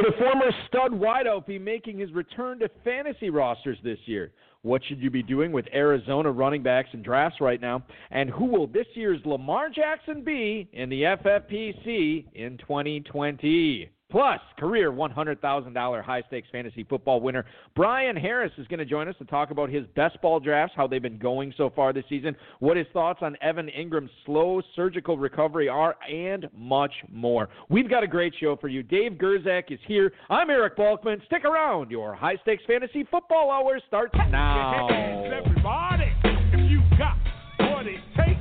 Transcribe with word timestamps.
Could 0.00 0.14
a 0.14 0.18
former 0.18 0.50
stud 0.66 0.92
wideout 0.92 1.46
be 1.46 1.58
making 1.58 1.98
his 1.98 2.10
return 2.12 2.58
to 2.60 2.70
fantasy 2.84 3.28
rosters 3.28 3.76
this 3.84 3.98
year? 4.06 4.32
What 4.62 4.82
should 4.88 4.98
you 4.98 5.10
be 5.10 5.22
doing 5.22 5.52
with 5.52 5.66
Arizona 5.74 6.30
running 6.30 6.62
backs 6.62 6.88
and 6.94 7.04
drafts 7.04 7.38
right 7.38 7.60
now? 7.60 7.82
And 8.10 8.30
who 8.30 8.46
will 8.46 8.66
this 8.66 8.86
year's 8.94 9.20
Lamar 9.26 9.68
Jackson 9.68 10.22
be 10.22 10.70
in 10.72 10.88
the 10.88 11.02
FFPC 11.02 12.28
in 12.34 12.56
2020? 12.56 13.90
Plus, 14.10 14.40
career 14.58 14.90
$100,000 14.90 16.04
high 16.04 16.22
stakes 16.26 16.48
fantasy 16.50 16.84
football 16.84 17.20
winner 17.20 17.44
Brian 17.76 18.16
Harris 18.16 18.52
is 18.58 18.66
going 18.66 18.78
to 18.78 18.84
join 18.84 19.08
us 19.08 19.14
to 19.18 19.24
talk 19.24 19.50
about 19.50 19.70
his 19.70 19.86
best 19.94 20.20
ball 20.20 20.40
drafts, 20.40 20.74
how 20.76 20.86
they've 20.86 21.00
been 21.00 21.18
going 21.18 21.52
so 21.56 21.70
far 21.74 21.92
this 21.92 22.04
season, 22.08 22.34
what 22.58 22.76
his 22.76 22.86
thoughts 22.92 23.20
on 23.22 23.36
Evan 23.40 23.68
Engram's 23.68 24.10
slow 24.26 24.60
surgical 24.74 25.16
recovery 25.16 25.68
are, 25.68 25.96
and 26.08 26.48
much 26.56 26.92
more. 27.10 27.48
We've 27.68 27.88
got 27.88 28.02
a 28.02 28.08
great 28.08 28.34
show 28.40 28.56
for 28.56 28.68
you. 28.68 28.82
Dave 28.82 29.12
Gerczak 29.12 29.70
is 29.70 29.78
here. 29.86 30.12
I'm 30.28 30.50
Eric 30.50 30.76
Balkman. 30.76 31.24
Stick 31.26 31.44
around. 31.44 31.90
Your 31.90 32.14
high 32.14 32.36
stakes 32.42 32.64
fantasy 32.66 33.06
football 33.10 33.50
hour 33.50 33.80
starts 33.86 34.14
now. 34.30 34.88
Everybody, 34.88 36.12
if 36.24 36.70
you 36.70 36.80
got 36.98 37.16
what 37.58 37.86
it 37.86 38.00
takes. 38.16 38.39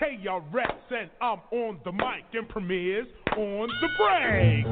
KRS 0.00 0.92
and 0.92 1.10
I'm 1.20 1.40
on 1.50 1.80
the 1.84 1.90
mic 1.90 2.24
and 2.32 2.48
premieres 2.48 3.06
on 3.36 3.68
the 3.80 3.88
break. 3.98 4.64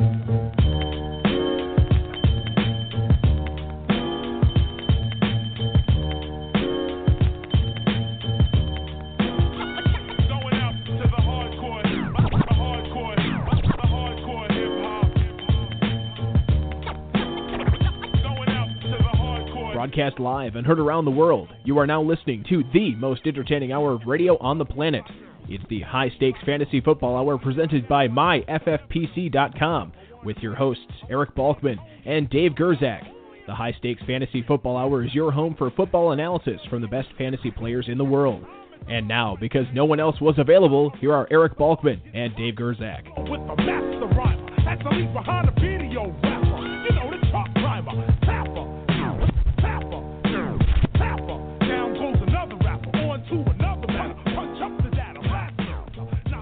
Broadcast 19.74 20.18
live 20.18 20.56
and 20.56 20.66
heard 20.66 20.80
around 20.80 21.04
the 21.04 21.10
world, 21.10 21.48
you 21.64 21.78
are 21.78 21.86
now 21.86 22.02
listening 22.02 22.44
to 22.48 22.64
the 22.72 22.94
most 22.96 23.22
entertaining 23.24 23.72
hour 23.72 23.92
of 23.92 24.00
radio 24.06 24.36
on 24.38 24.58
the 24.58 24.64
planet. 24.64 25.04
It's 25.48 25.64
the 25.68 25.80
High 25.82 26.10
Stakes 26.16 26.40
Fantasy 26.44 26.80
Football 26.80 27.16
Hour 27.16 27.38
presented 27.38 27.88
by 27.88 28.08
MyFFPC.com 28.08 29.92
with 30.24 30.36
your 30.38 30.56
hosts 30.56 30.82
Eric 31.08 31.36
Balkman 31.36 31.76
and 32.04 32.28
Dave 32.30 32.52
Gerczak. 32.52 33.02
The 33.46 33.54
High 33.54 33.72
Stakes 33.78 34.02
Fantasy 34.06 34.42
Football 34.42 34.76
Hour 34.76 35.04
is 35.04 35.14
your 35.14 35.30
home 35.30 35.54
for 35.56 35.70
football 35.70 36.10
analysis 36.10 36.60
from 36.68 36.82
the 36.82 36.88
best 36.88 37.08
fantasy 37.16 37.52
players 37.52 37.86
in 37.88 37.96
the 37.96 38.04
world. 38.04 38.44
And 38.88 39.06
now, 39.06 39.36
because 39.40 39.66
no 39.72 39.84
one 39.84 40.00
else 40.00 40.20
was 40.20 40.34
available, 40.38 40.90
here 41.00 41.12
are 41.12 41.28
Eric 41.30 41.56
Balkman 41.56 42.00
and 42.12 42.34
Dave 42.36 42.54
Gerczak. 42.54 43.04
with 43.30 43.40
the 43.46 43.62
master 43.62 44.06
rhymer. 44.16 44.50
That's 44.64 44.82
the 44.82 44.90
lead 44.90 45.12
behind 45.12 45.48
the 45.48 45.52
video 45.60 46.10
rapper. 46.24 46.56
You 46.82 46.96
know 46.96 47.10
the 47.10 47.60
driver. 47.60 48.35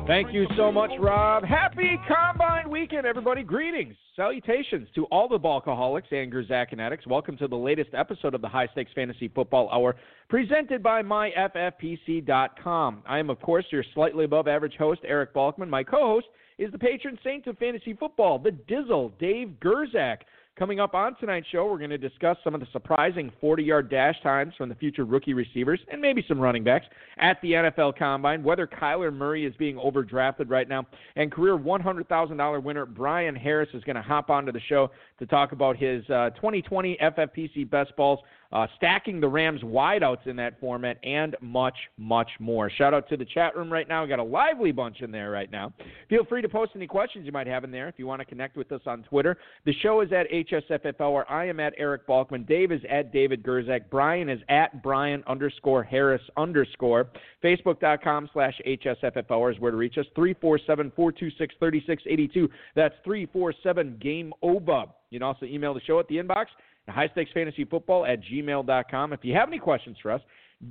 Thank 0.07 0.35
you 0.35 0.47
so 0.55 0.71
much, 0.71 0.91
Rob. 1.01 1.45
Happy 1.45 1.99
Combine 2.07 2.69
Weekend, 2.69 3.07
everybody. 3.07 3.43
Greetings, 3.43 3.97
salutations 4.15 4.87
to 4.95 5.07
all 5.07 5.31
the 5.31 5.39
Balkaholics 5.39 6.13
and 6.13 6.31
Gerczak 6.31 6.79
addicts. 6.79 7.07
Welcome 7.07 7.39
to 7.39 7.49
the 7.49 7.57
latest 7.57 7.89
episode 7.95 8.35
of 8.35 8.43
the 8.43 8.49
High 8.49 8.67
Stakes 8.73 8.93
Fantasy 8.95 9.29
Football 9.29 9.71
Hour, 9.71 9.97
presented 10.29 10.83
by 10.83 11.03
MyFFPC.com. 11.03 13.03
I 13.07 13.19
am, 13.19 13.31
of 13.31 13.41
course, 13.41 13.65
your 13.71 13.83
slightly 13.95 14.27
above 14.27 14.47
average 14.47 14.75
host, 14.79 15.01
Eric 15.07 15.33
Balkman. 15.33 15.71
My 15.71 15.83
co 15.83 16.07
host 16.07 16.27
is 16.59 16.71
the 16.71 16.79
patron 16.79 17.19
saint 17.25 17.47
of 17.47 17.57
fantasy 17.57 17.95
football, 17.95 18.39
the 18.39 18.51
Dizzle, 18.51 19.11
Dave 19.19 19.55
Gerczak. 19.59 20.19
Coming 20.57 20.79
up 20.79 20.95
on 20.95 21.17
tonight's 21.17 21.49
show, 21.49 21.67
we're 21.67 21.79
going 21.79 21.91
to 21.91 21.99
discuss 21.99 22.37
some 22.45 22.55
of 22.55 22.61
the 22.61 22.69
surprising 22.71 23.33
40 23.41 23.65
yard 23.65 23.91
dash 23.91 24.15
times 24.23 24.55
from 24.57 24.69
the 24.69 24.77
future 24.77 25.05
rookie 25.05 25.35
receivers 25.35 25.81
and 25.91 26.01
maybe 26.01 26.25
some 26.29 26.39
running 26.39 26.63
backs 26.63 26.87
at 27.19 27.43
the 27.43 27.51
NFL 27.51 27.99
Combine, 27.99 28.45
whether 28.45 28.65
Kyler 28.65 29.13
Murray 29.13 29.47
is 29.47 29.55
being 29.57 29.75
overdrafted 29.75 30.49
right 30.49 30.69
now, 30.69 30.87
and 31.17 31.33
career 31.33 31.59
$100,000 31.59 32.63
winner 32.63 32.87
Brian 32.87 33.35
Harris 33.35 33.69
is 33.75 33.83
going 33.83 33.97
to 33.97 34.03
hop 34.03 34.31
onto 34.31 34.53
the 34.53 34.61
show 34.69 34.93
to 35.19 35.27
talk 35.27 35.53
about 35.53 35.77
his 35.77 36.09
uh, 36.11 36.31
2020 36.31 36.99
FFPC 37.01 37.69
best 37.69 37.95
balls. 37.97 38.21
Uh, 38.55 38.69
stacking 38.77 39.21
the 39.21 39.27
Rams 39.27 39.63
wideouts 39.63 40.29
in 40.29 40.37
that 40.37 40.61
format, 40.61 40.97
and 41.03 41.35
much, 41.41 41.75
much 41.99 42.31
more. 42.39 42.71
Shout 42.71 42.95
out 42.95 43.09
to 43.09 43.17
the 43.17 43.25
chat 43.25 43.57
room 43.57 43.73
right 43.73 43.89
now. 43.89 44.05
We 44.05 44.09
got 44.09 44.21
a 44.21 44.23
lively 44.23 44.71
bunch 44.71 45.01
in 45.01 45.11
there 45.11 45.33
right 45.33 45.51
now. 45.51 45.73
Feel 46.09 46.25
free 46.25 46.41
to 46.41 46.49
post 46.49 46.71
any 46.77 46.87
questions 46.87 47.27
you 47.27 47.33
might 47.33 47.49
have 47.49 47.65
in 47.65 47.73
there 47.73 47.89
if 47.89 47.97
you 47.99 48.07
want 48.07 48.21
to 48.21 48.25
connect 48.25 48.57
with 48.57 48.71
us 48.71 48.83
on 48.87 49.03
Twitter. 49.03 49.37
The 49.65 49.73
show 49.81 50.03
is 50.03 50.13
at 50.13 50.31
HSFF 50.31 51.01
Hour. 51.01 51.29
I 51.29 51.47
am 51.49 51.59
at 51.59 51.75
Eric 51.77 52.07
Balkman. 52.07 52.47
Dave 52.47 52.71
is 52.71 52.81
at 52.89 53.13
David 53.13 53.43
Gerczak. 53.43 53.91
Brian 53.91 54.29
is 54.29 54.41
at 54.49 54.85
Brian 54.85 55.25
underscore 55.27 55.83
Harris 55.83 56.23
underscore. 56.37 57.09
Facebook.com 57.43 58.31
slash 58.33 58.55
HSFF 58.65 59.33
Hour 59.33 59.51
is 59.51 59.59
where 59.59 59.73
to 59.73 59.77
reach 59.77 59.99
us. 59.99 60.07
347 60.15 60.93
426 60.95 61.55
3682. 61.59 62.49
That's 62.77 62.95
347 63.03 63.99
Game 64.01 64.33
Over. 64.43 64.85
You 65.15 65.21
can 65.21 65.27
also 65.27 65.47
email 65.47 65.73
the 65.73 65.81
show 65.87 66.01
at 66.01 66.09
the 66.09 66.17
inbox 66.17 66.47
high 66.89 67.09
stakes 67.09 67.31
fantasy 67.33 67.65
football 67.65 68.05
at 68.05 68.21
gmail.com. 68.23 69.13
If 69.13 69.21
you 69.23 69.35
have 69.35 69.49
any 69.49 69.59
questions 69.59 69.97
for 70.03 70.11
us, 70.11 70.21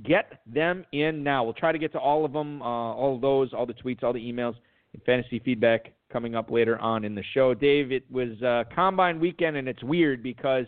get 0.04 0.40
them 0.46 0.84
in 0.92 1.22
now. 1.22 1.44
We'll 1.44 1.54
try 1.54 1.72
to 1.72 1.78
get 1.78 1.92
to 1.92 1.98
all 1.98 2.24
of 2.24 2.32
them, 2.32 2.62
uh, 2.62 2.64
all 2.64 3.16
of 3.16 3.20
those, 3.20 3.52
all 3.52 3.66
the 3.66 3.74
tweets, 3.74 4.02
all 4.02 4.12
the 4.12 4.20
emails, 4.20 4.54
and 4.92 5.02
fantasy 5.04 5.40
feedback 5.40 5.92
coming 6.12 6.34
up 6.34 6.50
later 6.50 6.78
on 6.78 7.04
in 7.04 7.14
the 7.14 7.24
show. 7.32 7.54
Dave, 7.54 7.90
it 7.90 8.04
was 8.10 8.40
uh, 8.42 8.64
combine 8.74 9.18
weekend, 9.18 9.56
and 9.56 9.68
it's 9.68 9.82
weird 9.82 10.22
because 10.22 10.66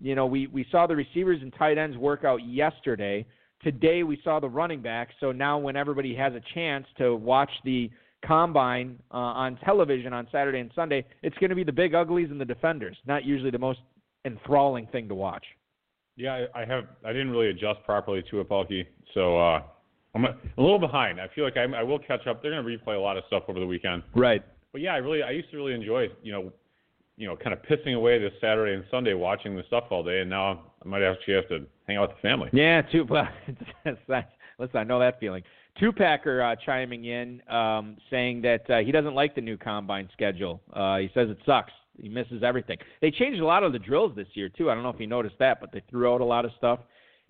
you 0.00 0.14
know 0.14 0.26
we 0.26 0.46
we 0.48 0.66
saw 0.70 0.86
the 0.86 0.96
receivers 0.96 1.40
and 1.42 1.52
tight 1.58 1.78
ends 1.78 1.96
work 1.96 2.24
out 2.24 2.46
yesterday. 2.46 3.26
Today 3.62 4.02
we 4.02 4.20
saw 4.22 4.40
the 4.40 4.48
running 4.48 4.82
backs. 4.82 5.14
So 5.20 5.32
now 5.32 5.58
when 5.58 5.76
everybody 5.76 6.14
has 6.14 6.34
a 6.34 6.40
chance 6.54 6.86
to 6.98 7.16
watch 7.16 7.50
the 7.64 7.90
combine 8.26 8.98
uh, 9.10 9.16
on 9.16 9.56
television 9.64 10.12
on 10.12 10.26
Saturday 10.30 10.60
and 10.60 10.70
Sunday, 10.74 11.04
it's 11.22 11.36
going 11.38 11.50
to 11.50 11.56
be 11.56 11.64
the 11.64 11.72
big 11.72 11.94
uglies 11.94 12.30
and 12.30 12.40
the 12.40 12.44
defenders. 12.44 12.96
Not 13.06 13.24
usually 13.24 13.50
the 13.50 13.58
most 13.58 13.80
enthralling 14.24 14.86
thing 14.88 15.08
to 15.08 15.14
watch. 15.14 15.44
Yeah, 16.16 16.46
I 16.54 16.62
I 16.62 16.64
have. 16.64 16.84
I 17.04 17.12
didn't 17.12 17.30
really 17.30 17.48
adjust 17.48 17.80
properly 17.84 18.22
to 18.30 18.40
it, 18.40 18.48
Bulky. 18.48 18.86
So 19.14 19.36
uh, 19.38 19.62
I'm 20.14 20.24
a, 20.24 20.28
a 20.28 20.60
little 20.62 20.78
behind. 20.78 21.20
I 21.20 21.28
feel 21.34 21.44
like 21.44 21.56
I'm, 21.56 21.74
I 21.74 21.82
will 21.82 21.98
catch 21.98 22.26
up. 22.26 22.40
They're 22.40 22.52
going 22.52 22.64
to 22.64 22.84
replay 22.84 22.96
a 22.96 23.00
lot 23.00 23.16
of 23.16 23.24
stuff 23.26 23.44
over 23.48 23.58
the 23.58 23.66
weekend. 23.66 24.02
Right. 24.14 24.44
But 24.72 24.80
yeah, 24.80 24.94
I 24.94 24.98
really, 24.98 25.22
I 25.22 25.30
used 25.30 25.50
to 25.50 25.56
really 25.56 25.74
enjoy, 25.74 26.08
you 26.22 26.32
know, 26.32 26.52
you 27.16 27.28
know, 27.28 27.36
kind 27.36 27.52
of 27.52 27.60
pissing 27.62 27.94
away 27.94 28.18
this 28.18 28.32
Saturday 28.40 28.74
and 28.74 28.84
Sunday 28.90 29.14
watching 29.14 29.56
the 29.56 29.62
stuff 29.68 29.84
all 29.90 30.02
day, 30.02 30.20
and 30.20 30.30
now 30.30 30.72
I 30.84 30.88
might 30.88 31.02
actually 31.02 31.34
have 31.34 31.48
to 31.48 31.66
hang 31.86 31.96
out 31.96 32.08
with 32.08 32.16
the 32.16 32.22
family. 32.22 32.50
Yeah, 32.52 32.82
too. 32.82 33.06
Well, 33.08 33.28
listen, 34.58 34.76
I 34.76 34.84
know 34.84 34.98
that 35.00 35.20
feeling. 35.20 35.42
Two 35.78 35.92
Packer 35.92 36.40
uh, 36.40 36.54
chiming 36.64 37.04
in, 37.04 37.42
um, 37.48 37.96
saying 38.08 38.42
that 38.42 38.70
uh, 38.70 38.78
he 38.78 38.92
doesn't 38.92 39.14
like 39.14 39.34
the 39.34 39.40
new 39.40 39.56
combine 39.56 40.08
schedule. 40.12 40.60
Uh, 40.72 40.98
he 40.98 41.10
says 41.14 41.28
it 41.30 41.38
sucks. 41.44 41.72
He 42.00 42.08
misses 42.08 42.42
everything. 42.44 42.78
They 43.00 43.10
changed 43.10 43.40
a 43.40 43.46
lot 43.46 43.64
of 43.64 43.72
the 43.72 43.78
drills 43.78 44.14
this 44.14 44.28
year 44.34 44.48
too. 44.48 44.70
I 44.70 44.74
don't 44.74 44.82
know 44.82 44.90
if 44.90 45.00
you 45.00 45.06
noticed 45.06 45.36
that, 45.40 45.60
but 45.60 45.72
they 45.72 45.82
threw 45.90 46.12
out 46.12 46.20
a 46.20 46.24
lot 46.24 46.44
of 46.44 46.52
stuff, 46.58 46.80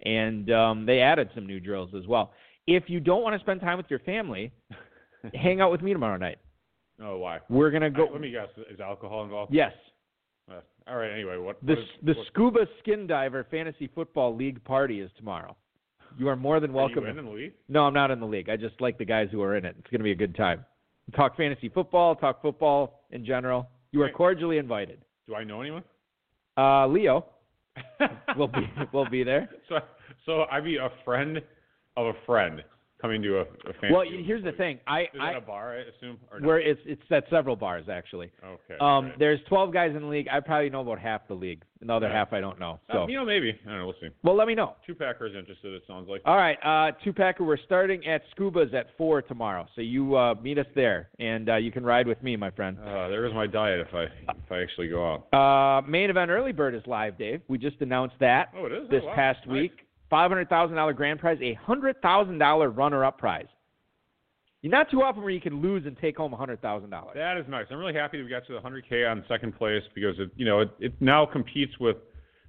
and 0.04 0.50
um, 0.52 0.86
they 0.86 1.00
added 1.00 1.30
some 1.34 1.46
new 1.46 1.60
drills 1.60 1.90
as 1.96 2.06
well. 2.06 2.32
If 2.66 2.84
you 2.88 3.00
don't 3.00 3.22
want 3.22 3.34
to 3.34 3.40
spend 3.40 3.60
time 3.60 3.76
with 3.76 3.86
your 3.88 3.98
family, 4.00 4.52
hang 5.34 5.60
out 5.60 5.70
with 5.70 5.82
me 5.82 5.92
tomorrow 5.92 6.16
night. 6.16 6.38
Oh, 7.02 7.18
why? 7.18 7.40
We're 7.48 7.70
gonna 7.70 7.90
go. 7.90 8.06
Uh, 8.08 8.12
let 8.12 8.20
me 8.20 8.30
guess. 8.30 8.48
Is 8.70 8.80
alcohol 8.80 9.24
involved? 9.24 9.52
Yes, 9.52 9.72
Uh, 10.50 10.60
all 10.86 10.96
right. 10.96 11.12
Anyway, 11.12 11.36
what? 11.38 11.58
the 11.62 11.72
what 11.74 11.78
is, 11.78 11.84
the 12.02 12.12
what, 12.14 12.26
Scuba 12.28 12.66
Skin 12.80 13.06
Diver 13.06 13.46
Fantasy 13.50 13.90
Football 13.94 14.36
League 14.36 14.62
party 14.64 15.00
is 15.00 15.10
tomorrow. 15.16 15.56
You 16.16 16.28
are 16.28 16.36
more 16.36 16.60
than 16.60 16.70
are 16.70 16.74
welcome. 16.74 17.04
you 17.04 17.10
in, 17.10 17.18
in 17.18 17.24
the 17.24 17.30
league? 17.30 17.52
No, 17.68 17.82
I'm 17.82 17.94
not 17.94 18.10
in 18.10 18.20
the 18.20 18.26
league. 18.26 18.48
I 18.48 18.56
just 18.56 18.80
like 18.80 18.98
the 18.98 19.04
guys 19.04 19.28
who 19.30 19.42
are 19.42 19.56
in 19.56 19.64
it. 19.64 19.76
It's 19.78 19.90
going 19.90 20.00
to 20.00 20.04
be 20.04 20.12
a 20.12 20.16
good 20.16 20.36
time. 20.36 20.64
Talk 21.14 21.36
fantasy 21.36 21.68
football, 21.68 22.14
talk 22.14 22.40
football 22.40 23.04
in 23.10 23.24
general. 23.24 23.68
You 23.92 24.02
are 24.02 24.10
cordially 24.10 24.58
invited. 24.58 24.98
Do 25.26 25.34
I 25.34 25.44
know 25.44 25.60
anyone? 25.60 25.84
Uh, 26.56 26.86
Leo 26.86 27.26
will 28.36 28.48
be 28.48 28.70
will 28.92 29.08
be 29.08 29.22
there. 29.22 29.48
So, 29.68 29.76
so 30.24 30.44
I'd 30.50 30.64
be 30.64 30.76
a 30.76 30.90
friend 31.04 31.38
of 31.96 32.06
a 32.06 32.12
friend 32.26 32.62
coming 33.04 33.20
to 33.20 33.36
a, 33.36 33.42
a 33.42 33.46
fantasy. 33.80 33.92
Well, 33.92 34.04
here's 34.24 34.42
the 34.42 34.52
thing. 34.52 34.78
I 34.86 35.02
Is 35.02 35.08
I 35.20 35.32
that 35.34 35.36
a 35.36 35.40
bar? 35.42 35.74
I 35.76 35.80
assume. 35.94 36.16
No? 36.40 36.46
where 36.48 36.58
it's 36.58 36.80
it's 36.86 37.02
at 37.10 37.24
several 37.28 37.54
bars 37.54 37.84
actually. 37.90 38.30
Okay. 38.42 38.78
Um, 38.80 39.06
right. 39.06 39.18
there's 39.18 39.40
12 39.48 39.72
guys 39.74 39.92
in 39.94 40.00
the 40.00 40.08
league. 40.08 40.26
I 40.32 40.40
probably 40.40 40.70
know 40.70 40.80
about 40.80 40.98
half 40.98 41.28
the 41.28 41.34
league. 41.34 41.62
The 41.82 41.92
other 41.92 42.06
Yeah. 42.08 42.14
half 42.14 42.32
I 42.32 42.40
don't 42.40 42.58
know. 42.58 42.80
Uh, 42.88 42.92
So, 42.94 43.08
you 43.08 43.16
know, 43.18 43.26
maybe. 43.26 43.50
I 43.66 43.68
don't 43.68 43.78
know. 43.80 43.84
We'll 43.84 43.94
see. 44.00 44.08
well, 44.22 44.34
let 44.34 44.46
me 44.46 44.54
know. 44.54 44.74
Two 44.86 44.94
Packers 44.94 45.34
interested. 45.38 45.74
It 45.74 45.82
sounds 45.86 46.08
like. 46.08 46.22
All 46.24 46.36
right, 46.36 46.56
uh, 46.64 46.92
two 47.04 47.12
packer. 47.12 47.44
We're 47.44 47.58
starting 47.58 48.06
at 48.06 48.22
Scuba's 48.30 48.72
at 48.72 48.86
four 48.96 49.20
tomorrow. 49.20 49.66
So 49.74 49.82
you 49.82 50.16
uh, 50.16 50.34
meet 50.42 50.56
us 50.58 50.66
there, 50.74 51.10
and 51.18 51.50
uh, 51.50 51.56
you 51.56 51.70
can 51.70 51.84
ride 51.84 52.06
with 52.06 52.22
me, 52.22 52.36
my 52.36 52.50
friend. 52.52 52.78
Uh, 52.80 53.08
there 53.08 53.20
goes 53.26 53.34
my 53.34 53.46
diet 53.46 53.80
if 53.86 53.94
I 53.94 54.04
if 54.04 54.50
I 54.50 54.62
actually 54.62 54.88
go 54.88 55.20
out. 55.30 55.34
Uh, 55.38 55.82
main 55.86 56.08
event 56.08 56.30
early 56.30 56.52
bird 56.52 56.74
is 56.74 56.82
live, 56.86 57.18
Dave. 57.18 57.42
We 57.48 57.58
just 57.58 57.78
announced 57.82 58.16
that 58.20 58.48
Oh, 58.56 58.64
it 58.64 58.72
is. 58.72 58.88
this 58.88 59.02
oh, 59.04 59.08
wow. 59.08 59.14
past 59.14 59.40
Nice. 59.46 59.52
week. 59.52 59.72
Five 60.14 60.30
hundred 60.30 60.48
thousand 60.48 60.76
dollar 60.76 60.92
grand 60.92 61.18
prize, 61.18 61.38
a 61.42 61.54
hundred 61.54 62.00
thousand 62.00 62.38
dollar 62.38 62.70
runner 62.70 63.04
up 63.04 63.18
prize. 63.18 63.48
not 64.62 64.88
too 64.88 65.02
often 65.02 65.22
where 65.24 65.32
you 65.32 65.40
can 65.40 65.60
lose 65.60 65.86
and 65.86 65.98
take 65.98 66.16
home 66.16 66.32
a 66.32 66.36
hundred 66.36 66.62
thousand 66.62 66.90
dollars. 66.90 67.14
That 67.16 67.36
is 67.36 67.44
nice. 67.48 67.66
I'm 67.68 67.78
really 67.78 67.94
happy 67.94 68.18
that 68.18 68.22
we 68.22 68.30
got 68.30 68.46
to 68.46 68.52
the 68.52 68.60
100K 68.60 69.10
on 69.10 69.24
second 69.26 69.58
place 69.58 69.82
because 69.92 70.14
it, 70.20 70.30
you 70.36 70.44
know, 70.44 70.60
it, 70.60 70.70
it 70.78 70.92
now 71.00 71.26
competes 71.26 71.72
with 71.80 71.96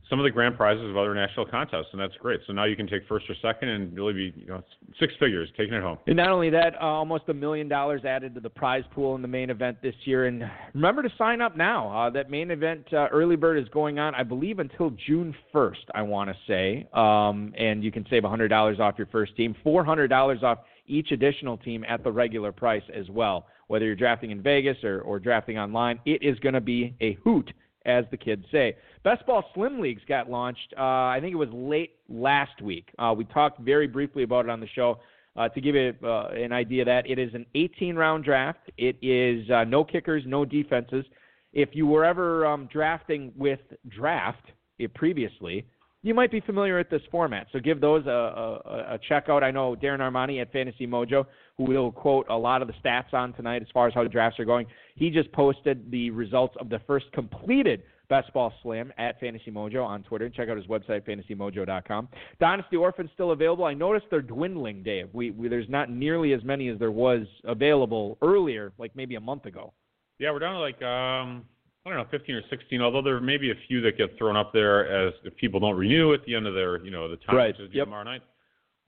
some 0.10 0.20
of 0.20 0.24
the 0.24 0.30
grand 0.30 0.56
prizes 0.56 0.88
of 0.88 0.98
other 0.98 1.16
national 1.16 1.46
contests, 1.48 1.88
and 1.92 2.00
that's 2.00 2.16
great. 2.22 2.40
So 2.46 2.54
now 2.54 2.66
you 2.66 2.76
can 2.76 2.88
take 2.88 3.08
first 3.08 3.26
or 3.30 3.36
second 3.42 3.70
and 3.70 3.96
really 3.96 4.14
be, 4.14 4.34
you 4.38 4.48
know, 4.48 4.64
six 5.00 5.14
figures 5.20 5.50
taking 5.58 5.74
it 5.74 5.82
home. 5.82 5.98
And 6.06 6.16
not 6.16 6.30
only 6.30 6.50
that, 6.52 6.76
uh, 6.76 6.86
almost 6.86 7.24
a 7.28 7.34
million 7.34 7.68
dollars 7.68 8.06
added 8.06 8.36
to 8.36 8.42
the 8.42 8.50
prize 8.50 8.84
pool 8.92 9.16
in 9.16 9.22
the 9.22 9.28
main 9.28 9.50
event 9.50 9.78
this 9.82 9.96
year. 10.06 10.26
And 10.28 10.44
remember 10.74 11.02
to 11.02 11.10
sign 11.18 11.42
up 11.42 11.58
now. 11.58 11.90
Uh, 11.90 12.10
that 12.12 12.30
main 12.30 12.52
event 12.52 12.86
uh, 12.94 13.08
early 13.12 13.36
bird 13.36 13.58
is 13.58 13.68
going 13.70 13.98
on, 13.98 14.14
I 14.14 14.24
believe, 14.24 14.60
until 14.60 14.92
June 15.08 15.34
1st. 15.54 15.86
I 15.96 16.04
want 16.04 16.30
to 16.30 16.36
say, 16.48 16.88
um, 16.94 17.54
and 17.58 17.84
you 17.84 17.92
can 17.92 18.06
save 18.10 18.24
$100 18.24 18.80
off 18.80 18.96
your 18.98 19.08
first 19.08 19.36
team, 19.36 19.56
$400 19.66 20.44
off 20.44 20.60
each 20.88 21.12
additional 21.12 21.58
team 21.58 21.84
at 21.88 22.04
the 22.04 22.12
regular 22.12 22.52
price 22.52 22.84
as 22.94 23.10
well. 23.10 23.48
Whether 23.68 23.86
you're 23.86 23.96
drafting 23.96 24.30
in 24.30 24.44
Vegas 24.44 24.78
or, 24.84 25.02
or 25.02 25.20
drafting 25.20 25.58
online, 25.58 26.00
it 26.06 26.22
is 26.22 26.38
going 26.40 26.54
to 26.54 26.62
be 26.62 26.96
a 27.02 27.14
hoot 27.24 27.52
as 27.86 28.06
the 28.12 28.18
kids 28.18 28.46
say. 28.52 28.76
Best 29.04 29.26
Ball 29.26 29.44
Slim 29.54 29.80
Leagues 29.80 30.02
got 30.08 30.30
launched, 30.30 30.74
uh, 30.78 30.82
I 30.82 31.20
think 31.22 31.34
it 31.34 31.38
was 31.38 31.50
late 31.52 31.98
last 32.10 32.62
week. 32.62 32.90
Uh, 32.98 33.14
we 33.16 33.26
talked 33.26 33.60
very 33.60 33.88
briefly 33.88 34.24
about 34.24 34.46
it 34.46 34.52
on 34.52 34.60
the 34.60 34.68
show. 34.76 35.00
Uh, 35.38 35.50
to 35.50 35.60
give 35.60 35.76
you 35.76 35.94
uh, 36.02 36.30
an 36.30 36.54
idea 36.54 36.86
that 36.86 37.10
it 37.10 37.20
is 37.20 37.34
an 37.34 37.46
18 37.56 37.98
round 37.98 38.24
draft. 38.24 38.72
It 38.78 38.96
is 39.02 39.50
uh, 39.50 39.66
no 39.66 39.84
kickers, 39.84 40.24
no 40.26 40.46
defenses. 40.46 41.04
If 41.52 41.70
you 41.74 41.88
were 41.88 42.06
ever 42.06 42.46
um, 42.46 42.70
drafting 42.72 43.34
with 43.36 43.60
draft 43.90 44.46
it 44.80 44.94
previously, 44.94 45.66
you 46.06 46.14
might 46.14 46.30
be 46.30 46.40
familiar 46.40 46.78
with 46.78 46.90
this 46.92 47.02
format. 47.10 47.48
So 47.52 47.60
give 47.60 47.82
those 47.82 48.06
a, 48.06 48.12
a, 48.12 48.94
a 48.94 49.00
check 49.10 49.26
out. 49.28 49.44
I 49.44 49.50
know 49.50 49.76
Darren 49.76 50.02
Armani 50.02 50.40
at 50.40 50.52
Fantasy 50.54 50.86
Mojo, 50.86 51.26
who 51.58 51.64
will 51.64 51.92
quote 51.92 52.28
a 52.30 52.38
lot 52.38 52.62
of 52.62 52.68
the 52.68 52.76
stats 52.76 53.12
on 53.12 53.34
tonight 53.34 53.64
as 53.64 53.68
far 53.74 53.88
as 53.88 53.94
how 53.96 54.04
the 54.04 54.10
drafts 54.10 54.40
are 54.40 54.46
going. 54.46 54.68
He 54.94 55.10
just 55.10 55.32
posted 55.32 55.90
the 55.90 56.12
results 56.12 56.56
of 56.60 56.70
the 56.70 56.80
first 56.86 57.12
completed 57.12 57.82
Best 58.08 58.32
Ball 58.34 58.54
Slim 58.62 58.94
at 59.00 59.20
Fantasy 59.20 59.50
Mojo 59.50 59.84
on 59.84 60.04
Twitter. 60.04 60.30
Check 60.30 60.48
out 60.48 60.58
his 60.58 60.68
website, 60.68 61.02
fantasymojo.com. 61.10 62.08
Dynasty 62.40 62.76
Orphans 62.76 63.10
still 63.16 63.32
available. 63.32 63.66
I 63.66 63.74
noticed 63.74 64.06
they're 64.12 64.22
dwindling, 64.22 64.84
Dave. 64.84 65.10
We, 65.12 65.32
we, 65.32 65.48
there's 65.48 65.70
not 65.70 65.90
nearly 65.90 66.34
as 66.34 66.44
many 66.44 66.70
as 66.70 66.78
there 66.78 66.92
was 66.92 67.26
available 67.46 68.20
earlier, 68.22 68.74
like 68.78 68.96
maybe 68.96 69.16
a 69.16 69.20
month 69.20 69.48
ago. 69.48 69.74
Yeah, 70.20 70.32
we're 70.32 70.40
down 70.40 70.54
to 70.54 70.60
like 70.60 70.80
um, 70.84 71.46
I 71.86 71.90
don't 71.90 72.00
know, 72.00 72.08
15 72.10 72.36
or 72.36 72.42
16. 72.50 72.82
Although 72.82 73.04
there 73.04 73.20
may 73.20 73.38
be 73.38 73.52
a 73.52 73.56
few 73.68 73.80
that 73.82 73.98
get 73.98 74.18
thrown 74.18 74.36
up 74.36 74.52
there 74.52 75.08
as 75.08 75.14
if 75.24 75.36
people 75.36 75.60
don't 75.60 75.76
renew 75.76 76.14
at 76.14 76.26
the 76.26 76.34
end 76.36 76.48
of 76.48 76.56
their, 76.56 76.84
you 76.84 76.90
know, 76.90 77.08
the 77.08 77.18
time 77.18 77.36
right. 77.36 77.48
which 77.58 77.70
is 77.70 77.74
yep. 77.74 77.86
tomorrow 77.86 78.04
night. 78.04 78.22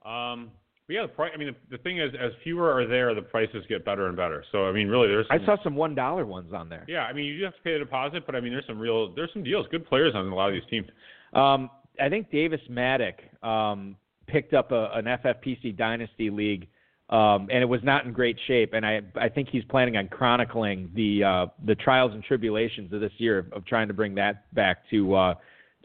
Um, 0.04 0.52
but 0.88 0.94
yeah, 0.94 1.02
the 1.04 1.10
price. 1.10 1.32
I 1.34 1.38
mean, 1.38 1.50
the, 1.50 1.78
the 1.78 1.84
thing 1.84 2.00
is, 2.00 2.12
as 2.20 2.32
fewer 2.44 2.72
are 2.72 2.88
there, 2.88 3.14
the 3.14 3.22
prices 3.22 3.64
get 3.68 3.84
better 3.84 4.08
and 4.08 4.16
better. 4.16 4.44
So 4.52 4.68
I 4.68 4.72
mean, 4.72 4.88
really, 4.88 5.10
there's. 5.10 5.28
Some, 5.28 5.42
I 5.42 5.46
saw 5.46 5.62
some 5.64 5.76
one 5.76 5.94
dollar 5.94 6.26
ones 6.26 6.54
on 6.54 6.70
there. 6.70 6.86
Yeah, 6.88 7.02
I 7.02 7.14
mean, 7.14 7.26
you 7.26 7.38
do 7.38 7.44
have 7.44 7.56
to 7.56 7.62
pay 7.62 7.74
a 7.74 7.80
deposit, 7.80 8.26
but 8.26 8.36
I 8.36 8.40
mean, 8.40 8.54
there's 8.54 8.66
some 8.66 8.80
real, 8.80 9.14
there's 9.14 9.30
some 9.34 9.44
deals, 9.44 9.68
good 9.70 9.86
players 9.86 10.14
on 10.16 10.26
a 10.28 10.34
lot 10.34 10.48
of 10.48 10.54
these 10.54 10.68
teams. 10.70 10.88
Um, 11.34 11.70
I 12.02 12.10
think 12.10 12.32
Davis 12.32 12.62
Mattek 12.72 13.16
um, 13.46 13.98
picked 14.28 14.54
up 14.54 14.72
a, 14.72 14.92
an 14.94 15.06
FFPC 15.06 15.76
Dynasty 15.78 16.30
League 16.30 16.68
um, 17.10 17.48
and 17.52 17.62
it 17.62 17.70
was 17.70 17.80
not 17.84 18.06
in 18.06 18.12
great 18.12 18.38
shape. 18.48 18.74
And 18.74 18.86
I 18.86 19.02
I 19.16 19.30
think 19.30 19.50
he's 19.50 19.64
planning 19.66 19.98
on 19.98 20.08
chronicling 20.10 20.92
the 20.94 21.24
uh, 21.24 21.46
the 21.66 21.76
trials 21.76 22.14
and 22.14 22.24
tribulations 22.24 22.92
of 22.92 23.00
this 23.00 23.14
year 23.18 23.40
of, 23.40 23.54
of 23.54 23.66
trying 23.66 23.88
to 23.88 23.94
bring 23.94 24.16
that 24.16 24.54
back 24.54 24.90
to 24.90 25.16
uh, 25.16 25.34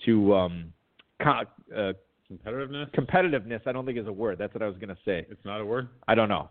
to 0.04 0.34
um, 0.34 0.72
co- 1.22 1.42
uh, 1.76 1.92
competitiveness. 2.30 2.90
Competitiveness, 2.94 3.60
I 3.66 3.72
don't 3.72 3.86
think 3.86 3.98
is 3.98 4.06
a 4.06 4.12
word. 4.12 4.38
That's 4.38 4.52
what 4.54 4.62
I 4.62 4.66
was 4.66 4.76
going 4.76 4.88
to 4.88 4.98
say. 5.04 5.26
It's 5.30 5.44
not 5.44 5.60
a 5.60 5.64
word. 5.64 5.88
I 6.08 6.14
don't 6.14 6.28
know. 6.28 6.48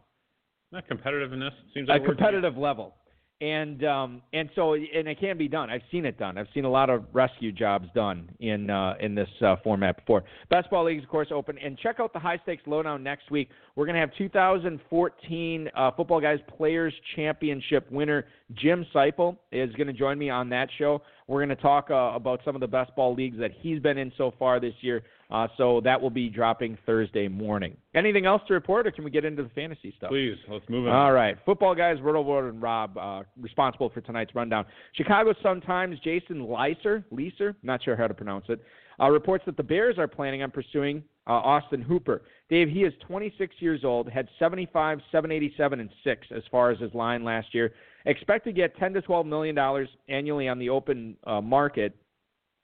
Not 0.71 0.87
competitiveness. 0.87 1.51
Seems 1.73 1.89
like 1.89 2.01
a, 2.01 2.05
a 2.05 2.07
competitive 2.07 2.55
level 2.55 2.95
and 3.41 3.83
um, 3.83 4.21
and 4.33 4.49
so 4.53 4.75
and 4.75 5.07
it 5.07 5.19
can 5.19 5.37
be 5.37 5.47
done. 5.47 5.69
I've 5.69 5.81
seen 5.91 6.05
it 6.05 6.17
done. 6.19 6.37
I've 6.37 6.47
seen 6.53 6.63
a 6.63 6.69
lot 6.69 6.91
of 6.91 7.03
rescue 7.11 7.51
jobs 7.51 7.87
done 7.95 8.29
in 8.39 8.69
uh, 8.69 8.93
in 8.99 9.15
this 9.15 9.27
uh, 9.43 9.55
format 9.63 9.97
before. 9.97 10.23
Best 10.49 10.69
ball 10.69 10.85
leagues, 10.85 11.03
of 11.03 11.09
course, 11.09 11.29
open. 11.33 11.57
And 11.57 11.77
check 11.79 11.99
out 11.99 12.13
the 12.13 12.19
high 12.19 12.37
stakes 12.43 12.61
lowdown 12.67 13.01
next 13.01 13.31
week. 13.31 13.49
We're 13.75 13.85
going 13.85 13.95
to 13.95 13.99
have 13.99 14.11
2014 14.15 15.69
uh, 15.75 15.91
Football 15.97 16.21
Guys 16.21 16.39
Players 16.55 16.93
Championship 17.15 17.91
winner 17.91 18.25
Jim 18.53 18.85
Seipel 18.93 19.37
is 19.51 19.73
going 19.75 19.87
to 19.87 19.93
join 19.93 20.17
me 20.17 20.29
on 20.29 20.49
that 20.49 20.69
show. 20.77 21.01
We're 21.27 21.39
going 21.39 21.55
to 21.55 21.61
talk 21.61 21.89
uh, 21.89 22.11
about 22.13 22.41
some 22.43 22.55
of 22.55 22.61
the 22.61 22.67
best 22.67 22.95
ball 22.95 23.15
leagues 23.15 23.37
that 23.39 23.51
he's 23.61 23.79
been 23.79 23.97
in 23.97 24.11
so 24.17 24.33
far 24.37 24.59
this 24.59 24.73
year. 24.81 25.03
Uh, 25.31 25.47
so 25.57 25.79
that 25.81 25.99
will 25.99 26.09
be 26.09 26.29
dropping 26.29 26.77
Thursday 26.85 27.27
morning. 27.27 27.77
Anything 27.95 28.25
else 28.25 28.41
to 28.47 28.53
report, 28.53 28.85
or 28.85 28.91
can 28.91 29.05
we 29.05 29.11
get 29.11 29.23
into 29.23 29.43
the 29.43 29.49
fantasy 29.49 29.93
stuff? 29.97 30.09
Please, 30.09 30.35
let's 30.49 30.67
move 30.67 30.87
on. 30.87 30.93
All 30.93 31.13
right. 31.13 31.37
Football 31.45 31.73
guys, 31.73 31.97
Riddle 32.01 32.25
Ward 32.25 32.53
and 32.53 32.61
Rob, 32.61 32.97
uh, 32.97 33.23
responsible 33.39 33.89
for 33.89 34.01
tonight's 34.01 34.35
rundown. 34.35 34.65
Chicago 34.93 35.33
Sun-Times, 35.41 35.97
Jason 36.03 36.43
Lieser, 36.47 37.05
Lieser, 37.11 37.55
not 37.63 37.81
sure 37.81 37.95
how 37.95 38.07
to 38.07 38.13
pronounce 38.13 38.45
it, 38.49 38.61
uh, 38.99 39.09
reports 39.09 39.45
that 39.45 39.55
the 39.55 39.63
Bears 39.63 39.97
are 39.97 40.07
planning 40.07 40.43
on 40.43 40.51
pursuing 40.51 41.01
uh, 41.27 41.31
Austin 41.31 41.81
Hooper. 41.81 42.23
Dave, 42.49 42.67
he 42.67 42.83
is 42.83 42.93
26 43.07 43.55
years 43.59 43.85
old, 43.85 44.09
had 44.09 44.27
75, 44.37 44.99
787, 45.11 45.79
and 45.79 45.89
6 46.03 46.27
as 46.35 46.43
far 46.51 46.71
as 46.71 46.79
his 46.79 46.93
line 46.93 47.23
last 47.23 47.53
year. 47.53 47.73
Expect 48.05 48.43
to 48.45 48.51
get 48.51 48.75
10 48.77 48.93
to 48.93 49.01
12 49.01 49.25
million 49.25 49.55
dollars 49.55 49.87
annually 50.09 50.49
on 50.49 50.59
the 50.59 50.69
open 50.69 51.15
uh, 51.25 51.39
market 51.39 51.95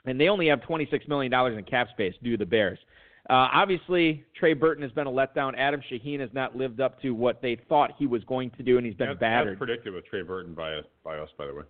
and 0.07 0.19
they 0.19 0.29
only 0.29 0.47
have 0.47 0.59
$26 0.61 1.07
million 1.07 1.33
in 1.33 1.63
cap 1.65 1.87
space 1.91 2.13
due 2.23 2.31
to 2.31 2.37
the 2.37 2.45
Bears. 2.45 2.79
Uh, 3.29 3.49
obviously, 3.53 4.23
Trey 4.39 4.53
Burton 4.53 4.81
has 4.83 4.91
been 4.93 5.05
a 5.05 5.11
letdown. 5.11 5.53
Adam 5.57 5.81
Shaheen 5.91 6.21
has 6.21 6.29
not 6.31 6.55
lived 6.55 6.79
up 6.79 7.01
to 7.01 7.11
what 7.11 7.41
they 7.41 7.57
thought 7.67 7.91
he 7.97 8.07
was 8.07 8.23
going 8.23 8.51
to 8.51 8.63
do, 8.63 8.77
and 8.77 8.85
he's 8.85 8.95
been 8.95 9.09
that's, 9.09 9.19
battered. 9.19 9.55
That's 9.55 9.57
predicted 9.57 9.93
with 9.93 10.05
Trey 10.05 10.21
Burton 10.21 10.53
by 10.53 10.75
us, 10.75 10.85
by 11.03 11.17
us, 11.17 11.29
by 11.37 11.45
the 11.45 11.53
way. 11.53 11.63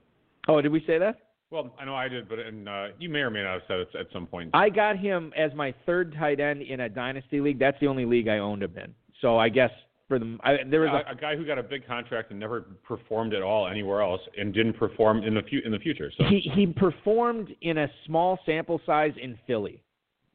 Oh, 0.47 0.61
did 0.61 0.71
we 0.71 0.83
say 0.85 0.99
that? 0.99 1.17
Well, 1.49 1.73
I 1.79 1.85
know 1.85 1.95
I 1.95 2.09
did, 2.09 2.29
but 2.29 2.39
and, 2.39 2.67
uh, 2.67 2.87
you 2.99 3.09
may 3.09 3.19
or 3.19 3.29
may 3.29 3.41
not 3.41 3.53
have 3.53 3.61
said 3.67 3.79
it 3.79 3.89
at 3.97 4.07
some 4.13 4.27
point. 4.27 4.51
I 4.53 4.69
got 4.69 4.99
him 4.99 5.33
as 5.35 5.51
my 5.55 5.73
third 5.85 6.13
tight 6.19 6.39
end 6.39 6.61
in 6.61 6.81
a 6.81 6.89
dynasty 6.89 7.39
league. 7.39 7.57
That's 7.57 7.79
the 7.79 7.87
only 7.87 8.05
league 8.05 8.27
I 8.27 8.39
owned 8.39 8.63
him 8.63 8.77
in. 8.77 8.93
So 9.21 9.37
I 9.37 9.49
guess 9.49 9.71
for 10.07 10.19
them. 10.19 10.39
I, 10.43 10.57
there 10.69 10.81
was 10.81 10.89
a, 10.89 11.11
a, 11.11 11.15
guy 11.15 11.35
who 11.35 11.45
got 11.45 11.57
a 11.57 11.63
big 11.63 11.85
contract 11.85 12.31
and 12.31 12.39
never 12.39 12.61
performed 12.87 13.33
at 13.33 13.41
all 13.41 13.67
anywhere 13.67 14.01
else, 14.01 14.21
and 14.37 14.53
didn't 14.53 14.73
perform 14.73 15.23
in 15.23 15.35
the 15.35 15.41
fu- 15.49 15.61
in 15.65 15.71
the 15.71 15.79
future. 15.79 16.11
So 16.17 16.25
he 16.25 16.39
he 16.53 16.67
performed 16.67 17.49
in 17.61 17.79
a 17.79 17.87
small 18.05 18.39
sample 18.45 18.81
size 18.85 19.13
in 19.21 19.37
Philly. 19.45 19.81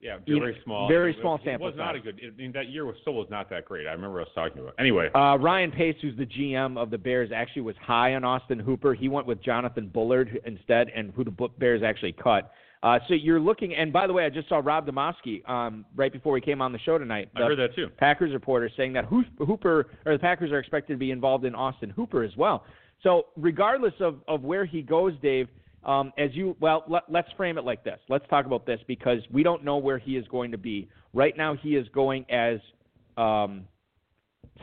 Yeah, 0.03 0.19
very 0.27 0.59
small. 0.65 0.89
Very 0.89 1.13
it, 1.13 1.21
small 1.21 1.37
it, 1.37 1.43
sample. 1.45 1.69
It 1.69 1.71
was 1.71 1.79
not 1.79 1.95
a 1.95 2.01
good. 2.01 2.21
I 2.27 2.37
mean, 2.37 2.51
that 2.53 2.69
year 2.69 2.85
was 2.85 2.97
still 3.03 3.15
was 3.15 3.29
not 3.31 3.49
that 3.51 3.65
great. 3.65 3.87
I 3.87 3.93
remember 3.93 4.21
us 4.21 4.27
talking 4.35 4.59
about. 4.59 4.71
It. 4.71 4.81
Anyway, 4.81 5.09
uh, 5.15 5.39
Ryan 5.39 5.71
Pace, 5.71 5.95
who's 6.03 6.17
the 6.17 6.27
GM 6.27 6.77
of 6.77 6.91
the 6.91 6.99
Bears, 6.99 7.31
actually 7.33 7.63
was 7.63 7.77
high 7.81 8.15
on 8.15 8.25
Austin 8.25 8.59
Hooper. 8.59 8.95
He 8.95 9.09
went 9.09 9.29
with 9.29 9.41
Jonathan 9.43 9.87
Bullard 9.87 10.41
instead, 10.45 10.89
and 10.95 11.13
who 11.15 11.23
the 11.23 11.49
Bears 11.59 11.83
actually 11.85 12.13
cut. 12.13 12.53
Uh, 12.83 12.99
so 13.07 13.15
you're 13.15 13.39
looking, 13.39 13.75
and 13.75 13.93
by 13.93 14.09
the 14.09 14.13
way, 14.13 14.25
I 14.25 14.29
just 14.29 14.49
saw 14.49 14.61
Rob 14.63 14.87
Demovsky 14.89 15.49
um, 15.49 15.85
right 15.95 16.13
before 16.13 16.33
we 16.33 16.41
came 16.41 16.61
on 16.61 16.73
the 16.73 16.81
show 16.81 16.99
tonight. 16.99 17.31
I 17.37 17.41
heard 17.43 17.59
that 17.59 17.77
too. 17.77 17.89
Packers 17.97 18.33
reporter 18.33 18.69
saying 18.77 18.93
that 18.95 19.05
Hooper 19.05 19.87
or 20.05 20.13
the 20.13 20.19
Packers 20.19 20.51
are 20.51 20.59
expected 20.59 20.95
to 20.95 20.99
be 20.99 21.13
involved 21.13 21.45
in 21.45 21.55
Austin 21.55 21.91
Hooper 21.91 22.25
as 22.25 22.37
well. 22.37 22.65
So 23.05 23.27
regardless 23.37 23.95
of, 24.01 24.17
of 24.27 24.43
where 24.43 24.65
he 24.65 24.83
goes, 24.83 25.13
Dave, 25.23 25.49
um, 25.85 26.13
as 26.19 26.31
you 26.33 26.57
well, 26.61 26.85
let, 26.89 27.05
let's 27.09 27.29
frame 27.37 27.57
it 27.57 27.65
like 27.65 27.85
this. 27.85 27.99
Let's 28.09 28.25
talk 28.29 28.47
about 28.47 28.67
this 28.67 28.81
because 28.89 29.19
we 29.31 29.45
don't 29.45 29.65
know 29.65 29.77
where 29.77 29.99
he 29.99 30.17
is 30.17 30.27
going 30.29 30.51
to 30.51 30.59
be. 30.59 30.89
Right 31.13 31.37
now, 31.37 31.55
he 31.55 31.77
is 31.77 31.87
going 31.89 32.25
as 32.31 32.59
um, 33.17 33.65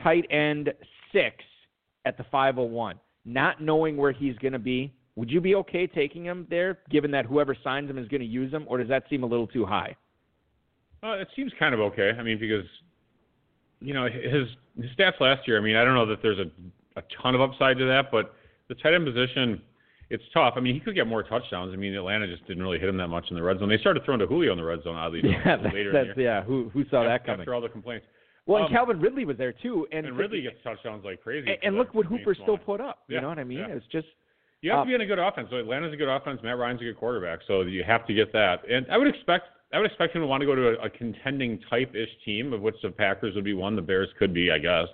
tight 0.04 0.26
end 0.30 0.74
six 1.14 1.36
at 2.06 2.18
the 2.18 2.26
501, 2.32 3.00
not 3.26 3.62
knowing 3.62 3.96
where 3.98 4.12
he's 4.12 4.38
going 4.38 4.54
to 4.54 4.60
be 4.60 4.94
would 5.20 5.30
you 5.30 5.42
be 5.42 5.54
okay 5.56 5.86
taking 5.86 6.24
him 6.24 6.48
there, 6.50 6.80
given 6.90 7.12
that 7.12 7.26
whoever 7.26 7.54
signs 7.62 7.90
him 7.90 7.98
is 7.98 8.08
going 8.08 8.22
to 8.22 8.28
use 8.28 8.54
him, 8.54 8.64
or 8.68 8.78
does 8.78 8.88
that 8.88 9.04
seem 9.10 9.24
a 9.24 9.26
little 9.26 9.48
too 9.48 9.66
high? 9.66 9.94
Uh, 11.04 11.12
it 11.12 11.28
seems 11.36 11.52
kind 11.60 11.74
of 11.74 11.82
okay. 11.82 12.12
I 12.18 12.24
mean, 12.24 12.40
because 12.40 12.64
you 13.82 13.94
know 13.94 14.06
his 14.06 14.48
his 14.78 14.90
stats 14.98 15.20
last 15.20 15.46
year. 15.46 15.58
I 15.58 15.62
mean, 15.62 15.76
I 15.76 15.84
don't 15.84 15.94
know 15.94 16.06
that 16.06 16.22
there's 16.22 16.40
a 16.40 16.50
a 16.98 17.04
ton 17.22 17.36
of 17.36 17.42
upside 17.42 17.78
to 17.80 17.86
that, 17.86 18.12
but 18.14 18.34
the 18.70 18.76
tight 18.76 18.94
end 18.94 19.06
position, 19.06 19.62
it's 20.10 20.24
tough. 20.34 20.54
I 20.56 20.62
mean, 20.62 20.74
he 20.74 20.80
could 20.80 20.96
get 20.96 21.06
more 21.06 21.22
touchdowns. 21.22 21.74
I 21.74 21.76
mean, 21.76 21.94
Atlanta 21.96 22.26
just 22.26 22.48
didn't 22.48 22.64
really 22.64 22.80
hit 22.80 22.88
him 22.88 22.98
that 22.98 23.10
much 23.10 23.26
in 23.30 23.36
the 23.36 23.44
red 23.44 23.60
zone. 23.60 23.68
They 23.68 23.78
started 23.78 24.06
throwing 24.06 24.22
to 24.22 24.26
Julio 24.26 24.54
in 24.54 24.58
the 24.58 24.64
red 24.64 24.84
zone, 24.84 24.96
oddly 24.96 25.20
yeah, 25.24 25.58
that's, 25.58 25.74
later 25.74 25.92
that's, 25.92 26.08
in 26.08 26.14
the 26.16 26.22
year. 26.22 26.32
Yeah, 26.38 26.44
who 26.44 26.70
who 26.74 26.86
saw 26.90 27.04
after, 27.04 27.10
that 27.10 27.26
coming? 27.26 27.42
After 27.42 27.54
all 27.54 27.62
the 27.62 27.68
complaints. 27.68 28.06
Well, 28.46 28.64
um, 28.64 28.68
and 28.68 28.74
Calvin 28.74 29.02
Ridley 29.02 29.26
was 29.26 29.38
there 29.38 29.52
too, 29.52 29.86
and, 29.92 30.08
and 30.08 30.18
Ridley 30.18 30.42
gets 30.42 30.56
touchdowns 30.64 31.04
like 31.04 31.22
crazy. 31.22 31.50
And, 31.50 31.58
and 31.62 31.76
look 31.76 31.94
what 31.94 32.06
Hooper 32.06 32.34
still 32.34 32.58
put 32.58 32.80
up. 32.80 33.00
You 33.10 33.16
yeah, 33.16 33.22
know 33.22 33.30
what 33.30 33.38
I 33.38 33.44
mean? 33.44 33.60
Yeah. 33.60 33.68
It's 33.68 33.86
just 33.92 34.08
you 34.62 34.72
have 34.72 34.80
uh, 34.80 34.84
to 34.84 34.88
be 34.88 34.96
in 34.96 35.02
a 35.02 35.06
good 35.06 35.20
offense. 35.20 35.48
So 35.52 35.58
Atlanta's 35.58 35.94
a 35.94 35.98
good 35.98 36.14
offense. 36.14 36.40
Matt 36.44 36.58
Ryan's 36.58 36.82
a 36.82 36.86
good 36.86 36.98
quarterback. 36.98 37.40
So 37.48 37.62
you 37.62 37.84
have 37.86 38.06
to 38.08 38.14
get 38.14 38.32
that. 38.34 38.58
And 38.70 38.86
I 38.92 38.98
would 38.98 39.08
expect 39.08 39.46
I 39.72 39.78
would 39.78 39.86
expect 39.86 40.16
him 40.16 40.22
to 40.22 40.28
want 40.28 40.42
to 40.42 40.48
go 40.48 40.56
to 40.56 40.70
a, 40.80 40.86
a 40.86 40.90
contending 40.90 41.60
type 41.70 41.94
ish 41.96 42.10
team, 42.26 42.54
of 42.54 42.62
which 42.62 42.76
the 42.82 42.90
Packers 42.90 43.36
would 43.36 43.44
be 43.44 43.54
one. 43.54 43.76
The 43.76 43.82
Bears 43.82 44.10
could 44.18 44.34
be, 44.34 44.52
I 44.52 44.58
guess. 44.58 44.88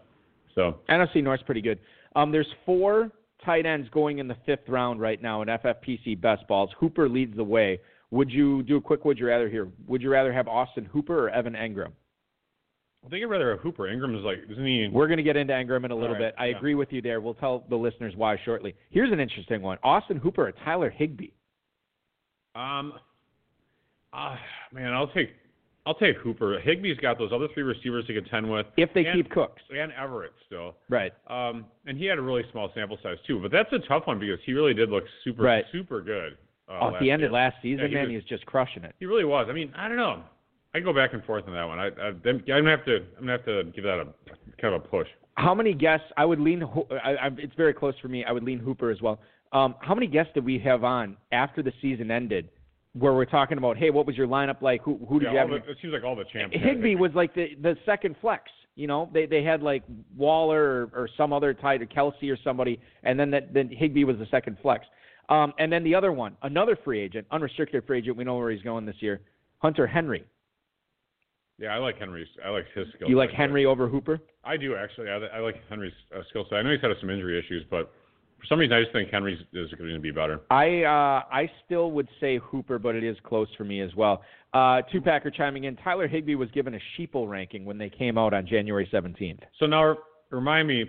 So 0.53 0.79
NFC 0.89 1.23
North's 1.23 1.43
pretty 1.43 1.61
good. 1.61 1.79
Um, 2.15 2.31
there's 2.31 2.47
four 2.65 3.11
tight 3.43 3.65
ends 3.65 3.87
going 3.89 4.19
in 4.19 4.27
the 4.27 4.37
fifth 4.45 4.67
round 4.67 4.99
right 4.99 5.21
now 5.21 5.41
in 5.41 5.47
FFPC 5.47 6.19
best 6.19 6.47
balls. 6.47 6.69
Hooper 6.79 7.07
leads 7.07 7.35
the 7.35 7.43
way. 7.43 7.79
Would 8.11 8.31
you 8.31 8.63
do 8.63 8.77
a 8.77 8.81
quick 8.81 9.05
would 9.05 9.17
you 9.17 9.27
rather 9.27 9.49
here? 9.49 9.69
Would 9.87 10.01
you 10.01 10.09
rather 10.09 10.31
have 10.31 10.47
Austin 10.47 10.85
Hooper 10.85 11.27
or 11.27 11.29
Evan 11.29 11.53
Engram? 11.53 11.91
I 13.05 13.09
think 13.09 13.23
I'd 13.23 13.29
rather 13.29 13.51
have 13.51 13.59
Hooper. 13.59 13.83
Engram 13.83 14.17
is 14.17 14.23
like, 14.23 14.39
isn't 14.49 14.65
he? 14.65 14.87
We're 14.91 15.07
going 15.07 15.17
to 15.17 15.23
get 15.23 15.37
into 15.37 15.53
Engram 15.53 15.85
in 15.85 15.91
a 15.91 15.95
little 15.95 16.15
right, 16.15 16.33
bit. 16.33 16.35
I 16.39 16.47
yeah. 16.47 16.57
agree 16.57 16.73
with 16.75 16.91
you 16.91 17.01
there. 17.01 17.21
We'll 17.21 17.35
tell 17.35 17.63
the 17.69 17.75
listeners 17.75 18.13
why 18.15 18.37
shortly. 18.43 18.73
Here's 18.89 19.11
an 19.11 19.19
interesting 19.19 19.61
one: 19.61 19.77
Austin 19.83 20.17
Hooper 20.17 20.47
or 20.47 20.51
Tyler 20.63 20.89
Higbee. 20.89 21.29
Um, 22.55 22.93
uh, 24.13 24.35
man, 24.73 24.93
I'll 24.93 25.07
take 25.09 25.31
I'll 25.85 25.93
take 25.93 26.17
Hooper. 26.17 26.59
Higbee's 26.65 26.97
got 26.97 27.19
those 27.19 27.31
other 27.33 27.47
three 27.53 27.61
receivers 27.63 28.07
to 28.07 28.13
contend 28.13 28.49
with. 28.49 28.65
If 28.77 28.89
they 28.95 29.05
and, 29.05 29.15
keep 29.23 29.31
Cooks, 29.31 29.61
and 29.69 29.91
Everett 29.93 30.33
still. 30.47 30.75
right? 30.89 31.13
Um, 31.27 31.65
and 31.85 31.97
he 31.97 32.05
had 32.05 32.17
a 32.17 32.21
really 32.21 32.43
small 32.51 32.71
sample 32.73 32.97
size 33.03 33.17
too. 33.27 33.39
But 33.39 33.51
that's 33.51 33.71
a 33.71 33.79
tough 33.87 34.07
one 34.07 34.17
because 34.19 34.39
he 34.45 34.53
really 34.53 34.73
did 34.73 34.89
look 34.89 35.03
super 35.23 35.43
Right. 35.43 35.65
super 35.71 36.01
good. 36.01 36.37
Uh, 36.67 36.79
oh, 36.81 36.95
at 36.95 36.99
the 36.99 37.11
end 37.11 37.19
year. 37.19 37.27
of 37.27 37.33
last 37.33 37.57
season, 37.61 37.81
Yeah, 37.83 37.87
he 37.89 37.93
man, 37.93 38.03
was- 38.05 38.09
he 38.09 38.15
was 38.15 38.25
just 38.25 38.45
crushing 38.47 38.83
it. 38.83 38.95
He 38.99 39.05
really 39.05 39.25
was. 39.25 39.45
I 39.47 39.53
mean, 39.53 39.71
I 39.77 39.87
don't 39.87 39.97
know. 39.97 40.23
I 40.75 40.81
go 40.81 40.93
back 40.93 41.13
and 41.13 41.23
forth 41.23 41.45
on 41.47 41.53
that 41.53 41.63
one. 41.63 41.79
I, 41.79 41.85
I 41.87 42.07
I'm 42.09 42.43
gonna 42.45 42.69
have 42.69 42.85
to 42.85 42.97
I'm 43.17 43.21
gonna 43.21 43.31
have 43.31 43.45
to 43.45 43.63
give 43.73 43.85
that 43.85 43.99
a 43.99 44.07
kind 44.61 44.75
of 44.75 44.83
a 44.83 44.87
push. 44.87 45.07
How 45.35 45.55
many 45.55 45.73
guests? 45.73 46.05
I 46.17 46.25
would 46.25 46.39
lean. 46.39 46.63
I, 47.03 47.11
I, 47.11 47.29
it's 47.37 47.55
very 47.55 47.73
close 47.73 47.93
for 48.01 48.09
me. 48.09 48.25
I 48.25 48.31
would 48.33 48.43
lean 48.43 48.59
Hooper 48.59 48.91
as 48.91 49.01
well. 49.01 49.19
Um, 49.53 49.75
how 49.79 49.95
many 49.95 50.07
guests 50.07 50.33
did 50.33 50.43
we 50.43 50.59
have 50.59 50.83
on 50.83 51.15
after 51.31 51.63
the 51.63 51.71
season 51.81 52.11
ended, 52.11 52.49
where 52.93 53.13
we're 53.13 53.23
talking 53.25 53.57
about, 53.57 53.77
hey, 53.77 53.89
what 53.89 54.05
was 54.05 54.17
your 54.17 54.27
lineup 54.27 54.61
like? 54.61 54.81
Who 54.81 54.99
who 55.07 55.19
did 55.19 55.27
Yeah, 55.27 55.31
you 55.31 55.37
have? 55.37 55.49
the, 55.65 55.71
it 55.71 55.77
seems 55.81 55.93
like 55.93 56.03
all 56.03 56.15
the 56.15 56.25
champions. 56.25 56.63
Higby 56.65 56.89
Higbee. 56.89 56.95
was 56.95 57.11
like 57.15 57.33
the 57.33 57.55
the 57.61 57.77
second 57.85 58.17
flex. 58.21 58.43
You 58.75 58.87
know, 58.87 59.09
they 59.13 59.25
they 59.25 59.43
had 59.43 59.61
like 59.63 59.83
Waller 60.17 60.89
or, 60.93 61.03
or 61.03 61.09
some 61.15 61.31
other 61.31 61.53
tight 61.53 61.81
or 61.81 61.85
Kelsey 61.85 62.29
or 62.29 62.37
somebody, 62.43 62.81
and 63.03 63.17
then 63.17 63.31
that 63.31 63.53
then 63.53 63.69
Higbee 63.69 64.03
was 64.03 64.17
the 64.17 64.27
second 64.29 64.57
flex. 64.61 64.85
Um, 65.29 65.53
and 65.57 65.71
then 65.71 65.85
the 65.85 65.95
other 65.95 66.11
one, 66.11 66.35
another 66.43 66.77
free 66.83 66.99
agent, 66.99 67.25
unrestricted 67.31 67.85
free 67.87 67.99
agent. 67.99 68.17
We 68.17 68.25
know 68.25 68.35
where 68.35 68.51
he's 68.51 68.61
going 68.61 68.85
this 68.85 68.97
year. 68.99 69.21
Hunter 69.59 69.87
Henry. 69.87 70.25
Yeah, 71.57 71.69
I 71.69 71.77
like 71.77 71.97
Henry's. 71.97 72.27
I 72.45 72.49
like 72.49 72.65
his 72.75 72.87
skill. 72.95 73.09
You 73.09 73.17
like. 73.17 73.31
Henry 73.31 73.65
over 73.65 73.87
Hooper? 73.87 74.19
I 74.43 74.57
do 74.57 74.75
actually. 74.75 75.09
I, 75.09 75.17
I 75.37 75.39
like 75.39 75.55
Henry's 75.69 75.93
uh, 76.15 76.21
skill 76.29 76.45
set. 76.49 76.57
I 76.57 76.61
know 76.61 76.71
he's 76.71 76.81
had 76.81 76.91
some 76.99 77.09
injury 77.09 77.39
issues, 77.39 77.63
but 77.69 77.91
for 78.39 78.45
some 78.47 78.59
reason 78.59 78.75
I 78.75 78.81
just 78.81 78.91
think 78.91 79.09
Henry's 79.09 79.39
is 79.53 79.71
going 79.71 79.93
to 79.93 79.99
be 79.99 80.11
better. 80.11 80.41
I 80.49 80.83
uh, 80.83 81.23
I 81.31 81.49
still 81.65 81.91
would 81.91 82.09
say 82.19 82.39
Hooper, 82.39 82.77
but 82.77 82.95
it 82.95 83.03
is 83.03 83.15
close 83.23 83.47
for 83.57 83.63
me 83.63 83.81
as 83.81 83.93
well. 83.95 84.21
Uh, 84.53 84.81
two 84.91 85.01
Packer 85.01 85.31
chiming 85.31 85.65
in. 85.65 85.75
Tyler 85.77 86.07
Higbee 86.07 86.35
was 86.35 86.49
given 86.51 86.75
a 86.75 86.79
sheeple 86.97 87.29
ranking 87.29 87.65
when 87.65 87.77
they 87.77 87.89
came 87.89 88.17
out 88.17 88.33
on 88.33 88.45
January 88.47 88.87
17th. 88.91 89.39
So 89.59 89.65
now 89.65 89.97
remind 90.29 90.67
me, 90.67 90.83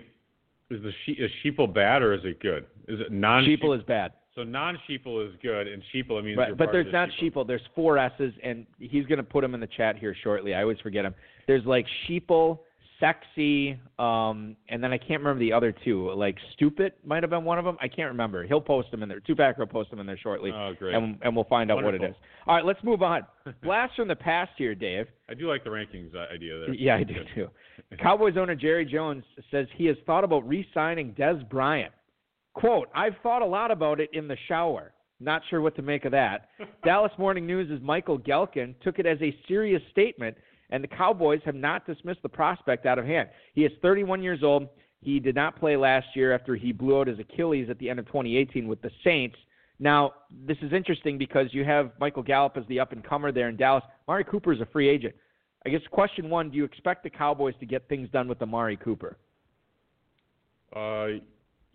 is 0.69 0.81
the 0.83 0.91
she, 1.05 1.13
is 1.13 1.31
sheeple 1.43 1.73
bad 1.73 2.01
or 2.01 2.13
is 2.13 2.21
it 2.23 2.41
good? 2.41 2.65
Is 2.87 2.99
it 2.99 3.11
non 3.11 3.43
Sheeple 3.43 3.77
is 3.77 3.83
bad. 3.83 4.11
So 4.37 4.43
non 4.43 4.77
sheeple 4.87 5.27
is 5.27 5.33
good, 5.41 5.67
and 5.67 5.81
sheeple 5.93 6.19
I 6.19 6.21
mean. 6.21 6.37
Right, 6.37 6.55
but 6.55 6.69
there's 6.71 6.93
not 6.93 7.09
sheeple. 7.19 7.45
There's 7.45 7.61
four 7.73 7.97
S's, 7.97 8.33
and 8.43 8.67
he's 8.77 9.07
going 9.07 9.17
to 9.17 9.23
put 9.23 9.41
them 9.41 9.55
in 9.55 9.59
the 9.59 9.67
chat 9.67 9.97
here 9.97 10.15
shortly. 10.23 10.53
I 10.53 10.61
always 10.61 10.77
forget 10.83 11.03
them. 11.03 11.15
There's 11.47 11.65
like 11.65 11.87
sheeple, 12.07 12.59
sexy, 12.99 13.79
um, 13.97 14.55
and 14.69 14.83
then 14.83 14.93
I 14.93 14.99
can't 14.99 15.21
remember 15.23 15.39
the 15.39 15.51
other 15.51 15.73
two. 15.83 16.11
Like 16.13 16.37
stupid 16.53 16.93
might 17.03 17.23
have 17.23 17.31
been 17.31 17.45
one 17.45 17.57
of 17.57 17.65
them. 17.65 17.77
I 17.81 17.87
can't 17.87 18.09
remember. 18.09 18.45
He'll 18.45 18.61
post 18.61 18.91
them 18.91 19.01
in 19.01 19.09
there. 19.09 19.19
Two 19.21 19.35
Packer 19.35 19.61
will 19.61 19.65
post 19.65 19.89
them 19.89 19.99
in 19.99 20.05
there 20.05 20.19
shortly, 20.19 20.51
Oh, 20.53 20.75
great. 20.77 20.93
and 20.93 21.17
and 21.23 21.35
we'll 21.35 21.45
find 21.45 21.71
out 21.71 21.83
what 21.83 21.95
it 21.95 22.03
is. 22.03 22.13
All 22.45 22.55
right, 22.55 22.65
let's 22.65 22.83
move 22.83 23.01
on. 23.01 23.23
Blast 23.63 23.95
from 23.95 24.07
the 24.07 24.15
past 24.15 24.51
here, 24.55 24.75
Dave. 24.75 25.07
I 25.27 25.33
do 25.33 25.49
like 25.49 25.63
the 25.63 25.71
rankings 25.71 26.15
idea 26.31 26.59
there. 26.59 26.75
Yeah, 26.75 26.97
I 26.97 27.03
do 27.03 27.15
too. 27.33 27.47
Cowboys 27.99 28.35
owner 28.37 28.53
Jerry 28.53 28.85
Jones 28.85 29.23
says 29.49 29.65
he 29.75 29.85
has 29.87 29.97
thought 30.05 30.23
about 30.23 30.47
re-signing 30.47 31.15
Dez 31.17 31.47
Bryant. 31.49 31.91
"Quote: 32.57 32.89
I've 32.95 33.15
thought 33.21 33.41
a 33.43 33.45
lot 33.45 33.69
about 33.69 33.99
it 33.99 34.09
in 34.13 34.27
the 34.27 34.37
shower. 34.47 34.93
Not 35.19 35.43
sure 35.49 35.61
what 35.61 35.75
to 35.75 35.81
make 35.81 36.05
of 36.05 36.11
that." 36.11 36.49
Dallas 36.83 37.11
Morning 37.17 37.45
News' 37.45 37.79
Michael 37.81 38.17
Gehlken 38.17 38.73
took 38.81 38.97
it 38.97 39.05
as 39.05 39.21
a 39.21 39.35
serious 39.47 39.81
statement, 39.91 40.35
and 40.71 40.83
the 40.83 40.87
Cowboys 40.87 41.41
have 41.45 41.55
not 41.55 41.85
dismissed 41.85 42.23
the 42.23 42.29
prospect 42.29 42.85
out 42.85 42.97
of 42.97 43.05
hand. 43.05 43.29
He 43.53 43.63
is 43.63 43.71
31 43.81 44.23
years 44.23 44.43
old. 44.43 44.67
He 45.01 45.19
did 45.19 45.35
not 45.35 45.59
play 45.59 45.77
last 45.77 46.07
year 46.15 46.33
after 46.33 46.55
he 46.55 46.71
blew 46.71 46.99
out 46.99 47.07
his 47.07 47.19
Achilles 47.19 47.69
at 47.69 47.77
the 47.77 47.89
end 47.89 47.99
of 47.99 48.07
2018 48.07 48.67
with 48.67 48.81
the 48.81 48.89
Saints. 49.03 49.37
Now, 49.79 50.13
this 50.31 50.57
is 50.63 50.73
interesting 50.73 51.19
because 51.19 51.53
you 51.53 51.63
have 51.63 51.91
Michael 51.99 52.23
Gallup 52.23 52.57
as 52.57 52.63
the 52.67 52.79
up 52.79 52.91
and 52.91 53.03
comer 53.03 53.31
there 53.31 53.49
in 53.49 53.55
Dallas. 53.55 53.83
Mari 54.07 54.23
Cooper 54.23 54.51
is 54.51 54.61
a 54.61 54.65
free 54.65 54.89
agent. 54.89 55.13
I 55.65 55.69
guess 55.69 55.81
question 55.91 56.29
one: 56.29 56.49
Do 56.49 56.57
you 56.57 56.63
expect 56.63 57.03
the 57.03 57.09
Cowboys 57.11 57.53
to 57.59 57.67
get 57.67 57.87
things 57.87 58.09
done 58.09 58.27
with 58.27 58.41
Amari 58.41 58.77
Cooper? 58.77 59.17
Uh, 60.75 61.19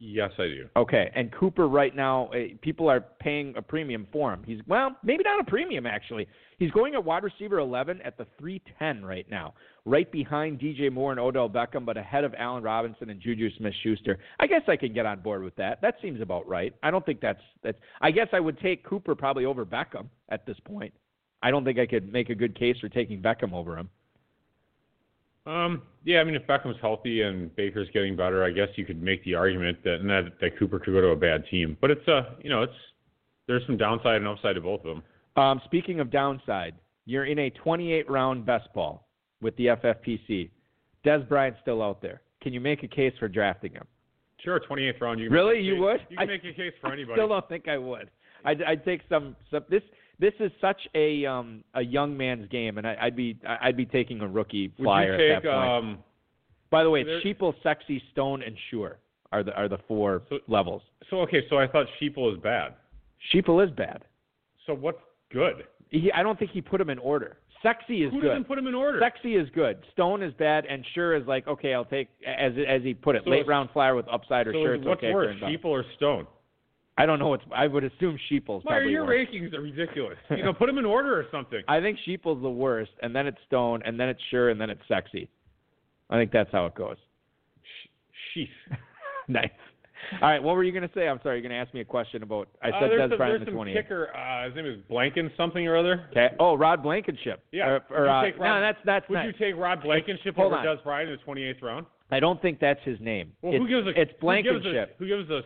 yes, 0.02 0.30
I 0.38 0.48
do. 0.48 0.68
Okay, 0.76 1.10
and 1.14 1.32
Cooper 1.32 1.68
right 1.68 1.94
now, 1.94 2.26
uh, 2.28 2.54
people 2.60 2.88
are 2.90 3.00
paying 3.20 3.54
a 3.56 3.62
premium 3.62 4.06
for 4.12 4.32
him. 4.32 4.42
He's 4.44 4.60
well, 4.66 4.96
maybe 5.02 5.22
not 5.24 5.40
a 5.40 5.44
premium 5.48 5.86
actually. 5.86 6.26
He's 6.58 6.70
going 6.70 6.94
at 6.94 7.04
wide 7.04 7.22
receiver 7.24 7.58
11 7.58 8.00
at 8.02 8.18
the 8.18 8.26
310 8.38 9.04
right 9.04 9.28
now, 9.30 9.54
right 9.84 10.10
behind 10.10 10.60
DJ 10.60 10.92
Moore 10.92 11.10
and 11.10 11.20
Odell 11.20 11.48
Beckham, 11.48 11.84
but 11.84 11.96
ahead 11.96 12.24
of 12.24 12.34
Allen 12.38 12.62
Robinson 12.62 13.10
and 13.10 13.20
Juju 13.20 13.50
Smith-Schuster. 13.56 14.18
I 14.38 14.46
guess 14.46 14.62
I 14.68 14.76
can 14.76 14.92
get 14.92 15.06
on 15.06 15.20
board 15.20 15.42
with 15.42 15.56
that. 15.56 15.80
That 15.82 15.96
seems 16.02 16.20
about 16.20 16.46
right. 16.48 16.74
I 16.82 16.90
don't 16.90 17.04
think 17.04 17.20
that's 17.20 17.40
that's. 17.62 17.78
I 18.00 18.10
guess 18.10 18.28
I 18.32 18.40
would 18.40 18.58
take 18.60 18.84
Cooper 18.84 19.14
probably 19.14 19.44
over 19.44 19.64
Beckham 19.64 20.06
at 20.28 20.46
this 20.46 20.56
point. 20.64 20.92
I 21.42 21.50
don't 21.50 21.64
think 21.64 21.78
I 21.78 21.86
could 21.86 22.12
make 22.12 22.30
a 22.30 22.34
good 22.34 22.58
case 22.58 22.76
for 22.80 22.88
taking 22.88 23.20
Beckham 23.20 23.52
over 23.52 23.76
him. 23.76 23.88
Um, 25.46 25.82
yeah, 26.04 26.20
I 26.20 26.24
mean, 26.24 26.34
if 26.36 26.46
Beckham's 26.46 26.76
healthy 26.80 27.22
and 27.22 27.54
Baker's 27.56 27.88
getting 27.92 28.16
better, 28.16 28.44
I 28.44 28.50
guess 28.50 28.68
you 28.76 28.84
could 28.84 29.02
make 29.02 29.24
the 29.24 29.34
argument 29.34 29.82
that 29.84 29.98
that, 30.04 30.32
that 30.40 30.58
Cooper 30.58 30.78
could 30.78 30.92
go 30.92 31.00
to 31.00 31.08
a 31.08 31.16
bad 31.16 31.44
team. 31.50 31.76
But 31.80 31.90
it's 31.90 32.06
uh, 32.08 32.34
you 32.42 32.50
know, 32.50 32.62
it's 32.62 32.72
there's 33.48 33.62
some 33.66 33.76
downside 33.76 34.16
and 34.16 34.28
upside 34.28 34.54
to 34.54 34.60
both 34.60 34.84
of 34.84 34.96
them. 34.96 35.02
Um, 35.36 35.60
speaking 35.64 35.98
of 36.00 36.10
downside, 36.10 36.74
you're 37.06 37.24
in 37.24 37.38
a 37.40 37.50
28 37.50 38.08
round 38.08 38.46
best 38.46 38.72
ball 38.74 39.08
with 39.40 39.56
the 39.56 39.66
FFPC. 39.66 40.50
Dez 41.04 41.28
Bryant's 41.28 41.58
still 41.62 41.82
out 41.82 42.00
there. 42.00 42.22
Can 42.40 42.52
you 42.52 42.60
make 42.60 42.84
a 42.84 42.88
case 42.88 43.12
for 43.18 43.26
drafting 43.28 43.72
him? 43.72 43.84
Sure, 44.44 44.60
28th 44.60 45.00
round. 45.00 45.20
You 45.20 45.30
Really? 45.30 45.60
You 45.60 45.74
case- 45.74 45.80
would? 45.80 46.00
You 46.10 46.16
can 46.16 46.28
I 46.28 46.32
make 46.32 46.44
a 46.44 46.52
case 46.52 46.72
for 46.80 46.92
anybody. 46.92 47.12
I 47.12 47.16
Still 47.16 47.28
don't 47.28 47.48
think 47.48 47.66
I 47.68 47.78
would. 47.78 48.10
I'd, 48.44 48.62
I'd 48.62 48.84
take 48.84 49.00
some, 49.08 49.36
some. 49.50 49.64
This 49.68 49.82
this 50.18 50.34
is 50.40 50.50
such 50.60 50.80
a 50.94 51.24
um 51.26 51.64
a 51.74 51.82
young 51.82 52.16
man's 52.16 52.48
game, 52.48 52.78
and 52.78 52.86
I, 52.86 52.96
I'd 53.02 53.16
be 53.16 53.38
I'd 53.46 53.76
be 53.76 53.86
taking 53.86 54.20
a 54.20 54.28
rookie 54.28 54.72
flyer 54.76 55.18
you 55.20 55.34
at 55.34 55.42
that 55.42 55.48
point. 55.50 55.70
um? 55.70 55.98
By 56.70 56.82
the 56.84 56.90
way, 56.90 57.02
it's 57.06 57.24
Sheeple, 57.24 57.52
Sexy, 57.62 58.02
Stone, 58.12 58.42
and 58.42 58.56
Sure 58.70 58.98
are 59.30 59.42
the 59.42 59.52
are 59.54 59.68
the 59.68 59.78
four 59.88 60.22
So- 60.28 60.38
levels. 60.48 60.82
So 61.10 61.20
okay, 61.22 61.42
so 61.50 61.58
I 61.58 61.66
thought 61.66 61.86
Sheeple 62.00 62.32
is 62.34 62.38
bad. 62.40 62.74
Sheeple 63.32 63.62
is 63.64 63.70
bad. 63.72 64.04
So 64.66 64.74
what's 64.74 64.98
good? 65.32 65.64
He, 65.90 66.10
I 66.12 66.22
don't 66.22 66.38
think 66.38 66.52
he 66.52 66.60
put 66.62 66.80
him 66.80 66.88
in 66.88 66.98
order. 66.98 67.36
Sexy 67.62 68.02
is 68.02 68.10
Who 68.12 68.20
good. 68.20 68.22
Who 68.22 68.28
doesn't 68.30 68.44
put 68.48 68.58
him 68.58 68.66
in 68.66 68.74
order? 68.74 68.98
Sexy 69.00 69.36
is 69.36 69.48
good. 69.54 69.78
Stone 69.92 70.22
is 70.22 70.32
bad, 70.34 70.64
and 70.66 70.84
Sure 70.94 71.14
is 71.14 71.26
like 71.26 71.46
okay. 71.46 71.74
I'll 71.74 71.84
take 71.84 72.08
as 72.26 72.52
as 72.66 72.82
he 72.82 72.94
put 72.94 73.14
it, 73.16 73.22
So 73.24 73.30
late 73.30 73.46
round 73.46 73.68
flyer 73.72 73.94
with 73.94 74.06
upside 74.08 74.46
or 74.46 74.52
so 74.52 74.58
Sure. 74.62 74.74
is- 74.76 74.84
what's 74.84 74.98
okay 74.98 75.12
worse, 75.12 75.36
Sheeple 75.40 75.66
or 75.66 75.84
Stone? 75.96 76.26
I 76.98 77.06
don't 77.06 77.18
know 77.18 77.28
what's. 77.28 77.44
I 77.54 77.66
would 77.66 77.84
assume 77.84 78.18
Sheeple's 78.28 78.64
Meyer, 78.66 78.84
your 78.84 79.06
worse. 79.06 79.26
rankings 79.32 79.54
are 79.54 79.62
ridiculous. 79.62 80.18
You 80.30 80.42
know, 80.44 80.52
put 80.52 80.66
them 80.66 80.76
in 80.78 80.84
order 80.84 81.18
or 81.18 81.24
something. 81.32 81.62
I 81.68 81.80
think 81.80 81.98
Sheeple's 82.04 82.42
the 82.42 82.50
worst, 82.50 82.90
and 83.02 83.16
then 83.16 83.26
it's 83.26 83.38
Stone, 83.46 83.82
and 83.86 83.98
then 83.98 84.08
it's 84.10 84.20
Sure, 84.30 84.50
and 84.50 84.60
then 84.60 84.68
it's 84.70 84.82
Sexy. 84.88 85.28
I 86.10 86.16
think 86.18 86.32
that's 86.32 86.50
how 86.52 86.66
it 86.66 86.74
goes. 86.74 86.96
Sheesh. 88.36 88.48
nice. 89.28 89.48
All 90.20 90.28
right, 90.28 90.42
what 90.42 90.56
were 90.56 90.64
you 90.64 90.72
going 90.72 90.86
to 90.86 90.90
say? 90.94 91.08
I'm 91.08 91.20
sorry, 91.22 91.36
you're 91.40 91.48
going 91.48 91.58
to 91.58 91.64
ask 91.64 91.72
me 91.72 91.80
a 91.80 91.84
question 91.84 92.22
about. 92.22 92.48
I 92.62 92.68
Uh, 92.68 92.80
said 92.80 92.90
there's 92.90 93.00
Dez 93.02 93.08
some, 93.10 93.18
Bryant 93.18 93.38
there's 93.38 93.46
the 93.46 93.52
some 93.52 93.66
28th. 93.68 93.72
kicker. 93.74 94.16
Uh, 94.16 94.44
his 94.46 94.54
name 94.56 94.66
is 94.66 94.78
Blanken 94.90 95.34
something 95.36 95.66
or 95.66 95.76
other. 95.76 96.06
Okay. 96.10 96.28
Oh, 96.40 96.54
Rod 96.56 96.82
Blankenship. 96.82 97.42
Yeah. 97.52 97.68
Or, 97.68 97.80
Would 97.88 97.96
or, 97.98 98.04
you 98.04 98.10
uh, 98.10 98.22
take 98.24 98.38
Rod- 98.38 98.54
no, 98.56 98.60
that's 98.60 98.78
that's 98.84 99.08
Would 99.08 99.14
not. 99.14 99.26
you 99.26 99.32
take 99.32 99.56
Rod 99.56 99.82
Blankenship 99.82 100.34
Hold 100.34 100.52
over 100.52 100.56
on. 100.56 100.66
Dez 100.66 100.82
Bryant 100.82 101.08
in 101.10 101.16
the 101.24 101.32
28th 101.40 101.62
round? 101.62 101.86
I 102.10 102.20
don't 102.20 102.42
think 102.42 102.58
that's 102.60 102.80
his 102.84 102.98
name. 103.00 103.32
Well, 103.40 103.54
it's, 103.54 103.62
who 103.62 103.68
gives 103.68 103.86
a 103.86 103.90
It's 103.90 103.96
who 103.96 104.04
gives 104.04 104.12
a, 104.18 104.20
Blankenship. 104.20 104.96
who 104.98 105.06
gives 105.06 105.30
a 105.30 105.40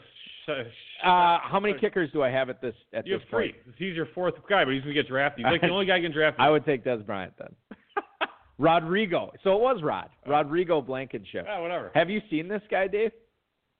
Uh, 0.48 1.38
how 1.42 1.58
many 1.60 1.78
kickers 1.78 2.10
do 2.12 2.22
I 2.22 2.30
have 2.30 2.48
at 2.50 2.60
this 2.60 2.74
at 2.92 3.06
You 3.06 3.14
this 3.14 3.22
have 3.22 3.30
three. 3.30 3.52
point? 3.52 3.76
He's 3.78 3.94
your 3.96 4.06
fourth 4.14 4.34
guy, 4.48 4.64
but 4.64 4.72
he's 4.74 4.82
gonna 4.82 4.94
get 4.94 5.08
drafted. 5.08 5.44
He's 5.44 5.52
like 5.52 5.60
the 5.60 5.68
only 5.70 5.86
guy 5.86 5.98
getting 5.98 6.12
drafted. 6.12 6.40
I 6.40 6.50
would 6.50 6.64
take 6.64 6.84
Dez 6.84 7.04
Bryant 7.04 7.32
then. 7.38 7.54
Rodrigo. 8.58 9.32
So 9.44 9.52
it 9.54 9.60
was 9.60 9.82
Rod. 9.82 10.08
Uh, 10.26 10.30
Rodrigo 10.30 10.80
Blankenship. 10.80 11.44
Yeah, 11.46 11.60
whatever. 11.60 11.90
Have 11.94 12.08
you 12.08 12.20
seen 12.30 12.48
this 12.48 12.62
guy, 12.70 12.86
Dave? 12.88 13.12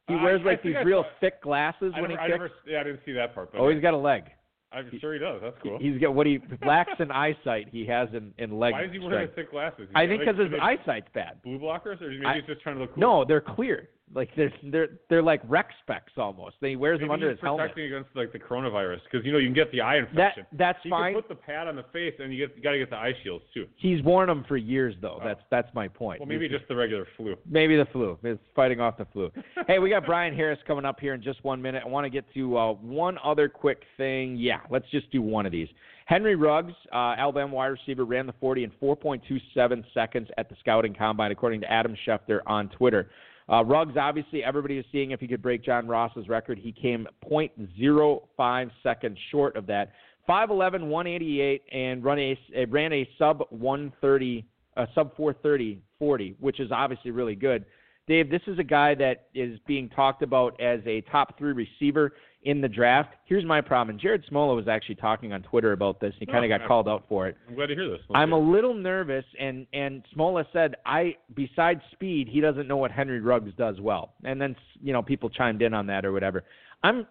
He 0.08 0.14
Uh, 0.14 0.23
wears 0.23 0.40
I- 0.42 0.44
like 0.44 0.62
these 0.62 0.76
real 0.85 1.04
thick 1.20 1.40
glasses 1.42 1.92
I 1.96 2.00
when 2.00 2.11
never, 2.11 2.23
he 2.23 2.25
I 2.26 2.28
kicks. 2.28 2.32
never, 2.40 2.50
yeah, 2.66 2.80
I 2.80 2.85
didn't 2.85 3.00
see 3.06 3.12
that 3.12 3.35
part. 3.35 3.52
But 3.52 3.61
Oh, 3.61 3.68
he's 3.70 3.80
got 3.80 3.94
a 3.94 3.99
leg. 3.99 4.25
I'm 4.73 4.90
sure 5.00 5.14
he 5.14 5.18
does. 5.18 5.40
That's 5.42 5.56
cool. 5.62 5.78
He's 5.78 5.99
got 6.00 6.14
what 6.14 6.26
he 6.26 6.38
lacks 6.66 6.92
in 7.00 7.11
eyesight. 7.11 7.68
He 7.70 7.87
has 7.87 8.08
in 8.12 8.35
in 8.37 8.58
leg 8.58 8.73
Why 8.75 8.85
is 8.85 8.92
he 8.92 8.99
wearing 8.99 9.28
thick 9.35 9.50
glasses? 9.50 9.87
He's 9.88 9.88
I 9.94 10.06
think 10.06 10.25
like, 10.26 10.37
because 10.37 10.50
his 10.52 10.61
eyesight's 10.61 11.08
bad. 11.14 11.40
blue 11.42 11.58
blockers, 11.58 12.02
or 12.02 12.11
maybe 12.11 12.26
I- 12.26 12.35
he's 12.37 12.44
just 12.44 12.61
trying 12.61 12.75
to 12.76 12.82
look 12.82 12.94
cool. 12.94 13.00
No, 13.00 13.25
they're 13.25 13.40
clear. 13.40 13.88
Like 14.14 14.30
they're 14.36 14.52
they're 14.62 14.88
they're 15.10 15.22
like 15.22 15.40
rec 15.48 15.70
specs 15.82 16.12
almost. 16.16 16.56
He 16.60 16.76
wears 16.76 17.00
them 17.00 17.10
under 17.10 17.28
his 17.28 17.40
helmet. 17.40 17.64
protecting 17.75 17.86
against 17.92 18.10
like 18.14 18.32
the 18.32 18.38
coronavirus 18.38 18.98
because 19.10 19.26
you 19.26 19.32
know 19.32 19.38
you 19.38 19.48
can 19.48 19.54
get 19.54 19.72
the 19.72 19.80
eye 19.80 20.00
That 20.00 20.08
infection. 20.10 20.46
that's 20.52 20.78
you 20.84 20.90
fine. 20.90 21.12
can 21.14 21.22
put 21.22 21.28
the 21.28 21.34
pad 21.34 21.66
on 21.66 21.75
the 21.75 21.84
face 21.92 22.14
and 22.20 22.32
you 22.32 22.46
get 22.46 22.56
you 22.56 22.62
got 22.62 22.70
to 22.70 22.78
get 22.78 22.88
the 22.88 22.96
eye 22.96 23.14
shields 23.25 23.44
too. 23.52 23.66
He's 23.76 24.00
worn 24.04 24.28
them 24.28 24.44
for 24.46 24.56
years 24.56 24.94
though. 25.02 25.18
Oh. 25.20 25.25
That's 25.25 25.40
that's 25.50 25.75
my 25.75 25.88
point. 25.88 26.20
Well, 26.20 26.28
maybe 26.28 26.48
just 26.48 26.68
the 26.68 26.76
regular 26.76 27.06
flu. 27.16 27.34
Maybe 27.50 27.76
the 27.76 27.86
flu. 27.86 28.16
It's 28.22 28.40
fighting 28.54 28.80
off 28.80 28.96
the 28.96 29.06
flu. 29.06 29.30
hey, 29.66 29.80
we 29.80 29.90
got 29.90 30.06
Brian 30.06 30.34
Harris 30.36 30.60
coming 30.68 30.84
up 30.84 31.00
here 31.00 31.14
in 31.14 31.20
just 31.22 31.42
one 31.44 31.60
minute. 31.60 31.82
I 31.84 31.88
want 31.88 32.04
to 32.04 32.10
get 32.10 32.32
to 32.34 32.56
uh, 32.56 32.72
one 32.75 33.18
other 33.25 33.48
quick 33.48 33.82
thing. 33.96 34.36
Yeah, 34.36 34.60
let's 34.70 34.88
just 34.92 35.10
do 35.10 35.20
one 35.20 35.46
of 35.46 35.52
these. 35.52 35.68
Henry 36.06 36.36
Ruggs, 36.36 36.72
uh, 36.92 37.16
Alabama 37.18 37.52
wide 37.52 37.66
receiver, 37.66 38.04
ran 38.04 38.26
the 38.28 38.34
40 38.38 38.62
in 38.62 38.70
4.27 38.80 39.82
seconds 39.92 40.28
at 40.38 40.48
the 40.48 40.54
scouting 40.60 40.94
combine, 40.94 41.32
according 41.32 41.60
to 41.62 41.72
Adam 41.72 41.96
Schefter 42.06 42.38
on 42.46 42.68
Twitter. 42.68 43.10
Uh, 43.48 43.64
Ruggs, 43.64 43.96
obviously, 43.96 44.42
everybody 44.42 44.78
is 44.78 44.84
seeing 44.90 45.12
if 45.12 45.20
he 45.20 45.28
could 45.28 45.42
break 45.42 45.64
John 45.64 45.86
Ross's 45.86 46.28
record. 46.28 46.58
He 46.58 46.72
came 46.72 47.06
0.05 47.30 48.70
seconds 48.82 49.18
short 49.30 49.56
of 49.56 49.66
that. 49.66 49.92
5'11", 50.28 50.88
188, 50.88 51.62
and 51.72 52.02
run 52.02 52.18
a, 52.18 52.36
ran 52.68 52.92
a 52.92 53.08
sub 53.16 53.42
130, 53.50 54.44
uh, 54.76 54.86
sub 54.94 55.16
430 55.16 55.80
40, 55.98 56.36
which 56.40 56.60
is 56.60 56.72
obviously 56.72 57.10
really 57.10 57.36
good. 57.36 57.64
Dave, 58.08 58.30
this 58.30 58.42
is 58.46 58.58
a 58.58 58.64
guy 58.64 58.94
that 58.94 59.26
is 59.34 59.58
being 59.66 59.88
talked 59.88 60.22
about 60.22 60.60
as 60.60 60.80
a 60.86 61.00
top 61.02 61.36
three 61.38 61.52
receiver 61.52 62.12
in 62.46 62.60
the 62.60 62.68
draft. 62.68 63.10
Here's 63.24 63.44
my 63.44 63.60
problem. 63.60 63.90
And 63.94 64.00
Jared 64.00 64.24
Smola 64.30 64.54
was 64.54 64.68
actually 64.68 64.94
talking 64.94 65.32
on 65.32 65.42
Twitter 65.42 65.72
about 65.72 65.98
this. 66.00 66.14
He 66.20 66.26
kind 66.26 66.38
of 66.38 66.44
Oh, 66.44 66.48
got 66.48 66.60
yeah. 66.62 66.66
called 66.68 66.88
out 66.88 67.04
for 67.08 67.26
it. 67.26 67.36
I'm 67.48 67.56
glad 67.56 67.66
to 67.66 67.74
hear 67.74 67.90
this. 67.90 68.00
I'm 68.14 68.32
a 68.32 68.38
little 68.38 68.72
nervous, 68.72 69.24
and 69.38 69.66
and 69.72 70.02
Smola 70.16 70.46
said, 70.52 70.76
I 70.86 71.16
besides 71.34 71.80
speed, 71.92 72.28
he 72.28 72.40
doesn't 72.40 72.68
know 72.68 72.76
what 72.76 72.92
Henry 72.92 73.20
Ruggs 73.20 73.52
does 73.58 73.80
well. 73.80 74.14
And 74.24 74.40
then 74.40 74.54
you 74.80 74.92
know 74.92 75.02
people 75.02 75.28
chimed 75.28 75.60
in 75.60 75.74
on 75.74 75.86
that 75.88 76.04
or 76.06 76.12
whatever. 76.12 76.44
I'm 76.84 77.04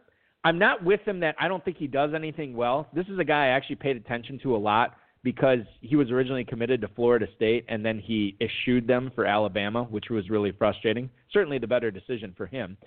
I'm 0.45 0.57
not 0.57 0.83
with 0.83 1.01
him 1.01 1.19
that 1.19 1.35
I 1.37 1.49
don't 1.49 1.63
think 1.65 1.75
he 1.77 1.87
does 1.87 2.13
anything 2.15 2.55
well. 2.55 2.87
This 2.93 3.07
is 3.07 3.19
a 3.19 3.25
guy 3.25 3.45
I 3.45 3.47
actually 3.49 3.75
paid 3.77 3.97
attention 3.97 4.39
to 4.43 4.55
a 4.55 4.57
lot 4.57 4.95
because 5.21 5.59
he 5.81 5.97
was 5.97 6.11
originally 6.11 6.45
committed 6.45 6.79
to 6.81 6.87
Florida 6.95 7.25
State 7.35 7.65
and 7.67 7.83
then 7.83 7.99
he 7.99 8.37
eschewed 8.39 8.85
them 8.87 9.11
for 9.15 9.25
Alabama, 9.25 9.83
which 9.83 10.05
was 10.09 10.29
really 10.29 10.51
frustrating. 10.51 11.09
Certainly 11.33 11.57
the 11.57 11.67
better 11.67 11.89
decision 11.91 12.33
for 12.37 12.45
him. 12.45 12.77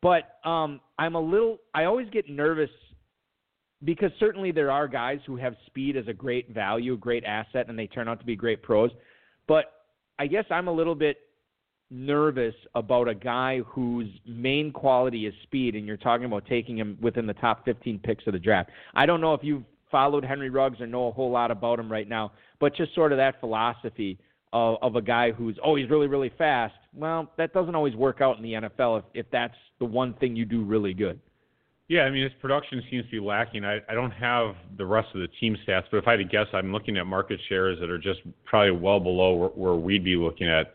But 0.00 0.38
um, 0.48 0.80
I'm 0.98 1.14
a 1.14 1.20
little. 1.20 1.58
I 1.74 1.84
always 1.84 2.08
get 2.10 2.28
nervous 2.28 2.70
because 3.84 4.10
certainly 4.18 4.52
there 4.52 4.70
are 4.70 4.88
guys 4.88 5.18
who 5.26 5.36
have 5.36 5.54
speed 5.66 5.96
as 5.96 6.06
a 6.08 6.12
great 6.12 6.50
value, 6.50 6.94
a 6.94 6.96
great 6.96 7.24
asset, 7.24 7.68
and 7.68 7.78
they 7.78 7.86
turn 7.86 8.08
out 8.08 8.20
to 8.20 8.26
be 8.26 8.36
great 8.36 8.62
pros. 8.62 8.90
But 9.46 9.72
I 10.18 10.26
guess 10.26 10.44
I'm 10.50 10.68
a 10.68 10.72
little 10.72 10.94
bit 10.94 11.18
nervous 11.90 12.54
about 12.74 13.08
a 13.08 13.14
guy 13.14 13.60
whose 13.60 14.08
main 14.26 14.72
quality 14.72 15.26
is 15.26 15.34
speed, 15.44 15.74
and 15.74 15.86
you're 15.86 15.96
talking 15.96 16.26
about 16.26 16.44
taking 16.46 16.76
him 16.76 16.98
within 17.00 17.26
the 17.26 17.34
top 17.34 17.64
15 17.64 18.00
picks 18.00 18.26
of 18.26 18.32
the 18.32 18.38
draft. 18.38 18.70
I 18.94 19.06
don't 19.06 19.20
know 19.20 19.34
if 19.34 19.40
you've 19.42 19.64
followed 19.90 20.24
Henry 20.24 20.50
Ruggs 20.50 20.80
or 20.80 20.86
know 20.86 21.08
a 21.08 21.12
whole 21.12 21.30
lot 21.30 21.50
about 21.50 21.78
him 21.78 21.90
right 21.90 22.08
now, 22.08 22.32
but 22.60 22.76
just 22.76 22.94
sort 22.94 23.12
of 23.12 23.18
that 23.18 23.40
philosophy 23.40 24.18
of, 24.52 24.76
of 24.82 24.96
a 24.96 25.02
guy 25.02 25.32
who's 25.32 25.58
oh 25.64 25.76
he's 25.76 25.90
really 25.90 26.06
really 26.06 26.32
fast. 26.38 26.74
Well, 26.94 27.30
that 27.36 27.52
doesn't 27.52 27.74
always 27.74 27.94
work 27.94 28.20
out 28.20 28.36
in 28.36 28.42
the 28.42 28.52
NFL 28.54 29.00
if 29.00 29.04
if 29.14 29.26
that's 29.30 29.54
the 29.78 29.84
one 29.84 30.14
thing 30.14 30.36
you 30.36 30.44
do 30.44 30.64
really 30.64 30.94
good. 30.94 31.20
Yeah, 31.88 32.02
I 32.02 32.10
mean 32.10 32.22
his 32.22 32.32
production 32.40 32.82
seems 32.90 33.04
to 33.06 33.10
be 33.10 33.20
lacking. 33.20 33.64
I, 33.64 33.78
I 33.88 33.94
don't 33.94 34.10
have 34.10 34.54
the 34.76 34.84
rest 34.84 35.08
of 35.14 35.20
the 35.20 35.28
team 35.40 35.56
stats, 35.66 35.84
but 35.90 35.98
if 35.98 36.06
I 36.06 36.12
had 36.12 36.18
to 36.18 36.24
guess, 36.24 36.46
I'm 36.52 36.72
looking 36.72 36.98
at 36.98 37.06
market 37.06 37.40
shares 37.48 37.78
that 37.80 37.88
are 37.88 37.98
just 37.98 38.20
probably 38.44 38.72
well 38.72 39.00
below 39.00 39.34
where, 39.34 39.48
where 39.50 39.74
we'd 39.74 40.04
be 40.04 40.16
looking 40.16 40.48
at 40.48 40.74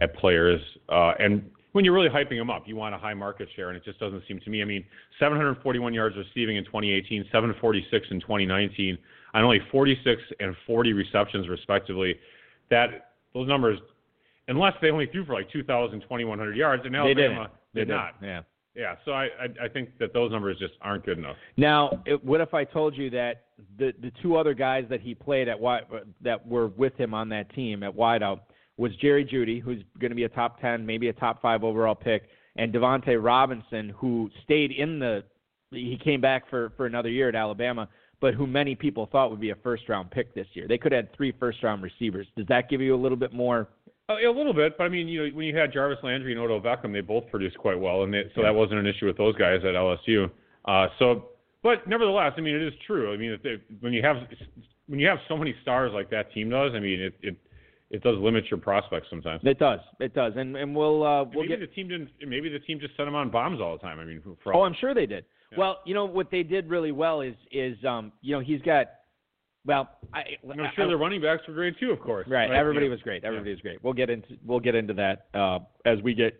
at 0.00 0.14
players. 0.16 0.60
Uh, 0.88 1.12
and 1.18 1.50
when 1.72 1.84
you're 1.84 1.92
really 1.92 2.08
hyping 2.08 2.38
them 2.38 2.50
up, 2.50 2.62
you 2.66 2.76
want 2.76 2.94
a 2.94 2.98
high 2.98 3.14
market 3.14 3.48
share, 3.56 3.68
and 3.68 3.76
it 3.76 3.84
just 3.84 3.98
doesn't 3.98 4.22
seem 4.28 4.38
to 4.44 4.50
me. 4.50 4.62
I 4.62 4.64
mean, 4.64 4.84
741 5.18 5.92
yards 5.92 6.14
receiving 6.16 6.56
in 6.56 6.64
2018, 6.64 7.24
746 7.32 8.06
in 8.12 8.20
2019, 8.20 8.96
on 9.34 9.42
only 9.42 9.58
46 9.72 10.22
and 10.38 10.54
40 10.68 10.92
receptions 10.92 11.48
respectively. 11.48 12.14
That 12.74 13.10
those 13.32 13.46
numbers, 13.46 13.78
unless 14.48 14.74
they 14.82 14.90
only 14.90 15.06
threw 15.06 15.24
for 15.24 15.34
like 15.34 15.50
2,000, 15.50 16.00
2,100 16.00 16.56
yards, 16.56 16.82
and 16.84 16.94
they 16.94 16.98
Alabama 16.98 17.50
did. 17.74 17.80
did 17.80 17.88
They 17.88 17.92
not. 17.92 18.14
Yeah. 18.22 18.42
Yeah, 18.76 18.96
so 19.04 19.12
I, 19.12 19.26
I 19.26 19.66
I 19.66 19.68
think 19.68 19.90
that 20.00 20.12
those 20.12 20.32
numbers 20.32 20.58
just 20.58 20.72
aren't 20.80 21.06
good 21.06 21.16
enough. 21.16 21.36
Now, 21.56 22.02
it, 22.06 22.24
what 22.24 22.40
if 22.40 22.54
I 22.54 22.64
told 22.64 22.96
you 22.96 23.08
that 23.10 23.44
the 23.78 23.92
the 24.02 24.10
two 24.20 24.36
other 24.36 24.52
guys 24.52 24.84
that 24.90 25.00
he 25.00 25.14
played 25.14 25.46
at 25.48 25.58
wide, 25.58 25.84
that 26.22 26.44
were 26.44 26.66
with 26.66 26.92
him 26.96 27.14
on 27.14 27.28
that 27.28 27.54
team 27.54 27.84
at 27.84 27.94
wideout 27.94 28.40
was 28.76 28.90
Jerry 28.96 29.24
Jeudy, 29.24 29.60
who's 29.60 29.84
going 30.00 30.10
to 30.10 30.16
be 30.16 30.24
a 30.24 30.28
top 30.28 30.60
ten, 30.60 30.84
maybe 30.84 31.06
a 31.08 31.12
top 31.12 31.40
five 31.40 31.62
overall 31.62 31.94
pick, 31.94 32.24
and 32.56 32.74
Devontae 32.74 33.22
Robinson, 33.22 33.90
who 33.90 34.28
stayed 34.42 34.72
in 34.72 34.98
the 34.98 35.22
he 35.70 35.96
came 36.02 36.20
back 36.20 36.50
for 36.50 36.72
for 36.76 36.86
another 36.86 37.10
year 37.10 37.28
at 37.28 37.36
Alabama, 37.36 37.88
but 38.24 38.32
who 38.32 38.46
many 38.46 38.74
people 38.74 39.06
thought 39.12 39.30
would 39.30 39.38
be 39.38 39.50
a 39.50 39.54
first 39.56 39.86
round 39.86 40.10
pick 40.10 40.34
this 40.34 40.46
year. 40.54 40.66
They 40.66 40.78
could 40.78 40.92
have 40.92 41.04
had 41.04 41.14
three 41.14 41.30
first 41.38 41.62
round 41.62 41.82
receivers. 41.82 42.26
Does 42.38 42.46
that 42.46 42.70
give 42.70 42.80
you 42.80 42.94
a 42.94 42.96
little 42.96 43.18
bit 43.18 43.34
more? 43.34 43.68
Uh, 44.08 44.14
a 44.14 44.32
little 44.32 44.54
bit, 44.54 44.78
but 44.78 44.84
I 44.84 44.88
mean, 44.88 45.08
you 45.08 45.26
know, 45.28 45.36
when 45.36 45.44
you 45.44 45.54
had 45.54 45.74
Jarvis 45.74 45.98
Landry 46.02 46.32
and 46.32 46.40
Odell 46.40 46.58
Beckham, 46.58 46.90
they 46.90 47.02
both 47.02 47.28
produced 47.30 47.58
quite 47.58 47.78
well, 47.78 48.02
and 48.02 48.14
they, 48.14 48.22
so 48.34 48.40
that 48.40 48.54
wasn't 48.54 48.80
an 48.80 48.86
issue 48.86 49.04
with 49.04 49.18
those 49.18 49.36
guys 49.36 49.58
at 49.58 49.74
LSU. 49.74 50.30
Uh, 50.64 50.86
so, 50.98 51.32
but 51.62 51.86
nevertheless, 51.86 52.32
I 52.38 52.40
mean, 52.40 52.54
it 52.54 52.62
is 52.62 52.72
true. 52.86 53.12
I 53.12 53.18
mean, 53.18 53.30
if 53.32 53.42
they, 53.42 53.56
when 53.80 53.92
you 53.92 54.00
have 54.02 54.16
when 54.86 54.98
you 54.98 55.06
have 55.06 55.18
so 55.28 55.36
many 55.36 55.54
stars 55.60 55.92
like 55.92 56.08
that 56.08 56.32
team 56.32 56.48
does, 56.48 56.72
I 56.74 56.80
mean, 56.80 57.00
it 57.00 57.14
it 57.20 57.36
it 57.90 58.02
does 58.02 58.16
limit 58.18 58.44
your 58.50 58.58
prospects 58.58 59.08
sometimes. 59.10 59.42
It 59.44 59.58
does, 59.58 59.80
it 60.00 60.14
does, 60.14 60.32
and 60.36 60.56
and 60.56 60.74
we'll 60.74 61.02
uh, 61.02 61.24
we'll 61.24 61.42
maybe 61.44 61.48
get. 61.48 61.60
the 61.60 61.66
team 61.66 61.88
didn't. 61.88 62.08
Maybe 62.26 62.48
the 62.48 62.60
team 62.60 62.80
just 62.80 62.96
sent 62.96 63.06
them 63.06 63.14
on 63.14 63.30
bombs 63.30 63.60
all 63.60 63.74
the 63.74 63.82
time. 63.82 64.00
I 64.00 64.06
mean, 64.06 64.22
for 64.42 64.56
Oh, 64.56 64.62
I'm 64.62 64.74
sure 64.80 64.94
they 64.94 65.04
did. 65.04 65.26
Yeah. 65.54 65.58
Well, 65.60 65.80
you 65.84 65.94
know 65.94 66.04
what 66.04 66.30
they 66.30 66.42
did 66.42 66.68
really 66.68 66.92
well 66.92 67.20
is 67.20 67.34
is 67.50 67.76
um 67.84 68.12
you 68.20 68.34
know 68.34 68.40
he's 68.40 68.60
got 68.62 68.86
well 69.66 69.88
I 70.12 70.20
I'm 70.50 70.70
sure 70.74 70.84
I- 70.84 70.88
the 70.88 70.96
running 70.96 71.20
backs 71.22 71.42
were 71.48 71.54
great 71.54 71.78
too, 71.78 71.90
of 71.90 72.00
course. 72.00 72.26
right, 72.28 72.50
everybody 72.50 72.86
Yeah. 72.86 72.92
was 72.92 73.00
great 73.02 73.24
everybody 73.24 73.50
was 73.52 73.60
great. 73.60 73.82
We'll 73.82 73.92
get 73.94 74.10
into 74.10 74.36
we'll 74.44 74.60
get 74.60 74.74
into 74.74 74.94
that 74.94 75.26
uh, 75.34 75.60
as 75.84 76.00
we 76.02 76.14
get 76.14 76.38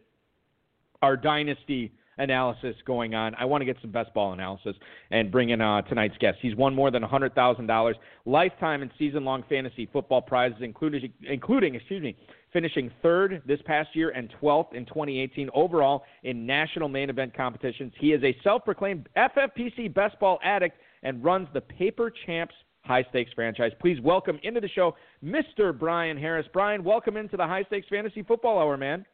our 1.03 1.17
dynasty 1.17 1.93
analysis 2.17 2.77
going 2.87 3.15
on. 3.15 3.35
I 3.35 3.45
want 3.45 3.61
to 3.61 3.65
get 3.65 3.77
some 3.83 3.91
best 3.91 4.15
ball 4.15 4.33
analysis 4.33 4.77
and 5.11 5.33
bring 5.33 5.51
in 5.51 5.61
uh, 5.61 5.83
tonight's 5.83 6.17
guest. 6.19 6.39
He's 6.41 6.55
won 6.55 6.73
more 6.73 6.93
than 6.93 7.03
a 7.03 7.09
$100,000 7.09 7.95
lifetime 8.25 8.83
and 8.83 8.91
season-long 8.99 9.43
fantasy 9.49 9.87
football 9.93 10.23
prizes, 10.23 10.59
including, 10.61 11.13
including, 11.29 11.75
excuse 11.75 12.01
me, 12.01 12.17
finishing 12.55 12.91
third 13.03 13.43
this 13.47 13.59
past 13.67 13.91
year 13.95 14.11
and 14.11 14.33
12th 14.41 14.73
in 14.73 14.87
2018 14.87 15.51
overall 15.53 16.05
in 16.23 16.47
national 16.47 16.89
main 16.89 17.11
event 17.11 17.37
competitions. 17.37 17.93
He 17.99 18.13
is 18.13 18.23
a 18.23 18.35
self-proclaimed 18.43 19.09
FFPC 19.19 19.93
best 19.93 20.19
ball 20.21 20.39
addict 20.43 20.79
and 21.03 21.23
runs 21.23 21.49
the 21.53 21.61
Paper 21.61 22.11
Champs 22.25 22.55
high 22.85 23.05
stakes 23.11 23.33
franchise. 23.35 23.73
Please 23.81 24.01
welcome 24.01 24.39
into 24.45 24.61
the 24.61 24.69
show 24.69 24.95
Mr. 25.23 25.77
Brian 25.77 26.17
Harris. 26.17 26.47
Brian, 26.53 26.85
welcome 26.85 27.17
into 27.17 27.37
the 27.37 27.47
high 27.47 27.65
stakes 27.65 27.89
fantasy 27.91 28.23
football 28.23 28.59
hour, 28.59 28.77
man. 28.77 29.05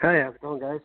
Hi, 0.00 0.22
how's 0.22 0.34
it 0.34 0.40
going, 0.40 0.60
guys? 0.60 0.80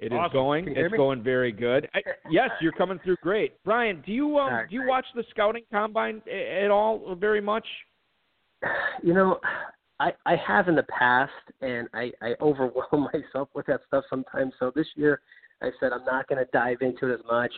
It 0.00 0.06
is 0.06 0.18
Awesome. 0.18 0.32
going. 0.32 0.64
Can 0.64 0.72
you 0.72 0.76
hear 0.76 0.86
It's 0.86 0.92
me? 0.92 0.98
going 0.98 1.22
very 1.22 1.52
good. 1.52 1.88
I, 1.94 2.00
yes, 2.28 2.50
you're 2.60 2.72
coming 2.72 2.98
through 3.04 3.16
great. 3.22 3.62
Brian, 3.64 4.02
do 4.04 4.12
you 4.12 4.38
um, 4.38 4.46
Alright, 4.48 4.68
do 4.68 4.74
you 4.74 4.80
great. 4.80 4.90
watch 4.90 5.06
the 5.14 5.22
scouting 5.30 5.62
combine 5.72 6.20
at 6.62 6.70
all 6.70 7.14
very 7.14 7.40
much? 7.40 7.66
You 9.02 9.12
know, 9.14 9.38
I 10.00 10.12
I 10.26 10.36
have 10.36 10.68
in 10.68 10.74
the 10.74 10.84
past, 10.84 11.32
and 11.60 11.88
I 11.94 12.12
I 12.20 12.34
overwhelm 12.40 13.08
myself 13.12 13.48
with 13.54 13.66
that 13.66 13.80
stuff 13.86 14.04
sometimes. 14.10 14.52
So 14.58 14.72
this 14.74 14.88
year, 14.96 15.20
I 15.62 15.70
said 15.80 15.92
I'm 15.92 16.04
not 16.04 16.28
going 16.28 16.44
to 16.44 16.50
dive 16.52 16.78
into 16.80 17.10
it 17.10 17.14
as 17.14 17.26
much 17.26 17.52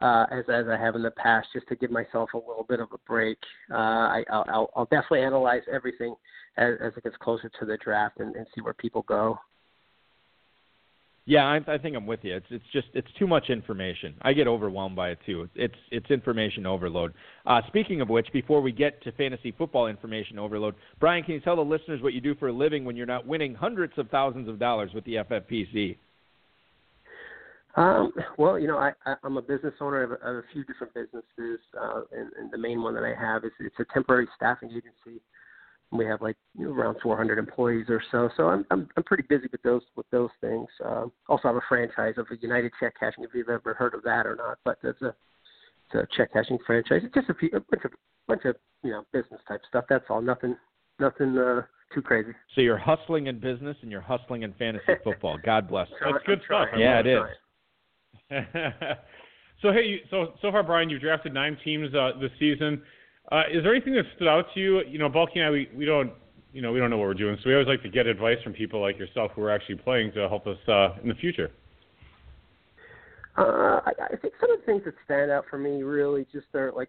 uh, 0.00 0.26
as 0.30 0.44
as 0.48 0.66
I 0.68 0.76
have 0.76 0.94
in 0.94 1.02
the 1.02 1.10
past, 1.12 1.48
just 1.52 1.68
to 1.68 1.76
give 1.76 1.90
myself 1.90 2.30
a 2.34 2.38
little 2.38 2.66
bit 2.68 2.80
of 2.80 2.88
a 2.92 2.98
break. 3.06 3.38
Uh, 3.70 3.76
I 3.76 4.24
I'll, 4.30 4.70
I'll 4.76 4.84
definitely 4.86 5.22
analyze 5.22 5.62
everything 5.72 6.14
as, 6.56 6.74
as 6.82 6.92
it 6.96 7.04
gets 7.04 7.16
closer 7.16 7.50
to 7.60 7.66
the 7.66 7.76
draft 7.78 8.20
and, 8.20 8.34
and 8.36 8.46
see 8.54 8.60
where 8.60 8.74
people 8.74 9.02
go. 9.02 9.38
Yeah, 11.28 11.44
I, 11.44 11.60
I 11.74 11.76
think 11.76 11.94
I'm 11.94 12.06
with 12.06 12.20
you. 12.22 12.34
It's 12.34 12.46
it's 12.48 12.64
just 12.72 12.86
it's 12.94 13.06
too 13.18 13.26
much 13.26 13.50
information. 13.50 14.14
I 14.22 14.32
get 14.32 14.46
overwhelmed 14.48 14.96
by 14.96 15.10
it 15.10 15.18
too. 15.26 15.46
It's 15.54 15.74
it's 15.90 16.10
information 16.10 16.64
overload. 16.64 17.12
Uh, 17.44 17.60
speaking 17.66 18.00
of 18.00 18.08
which, 18.08 18.26
before 18.32 18.62
we 18.62 18.72
get 18.72 19.02
to 19.02 19.12
fantasy 19.12 19.52
football 19.52 19.88
information 19.88 20.38
overload, 20.38 20.74
Brian, 21.00 21.22
can 21.22 21.34
you 21.34 21.40
tell 21.40 21.56
the 21.56 21.60
listeners 21.60 22.00
what 22.00 22.14
you 22.14 22.22
do 22.22 22.34
for 22.36 22.48
a 22.48 22.52
living 22.52 22.82
when 22.82 22.96
you're 22.96 23.04
not 23.04 23.26
winning 23.26 23.54
hundreds 23.54 23.92
of 23.98 24.08
thousands 24.08 24.48
of 24.48 24.58
dollars 24.58 24.90
with 24.94 25.04
the 25.04 25.16
FFPC? 25.16 25.98
Um, 27.76 28.10
well, 28.38 28.58
you 28.58 28.66
know, 28.66 28.78
I, 28.78 28.92
I, 29.04 29.16
I'm 29.22 29.36
a 29.36 29.42
business 29.42 29.74
owner 29.82 30.02
of 30.04 30.12
a, 30.12 30.14
of 30.14 30.36
a 30.36 30.42
few 30.54 30.64
different 30.64 30.94
businesses, 30.94 31.60
uh, 31.78 32.00
and, 32.10 32.32
and 32.40 32.50
the 32.50 32.56
main 32.56 32.82
one 32.82 32.94
that 32.94 33.04
I 33.04 33.14
have 33.14 33.44
is 33.44 33.50
it's 33.60 33.78
a 33.78 33.84
temporary 33.92 34.26
staffing 34.34 34.70
agency. 34.70 35.20
We 35.90 36.04
have 36.04 36.20
like 36.20 36.36
you 36.58 36.66
know, 36.66 36.72
around 36.72 36.96
400 37.02 37.38
employees 37.38 37.86
or 37.88 38.02
so, 38.12 38.28
so 38.36 38.48
I'm 38.48 38.66
I'm, 38.70 38.88
I'm 38.96 39.02
pretty 39.04 39.24
busy 39.28 39.48
with 39.50 39.62
those 39.62 39.82
with 39.96 40.06
those 40.10 40.30
things. 40.40 40.68
Um, 40.84 41.12
also, 41.28 41.48
I 41.48 41.52
have 41.52 41.56
a 41.56 41.66
franchise 41.68 42.14
of 42.18 42.26
a 42.30 42.36
United 42.40 42.72
Check 42.78 42.94
Cashing. 43.00 43.24
If 43.24 43.30
you've 43.34 43.48
ever 43.48 43.74
heard 43.74 43.94
of 43.94 44.02
that 44.02 44.26
or 44.26 44.36
not, 44.36 44.58
but 44.64 44.78
it's 44.82 45.00
a 45.00 45.14
it's 45.86 45.94
a 45.94 46.16
check 46.16 46.32
cashing 46.32 46.58
franchise. 46.66 47.00
It's 47.04 47.14
just 47.14 47.30
a, 47.30 47.34
few, 47.34 47.48
a 47.54 47.60
bunch 47.60 47.84
of 47.84 47.92
bunch 48.26 48.44
of 48.44 48.56
you 48.82 48.90
know 48.90 49.04
business 49.12 49.40
type 49.48 49.60
stuff. 49.68 49.84
That's 49.88 50.04
all. 50.10 50.20
Nothing 50.20 50.56
nothing 50.98 51.36
uh, 51.38 51.62
too 51.94 52.02
crazy. 52.02 52.32
So 52.54 52.60
you're 52.60 52.78
hustling 52.78 53.26
in 53.26 53.38
business 53.38 53.76
and 53.82 53.90
you're 53.90 54.00
hustling 54.00 54.42
in 54.42 54.52
fantasy 54.54 54.92
football. 55.04 55.38
God 55.44 55.68
bless. 55.68 55.88
That's 56.04 56.24
good 56.26 56.40
stuff. 56.46 56.68
Yeah, 56.76 57.00
it 57.00 57.06
is. 57.06 57.22
so 59.62 59.72
hey, 59.72 59.86
you, 59.86 59.98
so 60.10 60.34
so 60.42 60.50
far, 60.50 60.62
Brian, 60.62 60.90
you've 60.90 61.00
drafted 61.00 61.32
nine 61.32 61.56
teams 61.64 61.94
uh, 61.94 62.12
this 62.20 62.30
season. 62.38 62.82
Uh, 63.30 63.42
is 63.52 63.62
there 63.62 63.74
anything 63.74 63.94
that 63.94 64.04
stood 64.16 64.28
out 64.28 64.46
to 64.54 64.60
you? 64.60 64.82
You 64.88 64.98
know, 64.98 65.08
Bulky 65.08 65.40
and 65.40 65.44
I, 65.44 65.50
we, 65.50 65.68
we 65.74 65.84
don't, 65.84 66.12
you 66.52 66.62
know, 66.62 66.72
we 66.72 66.78
don't 66.78 66.88
know 66.88 66.96
what 66.96 67.06
we're 67.06 67.14
doing, 67.14 67.36
so 67.42 67.48
we 67.48 67.54
always 67.54 67.68
like 67.68 67.82
to 67.82 67.90
get 67.90 68.06
advice 68.06 68.38
from 68.42 68.54
people 68.54 68.80
like 68.80 68.98
yourself 68.98 69.32
who 69.34 69.42
are 69.42 69.50
actually 69.50 69.76
playing 69.76 70.12
to 70.12 70.28
help 70.28 70.46
us 70.46 70.56
uh, 70.66 70.96
in 71.02 71.08
the 71.08 71.14
future. 71.14 71.50
Uh, 73.36 73.80
I, 73.84 73.92
I 74.12 74.16
think 74.16 74.34
some 74.40 74.50
of 74.50 74.60
the 74.60 74.66
things 74.66 74.82
that 74.84 74.94
stand 75.04 75.30
out 75.30 75.44
for 75.50 75.58
me 75.58 75.82
really 75.82 76.26
just 76.32 76.46
are 76.54 76.72
like, 76.74 76.88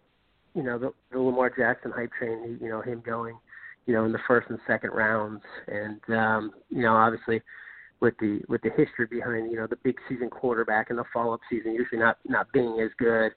you 0.55 0.63
know, 0.63 0.79
the, 0.79 0.91
the 1.11 1.19
Lamar 1.19 1.51
Jackson 1.55 1.91
hype 1.91 2.11
train. 2.17 2.57
You 2.61 2.69
know, 2.69 2.81
him 2.81 3.03
going, 3.05 3.37
you 3.85 3.93
know, 3.93 4.05
in 4.05 4.11
the 4.11 4.19
first 4.27 4.49
and 4.49 4.57
second 4.65 4.91
rounds, 4.91 5.43
and 5.67 5.99
um, 6.09 6.51
you 6.69 6.81
know, 6.81 6.95
obviously 6.95 7.41
with 7.99 8.15
the 8.19 8.41
with 8.47 8.61
the 8.61 8.69
history 8.69 9.05
behind 9.09 9.51
you 9.51 9.57
know 9.57 9.67
the 9.67 9.75
big 9.83 9.97
season 10.07 10.29
quarterback 10.29 10.89
and 10.89 10.97
the 10.97 11.03
follow 11.13 11.33
up 11.33 11.41
season 11.49 11.73
usually 11.73 11.99
not 11.99 12.17
not 12.25 12.51
being 12.51 12.79
as 12.81 12.89
good. 12.97 13.31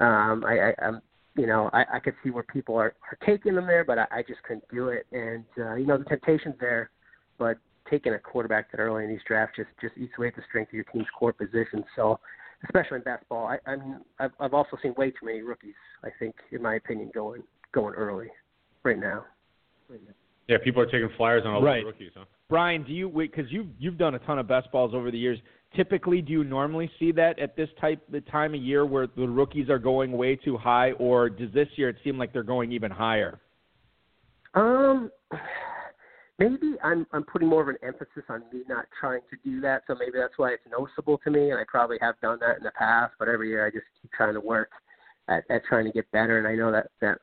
Um, 0.00 0.44
I, 0.44 0.58
I 0.58 0.86
I'm 0.86 1.00
you 1.36 1.46
know 1.46 1.70
I, 1.72 1.84
I 1.94 1.98
could 2.00 2.14
see 2.22 2.30
where 2.30 2.42
people 2.42 2.76
are 2.76 2.94
are 3.10 3.18
taking 3.26 3.54
them 3.54 3.66
there, 3.66 3.84
but 3.84 3.98
I, 3.98 4.06
I 4.10 4.22
just 4.26 4.42
couldn't 4.42 4.68
do 4.72 4.88
it. 4.88 5.06
And 5.12 5.44
uh, 5.58 5.74
you 5.74 5.86
know 5.86 5.98
the 5.98 6.04
temptation's 6.04 6.56
there, 6.60 6.90
but 7.38 7.58
taking 7.90 8.14
a 8.14 8.18
quarterback 8.18 8.70
that 8.72 8.78
early 8.78 9.04
in 9.04 9.10
these 9.10 9.20
drafts 9.26 9.56
just 9.56 9.70
just 9.80 9.96
eats 9.96 10.12
away 10.18 10.28
at 10.28 10.36
the 10.36 10.42
strength 10.48 10.70
of 10.70 10.74
your 10.74 10.84
team's 10.84 11.06
core 11.18 11.32
position. 11.32 11.84
So 11.94 12.18
especially 12.64 12.98
in 12.98 13.02
best 13.02 13.28
ball, 13.28 13.46
I, 13.46 13.70
I 13.70 13.76
mean 13.76 14.00
I've 14.18 14.32
I've 14.40 14.54
also 14.54 14.76
seen 14.82 14.94
way 14.96 15.10
too 15.10 15.26
many 15.26 15.42
rookies. 15.42 15.74
I 16.04 16.08
think 16.18 16.34
in 16.52 16.62
my 16.62 16.76
opinion 16.76 17.10
going 17.14 17.42
going 17.72 17.94
early 17.94 18.28
right 18.82 18.98
now. 18.98 19.24
Right 19.88 20.00
now. 20.06 20.14
Yeah, 20.48 20.58
people 20.62 20.80
are 20.80 20.86
taking 20.86 21.08
flyers 21.16 21.42
on 21.44 21.54
all 21.54 21.62
right. 21.62 21.80
the 21.80 21.86
rookies, 21.86 22.12
huh? 22.16 22.24
Brian, 22.48 22.84
do 22.84 22.92
you 22.92 23.08
because 23.08 23.50
you've 23.50 23.66
you've 23.78 23.98
done 23.98 24.14
a 24.14 24.18
ton 24.20 24.38
of 24.38 24.46
best 24.46 24.70
balls 24.70 24.94
over 24.94 25.10
the 25.10 25.18
years? 25.18 25.38
Typically, 25.76 26.22
do 26.22 26.32
you 26.32 26.42
normally 26.42 26.90
see 26.98 27.12
that 27.12 27.38
at 27.38 27.54
this 27.54 27.68
type 27.80 28.02
the 28.10 28.22
time 28.22 28.54
of 28.54 28.62
year 28.62 28.86
where 28.86 29.06
the 29.06 29.28
rookies 29.28 29.68
are 29.68 29.78
going 29.78 30.12
way 30.12 30.34
too 30.34 30.56
high, 30.56 30.92
or 30.92 31.28
does 31.28 31.52
this 31.52 31.68
year 31.76 31.90
it 31.90 31.96
seem 32.02 32.16
like 32.16 32.32
they're 32.32 32.42
going 32.42 32.72
even 32.72 32.90
higher? 32.90 33.38
Um, 34.54 35.10
maybe 36.38 36.76
I'm 36.82 37.06
I'm 37.12 37.24
putting 37.24 37.48
more 37.48 37.60
of 37.60 37.68
an 37.68 37.76
emphasis 37.82 38.24
on 38.30 38.42
me 38.50 38.62
not 38.66 38.86
trying 38.98 39.20
to 39.30 39.36
do 39.44 39.60
that, 39.60 39.82
so 39.86 39.94
maybe 39.94 40.16
that's 40.16 40.38
why 40.38 40.52
it's 40.52 40.62
noticeable 40.70 41.18
to 41.24 41.30
me, 41.30 41.50
and 41.50 41.60
I 41.60 41.64
probably 41.68 41.98
have 42.00 42.18
done 42.22 42.38
that 42.40 42.56
in 42.56 42.62
the 42.64 42.72
past. 42.72 43.12
But 43.18 43.28
every 43.28 43.50
year 43.50 43.66
I 43.66 43.70
just 43.70 43.84
keep 44.00 44.10
trying 44.12 44.32
to 44.32 44.40
work 44.40 44.70
at, 45.28 45.44
at 45.50 45.62
trying 45.68 45.84
to 45.84 45.92
get 45.92 46.10
better, 46.10 46.38
and 46.38 46.48
I 46.48 46.54
know 46.54 46.72
that 46.72 46.86
that 47.02 47.18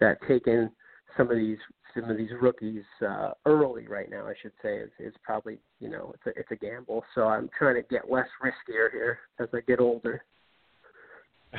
that 0.00 0.16
taking 0.26 0.70
some 1.16 1.30
of 1.30 1.36
these 1.36 1.58
some 1.94 2.10
of 2.10 2.16
these 2.16 2.30
rookies 2.40 2.84
uh, 3.06 3.32
early 3.46 3.86
right 3.86 4.10
now, 4.10 4.26
I 4.26 4.34
should 4.40 4.52
say, 4.62 4.76
is, 4.78 4.90
is 4.98 5.14
probably 5.22 5.58
you 5.80 5.88
know 5.90 6.14
it's 6.14 6.26
a 6.26 6.40
it's 6.40 6.50
a 6.50 6.56
gamble. 6.56 7.04
So 7.14 7.28
I'm 7.28 7.48
trying 7.56 7.76
to 7.76 7.82
get 7.82 8.10
less 8.10 8.28
riskier 8.42 8.90
here 8.92 9.18
as 9.40 9.48
I 9.54 9.60
get 9.66 9.80
older. 9.80 10.22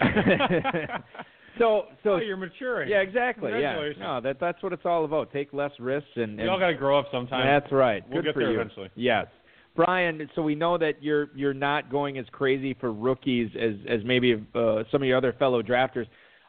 so 1.60 1.84
so 2.04 2.14
oh, 2.14 2.18
you're 2.18 2.38
maturing. 2.38 2.90
Yeah, 2.90 3.02
exactly. 3.02 3.52
Yeah, 3.60 3.90
no, 4.00 4.22
that 4.22 4.40
that's 4.40 4.62
what 4.64 4.74
it's 4.74 4.86
all 4.86 5.06
about. 5.06 5.32
Take 5.32 5.54
less 5.54 5.72
risks 5.80 6.10
and, 6.16 6.40
and 6.40 6.42
we 6.42 6.48
all 6.48 6.60
got 6.60 6.68
to 6.68 6.74
grow 6.74 6.98
up 6.98 7.06
sometime. 7.12 7.46
That's 7.46 7.72
right. 7.72 8.04
We'll 8.08 8.22
Good 8.22 8.30
get 8.30 8.34
for 8.34 8.40
there 8.40 8.52
you. 8.52 8.60
eventually. 8.60 8.90
Yes. 8.96 9.28
Brian, 9.76 10.30
so 10.36 10.42
we 10.42 10.56
know 10.56 10.78
that 10.78 11.02
you're 11.02 11.30
you're 11.36 11.54
not 11.54 11.90
going 11.90 12.18
as 12.18 12.26
crazy 12.32 12.76
for 12.80 12.92
rookies 12.92 13.50
as 13.60 13.74
as 13.90 14.02
maybe 14.06 14.34
uh, 14.54 14.84
some 14.92 15.02
of 15.02 15.08
your 15.08 15.18
other 15.18 15.34
fellow 15.34 15.62
drafters. 15.62 16.06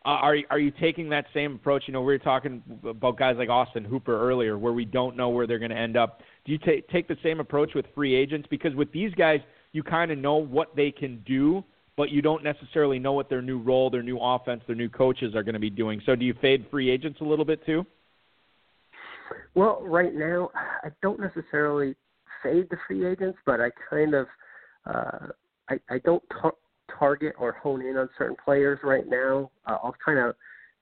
Uh, 0.07 0.09
are 0.09 0.37
are 0.51 0.59
you 0.59 0.71
taking 0.71 1.09
that 1.09 1.25
same 1.33 1.55
approach? 1.55 1.85
You 1.87 1.95
know, 1.95 2.01
we 2.01 2.12
were 2.12 2.19
talking 2.19 2.62
about 2.87 3.17
guys 3.17 3.37
like 3.38 3.49
Austin 3.49 3.85
Hooper 3.85 4.21
earlier, 4.21 4.59
where 4.59 4.75
we 4.75 4.85
don't 4.85 5.17
know 5.17 5.31
where 5.31 5.47
they're 5.47 5.59
going 5.59 5.71
to 5.71 5.79
end 5.79 5.97
up. 5.97 6.21
Do 6.45 6.53
you 6.53 6.59
take 6.59 6.88
take 6.88 7.09
the 7.09 7.17
same 7.23 7.40
approach 7.40 7.71
with 7.75 7.87
free 7.95 8.14
agents? 8.14 8.47
Because 8.51 8.75
with 8.75 8.93
these 8.93 9.14
guys, 9.14 9.40
you 9.73 9.83
kind 9.83 10.11
of 10.11 10.19
know 10.19 10.37
what 10.37 10.77
they 10.77 10.90
can 10.90 11.23
do, 11.27 11.64
but 11.97 12.11
you 12.11 12.21
don't 12.21 12.45
necessarily 12.45 12.99
know 12.99 13.12
what 13.12 13.31
their 13.31 13.40
new 13.40 13.59
role, 13.59 13.88
their 13.88 14.03
new 14.03 14.19
offense, 14.21 14.62
their 14.67 14.77
new 14.77 14.90
coaches 14.90 15.35
are 15.35 15.43
going 15.43 15.55
to 15.55 15.61
be 15.61 15.71
doing. 15.71 16.03
So, 16.05 16.14
do 16.14 16.27
you 16.27 16.35
fade 16.40 16.67
free 16.71 16.90
agents 16.90 17.21
a 17.23 17.25
little 17.25 17.47
bit 17.47 17.64
too? 17.64 17.87
Well, 19.55 19.81
right 19.83 20.14
now, 20.14 20.51
I 20.55 20.88
don't 21.01 21.19
necessarily 21.19 21.97
fade 22.43 22.69
the 22.71 22.77
free 22.87 23.07
agents, 23.07 23.38
but 23.47 23.61
I 23.61 23.71
kind 23.88 24.14
of 24.14 24.27
uh, 24.87 25.29
I, 25.71 25.79
I 25.88 25.99
don't 26.05 26.23
talk 26.43 26.59
target 26.99 27.35
or 27.38 27.53
hone 27.53 27.83
in 27.83 27.97
on 27.97 28.09
certain 28.16 28.37
players 28.42 28.79
right 28.83 29.09
now. 29.09 29.51
Uh, 29.66 29.79
I'll 29.83 29.97
kind 30.05 30.18
of 30.18 30.35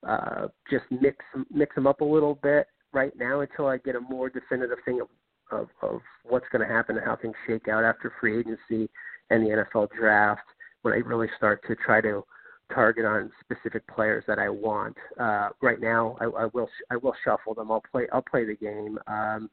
uh, 0.07 0.49
just 0.71 0.85
mix 0.91 1.17
mix 1.51 1.75
them 1.75 1.87
up 1.87 2.01
a 2.01 2.05
little 2.05 2.39
bit 2.43 2.67
right 2.93 3.13
now 3.17 3.41
until 3.41 3.67
I 3.67 3.79
get 3.79 3.97
a 3.97 4.01
more 4.01 4.29
definitive 4.29 4.79
thing 4.85 5.01
of 5.01 5.09
of, 5.51 5.69
of 5.83 6.01
what's 6.25 6.47
going 6.51 6.67
to 6.67 6.73
happen 6.73 6.97
and 6.97 7.05
how 7.05 7.17
things 7.17 7.35
shake 7.47 7.69
out 7.69 7.85
after 7.85 8.13
free 8.21 8.39
agency 8.39 8.89
and 9.31 9.45
the 9.45 9.65
NFL 9.75 9.89
draft. 9.99 10.43
When 10.83 10.95
I 10.95 10.99
really 10.99 11.29
start 11.37 11.63
to 11.69 11.77
try 11.77 12.01
to 12.01 12.25
target 12.75 13.05
on 13.05 13.31
specific 13.41 13.87
players 13.87 14.25
that 14.27 14.39
I 14.39 14.49
want. 14.49 14.97
Uh, 15.19 15.51
right 15.61 15.81
now, 15.81 16.17
I, 16.21 16.25
I 16.25 16.47
will 16.53 16.69
I 16.91 16.97
will 16.97 17.15
shuffle 17.25 17.55
them. 17.55 17.71
I'll 17.71 17.83
play 17.93 18.07
I'll 18.13 18.23
play 18.23 18.45
the 18.45 18.55
game, 18.57 18.99
um, 19.07 19.51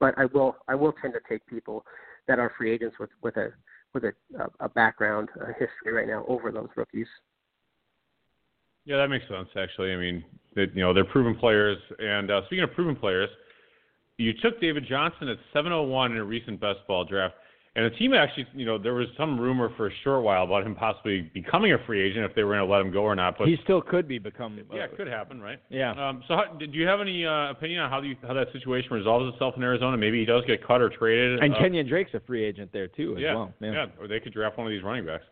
but 0.00 0.14
I 0.18 0.26
will 0.26 0.56
I 0.68 0.74
will 0.74 0.92
tend 1.00 1.14
to 1.14 1.20
take 1.28 1.46
people 1.46 1.84
that 2.28 2.38
are 2.38 2.52
free 2.56 2.72
agents 2.72 2.96
with 2.98 3.10
with 3.22 3.36
a 3.36 3.52
with 3.94 4.04
a, 4.04 4.12
a 4.60 4.68
background, 4.68 5.28
a 5.40 5.48
history 5.52 5.92
right 5.92 6.06
now 6.06 6.24
over 6.28 6.50
those 6.50 6.68
rookies. 6.76 7.06
Yeah, 8.84 8.96
that 8.96 9.08
makes 9.08 9.26
sense. 9.28 9.48
Actually, 9.56 9.92
I 9.92 9.96
mean, 9.96 10.24
you 10.56 10.82
know, 10.82 10.92
they're 10.92 11.04
proven 11.04 11.36
players. 11.36 11.78
And 11.98 12.30
uh, 12.30 12.42
speaking 12.46 12.64
of 12.64 12.72
proven 12.72 12.96
players, 12.96 13.28
you 14.18 14.32
took 14.42 14.60
David 14.60 14.86
Johnson 14.88 15.28
at 15.28 15.38
701 15.52 16.12
in 16.12 16.18
a 16.18 16.24
recent 16.24 16.60
best 16.60 16.80
ball 16.88 17.04
draft. 17.04 17.34
And 17.74 17.86
the 17.86 17.96
team 17.96 18.12
actually, 18.12 18.46
you 18.52 18.66
know, 18.66 18.76
there 18.76 18.92
was 18.92 19.06
some 19.16 19.40
rumor 19.40 19.72
for 19.78 19.86
a 19.86 19.90
short 20.04 20.22
while 20.22 20.44
about 20.44 20.66
him 20.66 20.74
possibly 20.74 21.22
becoming 21.32 21.72
a 21.72 21.78
free 21.86 22.02
agent 22.02 22.22
if 22.26 22.34
they 22.34 22.42
were 22.42 22.54
going 22.54 22.66
to 22.66 22.70
let 22.70 22.82
him 22.82 22.92
go 22.92 23.00
or 23.00 23.16
not. 23.16 23.38
But 23.38 23.48
he 23.48 23.56
still 23.64 23.80
could 23.80 24.06
be 24.06 24.18
become. 24.18 24.58
Uh, 24.70 24.76
yeah, 24.76 24.84
it 24.84 24.96
could 24.96 25.06
happen, 25.06 25.40
right? 25.40 25.58
Yeah. 25.70 25.92
Um, 25.92 26.22
so, 26.28 26.36
how, 26.36 26.52
did 26.58 26.74
you 26.74 26.86
have 26.86 27.00
any 27.00 27.24
uh, 27.24 27.50
opinion 27.50 27.80
on 27.80 27.90
how 27.90 28.02
you, 28.02 28.14
how 28.26 28.34
that 28.34 28.52
situation 28.52 28.92
resolves 28.92 29.32
itself 29.32 29.54
in 29.56 29.62
Arizona? 29.62 29.96
Maybe 29.96 30.20
he 30.20 30.26
does 30.26 30.44
get 30.46 30.66
cut 30.66 30.82
or 30.82 30.90
traded. 30.90 31.42
And 31.42 31.54
uh, 31.54 31.58
Kenyon 31.58 31.88
Drake's 31.88 32.12
a 32.12 32.20
free 32.20 32.44
agent 32.44 32.70
there 32.74 32.88
too, 32.88 33.14
as 33.16 33.22
yeah, 33.22 33.34
well. 33.34 33.54
Yeah. 33.60 33.72
yeah, 33.72 33.86
or 33.98 34.06
they 34.06 34.20
could 34.20 34.34
draft 34.34 34.58
one 34.58 34.66
of 34.66 34.70
these 34.70 34.82
running 34.82 35.06
backs. 35.06 35.24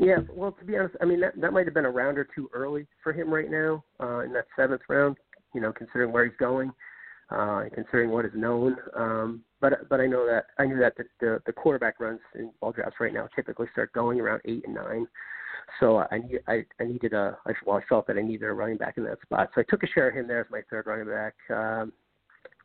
Yeah, 0.00 0.16
well, 0.32 0.50
to 0.50 0.64
be 0.64 0.76
honest, 0.76 0.96
I 1.00 1.04
mean 1.04 1.20
that 1.20 1.40
that 1.40 1.52
might 1.52 1.66
have 1.66 1.74
been 1.74 1.84
a 1.84 1.90
round 1.90 2.18
or 2.18 2.26
two 2.34 2.50
early 2.52 2.88
for 3.04 3.12
him 3.12 3.32
right 3.32 3.48
now 3.48 3.84
uh, 4.00 4.20
in 4.20 4.32
that 4.32 4.46
seventh 4.56 4.82
round. 4.88 5.16
You 5.54 5.60
know, 5.60 5.72
considering 5.72 6.10
where 6.10 6.24
he's 6.24 6.34
going 6.40 6.72
uh, 7.30 7.64
considering 7.74 8.10
what 8.10 8.24
is 8.24 8.32
known. 8.34 8.76
Um, 8.94 9.42
but 9.60 9.88
but 9.88 10.00
I 10.00 10.06
know 10.06 10.26
that 10.26 10.46
I 10.58 10.66
knew 10.66 10.78
that 10.78 10.96
the, 10.96 11.04
the 11.20 11.42
the 11.46 11.52
quarterback 11.52 12.00
runs 12.00 12.20
in 12.34 12.50
ball 12.60 12.72
drafts 12.72 13.00
right 13.00 13.12
now 13.12 13.28
typically 13.34 13.66
start 13.72 13.92
going 13.92 14.20
around 14.20 14.42
eight 14.44 14.64
and 14.66 14.74
nine. 14.74 15.06
So 15.80 15.98
I 16.10 16.18
need 16.18 16.40
I, 16.46 16.64
I 16.80 16.84
needed 16.84 17.14
a 17.14 17.36
I, 17.46 17.52
well 17.64 17.78
I 17.78 17.82
felt 17.88 18.06
that 18.08 18.18
I 18.18 18.22
needed 18.22 18.44
a 18.44 18.52
running 18.52 18.76
back 18.76 18.98
in 18.98 19.04
that 19.04 19.20
spot. 19.22 19.50
So 19.54 19.60
I 19.60 19.64
took 19.68 19.82
a 19.82 19.86
share 19.86 20.08
of 20.08 20.14
him 20.14 20.28
there 20.28 20.40
as 20.40 20.46
my 20.50 20.60
third 20.70 20.86
running 20.86 21.06
back. 21.06 21.34
Um, 21.50 21.92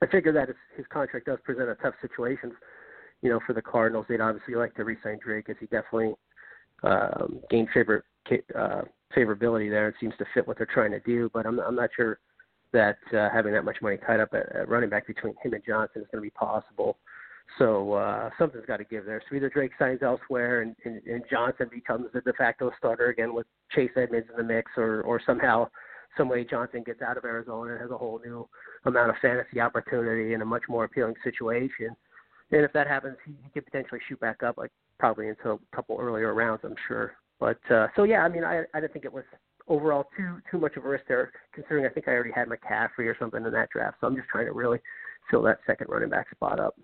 I 0.02 0.08
figured 0.08 0.36
that 0.36 0.48
his, 0.48 0.58
his 0.78 0.86
contract 0.90 1.26
does 1.26 1.40
present 1.44 1.70
a 1.70 1.76
tough 1.76 1.94
situation, 2.02 2.54
you 3.22 3.30
know, 3.30 3.40
for 3.46 3.54
the 3.54 3.62
Cardinals. 3.62 4.06
They'd 4.08 4.22
obviously 4.22 4.56
like 4.56 4.74
to 4.76 4.86
re-sign 4.86 5.20
Drake 5.22 5.50
as 5.50 5.58
he 5.60 5.66
definitely 5.66 6.14
um, 6.84 7.42
gained 7.50 7.68
favor 7.74 8.06
uh, 8.56 8.82
favorability 9.16 9.70
there. 9.70 9.90
It 9.90 9.96
seems 10.00 10.14
to 10.20 10.26
fit 10.34 10.48
what 10.48 10.58
they're 10.58 10.68
trying 10.68 10.92
to 10.92 11.00
do, 11.00 11.30
but 11.34 11.46
I'm 11.46 11.60
I'm 11.60 11.76
not 11.76 11.90
sure 11.96 12.20
that 12.74 12.98
uh, 13.14 13.30
having 13.34 13.54
that 13.54 13.66
much 13.66 13.78
money 13.82 13.98
tied 14.06 14.20
up 14.20 14.30
at, 14.34 14.56
at 14.56 14.70
running 14.70 14.90
back 14.90 15.08
between 15.08 15.34
him 15.44 15.54
and 15.54 15.64
Johnson 15.66 16.02
is 16.02 16.08
going 16.12 16.22
to 16.22 16.26
be 16.26 16.30
possible. 16.32 16.98
So 17.58 17.94
uh, 17.94 18.30
something's 18.38 18.66
got 18.68 18.78
to 18.78 18.84
give 18.84 19.06
there. 19.06 19.22
So 19.28 19.36
either 19.36 19.50
Drake 19.50 19.72
signs 19.80 20.04
elsewhere 20.04 20.62
and, 20.62 20.76
and, 20.86 21.02
and 21.08 21.24
Johnson 21.30 21.68
becomes 21.72 22.08
the 22.14 22.22
de 22.22 22.34
facto 22.34 22.72
starter 22.78 23.08
again 23.08 23.34
with 23.34 23.48
Chase 23.72 23.90
Edmonds 23.96 24.28
in 24.30 24.38
the 24.38 24.44
mix, 24.44 24.72
or 24.78 25.02
or 25.02 25.20
somehow, 25.26 25.68
some 26.16 26.30
way 26.30 26.44
Johnson 26.44 26.84
gets 26.86 27.02
out 27.02 27.18
of 27.18 27.26
Arizona 27.26 27.72
and 27.72 27.82
has 27.82 27.92
a 27.92 27.98
whole 27.98 28.20
new 28.24 28.48
amount 28.86 29.10
of 29.10 29.16
fantasy 29.22 29.60
opportunity 29.60 30.34
and 30.34 30.44
a 30.44 30.46
much 30.46 30.64
more 30.70 30.84
appealing 30.84 31.16
situation. 31.24 31.96
And 32.52 32.62
if 32.62 32.74
that 32.74 32.88
happens, 32.88 33.18
he, 33.26 33.34
he 33.44 33.50
could 33.50 33.66
potentially 33.66 34.00
shoot 34.08 34.20
back 34.20 34.44
up, 34.44 34.58
like 34.58 34.72
probably 35.00 35.28
into 35.28 35.52
a 35.52 35.60
couple 35.76 35.98
earlier 36.00 36.34
rounds, 36.34 36.62
I'm 36.64 36.76
sure. 36.88 37.14
But 37.40 37.60
uh, 37.72 37.88
so 37.96 38.04
yeah, 38.04 38.24
I 38.24 38.30
mean, 38.30 38.44
I 38.44 38.64
I 38.74 38.80
didn't 38.80 38.94
think 38.94 39.06
it 39.06 39.14
was 39.14 39.24
overall 39.70 40.08
too 40.18 40.42
too 40.52 40.58
much 40.58 40.76
of 40.76 40.86
a 40.86 40.90
risk 40.90 41.06
there, 41.08 41.32
considering 41.54 41.86
I 41.86 41.90
think 41.90 42.08
I 42.08 42.12
already 42.12 42.32
had 42.32 42.48
McCaffrey 42.48 43.06
or 43.06 43.16
something 43.20 43.46
in 43.46 43.52
that 43.52 43.70
draft. 43.70 43.98
So 44.02 44.08
I'm 44.08 44.16
just 44.16 44.28
trying 44.28 44.48
to 44.48 44.52
really 44.52 44.80
fill 45.32 45.44
that 45.44 45.60
second 45.66 45.88
running 45.90 46.10
back 46.10 46.30
spot 46.32 46.60
up. 46.60 46.76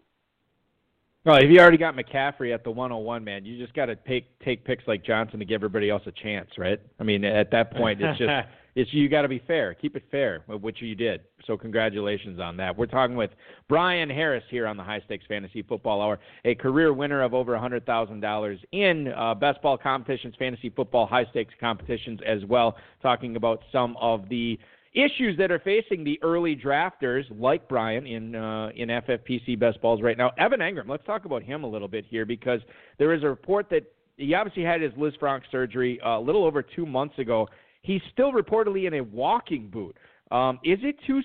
Well, 1.26 1.38
if 1.38 1.50
you 1.50 1.60
already 1.60 1.78
got 1.78 1.96
McCaffrey 1.96 2.54
at 2.54 2.64
the 2.64 2.70
101, 2.70 3.24
man, 3.24 3.46
you 3.46 3.58
just 3.58 3.74
got 3.74 3.88
to 3.88 3.96
take 3.96 4.38
take 4.40 4.64
picks 4.64 4.84
like 4.88 5.04
Johnson 5.04 5.40
to 5.40 5.46
give 5.46 5.56
everybody 5.56 5.90
else 5.90 6.04
a 6.06 6.12
chance, 6.12 6.50
right? 6.58 6.80
I 7.00 7.04
mean, 7.04 7.24
at 7.26 7.50
that 7.52 7.76
point, 7.76 8.00
it's 8.02 8.18
just 8.20 8.30
it's 8.76 8.94
you 8.94 9.08
got 9.08 9.22
to 9.22 9.30
be 9.30 9.42
fair, 9.48 9.74
keep 9.74 9.96
it 9.96 10.04
fair, 10.12 10.44
which 10.48 10.82
you 10.82 10.96
did. 10.96 11.22
So 11.46 11.56
congratulations 11.56 12.40
on 12.40 12.58
that. 12.58 12.78
We're 12.78 12.88
talking 12.88 13.16
with 13.16 13.32
Brian 13.70 14.10
Harris 14.10 14.44
here 14.50 14.68
on 14.68 14.76
the 14.76 14.84
High 14.84 15.02
Stakes 15.06 15.26
Fantasy 15.28 15.62
Football 15.62 16.02
Hour, 16.02 16.20
a 16.44 16.56
career 16.56 16.92
winner 16.92 17.22
of 17.24 17.34
over 17.34 17.54
$100,000 17.54 18.58
in 18.74 19.08
uh, 19.14 19.34
best 19.34 19.62
ball 19.62 19.78
competitions, 19.78 20.36
fantasy 20.38 20.70
football 20.70 21.08
high 21.08 21.26
stakes 21.32 21.54
competitions 21.60 22.20
as 22.26 22.44
well. 22.46 22.76
Talking 23.02 23.38
about 23.38 23.62
some 23.72 23.96
of 24.02 24.28
the 24.28 24.60
issues 24.94 25.38
that 25.38 25.52
are 25.52 25.60
facing 25.60 26.04
the 26.04 26.20
early 26.22 26.56
drafters 26.56 27.24
like 27.38 27.68
Brian 27.70 28.06
in 28.08 28.36
uh, 28.36 28.70
in 28.76 28.90
FFPC 28.90 29.60
best 29.60 29.82
balls 29.82 30.02
right 30.02 30.18
now. 30.18 30.32
Evan 30.38 30.60
Engram, 30.60 30.90
let's 30.90 31.06
talk 31.06 31.26
about 31.26 31.44
him 31.44 31.64
a 31.64 31.68
little 31.68 31.88
bit 31.88 32.06
here 32.10 32.26
because 32.26 32.62
there 32.98 33.14
is 33.14 33.24
a 33.24 33.28
report 33.28 33.70
that 33.70 33.84
he 34.18 34.34
obviously 34.34 34.64
had 34.64 34.82
his 34.82 34.92
Liz 34.98 35.14
Lisfranc 35.22 35.42
surgery 35.52 36.00
uh, 36.02 36.18
a 36.18 36.22
little 36.22 36.46
over 36.46 36.62
two 36.62 36.86
months 36.86 37.18
ago. 37.20 37.48
He's 37.86 38.02
still 38.12 38.32
reportedly 38.32 38.88
in 38.88 38.96
a 38.96 39.04
walking 39.04 39.70
boot. 39.70 39.96
Um, 40.32 40.60
is 40.64 40.80
it 40.82 40.96
too 41.06 41.22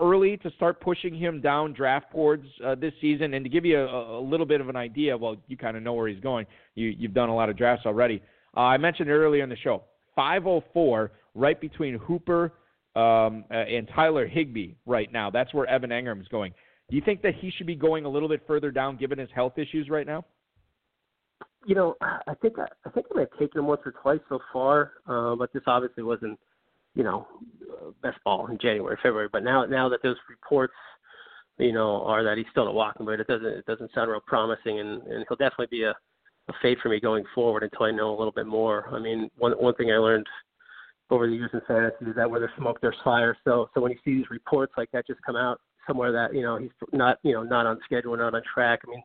early 0.00 0.36
to 0.38 0.50
start 0.52 0.80
pushing 0.80 1.12
him 1.12 1.40
down 1.40 1.72
draft 1.72 2.12
boards 2.12 2.46
uh, 2.64 2.76
this 2.76 2.92
season? 3.00 3.34
And 3.34 3.44
to 3.44 3.48
give 3.48 3.64
you 3.64 3.80
a, 3.80 4.20
a 4.20 4.22
little 4.22 4.46
bit 4.46 4.60
of 4.60 4.68
an 4.68 4.76
idea, 4.76 5.16
well, 5.16 5.36
you 5.48 5.56
kind 5.56 5.76
of 5.76 5.82
know 5.82 5.92
where 5.92 6.06
he's 6.06 6.20
going. 6.20 6.46
You, 6.76 6.94
you've 6.96 7.14
done 7.14 7.30
a 7.30 7.34
lot 7.34 7.48
of 7.50 7.56
drafts 7.56 7.84
already. 7.84 8.22
Uh, 8.56 8.60
I 8.60 8.76
mentioned 8.76 9.10
earlier 9.10 9.42
in 9.42 9.48
the 9.48 9.56
show, 9.56 9.82
504, 10.14 11.10
right 11.34 11.60
between 11.60 11.98
Hooper 11.98 12.52
um, 12.94 13.44
uh, 13.50 13.54
and 13.54 13.88
Tyler 13.92 14.28
Higbee 14.28 14.74
right 14.86 15.12
now. 15.12 15.30
That's 15.30 15.52
where 15.52 15.66
Evan 15.66 15.90
Engram 15.90 16.20
is 16.20 16.28
going. 16.28 16.54
Do 16.88 16.94
you 16.94 17.02
think 17.04 17.22
that 17.22 17.34
he 17.34 17.50
should 17.50 17.66
be 17.66 17.74
going 17.74 18.04
a 18.04 18.08
little 18.08 18.28
bit 18.28 18.42
further 18.46 18.70
down 18.70 18.96
given 18.98 19.18
his 19.18 19.30
health 19.34 19.58
issues 19.58 19.88
right 19.88 20.06
now? 20.06 20.24
You 21.66 21.74
know, 21.74 21.96
I 22.00 22.34
think 22.42 22.58
I, 22.58 22.66
I 22.84 22.90
think 22.90 23.06
I 23.10 23.16
may 23.16 23.22
have 23.22 23.38
taken 23.38 23.60
him 23.60 23.66
once 23.66 23.80
or 23.86 23.92
twice 23.92 24.20
so 24.28 24.38
far, 24.52 24.92
uh, 25.06 25.34
but 25.34 25.52
this 25.52 25.62
obviously 25.66 26.02
wasn't, 26.02 26.38
you 26.94 27.02
know, 27.02 27.26
uh, 27.72 27.90
best 28.02 28.18
ball 28.24 28.46
in 28.48 28.58
January, 28.58 28.96
February. 29.02 29.28
But 29.32 29.44
now, 29.44 29.64
now 29.64 29.88
that 29.88 30.02
those 30.02 30.16
reports, 30.28 30.74
you 31.58 31.72
know, 31.72 32.02
are 32.04 32.22
that 32.24 32.36
he's 32.36 32.46
still 32.50 32.66
not 32.66 32.74
walking, 32.74 33.06
but 33.06 33.20
it 33.20 33.26
doesn't 33.26 33.46
it 33.46 33.66
doesn't 33.66 33.90
sound 33.94 34.10
real 34.10 34.20
promising, 34.26 34.80
and 34.80 35.02
and 35.02 35.24
he'll 35.28 35.36
definitely 35.36 35.68
be 35.70 35.84
a, 35.84 35.90
a 36.48 36.52
fade 36.60 36.78
for 36.82 36.88
me 36.88 37.00
going 37.00 37.24
forward 37.34 37.62
until 37.62 37.86
I 37.86 37.92
know 37.92 38.10
a 38.10 38.18
little 38.18 38.32
bit 38.32 38.46
more. 38.46 38.88
I 38.92 38.98
mean, 38.98 39.30
one 39.38 39.52
one 39.52 39.74
thing 39.74 39.90
I 39.90 39.96
learned 39.96 40.26
over 41.10 41.26
the 41.26 41.34
years 41.34 41.50
in 41.52 41.60
fantasy 41.66 42.06
is 42.06 42.16
that 42.16 42.30
where 42.30 42.40
there's 42.40 42.52
smoke, 42.58 42.78
there's 42.80 42.96
fire. 43.04 43.36
So 43.44 43.70
so 43.74 43.80
when 43.80 43.92
you 43.92 43.98
see 44.04 44.16
these 44.16 44.30
reports 44.30 44.72
like 44.76 44.90
that 44.92 45.06
just 45.06 45.20
come 45.24 45.36
out 45.36 45.60
somewhere 45.86 46.12
that 46.12 46.34
you 46.34 46.42
know 46.42 46.56
he's 46.56 46.70
not 46.92 47.18
you 47.22 47.32
know 47.32 47.42
not 47.42 47.66
on 47.66 47.78
schedule, 47.84 48.16
not 48.16 48.34
on 48.34 48.42
track. 48.52 48.80
I 48.86 48.90
mean, 48.90 49.02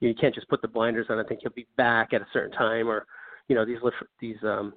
you 0.00 0.14
can't 0.14 0.34
just 0.34 0.48
put 0.48 0.62
the 0.62 0.68
blinders 0.68 1.06
on. 1.10 1.18
I 1.18 1.24
think 1.24 1.40
he'll 1.42 1.52
be 1.52 1.66
back 1.76 2.12
at 2.12 2.20
a 2.20 2.26
certain 2.32 2.52
time, 2.52 2.88
or 2.88 3.06
you 3.48 3.54
know 3.54 3.64
these 3.64 3.78
these 4.20 4.36
um 4.42 4.74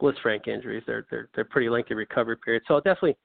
Lisfranc 0.00 0.46
injuries 0.46 0.82
they're 0.86 1.06
they're 1.10 1.28
they're 1.34 1.44
pretty 1.44 1.68
lengthy 1.68 1.94
recovery 1.94 2.36
periods. 2.36 2.64
So 2.68 2.74
I'll 2.74 2.80
definitely 2.80 3.16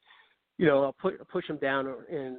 you 0.58 0.66
know 0.66 0.84
I'll 0.84 0.94
put 0.94 1.28
push 1.30 1.48
him 1.50 1.58
down 1.58 1.94
and 2.12 2.38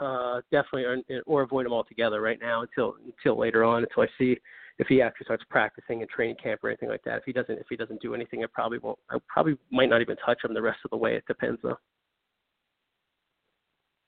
uh 0.00 0.40
definitely 0.50 0.84
or, 0.84 1.22
or 1.26 1.42
avoid 1.42 1.66
him 1.66 1.72
altogether 1.72 2.20
right 2.20 2.38
now 2.40 2.62
until 2.62 2.94
until 3.04 3.38
later 3.38 3.64
on 3.64 3.82
until 3.82 4.02
I 4.02 4.08
see 4.18 4.36
if 4.78 4.86
he 4.88 5.00
actually 5.00 5.24
starts 5.24 5.44
practicing 5.48 6.02
in 6.02 6.08
training 6.08 6.36
camp 6.42 6.62
or 6.62 6.68
anything 6.68 6.88
like 6.88 7.02
that. 7.04 7.18
If 7.18 7.24
he 7.24 7.32
doesn't, 7.32 7.58
if 7.58 7.66
he 7.68 7.76
doesn't 7.76 8.00
do 8.02 8.14
anything, 8.14 8.44
I 8.44 8.46
probably 8.52 8.78
won't. 8.78 8.98
I 9.10 9.18
probably 9.26 9.56
might 9.70 9.88
not 9.88 10.00
even 10.00 10.16
touch 10.16 10.44
him 10.44 10.52
the 10.52 10.62
rest 10.62 10.80
of 10.84 10.90
the 10.90 10.96
way. 10.96 11.16
It 11.16 11.24
depends 11.26 11.60
though. 11.62 11.78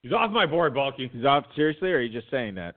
He's 0.03 0.13
off 0.13 0.31
my 0.31 0.47
board, 0.47 0.75
Balky. 0.75 1.11
He's 1.13 1.25
off 1.25 1.45
seriously, 1.57 1.91
or 1.91 1.97
are 1.97 2.01
you 2.01 2.13
just 2.13 2.31
saying 2.31 2.55
that? 2.57 2.77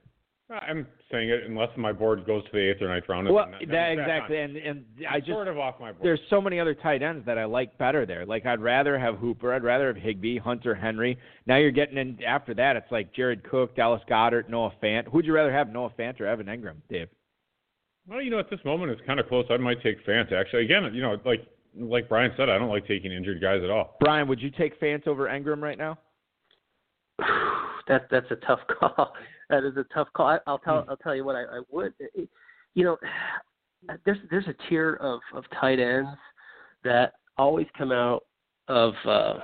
I'm 0.54 0.86
saying 1.10 1.30
it 1.30 1.44
unless 1.48 1.70
my 1.76 1.92
board 1.92 2.26
goes 2.26 2.44
to 2.44 2.50
the 2.52 2.70
eighth 2.70 2.82
or 2.82 2.88
ninth 2.88 3.04
round. 3.08 3.28
Well, 3.28 3.46
that, 3.46 3.68
that 3.68 3.92
exactly, 3.92 4.38
and 4.38 4.56
and 4.56 4.84
I 5.08 5.18
just 5.18 5.30
sort 5.30 5.48
of 5.48 5.58
off 5.58 5.80
my 5.80 5.92
board. 5.92 6.04
There's 6.04 6.20
so 6.30 6.40
many 6.40 6.60
other 6.60 6.74
tight 6.74 7.02
ends 7.02 7.24
that 7.26 7.38
I 7.38 7.44
like 7.44 7.76
better 7.78 8.04
there. 8.06 8.26
Like 8.26 8.46
I'd 8.46 8.60
rather 8.60 8.98
have 8.98 9.16
Hooper, 9.16 9.54
I'd 9.54 9.62
rather 9.62 9.86
have 9.86 9.96
Higbee, 9.96 10.38
Hunter 10.38 10.74
Henry. 10.74 11.18
Now 11.46 11.56
you're 11.56 11.70
getting 11.70 11.98
in 11.98 12.22
after 12.24 12.54
that. 12.54 12.76
It's 12.76 12.90
like 12.90 13.12
Jared 13.14 13.48
Cook, 13.48 13.76
Dallas 13.76 14.02
Goedert, 14.08 14.48
Noah 14.48 14.72
Fant. 14.82 15.08
Who'd 15.08 15.24
you 15.24 15.32
rather 15.32 15.52
have, 15.52 15.72
Noah 15.72 15.92
Fant 15.98 16.20
or 16.20 16.26
Evan 16.26 16.46
Engram, 16.46 16.76
Dave? 16.88 17.08
Well, 18.08 18.20
you 18.20 18.30
know, 18.30 18.38
at 18.38 18.50
this 18.50 18.60
moment 18.64 18.90
it's 18.90 19.02
kind 19.06 19.20
of 19.20 19.28
close. 19.28 19.46
I 19.50 19.56
might 19.56 19.82
take 19.82 20.04
Fant 20.06 20.32
actually. 20.32 20.64
Again, 20.64 20.92
you 20.94 21.02
know, 21.02 21.16
like 21.24 21.46
like 21.78 22.08
Brian 22.08 22.32
said, 22.36 22.48
I 22.48 22.58
don't 22.58 22.68
like 22.68 22.86
taking 22.86 23.12
injured 23.12 23.40
guys 23.40 23.60
at 23.62 23.70
all. 23.70 23.96
Brian, 24.00 24.28
would 24.28 24.40
you 24.40 24.50
take 24.50 24.78
Fant 24.80 25.06
over 25.06 25.26
Engram 25.26 25.62
right 25.62 25.78
now? 25.78 25.98
that 27.88 28.08
that's 28.10 28.30
a 28.30 28.36
tough 28.46 28.60
call. 28.78 29.12
That 29.52 29.64
is 29.64 29.76
a 29.76 29.84
tough 29.92 30.08
call. 30.14 30.28
I, 30.28 30.38
I'll 30.46 30.58
tell 30.58 30.86
I'll 30.88 30.96
tell 30.96 31.14
you 31.14 31.26
what 31.26 31.36
I, 31.36 31.42
I 31.42 31.60
would. 31.70 31.92
It, 32.00 32.26
you 32.74 32.84
know, 32.84 32.96
there's 34.06 34.16
there's 34.30 34.48
a 34.48 34.68
tier 34.68 34.94
of 34.94 35.20
of 35.34 35.44
tight 35.60 35.78
ends 35.78 36.08
that 36.84 37.12
always 37.36 37.66
come 37.76 37.92
out 37.92 38.24
of. 38.68 38.94
uh 39.06 39.34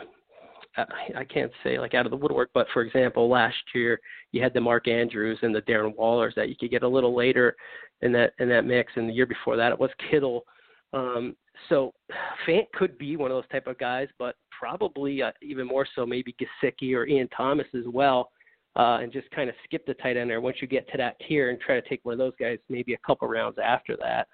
I 1.16 1.24
can't 1.24 1.50
say 1.64 1.76
like 1.80 1.94
out 1.94 2.06
of 2.06 2.10
the 2.10 2.16
woodwork, 2.16 2.50
but 2.54 2.68
for 2.72 2.82
example, 2.82 3.28
last 3.28 3.56
year 3.74 4.00
you 4.30 4.40
had 4.40 4.54
the 4.54 4.60
Mark 4.60 4.86
Andrews 4.86 5.38
and 5.42 5.52
the 5.52 5.62
Darren 5.62 5.96
Wallers 5.96 6.34
that 6.36 6.48
you 6.48 6.54
could 6.54 6.70
get 6.70 6.84
a 6.84 6.88
little 6.88 7.16
later 7.16 7.56
in 8.00 8.12
that 8.12 8.32
in 8.38 8.48
that 8.48 8.64
mix, 8.64 8.92
and 8.94 9.08
the 9.08 9.12
year 9.12 9.26
before 9.26 9.56
that 9.56 9.72
it 9.72 9.78
was 9.78 9.90
Kittle. 10.10 10.44
Um, 10.92 11.36
so 11.68 11.92
Fant 12.46 12.70
could 12.74 12.96
be 12.96 13.16
one 13.16 13.30
of 13.30 13.36
those 13.36 13.50
type 13.50 13.66
of 13.66 13.76
guys, 13.76 14.08
but 14.18 14.36
probably 14.56 15.20
uh, 15.20 15.32
even 15.42 15.66
more 15.66 15.86
so 15.94 16.06
maybe 16.06 16.34
Gesicki 16.40 16.94
or 16.94 17.06
Ian 17.06 17.28
Thomas 17.36 17.66
as 17.74 17.84
well, 17.86 18.30
uh, 18.76 18.98
and 19.00 19.12
just 19.12 19.30
kind 19.30 19.48
of 19.48 19.54
skip 19.64 19.86
the 19.86 19.94
tight 19.94 20.16
end 20.16 20.30
there 20.30 20.40
once 20.40 20.56
you 20.60 20.68
get 20.68 20.88
to 20.90 20.98
that 20.98 21.16
tier 21.26 21.50
and 21.50 21.60
try 21.60 21.80
to 21.80 21.88
take 21.88 22.04
one 22.04 22.12
of 22.12 22.18
those 22.18 22.34
guys 22.38 22.58
maybe 22.68 22.94
a 22.94 22.98
couple 23.06 23.28
rounds 23.28 23.56
after 23.62 23.96
that. 23.96 24.28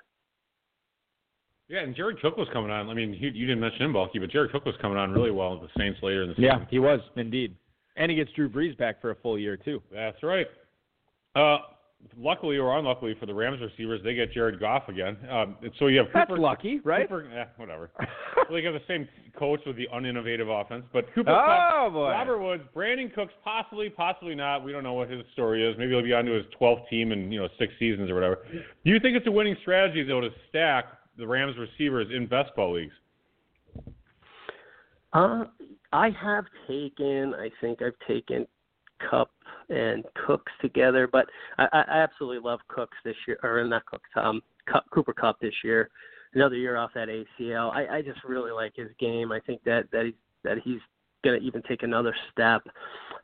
Yeah, 1.69 1.81
and 1.81 1.97
Jared 1.97 2.21
Cook 2.21 2.37
was 2.37 2.49
coming 2.53 2.71
on. 2.71 2.91
I 2.91 2.95
mean, 2.95 3.15
you, 3.15 3.31
you 3.31 3.47
didn't 3.47 3.61
mention 3.61 3.83
him, 3.83 3.95
Balky, 3.95 4.19
but 4.19 4.31
Jared 4.31 4.53
Cook 4.53 4.67
was 4.67 4.75
coming 4.83 4.99
on 4.99 5.13
really 5.13 5.31
well 5.31 5.59
with 5.59 5.71
the 5.71 5.81
Saints 5.81 5.99
later 6.03 6.23
in 6.25 6.29
the 6.29 6.35
season. 6.35 6.45
Yeah, 6.45 6.67
he 6.69 6.79
was 6.79 7.01
indeed, 7.17 7.57
and 7.97 8.11
he 8.11 8.17
gets 8.17 8.31
Drew 8.33 8.51
Brees 8.51 8.77
back 8.77 9.01
for 9.01 9.13
a 9.13 9.15
full 9.17 9.39
year 9.39 9.57
too. 9.57 9.83
That's 9.91 10.23
right. 10.23 10.47
Uh, 11.35 11.59
luckily 12.17 12.57
or 12.57 12.77
unluckily 12.79 13.15
for 13.19 13.27
the 13.27 13.35
Rams 13.35 13.61
receivers, 13.61 14.01
they 14.05 14.15
get 14.15 14.33
Jared 14.33 14.61
Goff 14.61 14.89
again. 14.89 15.17
Um, 15.31 15.57
so 15.79 15.87
you 15.87 15.99
have 15.99 16.07
Cooper, 16.07 16.27
That's 16.29 16.41
lucky, 16.41 16.81
right? 16.85 17.09
Cooper, 17.09 17.31
eh, 17.35 17.45
whatever. 17.57 17.91
well, 17.99 18.47
they 18.51 18.63
got 18.63 18.73
the 18.73 18.81
same 18.87 19.09
coach 19.39 19.61
with 19.67 19.77
the 19.77 19.89
uninnovative 19.95 20.49
offense, 20.49 20.85
but 20.93 21.13
Cooper, 21.15 21.31
oh, 21.31 21.85
Kupp, 21.85 21.93
boy. 21.93 22.11
Robert 22.11 22.39
Woods, 22.39 22.63
Brandin 22.75 23.13
Cooks, 23.15 23.33
possibly, 23.43 23.91
possibly 23.91 24.35
not. 24.35 24.65
We 24.65 24.73
don't 24.73 24.83
know 24.85 24.95
what 24.95 25.11
his 25.11 25.23
story 25.33 25.69
is. 25.69 25.77
Maybe 25.79 25.91
he'll 25.91 26.03
be 26.03 26.13
on 26.13 26.25
to 26.25 26.33
his 26.33 26.45
12th 26.61 26.89
team 26.89 27.13
in 27.13 27.31
you 27.33 27.41
know 27.41 27.49
six 27.59 27.73
seasons 27.79 28.11
or 28.11 28.15
whatever. 28.15 28.39
Do 28.53 28.91
you 28.91 29.01
think 29.01 29.17
it's 29.17 29.27
a 29.27 29.33
winning 29.33 29.57
strategy 29.63 30.03
though 30.03 30.21
to 30.21 30.31
stack 30.49 30.87
the 31.17 31.27
Rams 31.27 31.57
receivers 31.59 32.09
in 32.15 32.27
best 32.27 32.55
ball 32.57 32.75
leagues? 32.75 32.95
Uh, 35.13 35.45
I 35.93 36.11
have 36.21 36.45
taken. 36.67 37.35
I 37.35 37.51
think 37.61 37.81
I've 37.83 37.95
taken 38.07 38.47
Kupp 39.09 39.31
and 39.69 40.05
Cooks 40.27 40.53
together, 40.61 41.09
but 41.11 41.27
I, 41.59 41.67
I 41.73 41.99
absolutely 41.99 42.43
love 42.45 42.61
Cooks 42.69 42.97
this 43.05 43.17
year, 43.27 43.39
or 43.43 43.63
not 43.65 43.87
Cooks, 43.87 44.09
um, 44.17 44.43
Kupp, 44.71 44.85
Cooper 44.91 45.13
Kupp 45.13 45.41
this 45.41 45.55
year. 45.63 45.91
Another 46.35 46.57
year 46.57 46.77
off 46.77 46.91
that 46.95 47.09
ACL. 47.09 47.73
I, 47.73 47.99
I 47.99 48.03
just 48.03 48.25
really 48.25 48.51
like 48.51 48.75
his 48.75 48.89
game. 48.99 49.31
I 49.31 49.39
think 49.41 49.63
that 49.65 49.85
that 49.93 50.07
he's 50.07 50.15
that 50.43 50.59
he's 50.65 50.81
going 51.25 51.41
to 51.41 51.47
even 51.47 51.63
take 51.63 51.83
another 51.83 52.15
step. 52.33 52.63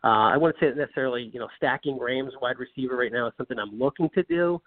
Uh, 0.03 0.33
I 0.33 0.37
wouldn't 0.37 0.59
say 0.59 0.73
necessarily, 0.75 1.31
you 1.33 1.39
know, 1.39 1.49
stacking 1.57 1.99
Rams 2.01 2.33
wide 2.41 2.57
receiver 2.59 2.97
right 2.97 3.13
now 3.13 3.27
is 3.27 3.35
something 3.37 3.59
I'm 3.59 3.79
looking 3.79 4.09
to 4.15 4.23
do, 4.23 4.61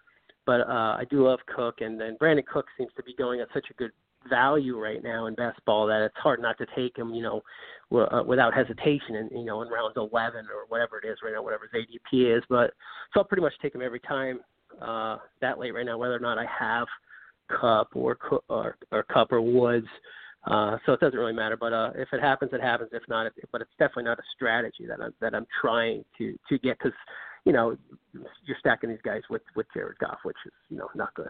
but 0.46 0.62
uh, 0.62 0.98
I 1.00 1.06
do 1.10 1.28
love 1.28 1.40
Cook, 1.54 1.82
and 1.82 2.00
then 2.00 2.18
Brandin 2.22 2.46
Cook 2.46 2.66
seems 2.78 2.92
to 2.96 3.04
be 3.04 3.16
going 3.16 3.42
at 3.42 3.48
such 3.54 3.66
a 3.72 3.74
good 3.74 3.92
value 4.30 4.80
right 4.80 5.04
now 5.04 5.28
in 5.28 5.36
best 5.36 5.64
ball 5.66 5.88
that 5.88 6.02
it's 6.02 6.18
hard 6.18 6.42
not 6.42 6.58
to 6.58 6.66
take 6.76 6.98
him, 6.98 7.14
you 7.14 7.24
know, 7.24 7.42
w- 7.92 8.08
uh, 8.08 8.24
without 8.24 8.54
hesitation, 8.54 9.16
and 9.16 9.32
you 9.32 9.46
know, 9.46 9.62
in 9.62 9.70
rounds 9.70 9.96
11 9.98 10.46
or 10.46 10.66
whatever 10.68 11.00
it 11.04 11.08
is 11.08 11.18
right 11.24 11.34
now, 11.34 11.44
whatever 11.44 11.70
his 11.72 11.84
ADP 11.84 12.38
is. 12.38 12.44
But 12.50 12.74
so 13.14 13.20
I'll 13.20 13.26
pretty 13.26 13.42
much 13.42 13.54
take 13.62 13.76
him 13.76 13.82
every 13.82 14.00
time 14.02 14.40
uh, 14.82 15.18
that 15.42 15.60
late 15.60 15.74
right 15.74 15.86
now, 15.86 15.98
whether 15.98 16.16
or 16.16 16.20
not 16.20 16.38
I 16.38 16.46
have 16.60 16.88
Kupp 17.50 17.96
or 17.96 18.18
or, 18.50 18.78
or 18.92 19.04
Kupp 19.04 19.32
or 19.32 19.42
Woods. 19.42 19.88
Uh, 20.46 20.78
so 20.86 20.92
it 20.92 21.00
doesn't 21.00 21.18
really 21.18 21.34
matter. 21.34 21.56
But 21.56 21.72
uh, 21.72 21.92
if 21.96 22.10
it 22.12 22.22
happens, 22.22 22.52
it 22.54 22.62
happens. 22.62 22.90
If 22.92 23.04
not, 23.08 23.28
it, 23.28 23.34
but 23.52 23.62
it's 23.62 23.72
definitely 23.80 24.04
not 24.06 24.20
a 24.20 24.24
strategy 24.36 24.86
that 24.88 25.02
I'm 25.02 25.14
that 25.22 25.34
I'm 25.34 25.48
trying 25.62 26.04
to 26.18 26.38
to 26.50 26.58
get 26.60 26.78
because 26.78 26.98
you 27.46 27.54
know 27.54 27.78
you're 28.46 28.58
stacking 28.60 28.90
these 28.90 29.00
guys 29.04 29.22
with 29.30 29.42
with 29.56 29.68
Jared 29.74 29.98
Goff, 30.00 30.20
which 30.24 30.38
is 30.46 30.52
you 30.70 30.78
know 30.78 30.90
not 30.96 31.14
good. 31.14 31.30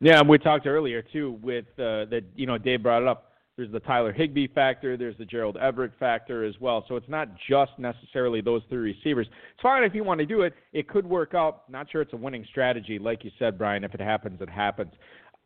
Yeah, 0.00 0.20
and 0.20 0.28
we 0.28 0.38
talked 0.38 0.66
earlier 0.66 1.02
too 1.02 1.38
with 1.42 1.66
uh, 1.78 2.06
that. 2.10 2.24
You 2.34 2.46
know, 2.46 2.58
Dave 2.58 2.82
brought 2.82 3.02
it 3.02 3.08
up. 3.08 3.32
There's 3.56 3.70
the 3.70 3.80
Tyler 3.80 4.12
Higbee 4.12 4.48
factor. 4.48 4.96
There's 4.96 5.16
the 5.16 5.24
Gerald 5.24 5.56
Everett 5.56 5.92
factor 6.00 6.44
as 6.44 6.54
well. 6.60 6.84
So 6.88 6.96
it's 6.96 7.08
not 7.08 7.28
just 7.48 7.70
necessarily 7.78 8.40
those 8.40 8.62
three 8.68 8.92
receivers. 8.92 9.28
It's 9.28 9.62
fine 9.62 9.84
if 9.84 9.94
you 9.94 10.02
want 10.02 10.18
to 10.18 10.26
do 10.26 10.42
it. 10.42 10.54
It 10.72 10.88
could 10.88 11.06
work 11.06 11.34
out. 11.34 11.70
Not 11.70 11.88
sure 11.90 12.02
it's 12.02 12.12
a 12.12 12.16
winning 12.16 12.44
strategy, 12.50 12.98
like 12.98 13.24
you 13.24 13.30
said, 13.38 13.56
Brian. 13.56 13.84
If 13.84 13.94
it 13.94 14.00
happens, 14.00 14.40
it 14.40 14.50
happens. 14.50 14.92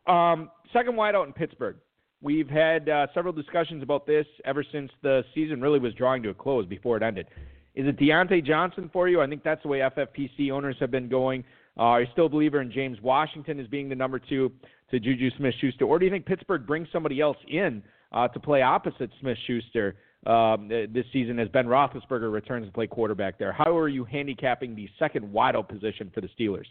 Um, 0.06 0.50
second 0.72 0.94
wideout 0.94 1.26
in 1.26 1.34
Pittsburgh. 1.34 1.76
We've 2.22 2.48
had 2.48 2.88
uh, 2.88 3.06
several 3.14 3.32
discussions 3.32 3.82
about 3.82 4.06
this 4.06 4.26
ever 4.44 4.64
since 4.72 4.90
the 5.02 5.22
season 5.34 5.61
really 5.61 5.78
was 5.78 5.92
drawing 5.94 6.22
to 6.24 6.30
a 6.30 6.34
close 6.34 6.66
before 6.66 6.96
it 6.96 7.02
ended. 7.02 7.26
Is 7.74 7.87
it 7.87 7.96
Diontae 7.96 8.44
Johnson 8.44 8.90
for 8.92 9.08
you? 9.08 9.20
I 9.20 9.28
think 9.28 9.44
that's 9.44 9.62
the 9.62 9.68
way 9.68 9.78
FFPC 9.78 10.50
owners 10.50 10.76
have 10.80 10.90
been 10.90 11.08
going. 11.08 11.44
Uh, 11.79 11.83
are 11.83 12.01
you 12.03 12.09
still 12.12 12.27
a 12.27 12.29
believer 12.29 12.61
in 12.61 12.73
James 12.73 13.01
Washington 13.01 13.61
as 13.61 13.67
being 13.69 13.88
the 13.88 13.95
number 13.95 14.19
two 14.19 14.51
to 14.91 14.99
Juju 14.99 15.31
Smith 15.37 15.55
Schuster? 15.61 15.85
Or 15.85 15.99
do 15.99 16.05
you 16.05 16.11
think 16.11 16.27
Pittsburgh 16.27 16.67
brings 16.67 16.88
somebody 16.93 17.21
else 17.21 17.37
in 17.47 17.83
uh, 18.12 18.27
to 18.29 18.41
play 18.41 18.62
opposite 18.62 19.11
Smith 19.21 19.38
Schuster 19.47 19.97
um, 20.27 20.69
this 20.69 21.05
season 21.12 21.38
as 21.38 21.49
Ben 21.49 21.67
Roethlisberger 21.67 22.33
returns 22.33 22.67
to 22.67 22.73
play 22.73 22.88
quarterback 22.88 23.38
there? 23.38 23.53
How 23.53 23.77
are 23.77 23.88
you 23.88 24.05
handicapping 24.05 24.75
the 24.75 24.88
second 24.99 25.33
wideout 25.33 25.69
position 25.69 26.11
for 26.12 26.21
the 26.21 26.29
Steelers? 26.38 26.67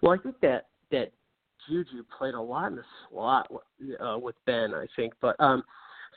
Well, 0.00 0.12
I 0.12 0.22
think 0.22 0.36
that 0.40 0.68
that 0.90 1.12
Juju 1.68 2.04
played 2.16 2.34
a 2.34 2.40
lot 2.40 2.68
in 2.68 2.76
the 2.76 2.84
slot 3.10 3.50
uh, 4.00 4.18
with 4.18 4.34
Ben, 4.46 4.72
I 4.74 4.86
think. 4.96 5.12
But 5.20 5.38
um, 5.40 5.62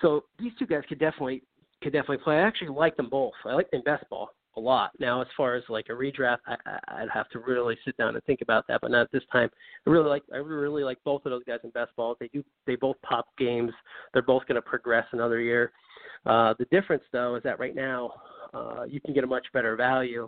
so 0.01 0.23
these 0.39 0.53
two 0.57 0.65
guys 0.65 0.83
could 0.87 0.99
definitely 0.99 1.43
could 1.83 1.91
definitely 1.91 2.19
play. 2.19 2.35
I 2.35 2.47
actually 2.47 2.69
like 2.69 2.95
them 2.95 3.09
both. 3.09 3.33
I 3.45 3.53
like 3.53 3.69
them 3.71 3.81
best 3.83 4.07
ball 4.09 4.29
a 4.57 4.59
lot. 4.59 4.91
Now, 4.99 5.21
as 5.21 5.27
far 5.37 5.55
as 5.55 5.63
like 5.69 5.87
a 5.89 5.93
redraft, 5.93 6.39
I, 6.45 6.55
I'd 6.89 7.09
have 7.13 7.29
to 7.29 7.39
really 7.39 7.77
sit 7.85 7.95
down 7.97 8.15
and 8.15 8.23
think 8.25 8.41
about 8.41 8.65
that. 8.67 8.81
But 8.81 8.91
not 8.91 9.11
this 9.11 9.23
time. 9.31 9.49
I 9.85 9.89
really 9.89 10.09
like 10.09 10.23
I 10.33 10.37
really 10.37 10.83
like 10.83 10.97
both 11.03 11.25
of 11.25 11.31
those 11.31 11.43
guys 11.45 11.59
in 11.63 11.69
best 11.71 11.95
ball. 11.95 12.15
They 12.19 12.27
do 12.27 12.43
they 12.67 12.75
both 12.75 12.97
pop 13.01 13.27
games. 13.37 13.71
They're 14.13 14.21
both 14.21 14.45
going 14.47 14.55
to 14.55 14.61
progress 14.61 15.05
another 15.11 15.39
year. 15.39 15.71
Uh, 16.25 16.53
the 16.59 16.65
difference 16.65 17.03
though 17.11 17.35
is 17.35 17.43
that 17.43 17.59
right 17.59 17.75
now 17.75 18.11
uh, 18.53 18.83
you 18.83 18.99
can 19.01 19.13
get 19.13 19.23
a 19.23 19.27
much 19.27 19.47
better 19.53 19.75
value 19.75 20.27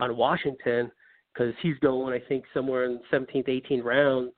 on 0.00 0.16
Washington 0.16 0.90
because 1.32 1.54
he's 1.62 1.78
going 1.78 2.12
I 2.12 2.24
think 2.26 2.44
somewhere 2.52 2.84
in 2.84 3.00
17th, 3.12 3.48
18th 3.48 3.84
round, 3.84 4.32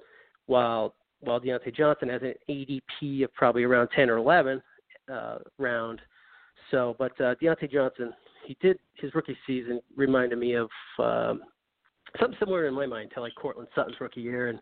while 0.47 0.95
while 1.21 1.41
Diontae 1.41 1.75
Johnson 1.75 2.09
has 2.11 2.23
an 2.23 2.35
ADP 2.49 3.25
of 3.25 3.33
probably 3.35 3.65
around 3.65 3.89
10 3.97 4.11
or 4.11 4.19
11 4.19 4.63
uh, 5.13 5.39
round. 5.59 6.01
So, 6.71 6.95
but 6.99 7.19
uh, 7.21 7.35
Diontae 7.43 7.71
Johnson 7.71 8.13
he 8.45 8.57
did 8.61 8.79
his 8.95 9.15
rookie 9.15 9.37
season 9.47 9.81
reminded 9.97 10.39
me 10.39 10.55
of 10.55 10.69
um, 10.99 11.43
something 12.21 12.37
similar 12.39 12.67
in 12.67 12.75
my 12.75 12.87
mind 12.87 13.11
to 13.15 13.21
like 13.21 13.35
Courtland 13.35 13.69
Sutton's 13.75 14.01
rookie 14.01 14.21
year, 14.21 14.49
and 14.49 14.61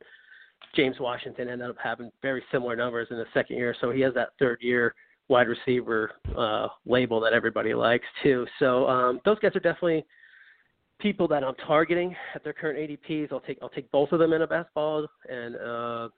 James 0.75 0.97
Washington 1.01 1.49
ended 1.49 1.69
up 1.69 1.77
having 1.83 2.11
very 2.23 2.43
similar 2.51 2.77
numbers 2.77 3.09
in 3.11 3.17
the 3.17 3.27
second 3.35 3.57
year. 3.57 3.75
So 3.81 3.91
he 3.91 4.01
has 4.03 4.15
that 4.15 4.31
third 4.39 4.59
year 4.61 4.95
wide 5.29 5.49
receiver 5.49 6.13
uh, 6.37 6.69
label 6.87 7.21
that 7.21 7.33
everybody 7.33 7.75
likes 7.75 8.07
too. 8.23 8.47
So 8.59 8.89
um, 8.89 9.21
those 9.25 9.39
guys 9.39 9.55
are 9.55 9.61
definitely 9.61 10.05
people 11.01 11.27
that 11.29 11.43
I'm 11.43 11.55
targeting 11.67 12.15
at 12.35 12.45
their 12.45 12.53
current 12.53 12.79
ADPs. 12.79 13.33
I'll 13.33 13.41
take 13.41 13.59
I'll 13.63 13.69
take 13.69 13.91
both 13.91 14.13
of 14.13 14.19
them 14.19 14.33
in 14.33 14.43
a 14.43 14.47
best 14.47 14.69
ball 14.75 15.07
and 15.29 15.57
uh, 15.57 16.09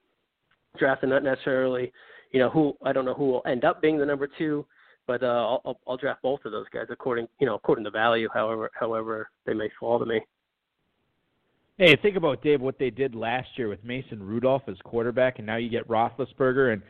draft, 0.79 1.03
and 1.03 1.11
not 1.11 1.23
necessarily, 1.23 1.93
you 2.33 2.39
know, 2.39 2.51
who 2.51 2.75
I 2.85 2.93
don't 2.93 3.05
know 3.05 3.15
who 3.15 3.27
will 3.27 3.43
end 3.47 3.65
up 3.65 3.81
being 3.81 3.99
the 3.99 4.07
number 4.07 4.29
two 4.39 4.67
but 5.07 5.23
uh, 5.23 5.27
I'll, 5.27 5.63
I'll, 5.65 5.81
I'll 5.89 5.97
draft 5.97 6.23
both 6.23 6.41
of 6.45 6.53
those 6.53 6.67
guys 6.73 6.87
according 6.91 7.29
you 7.41 7.47
know 7.47 7.55
according 7.55 7.85
to 7.85 7.91
value, 7.91 8.29
however 8.33 8.71
however 8.79 9.31
they 9.47 9.55
may 9.55 9.69
fall 9.79 9.99
to 9.99 10.07
me. 10.07 10.21
Hey, 11.77 11.97
think 11.97 12.17
about 12.17 12.43
Dave 12.43 12.61
what 12.61 12.79
they 12.79 12.91
did 12.91 13.15
last 13.15 13.49
year 13.57 13.69
with 13.69 13.83
Mason 13.83 14.23
Rudolph 14.23 14.63
as 14.69 14.77
quarterback, 14.85 15.39
and 15.39 15.47
now 15.47 15.57
you 15.57 15.69
get 15.69 15.89
Roethlisberger, 15.89 16.73
and 16.73 16.83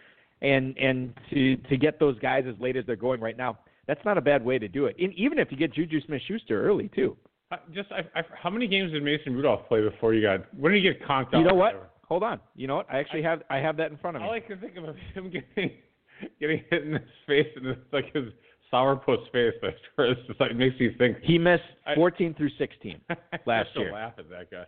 and 0.43 0.77
and 0.77 1.15
to 1.31 1.57
to 1.57 1.77
get 1.77 1.99
those 1.99 2.19
guys 2.19 2.45
as 2.47 2.55
late 2.61 2.77
as 2.77 2.85
they're 2.87 2.97
going 2.97 3.21
right 3.21 3.37
now, 3.37 3.59
that's 3.87 4.05
not 4.05 4.19
a 4.19 4.21
bad 4.21 4.45
way 4.45 4.59
to 4.59 4.69
do 4.69 4.87
it. 4.87 4.97
And 5.01 5.13
even 5.15 5.39
if 5.39 5.51
you 5.51 5.57
get 5.57 5.73
Juju 5.73 6.01
Smith-Schuster 6.07 6.67
early 6.67 6.91
too. 6.95 7.17
Uh, 7.51 7.57
just 7.75 7.93
I, 7.93 8.01
I, 8.19 8.23
how 8.43 8.51
many 8.51 8.67
games 8.67 8.93
did 8.93 9.03
Mason 9.03 9.35
Rudolph 9.35 9.69
play 9.69 9.83
before 9.83 10.15
you 10.15 10.23
got? 10.23 10.53
When 10.55 10.73
did 10.73 10.83
he 10.83 10.91
get 10.91 11.07
conked 11.07 11.35
out? 11.35 11.41
You 11.41 11.47
know 11.47 11.55
what? 11.55 11.93
Hold 12.09 12.23
on. 12.23 12.41
You 12.55 12.67
know 12.67 12.77
what? 12.77 12.87
I 12.91 12.99
actually 12.99 13.25
I, 13.25 13.31
have 13.31 13.43
I 13.51 13.59
have 13.59 13.77
that 13.79 13.91
in 13.91 13.99
front 13.99 14.17
of 14.17 14.23
me. 14.23 14.29
All 14.29 14.35
I 14.35 14.41
can 14.41 14.59
think 14.59 14.77
of 14.77 14.85
him 15.15 15.31
getting 15.57 15.73
getting 16.41 16.63
hit 16.71 16.85
in 16.85 16.93
his 16.93 17.03
face 17.27 17.49
and 17.57 17.67
it's 17.67 17.81
like 17.93 18.13
his 18.15 18.25
sourpuss 18.73 19.31
face. 19.33 19.55
That's 19.63 19.77
where 19.95 20.11
it's 20.13 20.21
just 20.27 20.41
like 20.41 20.55
makes 20.57 20.77
you 20.79 20.95
think. 20.99 21.19
He 21.23 21.39
missed 21.39 21.63
14 21.95 22.35
I, 22.35 22.39
through 22.39 22.51
16 22.59 23.01
last 23.47 23.69
I 23.77 23.79
year. 23.79 23.93
laugh 23.93 24.15
at 24.19 24.29
that 24.31 24.51
guy. 24.51 24.65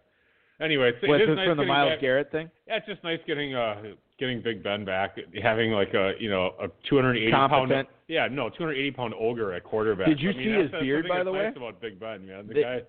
Anyway, 0.58 0.88
it's, 0.88 0.98
it 1.02 1.26
this 1.26 1.36
nice 1.36 1.48
from 1.48 1.58
the 1.58 1.66
Myles 1.66 1.92
back. 1.92 2.00
Garrett 2.00 2.32
thing? 2.32 2.50
Yeah, 2.66 2.76
it's 2.76 2.86
just 2.86 3.04
nice 3.04 3.18
getting 3.26 3.54
uh 3.54 3.82
getting 4.18 4.40
Big 4.42 4.62
Ben 4.62 4.84
back, 4.86 5.16
having 5.42 5.72
like 5.72 5.92
a 5.92 6.12
you 6.18 6.30
know 6.30 6.52
a 6.58 6.68
280 6.88 7.30
Competent. 7.30 7.70
pound 7.70 7.86
yeah 8.08 8.26
no 8.30 8.48
280 8.48 8.90
pound 8.92 9.14
ogre 9.20 9.52
at 9.52 9.64
quarterback. 9.64 10.06
Did 10.06 10.20
you 10.20 10.30
I 10.30 10.32
mean, 10.32 10.44
see 10.46 10.62
his 10.62 10.70
beard 10.82 11.06
by 11.08 11.22
the 11.24 11.30
nice 11.32 11.54
way? 11.54 11.62
About 11.68 11.80
Big 11.82 12.00
Ben, 12.00 12.26
man, 12.26 12.46
the 12.46 12.54
They- 12.54 12.62
guy. 12.62 12.80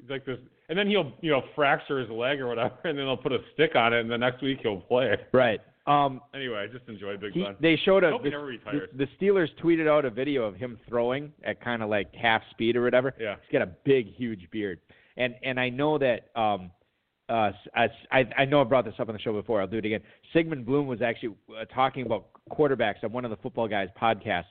He's 0.00 0.08
like 0.08 0.24
this, 0.24 0.38
and 0.70 0.78
then 0.78 0.86
he'll 0.86 1.12
you 1.20 1.30
know 1.30 1.42
fracture 1.54 1.98
his 1.98 2.08
leg 2.08 2.40
or 2.40 2.46
whatever, 2.46 2.72
and 2.84 2.96
then 2.96 3.04
they'll 3.04 3.16
put 3.16 3.32
a 3.32 3.38
stick 3.52 3.74
on 3.74 3.92
it, 3.92 4.00
and 4.00 4.10
the 4.10 4.16
next 4.16 4.40
week 4.40 4.60
he'll 4.62 4.80
play. 4.80 5.14
Right. 5.32 5.60
Um, 5.86 6.20
Anyway, 6.34 6.56
I 6.56 6.66
just 6.66 6.88
enjoyed 6.88 7.20
Big 7.20 7.32
he, 7.32 7.42
Ben. 7.42 7.56
they 7.60 7.76
showed 7.84 8.04
a 8.04 8.12
the, 8.22 8.30
never 8.30 8.52
the, 8.52 8.88
the 8.96 9.06
Steelers 9.18 9.48
tweeted 9.62 9.88
out 9.88 10.04
a 10.04 10.10
video 10.10 10.44
of 10.44 10.54
him 10.54 10.78
throwing 10.88 11.32
at 11.42 11.62
kind 11.62 11.82
of 11.82 11.88
like 11.88 12.14
half 12.14 12.42
speed 12.50 12.76
or 12.76 12.82
whatever. 12.82 13.14
Yeah. 13.18 13.36
He's 13.42 13.52
got 13.58 13.62
a 13.62 13.70
big, 13.84 14.14
huge 14.14 14.48
beard, 14.50 14.80
and 15.16 15.34
and 15.42 15.58
I 15.58 15.70
know 15.70 15.98
that 15.98 16.28
um, 16.36 16.70
uh, 17.28 17.52
I 17.74 17.88
I 18.12 18.24
I 18.38 18.44
know 18.44 18.60
I 18.60 18.64
brought 18.64 18.84
this 18.84 18.94
up 18.98 19.08
on 19.08 19.14
the 19.14 19.20
show 19.20 19.32
before. 19.32 19.60
I'll 19.60 19.66
do 19.66 19.78
it 19.78 19.86
again. 19.86 20.02
Sigmund 20.32 20.66
Bloom 20.66 20.86
was 20.86 21.00
actually 21.00 21.34
uh, 21.50 21.64
talking 21.66 22.04
about 22.04 22.26
quarterbacks 22.50 23.02
on 23.02 23.12
one 23.12 23.24
of 23.24 23.30
the 23.30 23.36
Football 23.38 23.68
Guys 23.68 23.88
podcasts, 24.00 24.44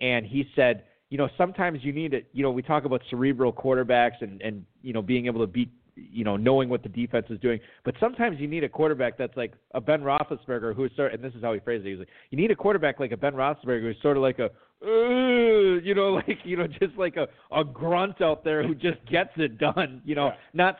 and 0.00 0.24
he 0.24 0.48
said, 0.54 0.84
you 1.10 1.18
know, 1.18 1.28
sometimes 1.38 1.80
you 1.82 1.92
need 1.92 2.14
it. 2.14 2.28
You 2.32 2.42
know, 2.42 2.50
we 2.50 2.62
talk 2.62 2.84
about 2.84 3.02
cerebral 3.10 3.52
quarterbacks 3.52 4.20
and 4.20 4.40
and 4.42 4.64
you 4.82 4.92
know 4.92 5.02
being 5.02 5.26
able 5.26 5.40
to 5.40 5.46
beat 5.46 5.70
you 5.96 6.24
know, 6.24 6.36
knowing 6.36 6.68
what 6.68 6.82
the 6.82 6.88
defense 6.88 7.26
is 7.30 7.40
doing. 7.40 7.58
But 7.84 7.94
sometimes 7.98 8.38
you 8.38 8.46
need 8.46 8.64
a 8.64 8.68
quarterback 8.68 9.16
that's 9.16 9.36
like 9.36 9.54
a 9.74 9.80
Ben 9.80 10.02
Roethlisberger, 10.02 10.74
who's 10.74 10.90
sort, 10.94 11.14
and 11.14 11.22
this 11.22 11.32
is 11.34 11.42
how 11.42 11.52
he 11.54 11.60
phrased 11.60 11.86
it. 11.86 11.90
He's 11.90 11.98
like, 11.98 12.08
you 12.30 12.38
need 12.38 12.50
a 12.50 12.56
quarterback 12.56 13.00
like 13.00 13.12
a 13.12 13.16
Ben 13.16 13.32
Roethlisberger, 13.32 13.82
who's 13.82 13.96
sort 14.02 14.16
of 14.16 14.22
like 14.22 14.38
a, 14.38 14.50
you 14.82 15.94
know, 15.94 16.12
like 16.26 16.38
you 16.44 16.56
know, 16.56 16.66
just 16.66 16.96
like 16.96 17.16
a 17.16 17.26
a 17.54 17.64
grunt 17.64 18.20
out 18.20 18.44
there 18.44 18.66
who 18.66 18.74
just 18.74 18.98
gets 19.10 19.30
it 19.36 19.58
done. 19.58 20.02
You 20.04 20.14
know, 20.14 20.26
Yeah. 20.28 20.34
not 20.54 20.76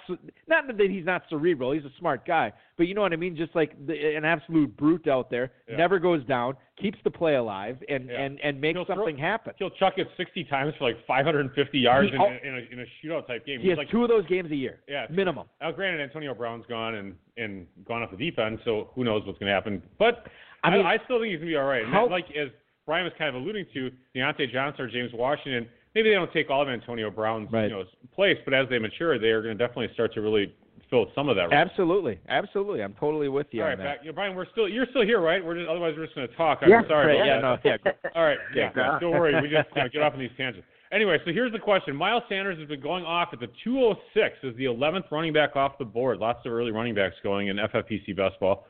not 0.48 0.66
that 0.76 0.90
he's 0.90 1.04
not 1.04 1.22
cerebral. 1.28 1.72
He's 1.72 1.84
a 1.84 1.92
smart 1.98 2.26
guy, 2.26 2.52
but 2.76 2.86
you 2.88 2.94
know 2.94 3.00
what 3.02 3.12
I 3.12 3.16
mean. 3.16 3.36
Just 3.36 3.54
like 3.54 3.72
the, 3.86 4.14
an 4.16 4.24
absolute 4.24 4.76
brute 4.76 5.08
out 5.08 5.30
there, 5.30 5.52
Yeah. 5.68 5.76
never 5.76 5.98
goes 5.98 6.24
down, 6.26 6.54
keeps 6.80 6.98
the 7.04 7.10
play 7.10 7.36
alive, 7.36 7.78
and 7.88 8.08
Yeah. 8.08 8.20
and 8.22 8.40
and 8.40 8.60
makes 8.60 8.76
He'll 8.76 8.84
throw- 8.84 8.96
something 8.96 9.16
happen. 9.18 9.54
He'll 9.58 9.70
chuck 9.70 9.94
it 9.96 10.08
60 10.16 10.44
times 10.44 10.74
for 10.78 10.84
like 10.84 10.96
550 11.06 11.78
yards 11.78 12.10
He 12.10 12.16
in, 12.16 12.22
in, 12.22 12.54
a, 12.54 12.72
in 12.72 12.80
a 12.80 12.84
shootout 13.06 13.26
type 13.26 13.46
game. 13.46 13.60
He 13.60 13.68
has 13.68 13.76
He's 13.76 13.78
like, 13.78 13.90
two 13.90 14.02
of 14.02 14.08
those 14.08 14.26
games 14.26 14.50
a 14.50 14.56
year, 14.56 14.80
Yeah. 14.88 15.06
minimum. 15.10 15.46
Now, 15.60 15.72
granted, 15.72 16.00
Antonio 16.02 16.34
Brown's 16.34 16.64
gone 16.66 16.94
and 16.96 17.14
and 17.38 17.66
gone 17.86 18.02
off 18.02 18.10
the 18.10 18.16
deep 18.16 18.38
end, 18.38 18.58
so 18.64 18.90
who 18.94 19.04
knows 19.04 19.24
what's 19.26 19.38
going 19.38 19.48
to 19.48 19.54
happen. 19.54 19.82
But 19.98 20.26
I 20.64 20.70
mean, 20.70 20.84
I, 20.86 20.96
still 21.04 21.20
think 21.20 21.30
he's 21.30 21.38
going 21.38 21.48
to 21.48 21.52
be 21.52 21.56
all 21.56 21.64
right. 21.66 21.84
How- 21.86 22.08
like 22.08 22.24
as 22.30 22.48
Brian 22.86 23.04
was 23.04 23.12
kind 23.18 23.34
of 23.34 23.42
alluding 23.42 23.66
to, 23.74 23.90
Diontae 24.14 24.50
Johnson 24.52 24.84
or 24.84 24.88
James 24.88 25.10
Washington, 25.12 25.66
maybe 25.94 26.08
they 26.10 26.14
don't 26.14 26.32
take 26.32 26.50
all 26.50 26.62
of 26.62 26.68
Antonio 26.68 27.10
Brown's 27.10 27.50
Right. 27.52 27.64
you 27.64 27.70
know 27.70 27.84
place, 28.14 28.38
but 28.44 28.54
as 28.54 28.68
they 28.68 28.78
mature, 28.78 29.18
they 29.18 29.28
are 29.28 29.42
going 29.42 29.58
to 29.58 29.66
definitely 29.66 29.92
start 29.92 30.14
to 30.14 30.20
really 30.20 30.54
fill 30.88 31.06
some 31.16 31.28
of 31.28 31.34
that. 31.34 31.52
Absolutely, 31.52 32.20
absolutely. 32.28 32.82
I'm 32.82 32.94
totally 32.94 33.28
with 33.28 33.48
you 33.50 33.64
all 33.64 33.72
on 33.72 33.78
that. 33.78 33.84
back, 33.84 33.98
you 34.02 34.10
know, 34.10 34.14
Brian, 34.14 34.36
we're 34.36 34.46
still 34.52 34.68
you're 34.68 34.86
still 34.90 35.02
here, 35.02 35.20
right? 35.20 35.44
We're 35.44 35.56
just, 35.56 35.68
otherwise 35.68 35.94
we're 35.96 36.04
just 36.06 36.14
going 36.14 36.28
to 36.28 36.36
talk. 36.36 36.58
I'm 36.62 36.70
Yeah, 36.70 36.82
sorry 36.86 37.18
Right, 37.18 37.26
yeah, 37.26 37.40
no, 37.40 37.58
yeah. 37.64 37.76
All 38.14 38.22
right, 38.24 38.38
yeah, 38.54 38.70
Yeah. 38.76 38.98
good. 38.98 39.00
don't 39.00 39.18
worry. 39.18 39.34
We 39.42 39.48
just 39.48 39.68
you 39.74 39.82
know, 39.82 39.88
get 39.88 40.02
off 40.02 40.12
on 40.12 40.20
these 40.20 40.30
tangents. 40.36 40.66
Anyway, 40.92 41.18
so 41.24 41.32
here's 41.32 41.50
the 41.50 41.58
question. 41.58 41.96
Miles 41.96 42.22
Sanders 42.28 42.56
has 42.60 42.68
been 42.68 42.80
going 42.80 43.04
off 43.04 43.30
at 43.32 43.40
the 43.40 43.48
206 43.64 44.36
as 44.44 44.54
the 44.54 44.66
11th 44.66 45.10
running 45.10 45.32
back 45.32 45.56
off 45.56 45.76
the 45.78 45.84
board. 45.84 46.18
Lots 46.18 46.46
of 46.46 46.52
early 46.52 46.70
running 46.70 46.94
backs 46.94 47.16
going 47.24 47.48
in 47.48 47.56
FFPC 47.56 48.14
best 48.16 48.38
ball. 48.38 48.68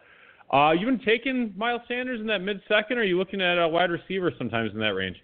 Uh, 0.53 0.73
you 0.73 0.87
been 0.87 1.01
taking 1.01 1.53
Miles 1.57 1.83
Sanders 1.89 2.21
in 2.21 2.27
that 2.29 2.41
mid 2.41 2.61
second, 2.69 2.99
are 2.99 3.05
you 3.05 3.19
looking 3.19 3.41
at 3.41 3.59
a 3.59 3.69
wide 3.69 3.91
receiver 3.91 4.31
sometimes 4.39 4.73
in 4.73 4.79
that 4.81 4.95
range? 4.95 5.17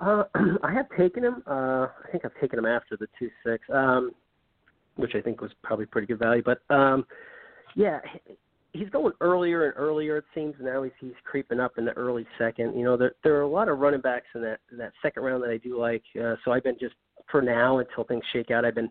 Uh, 0.00 0.24
I 0.62 0.72
have 0.72 0.86
taken 0.96 1.24
him. 1.24 1.42
Uh, 1.46 1.86
I 1.86 2.10
think 2.10 2.24
I've 2.24 2.38
taken 2.40 2.58
him 2.58 2.66
after 2.66 2.96
the 2.96 3.06
two 3.18 3.30
six, 3.44 3.64
um, 3.72 4.12
which 4.96 5.14
I 5.14 5.20
think 5.20 5.40
was 5.40 5.50
probably 5.62 5.86
pretty 5.86 6.06
good 6.06 6.18
value. 6.18 6.42
But 6.42 6.62
um, 6.74 7.04
yeah, 7.74 8.00
he's 8.72 8.88
going 8.88 9.12
earlier 9.20 9.66
and 9.66 9.74
earlier. 9.76 10.18
It 10.18 10.24
seems 10.34 10.54
now 10.60 10.82
he's 10.82 10.92
he's 11.00 11.12
creeping 11.24 11.60
up 11.60 11.72
in 11.76 11.84
the 11.84 11.92
early 11.92 12.26
second. 12.38 12.78
You 12.78 12.84
know, 12.84 12.96
there 12.96 13.12
there 13.24 13.36
are 13.36 13.42
a 13.42 13.48
lot 13.48 13.68
of 13.68 13.78
running 13.78 14.00
backs 14.00 14.26
in 14.34 14.42
that 14.42 14.60
that 14.72 14.92
second 15.02 15.22
round 15.22 15.42
that 15.42 15.50
I 15.50 15.58
do 15.58 15.78
like. 15.78 16.02
Uh, 16.18 16.36
so 16.44 16.52
I've 16.52 16.64
been 16.64 16.78
just 16.80 16.94
for 17.30 17.42
now 17.42 17.78
until 17.78 18.04
things 18.04 18.24
shake 18.32 18.50
out. 18.50 18.64
I've 18.64 18.74
been 18.74 18.90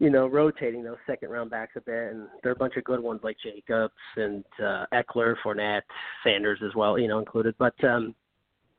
you 0.00 0.08
know, 0.08 0.26
rotating 0.26 0.82
those 0.82 0.96
second 1.06 1.28
round 1.28 1.50
backs 1.50 1.76
a 1.76 1.80
bit, 1.82 2.12
and 2.12 2.26
there 2.42 2.50
are 2.50 2.54
a 2.54 2.58
bunch 2.58 2.76
of 2.76 2.84
good 2.84 3.00
ones 3.00 3.20
like 3.22 3.36
Jacobs 3.42 3.92
and 4.16 4.42
uh, 4.58 4.86
Ekeler, 4.94 5.34
Fournette, 5.44 5.82
Sanders 6.24 6.58
as 6.64 6.74
well, 6.74 6.98
you 6.98 7.06
know, 7.06 7.18
included. 7.18 7.54
But 7.58 7.74
um, 7.84 8.14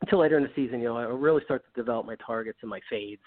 until 0.02 0.20
later 0.20 0.38
in 0.38 0.44
the 0.44 0.50
season, 0.56 0.80
you 0.80 0.86
know, 0.86 0.98
I'll 0.98 1.10
really 1.10 1.44
start 1.46 1.64
to 1.64 1.80
develop 1.80 2.08
my 2.08 2.16
targets 2.26 2.58
and 2.62 2.70
my 2.72 2.80
fades. 2.90 3.22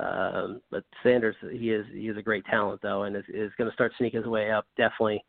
Um, 0.00 0.60
but 0.72 0.82
Sanders, 1.04 1.36
he 1.52 1.70
is 1.70 1.86
he 1.92 2.08
is 2.08 2.16
a 2.16 2.22
great 2.22 2.44
talent 2.46 2.82
though, 2.82 3.04
and 3.04 3.16
is 3.16 3.24
is 3.28 3.52
going 3.56 3.70
to 3.70 3.74
start 3.74 3.92
sneaking 3.98 4.22
his 4.22 4.28
way 4.28 4.50
up. 4.50 4.66
Definitely, 4.76 5.24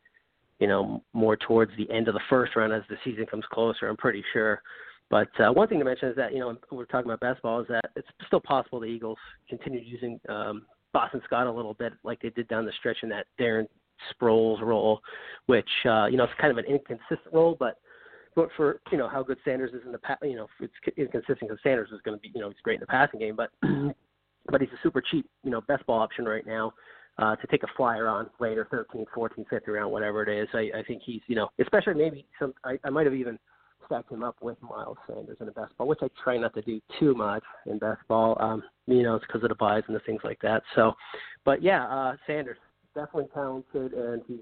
you 0.59 0.67
know, 0.67 1.03
more 1.13 1.37
towards 1.37 1.71
the 1.77 1.89
end 1.91 2.07
of 2.07 2.15
the 2.15 2.21
first 2.27 2.55
round 2.55 2.73
as 2.73 2.81
the 2.89 2.97
season 3.03 3.27
comes 3.27 3.45
closer. 3.51 3.87
I'm 3.87 3.97
pretty 3.97 4.23
sure. 4.33 4.63
But 5.11 5.29
uh, 5.39 5.51
one 5.51 5.67
thing 5.67 5.77
to 5.77 5.85
mention 5.85 6.09
is 6.09 6.15
that 6.15 6.33
you 6.33 6.39
know 6.39 6.57
we're 6.71 6.85
talking 6.85 7.11
about 7.11 7.19
best 7.19 7.43
ball 7.43 7.61
is 7.61 7.67
that 7.67 7.91
it's 7.95 8.07
still 8.25 8.39
possible 8.39 8.79
the 8.79 8.87
Eagles 8.87 9.19
continue 9.47 9.79
using 9.79 10.19
um, 10.27 10.65
Boston 10.93 11.21
Scott 11.25 11.47
a 11.47 11.51
little 11.51 11.73
bit 11.73 11.93
like 12.03 12.21
they 12.21 12.29
did 12.29 12.47
down 12.47 12.65
the 12.65 12.71
stretch 12.79 12.97
in 13.03 13.09
that 13.09 13.25
Darren 13.39 13.67
Sproles 14.13 14.61
role, 14.61 15.01
which 15.47 15.69
uh, 15.85 16.05
you 16.05 16.17
know 16.17 16.23
it's 16.23 16.33
kind 16.39 16.51
of 16.51 16.57
an 16.57 16.65
inconsistent 16.65 17.33
role, 17.33 17.55
but 17.59 17.79
but 18.35 18.49
for 18.55 18.79
you 18.91 18.97
know 18.97 19.07
how 19.07 19.23
good 19.23 19.37
Sanders 19.43 19.71
is 19.73 19.81
in 19.85 19.91
the 19.91 19.97
pa- 19.97 20.17
you 20.21 20.35
know 20.35 20.47
it's 20.59 20.73
inconsistent 20.97 21.41
because 21.41 21.57
Sanders 21.63 21.89
is 21.93 22.01
going 22.03 22.17
to 22.17 22.21
be 22.21 22.31
you 22.33 22.41
know 22.41 22.49
he's 22.49 22.57
great 22.63 22.75
in 22.75 22.81
the 22.81 22.87
passing 22.87 23.19
game, 23.19 23.35
but 23.35 23.51
but 24.51 24.61
he's 24.61 24.69
a 24.71 24.79
super 24.81 25.01
cheap 25.01 25.29
you 25.43 25.51
know 25.51 25.61
best 25.61 25.85
ball 25.85 25.99
option 25.99 26.25
right 26.25 26.45
now. 26.45 26.73
Uh, 27.19 27.35
to 27.35 27.45
take 27.45 27.61
a 27.61 27.67
flyer 27.77 28.07
on 28.07 28.27
later, 28.39 28.67
13th, 28.73 29.05
14th, 29.15 29.45
15th 29.53 29.67
round, 29.67 29.91
whatever 29.91 30.23
it 30.23 30.41
is. 30.41 30.47
I, 30.51 30.79
I 30.79 30.83
think 30.87 31.03
he's, 31.05 31.21
you 31.27 31.35
know, 31.35 31.47
especially 31.61 31.93
maybe 31.93 32.25
some. 32.39 32.55
I, 32.63 32.79
I 32.83 32.89
might 32.89 33.05
have 33.05 33.13
even 33.13 33.37
stacked 33.93 34.11
him 34.11 34.23
up 34.23 34.35
with 34.41 34.57
Miles 34.61 34.97
Sanders 35.07 35.37
in 35.39 35.45
the 35.45 35.51
best 35.51 35.77
ball, 35.77 35.87
which 35.87 35.99
I 36.01 36.07
try 36.23 36.37
not 36.37 36.53
to 36.55 36.61
do 36.61 36.81
too 36.99 37.13
much 37.13 37.43
in 37.65 37.77
best 37.79 38.01
ball. 38.07 38.37
Um, 38.39 38.63
you 38.87 39.03
know, 39.03 39.15
it's 39.15 39.25
because 39.25 39.43
of 39.43 39.49
the 39.49 39.55
buys 39.55 39.83
and 39.87 39.95
the 39.95 40.01
things 40.01 40.21
like 40.23 40.39
that. 40.41 40.63
So, 40.75 40.93
but 41.45 41.61
yeah, 41.61 41.85
uh, 41.87 42.15
Sanders 42.25 42.57
definitely 42.95 43.29
talented, 43.33 43.93
and 43.93 44.21
he's 44.27 44.39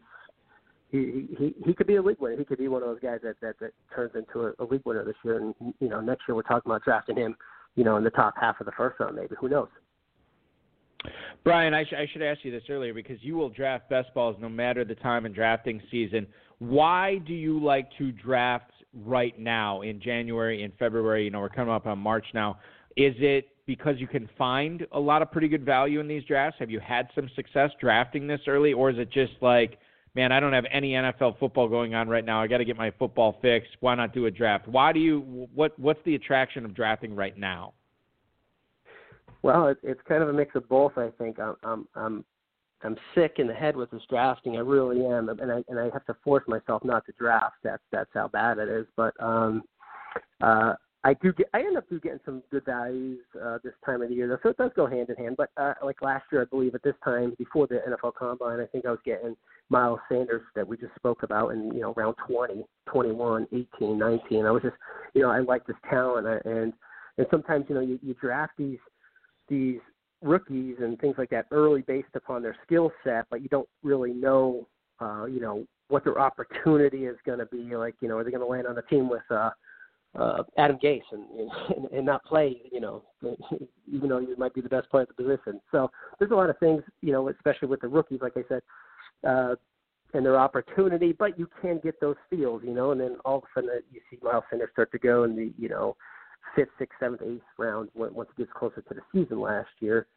he 0.90 1.28
he 1.38 1.56
he 1.66 1.74
could 1.74 1.88
be 1.88 1.96
a 1.96 2.02
league 2.02 2.20
winner. 2.20 2.38
He 2.38 2.46
could 2.46 2.58
be 2.58 2.68
one 2.68 2.82
of 2.82 2.90
those 2.90 3.00
guys 3.02 3.20
that 3.24 3.36
that, 3.42 3.60
that 3.60 3.72
turns 3.94 4.12
into 4.16 4.48
a, 4.48 4.64
a 4.64 4.66
league 4.66 4.82
winner 4.86 5.04
this 5.04 5.16
year. 5.24 5.38
And 5.38 5.56
you 5.80 5.90
know, 5.90 6.02
next 6.02 6.24
year 6.28 6.36
we're 6.36 6.42
talking 6.44 6.70
about 6.70 6.84
drafting 6.84 7.18
him 7.18 7.36
you 7.76 7.84
know, 7.84 7.98
in 7.98 8.04
the 8.04 8.10
top 8.10 8.34
half 8.40 8.60
of 8.60 8.66
the 8.66 8.72
first 8.74 9.00
round, 9.00 9.16
maybe. 9.16 9.36
Who 9.40 9.50
knows? 9.50 9.68
Brian, 11.44 11.74
I, 11.74 11.84
sh- 11.84 11.94
I 11.98 12.08
should 12.12 12.22
ask 12.22 12.44
you 12.44 12.52
this 12.52 12.64
earlier 12.70 12.94
because 12.94 13.18
you 13.22 13.36
will 13.36 13.50
draft 13.50 13.90
best 13.90 14.14
balls 14.14 14.36
no 14.40 14.50
matter 14.50 14.86
the 14.86 14.96
time 14.96 15.26
in 15.26 15.34
drafting 15.34 15.82
season. 15.90 16.28
Why 16.60 17.18
do 17.18 17.34
you 17.34 17.64
like 17.64 17.90
to 17.98 18.12
draft 18.12 18.72
right 18.94 19.38
now 19.40 19.82
in 19.82 20.02
January 20.02 20.64
and 20.64 20.74
February? 20.78 21.26
You 21.26 21.32
know, 21.32 21.40
we're 21.40 21.50
coming 21.50 21.74
up 21.74 21.88
on 21.88 22.00
March 22.00 22.26
now. 22.34 22.60
Is 22.98 23.16
it 23.20 23.50
because 23.66 23.96
you 24.00 24.08
can 24.08 24.30
find 24.38 24.86
a 24.92 25.00
lot 25.00 25.22
of 25.22 25.32
pretty 25.32 25.48
good 25.48 25.66
value 25.66 26.00
in 26.00 26.08
these 26.08 26.24
drafts? 26.26 26.60
Have 26.60 26.70
you 26.70 26.80
had 26.80 27.08
some 27.16 27.30
success 27.36 27.72
drafting 27.80 28.28
this 28.28 28.42
early, 28.48 28.74
or 28.74 28.90
is 28.90 28.98
it 28.98 29.12
just 29.12 29.34
like, 29.42 29.80
man, 30.16 30.32
I 30.32 30.40
don't 30.40 30.54
have 30.54 30.66
any 30.72 30.92
NFL 30.92 31.40
football 31.40 31.68
going 31.68 31.96
on 31.96 32.10
right 32.10 32.26
now. 32.26 32.42
I 32.42 32.48
got 32.48 32.58
to 32.58 32.66
get 32.66 32.78
my 32.78 32.92
football 33.00 33.38
fixed. 33.42 33.72
Why 33.80 33.96
not 33.96 34.14
do 34.14 34.26
a 34.26 34.32
draft? 34.32 34.68
Why 34.68 34.92
do 34.92 35.00
you? 35.00 35.48
What 35.54 35.78
What's 35.80 36.02
the 36.06 36.16
attraction 36.16 36.66
of 36.66 36.74
drafting 36.74 37.16
right 37.16 37.38
now? 37.38 37.74
Well, 39.44 39.68
it, 39.68 39.78
it's 39.84 40.02
kind 40.08 40.22
of 40.22 40.30
a 40.30 40.34
mix 40.34 40.56
of 40.56 40.68
both. 40.68 40.98
I 40.98 41.10
think 41.18 41.40
I'm 41.40 41.56
I'm 41.64 41.88
I'm 41.96 42.26
I'm 42.84 42.98
sick 43.16 43.36
in 43.38 43.48
the 43.48 43.54
head 43.54 43.76
with 43.76 43.92
this 43.92 44.02
drafting. 44.10 44.58
I 44.58 44.62
really 44.62 45.06
am, 45.06 45.30
and 45.30 45.52
I 45.52 45.64
and 45.68 45.80
I 45.80 45.86
have 45.94 46.06
to 46.06 46.16
force 46.24 46.44
myself 46.48 46.84
not 46.84 47.06
to 47.06 47.14
draft. 47.18 47.56
That's 47.64 47.84
that's 47.92 48.10
how 48.14 48.28
bad 48.28 48.58
it 48.58 48.70
is. 48.70 48.86
But 48.96 49.14
um, 49.22 49.64
uh, 50.42 50.74
I 51.04 51.16
do 51.16 51.34
get 51.34 51.48
I 51.54 51.60
end 51.60 51.78
up 51.78 51.90
do 51.90 52.00
getting 52.00 52.20
some 52.26 52.44
good 52.52 52.66
values 52.66 53.20
uh, 53.44 53.58
this 53.64 53.74
time 53.86 54.02
of 54.02 54.10
the 54.10 54.16
year, 54.16 54.28
though. 54.28 54.38
So 54.44 54.50
it 54.50 54.58
does 54.58 54.72
go 54.76 54.86
hand 54.86 55.10
in 55.10 55.16
hand. 55.16 55.36
But 55.38 55.50
uh, 55.58 55.74
like 55.84 56.02
last 56.02 56.26
year, 56.32 56.44
I 56.44 56.46
believe 56.46 56.76
at 56.76 56.84
this 56.84 56.96
time 57.04 57.34
before 57.38 57.68
the 57.68 57.82
NFL 57.88 58.14
Combine, 58.16 58.60
I 58.60 58.66
think 58.66 58.86
I 58.86 58.92
was 58.92 59.00
getting 59.06 59.36
Miles 59.70 60.00
Sanders 60.10 60.44
that 60.56 60.68
we 60.68 60.78
just 60.78 60.96
spoke 60.96 61.24
about 61.24 61.50
in 61.50 61.72
you 61.74 61.82
know 61.82 61.94
round 61.96 62.16
20, 62.28 62.66
21, 62.88 63.48
18, 63.52 63.98
19. 63.98 64.46
I 64.46 64.52
was 64.52 64.62
just 64.62 64.76
you 65.14 65.22
know 65.22 65.32
I 65.32 65.40
like 65.40 65.66
this 65.66 65.78
talent 65.90 66.28
and 66.46 66.74
and 67.18 67.28
sometimes 67.32 67.66
you 67.70 67.76
know 67.76 67.82
you, 67.82 68.00
you 68.04 68.16
draft 68.22 68.54
these 68.58 68.80
these 69.50 69.80
rookies 70.22 70.76
and 70.80 71.00
things 71.00 71.16
like 71.18 71.30
that 71.32 71.48
early 71.52 71.82
based 71.82 72.16
upon 72.16 72.42
their 72.42 72.56
skill 72.66 72.92
set, 73.04 73.26
but 73.30 73.42
you 73.42 73.50
don't 73.50 73.70
really 73.84 74.14
know, 74.14 74.68
uh, 75.00 75.26
you 75.26 75.40
know, 75.40 75.66
what 75.88 76.04
their 76.04 76.20
opportunity 76.20 77.06
is 77.06 77.18
going 77.26 77.40
to 77.40 77.46
be. 77.48 77.76
Like, 77.76 77.96
you 78.02 78.08
know, 78.08 78.18
are 78.18 78.24
they 78.24 78.32
going 78.32 78.42
to 78.42 78.48
land 78.48 78.68
on 78.68 78.78
a 78.78 78.82
team 78.84 79.10
with 79.10 79.24
uh, 79.30 79.50
uh, 80.18 80.44
Adam 80.58 80.78
Gase 80.84 81.02
and, 81.12 81.26
and 81.76 81.86
and 81.92 82.06
not 82.06 82.24
play, 82.26 82.62
you 82.72 82.80
know, 82.82 83.04
even 83.92 84.10
though 84.10 84.20
you 84.20 84.36
might 84.38 84.54
be 84.54 84.62
the 84.62 84.70
best 84.70 84.90
player 84.90 85.04
at 85.04 85.08
the 85.10 85.24
position. 85.24 85.62
So 85.72 85.90
there's 86.20 86.32
a 86.32 86.36
lot 86.36 86.50
of 86.50 86.58
things, 86.60 86.84
you 87.02 87.12
know, 87.12 87.30
especially 87.30 87.68
with 87.68 87.82
the 87.82 87.88
rookies, 87.88 88.20
like 88.22 88.34
I 88.36 88.44
said, 88.48 88.62
uh, 89.28 89.56
and 90.14 90.26
their 90.26 90.38
opportunity. 90.38 91.14
But 91.14 91.40
you 91.40 91.48
can 91.62 91.80
get 91.82 92.00
those 92.02 92.18
feels, 92.30 92.62
you 92.64 92.74
know, 92.74 92.92
and 92.92 93.00
then 93.00 93.18
all 93.24 93.38
of 93.38 93.44
a 93.44 93.48
sudden 93.56 93.70
you 93.92 94.02
see 94.10 94.18
Miles 94.22 94.44
Sanders 94.50 94.70
start 94.74 94.92
to 94.92 95.00
go 95.00 95.24
and 95.24 95.38
the, 95.38 95.54
you 95.58 95.70
know 95.70 95.96
fifth, 96.56 96.70
sixth, 96.80 96.98
seventh, 97.00 97.22
eighth 97.22 97.42
round 97.58 97.90
once 97.96 98.30
it 98.30 98.38
gets 98.38 98.52
closer 98.58 98.82
to 98.82 98.94
the 98.94 99.02
season 99.12 99.40
last 99.40 99.70
year. 99.80 100.08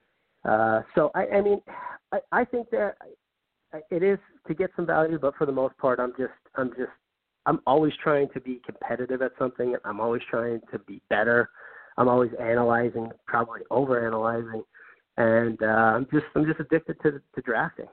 Uh, 0.44 0.82
so 0.94 1.10
I, 1.14 1.26
I 1.36 1.40
mean, 1.40 1.60
I, 2.12 2.18
I 2.32 2.44
think 2.44 2.70
that 2.70 2.96
it 3.90 4.02
is 4.02 4.18
to 4.46 4.54
get 4.54 4.70
some 4.76 4.86
value, 4.86 5.18
but 5.18 5.34
for 5.36 5.46
the 5.46 5.52
most 5.52 5.76
part, 5.78 5.98
I'm 5.98 6.12
just, 6.18 6.32
I'm 6.56 6.70
just, 6.70 6.90
I'm 7.46 7.60
always 7.66 7.92
trying 8.02 8.28
to 8.34 8.40
be 8.40 8.60
competitive 8.64 9.22
at 9.22 9.32
something. 9.38 9.76
I'm 9.84 10.00
always 10.00 10.22
trying 10.30 10.60
to 10.72 10.78
be 10.80 11.00
better. 11.10 11.50
I'm 11.96 12.08
always 12.08 12.30
analyzing, 12.40 13.10
probably 13.26 13.60
over 13.70 14.06
analyzing, 14.06 14.62
and 15.16 15.62
uh, 15.62 15.66
I'm 15.66 16.06
just, 16.12 16.26
I'm 16.34 16.44
just 16.44 16.60
addicted 16.60 16.96
to 17.02 17.20
to 17.34 17.42
drafting. 17.42 17.86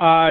Uh, 0.00 0.30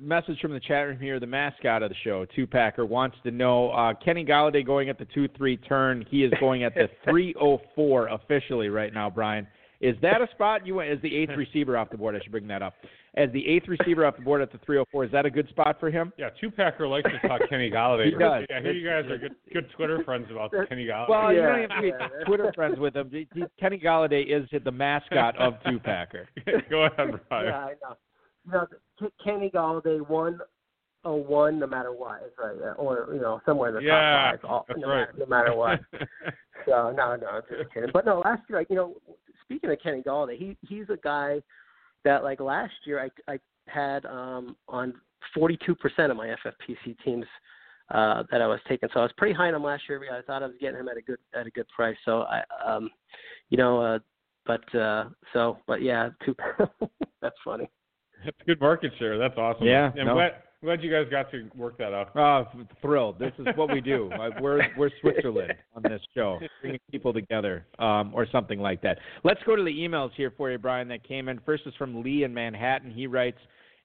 message 0.00 0.38
from 0.40 0.52
the 0.52 0.60
chat 0.60 0.86
room 0.86 0.98
here. 1.00 1.18
The 1.18 1.26
mascot 1.26 1.82
of 1.82 1.90
the 1.90 1.96
show, 2.04 2.24
Two 2.36 2.46
Packer, 2.46 2.86
wants 2.86 3.16
to 3.24 3.32
know 3.32 3.70
uh, 3.70 3.92
Kenny 3.94 4.24
Golladay 4.24 4.64
going 4.64 4.88
at 4.88 4.98
the 4.98 5.06
two 5.06 5.26
three 5.36 5.56
turn. 5.56 6.04
He 6.08 6.22
is 6.22 6.32
going 6.38 6.62
at 6.62 6.74
the 6.74 6.88
three 7.04 7.34
oh 7.40 7.60
four 7.74 8.06
officially 8.08 8.68
right 8.68 8.94
now. 8.94 9.10
Brian, 9.10 9.46
is 9.80 9.96
that 10.02 10.20
a 10.20 10.28
spot 10.32 10.64
you 10.64 10.76
went 10.76 10.90
as 10.90 11.02
the 11.02 11.16
eighth 11.16 11.30
receiver 11.36 11.76
off 11.76 11.90
the 11.90 11.96
board? 11.96 12.14
I 12.14 12.20
should 12.20 12.30
bring 12.30 12.46
that 12.48 12.62
up. 12.62 12.74
As 13.16 13.28
the 13.32 13.44
eighth 13.48 13.66
receiver 13.66 14.06
off 14.06 14.14
the 14.16 14.22
board 14.22 14.40
at 14.42 14.52
the 14.52 14.58
304, 14.58 15.06
is 15.06 15.10
that 15.10 15.26
a 15.26 15.30
good 15.30 15.48
spot 15.48 15.78
for 15.80 15.90
him? 15.90 16.12
Yeah, 16.18 16.28
Two 16.40 16.52
Packer 16.52 16.86
likes 16.86 17.10
to 17.10 17.26
talk 17.28 17.40
Kenny 17.48 17.68
Golladay. 17.68 18.04
he 18.04 18.10
does. 18.12 18.44
I 18.54 18.60
hear 18.60 18.70
you 18.72 18.88
guys 18.88 19.10
are 19.10 19.18
good, 19.18 19.34
good 19.52 19.66
Twitter 19.76 20.04
friends 20.04 20.28
about 20.30 20.52
Kenny 20.68 20.86
Golladay. 20.86 21.08
Well, 21.08 21.32
Yeah, 21.32 21.56
you 21.56 21.66
don't 21.66 21.70
have 21.72 21.82
to 21.82 22.08
be. 22.20 22.24
Twitter 22.26 22.52
friends 22.54 22.78
with 22.78 22.94
him. 22.94 23.10
Kenny 23.58 23.80
Golladay 23.80 24.24
is 24.28 24.48
the 24.62 24.70
mascot 24.70 25.36
of 25.38 25.54
Two 25.68 25.80
Packer. 25.80 26.28
Go 26.70 26.84
ahead, 26.84 27.18
Brian. 27.28 27.46
Yeah, 27.46 27.58
I 27.58 27.70
know. 27.82 27.96
K- 28.98 29.06
Kenny 29.22 29.50
Golladay 29.50 30.06
one 30.08 30.40
oh 31.04 31.14
one 31.14 31.58
no 31.58 31.66
matter 31.66 31.92
what. 31.92 32.22
It's 32.24 32.36
right, 32.38 32.74
or 32.76 33.08
you 33.12 33.20
know 33.20 33.40
somewhere 33.46 33.70
in 33.70 33.76
the 33.76 33.82
Yeah, 33.82 34.38
top 34.38 34.42
five. 34.42 34.50
All, 34.50 34.66
no, 34.76 34.88
right. 34.88 35.00
matter, 35.00 35.14
no 35.18 35.26
matter 35.26 35.54
what. 35.54 35.80
so 36.66 36.92
no, 36.96 37.16
no, 37.16 37.26
I'm 37.26 37.42
just 37.48 37.72
kidding. 37.72 37.90
But 37.92 38.06
no, 38.06 38.20
last 38.20 38.42
year, 38.48 38.58
like, 38.58 38.70
you 38.70 38.76
know, 38.76 38.96
speaking 39.44 39.70
of 39.70 39.78
Kenny 39.82 40.02
Golladay, 40.02 40.38
he 40.38 40.56
he's 40.62 40.88
a 40.90 40.96
guy 40.96 41.42
that 42.04 42.24
like 42.24 42.40
last 42.40 42.74
year 42.84 43.00
I 43.02 43.32
I 43.32 43.38
had 43.68 44.04
um 44.06 44.56
on 44.68 44.94
42% 45.36 45.56
of 46.10 46.16
my 46.16 46.28
FFPC 46.28 46.96
teams 47.04 47.26
uh 47.90 48.22
that 48.30 48.42
I 48.42 48.46
was 48.46 48.60
taking. 48.68 48.88
So 48.92 49.00
I 49.00 49.02
was 49.04 49.12
pretty 49.16 49.34
high 49.34 49.48
on 49.48 49.54
him 49.54 49.64
last 49.64 49.84
year. 49.88 50.02
I 50.12 50.22
thought 50.22 50.42
I 50.42 50.46
was 50.46 50.56
getting 50.60 50.80
him 50.80 50.88
at 50.88 50.96
a 50.96 51.02
good 51.02 51.18
at 51.34 51.46
a 51.46 51.50
good 51.50 51.68
price. 51.68 51.96
So 52.04 52.22
I 52.22 52.42
um 52.64 52.90
you 53.50 53.56
know 53.56 53.80
uh 53.80 53.98
but 54.46 54.74
uh 54.74 55.06
so 55.32 55.58
but 55.66 55.82
yeah, 55.82 56.10
two 56.24 56.34
that's 57.22 57.36
funny. 57.44 57.68
That's 58.24 58.36
good 58.46 58.60
market 58.60 58.92
share. 58.98 59.18
That's 59.18 59.36
awesome. 59.36 59.66
Yeah, 59.66 59.90
no. 59.96 60.14
glad, 60.14 60.32
glad 60.62 60.82
you 60.82 60.90
guys 60.90 61.06
got 61.10 61.30
to 61.30 61.48
work 61.54 61.78
that 61.78 61.92
out. 61.92 62.10
Oh, 62.16 62.46
thrilled! 62.82 63.18
This 63.18 63.32
is 63.38 63.46
what 63.56 63.72
we 63.72 63.80
do. 63.80 64.10
Uh, 64.18 64.30
We're 64.40 64.62
we're 64.76 64.90
Switzerland 65.00 65.52
on 65.76 65.82
this 65.82 66.00
show, 66.16 66.40
bringing 66.60 66.80
people 66.90 67.12
together, 67.12 67.66
um, 67.78 68.10
or 68.12 68.26
something 68.32 68.58
like 68.58 68.82
that. 68.82 68.98
Let's 69.22 69.40
go 69.46 69.54
to 69.54 69.62
the 69.62 69.70
emails 69.70 70.10
here 70.16 70.32
for 70.36 70.50
you, 70.50 70.58
Brian. 70.58 70.88
That 70.88 71.06
came 71.06 71.28
in. 71.28 71.38
First 71.46 71.64
is 71.66 71.74
from 71.78 72.02
Lee 72.02 72.24
in 72.24 72.34
Manhattan. 72.34 72.90
He 72.90 73.06
writes, 73.06 73.38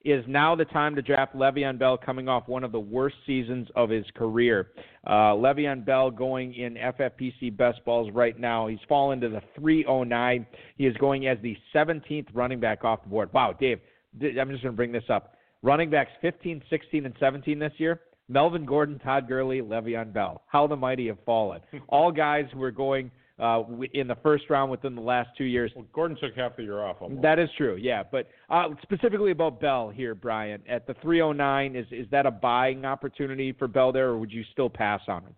"Is 0.03 0.23
now 0.27 0.55
the 0.55 0.65
time 0.65 0.95
to 0.95 1.03
draft 1.03 1.35
Le'Veon 1.35 1.77
Bell, 1.77 1.97
coming 1.97 2.27
off 2.27 2.47
one 2.47 2.63
of 2.63 2.71
the 2.71 2.79
worst 2.79 3.15
seasons 3.27 3.67
of 3.75 3.89
his 3.91 4.05
career? 4.15 4.71
Uh, 5.05 5.33
Le'Veon 5.35 5.85
Bell 5.85 6.09
going 6.09 6.55
in 6.55 6.77
FFPC 6.77 7.55
best 7.55 7.83
balls 7.85 8.09
right 8.11 8.39
now. 8.39 8.65
He's 8.65 8.79
fallen 8.89 9.21
to 9.21 9.29
the 9.29 9.41
309. 9.55 10.47
He 10.77 10.87
is 10.87 10.97
going 10.97 11.27
as 11.27 11.37
the 11.43 11.55
17th 11.75 12.27
running 12.33 12.59
back 12.59 12.83
off 12.83 13.03
the 13.03 13.09
board. 13.09 13.31
Wow, 13.33 13.53
Dave." 13.53 13.79
Th- 14.19 14.35
I'm 14.39 14.49
just 14.49 14.63
going 14.63 14.73
to 14.73 14.77
bring 14.77 14.91
this 14.91 15.03
up. 15.09 15.35
Running 15.61 15.89
backs 15.89 16.11
15, 16.21 16.61
16, 16.69 17.05
and 17.05 17.15
17 17.19 17.59
this 17.59 17.73
year. 17.77 18.01
Melvin 18.29 18.65
Gordon, 18.65 18.99
Todd 18.99 19.27
Gurley, 19.27 19.61
Le'Veon 19.61 20.13
Bell. 20.13 20.43
How 20.47 20.67
the 20.67 20.75
mighty 20.75 21.07
have 21.07 21.19
fallen. 21.25 21.61
All 21.89 22.11
guys 22.11 22.45
who 22.53 22.61
are 22.63 22.71
going 22.71 23.11
uh, 23.39 23.63
in 23.93 24.07
the 24.07 24.17
first 24.23 24.49
round 24.49 24.71
within 24.71 24.95
the 24.95 25.01
last 25.01 25.29
two 25.37 25.43
years. 25.43 25.71
Well, 25.75 25.85
Gordon 25.93 26.17
took 26.21 26.35
half 26.35 26.55
the 26.55 26.63
year 26.63 26.81
off. 26.81 26.97
Almost. 27.01 27.21
That 27.21 27.39
is 27.39 27.49
true, 27.57 27.75
yeah. 27.75 28.03
But 28.09 28.29
uh, 28.49 28.69
specifically 28.81 29.31
about 29.31 29.59
Bell 29.59 29.89
here, 29.89 30.15
Brian, 30.15 30.61
at 30.69 30.87
the 30.87 30.95
309, 31.01 31.75
is 31.75 31.85
is 31.91 32.07
that 32.11 32.25
a 32.25 32.31
buying 32.31 32.85
opportunity 32.85 33.51
for 33.51 33.67
Bell 33.67 33.91
there, 33.91 34.09
or 34.09 34.17
would 34.17 34.31
you 34.31 34.43
still 34.51 34.69
pass 34.69 35.01
on 35.07 35.23
him? 35.23 35.35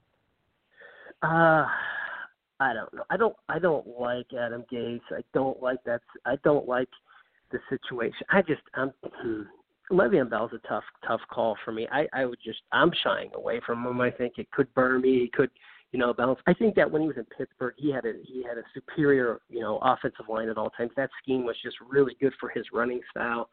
Uh 1.23 1.65
I 2.59 2.73
don't 2.73 2.93
know. 2.93 3.03
I 3.09 3.17
don't 3.17 3.35
I 3.49 3.59
don't 3.59 3.87
like 3.99 4.27
Adam 4.37 4.63
Gase. 4.71 5.01
I 5.11 5.21
don't 5.33 5.61
like 5.61 5.83
that 5.85 6.01
I 6.25 6.35
don't 6.43 6.67
like 6.67 6.89
the 7.55 7.77
situation. 7.77 8.25
I 8.29 8.41
just 8.41 8.61
I'm 8.73 8.91
hmm. 9.03 9.41
Le'Veon 9.91 10.29
Bell's 10.29 10.51
a 10.53 10.67
tough 10.67 10.83
tough 11.07 11.21
call 11.31 11.55
for 11.63 11.71
me. 11.71 11.87
I 11.91 12.07
I 12.13 12.25
would 12.25 12.39
just 12.43 12.59
I'm 12.71 12.91
shying 13.03 13.31
away 13.35 13.61
from 13.65 13.85
him. 13.85 14.01
I 14.01 14.11
think 14.11 14.33
it 14.37 14.49
could 14.51 14.73
burn 14.73 15.01
me. 15.01 15.23
It 15.25 15.33
could 15.33 15.49
you 15.91 15.99
know 15.99 16.13
bounce. 16.13 16.39
I 16.47 16.53
think 16.53 16.75
that 16.75 16.89
when 16.89 17.01
he 17.01 17.07
was 17.07 17.17
in 17.17 17.25
Pittsburgh, 17.37 17.75
he 17.77 17.91
had 17.91 18.05
a 18.05 18.13
he 18.23 18.43
had 18.43 18.57
a 18.57 18.63
superior 18.73 19.39
you 19.49 19.61
know 19.61 19.79
offensive 19.81 20.25
line 20.27 20.49
at 20.49 20.57
all 20.57 20.71
times. 20.71 20.91
That 20.95 21.09
scheme 21.21 21.45
was 21.45 21.55
just 21.63 21.77
really 21.87 22.15
good 22.19 22.33
for 22.39 22.49
his 22.49 22.65
running 22.73 23.01
style, 23.11 23.49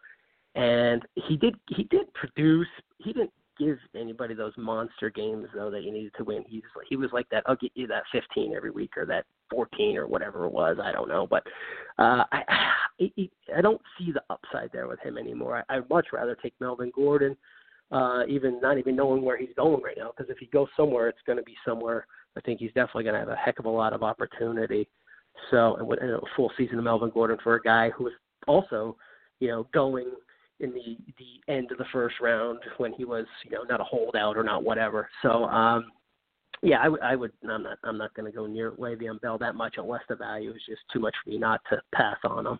and 0.55 1.03
he 1.14 1.36
did 1.36 1.55
he 1.68 1.84
did 1.84 2.12
produce. 2.14 2.68
He 2.98 3.12
didn't 3.12 3.32
give 3.59 3.78
anybody 3.94 4.34
those 4.34 4.53
monster 4.57 5.11
games 5.11 5.46
though 5.55 5.70
that 5.70 5.82
you 5.82 5.92
needed 5.92 6.12
to 6.16 6.24
win. 6.24 6.44
He's 6.48 6.62
he 6.88 6.96
was 6.96 7.11
like 7.12 7.28
that. 7.30 7.44
I'll 7.46 7.57
get 7.57 7.72
you 7.74 7.86
that 7.88 8.05
15 8.12 8.55
every 8.55 8.70
week 8.70 8.92
or 8.96 9.07
that 9.07 9.24
14 9.50 9.96
or 9.96 10.07
whatever 10.07 10.44
it 10.46 10.53
was. 10.53 10.78
I 10.82 10.92
don't 10.92 11.09
know, 11.09 11.26
but 11.26 11.42
uh, 11.98 12.24
I 12.32 12.42
I, 13.00 13.28
I 13.57 13.61
don't 13.61 13.80
see 13.98 14.12
the 14.12 14.22
upside 14.30 14.70
there 14.72 14.86
with 14.86 15.00
him 15.00 15.18
anymore. 15.18 15.64
I, 15.68 15.76
I'd 15.76 15.88
much 15.90 16.09
rather 16.12 16.36
take 16.36 16.55
Melvin 16.61 16.92
Gordon, 16.94 17.36
uh, 17.90 18.22
even 18.28 18.61
not 18.61 18.78
even 18.78 18.94
knowing 18.94 19.22
where 19.22 19.36
he's 19.36 19.55
going 19.57 19.82
right 19.82 19.96
now. 19.96 20.12
Because 20.16 20.30
if 20.30 20.38
he 20.38 20.46
goes 20.46 20.68
somewhere, 20.76 21.09
it's 21.09 21.18
going 21.26 21.38
to 21.38 21.44
be 21.44 21.57
somewhere. 21.64 22.07
I 22.36 22.40
think 22.40 22.61
he's 22.61 22.72
definitely 22.72 23.05
going 23.05 23.14
to 23.14 23.20
have 23.20 23.28
a 23.28 23.36
heck 23.36 23.59
of 23.59 23.64
a 23.64 23.70
lot 23.70 23.92
of 23.92 24.03
opportunity. 24.03 24.88
So, 25.50 25.76
and 25.76 25.90
and 26.00 26.11
a 26.12 26.20
full 26.36 26.53
season 26.57 26.78
of 26.78 26.84
Melvin 26.84 27.11
Gordon 27.11 27.38
for 27.42 27.57
a 27.57 27.62
guy 27.62 27.90
who 27.90 28.05
was 28.05 28.12
also, 28.46 28.96
you 29.40 29.48
know, 29.48 29.66
going 29.72 30.11
in 30.61 30.72
the 30.72 30.96
the 31.18 31.53
end 31.53 31.72
of 31.72 31.78
the 31.78 31.84
first 31.92 32.16
round 32.20 32.61
when 32.78 32.92
he 32.92 33.05
was 33.05 33.26
you 33.44 33.50
know 33.50 33.64
not 33.68 33.80
a 33.80 33.84
holdout 33.84 34.36
or 34.36 34.44
not 34.44 34.62
whatever. 34.62 35.09
So 35.22 35.44
um 35.44 35.90
yeah, 36.62 36.78
I 36.80 36.88
would 36.88 37.00
I 37.00 37.16
would 37.16 37.32
I'm 37.48 37.62
not 37.62 37.78
I'm 37.82 37.98
not 37.98 38.14
going 38.14 38.30
to 38.30 38.36
go 38.36 38.46
near 38.46 38.70
Le'Veon 38.72 39.20
Bell 39.20 39.38
that 39.38 39.57
much 39.57 39.74
unless 39.78 40.03
the 40.09 40.16
value 40.16 40.50
is 40.50 40.62
just 40.68 40.82
too 40.92 41.00
much 41.00 41.14
for 41.22 41.30
me 41.30 41.38
not 41.38 41.61
to 41.70 41.80
pass 41.94 42.18
on 42.24 42.46
him. 42.46 42.59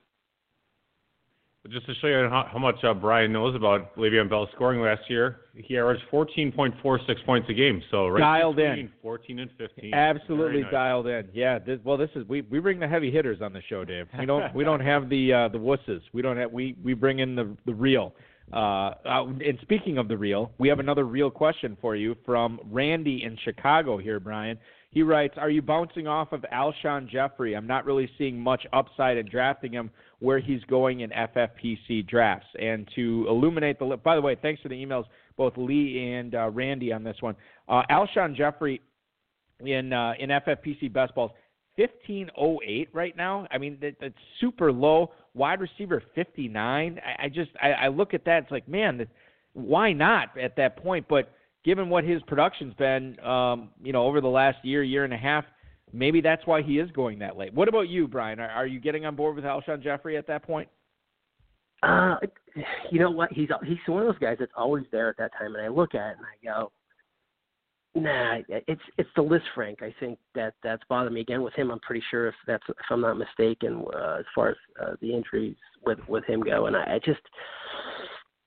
Just 1.71 1.87
to 1.87 1.95
show 2.01 2.09
you 2.09 2.29
how, 2.29 2.49
how 2.51 2.59
much 2.59 2.83
uh, 2.83 2.93
Brian 2.93 3.33
knows 3.33 3.55
about 3.55 3.97
Le'Veon 3.97 4.29
Bell 4.29 4.49
scoring 4.53 4.81
last 4.81 5.03
year, 5.09 5.43
he 5.55 5.79
averaged 5.79 6.03
14.46 6.13 7.25
points 7.25 7.49
a 7.49 7.55
game. 7.55 7.81
So 7.89 8.09
right 8.09 8.19
dialed 8.19 8.59
in, 8.59 8.91
14 9.01 9.39
and 9.39 9.51
15. 9.57 9.95
Absolutely 9.95 10.63
nice. 10.63 10.73
dialed 10.73 11.07
in. 11.07 11.29
Yeah. 11.33 11.61
This, 11.61 11.79
well, 11.85 11.97
this 11.97 12.11
is 12.17 12.27
we 12.27 12.43
we 12.43 12.59
bring 12.59 12.81
the 12.81 12.89
heavy 12.89 13.13
hitters 13.13 13.41
on 13.41 13.53
the 13.53 13.63
show, 13.69 13.85
Dave. 13.85 14.09
We 14.19 14.27
don't 14.27 14.53
we 14.53 14.65
don't 14.65 14.81
have 14.81 15.09
the 15.09 15.33
uh, 15.33 15.49
the 15.49 15.59
wusses. 15.59 16.01
We 16.13 16.21
don't 16.21 16.37
have 16.37 16.51
we 16.51 16.75
we 16.83 16.95
bring 16.95 17.21
in 17.21 17.37
the 17.37 17.57
the 17.65 17.75
real. 17.75 18.13
Uh, 18.53 18.95
uh, 19.07 19.27
and 19.27 19.57
speaking 19.63 19.99
of 19.99 20.09
the 20.09 20.19
real, 20.19 20.51
we 20.59 20.69
have 20.69 20.81
another 20.81 21.05
real 21.05 21.31
question 21.31 21.77
for 21.81 21.95
you 21.95 22.17
from 22.27 22.61
Randy 22.71 23.23
in 23.23 23.39
Chicago 23.45 23.99
here, 23.99 24.19
Brian. 24.19 24.59
He 24.91 25.03
writes, 25.03 25.35
"Are 25.39 25.49
you 25.49 25.63
bouncing 25.63 26.09
off 26.09 26.33
of 26.33 26.45
Alshon 26.53 27.09
Jeffery? 27.09 27.55
I'm 27.55 27.69
not 27.69 27.87
really 27.87 28.11
seeing 28.19 28.39
much 28.39 28.67
upside 28.73 29.17
in 29.17 29.29
drafting 29.29 29.73
him 29.73 29.91
where 30.23 30.39
he's 30.39 30.62
going 30.64 31.01
in 31.01 31.11
FFPC 31.11 32.07
drafts." 32.07 32.47
And 32.61 32.89
to 32.95 33.27
illuminate 33.29 33.79
the, 33.79 33.97
by 34.03 34.14
the 34.14 34.23
way, 34.23 34.37
thanks 34.41 34.62
for 34.62 34.68
the 34.68 34.75
emails, 34.75 35.05
both 35.37 35.55
Lee 35.57 36.14
and 36.14 36.35
uh, 36.35 36.51
Randy 36.51 36.93
on 36.93 37.05
this 37.05 37.16
one. 37.20 37.37
Uh, 37.68 37.83
Alshon 37.91 38.35
Jeffery 38.35 38.81
in 39.61 39.93
uh, 39.93 40.14
in 40.18 40.31
FFPC 40.31 40.93
best 40.93 41.14
balls, 41.14 41.31
1508 41.77 42.89
right 42.93 43.16
now. 43.16 43.47
I 43.51 43.59
mean, 43.59 43.79
that, 43.81 43.97
that's 44.01 44.14
super 44.41 44.73
low. 44.73 45.12
Wide 45.35 45.61
receiver 45.61 46.03
59. 46.14 47.01
I, 47.05 47.25
I 47.25 47.29
just 47.29 47.51
I, 47.61 47.73
I 47.73 47.89
look 47.89 48.14
at 48.14 48.25
that. 48.27 48.45
It's 48.45 48.53
like, 48.53 48.68
man, 48.68 48.99
that, 48.99 49.09
why 49.55 49.93
not 49.93 50.37
at 50.39 50.57
that 50.57 50.83
point? 50.83 51.07
But 51.09 51.33
given 51.64 51.89
what 51.89 52.05
his 52.05 52.23
production's 52.23 52.75
been, 52.75 53.18
um, 53.20 53.70
you 53.83 53.93
know, 53.93 54.05
over 54.05 54.20
the 54.20 54.29
last 54.29 54.59
year, 54.64 54.83
year 54.83 55.05
and 55.05 55.14
a 55.14 55.18
half, 55.18 55.45
maybe 55.93 56.20
that's 56.20 56.47
why 56.47 56.62
he 56.62 56.78
is 56.78 56.90
going 56.93 57.18
that 57.20 57.36
late. 57.36 57.53
What 57.55 57.68
about 57.68 57.88
you, 57.88 58.09
Brian? 58.09 58.40
Are, 58.40 58.51
are 58.51 58.66
you 58.66 58.80
getting 58.80 59.07
on 59.07 59.16
board 59.16 59.36
with 59.36 59.45
Alshon 59.45 59.82
Jeffery 59.82 60.16
at 60.16 60.26
that 60.26 60.43
point? 60.43 60.68
Uh, 61.82 62.16
you 62.90 63.01
know 63.01 63.11
what? 63.11 63.32
He's 63.32 63.49
he's 63.64 63.78
one 63.86 64.03
of 64.03 64.09
those 64.09 64.18
guys 64.18 64.36
that's 64.38 64.53
always 64.57 64.84
there 64.93 65.09
at 65.09 65.16
that 65.18 65.32
time, 65.38 65.55
and 65.55 65.64
I 65.64 65.68
look 65.68 65.95
at 65.95 66.12
it 66.12 66.16
and 66.18 66.26
I 66.26 66.59
go, 66.61 66.72
Nah, 67.95 68.38
it's 68.49 68.80
it's 68.97 69.11
the 69.16 69.22
list, 69.22 69.45
Frank. 69.55 69.82
I 69.82 69.95
think 70.01 70.18
that 70.34 70.55
that's 70.62 70.82
bothered 70.88 71.12
me 71.12 71.20
again 71.20 71.43
with 71.43 71.53
him. 71.55 71.70
I'm 71.70 71.80
pretty 71.80 72.03
sure 72.11 72.28
if 72.28 72.34
that's 72.47 72.62
if 72.66 72.86
I'm 72.90 73.03
not 73.03 73.18
mistaken, 73.18 73.84
uh, 73.95 74.16
as 74.20 74.24
far 74.34 74.51
as 74.51 74.57
uh, 74.80 74.95
the 75.03 75.14
injuries 75.14 75.57
with 75.84 75.99
with 76.09 76.24
him 76.24 76.40
go, 76.40 76.66
and 76.66 76.76
I, 76.76 76.95
I 76.95 77.01
just 77.05 77.20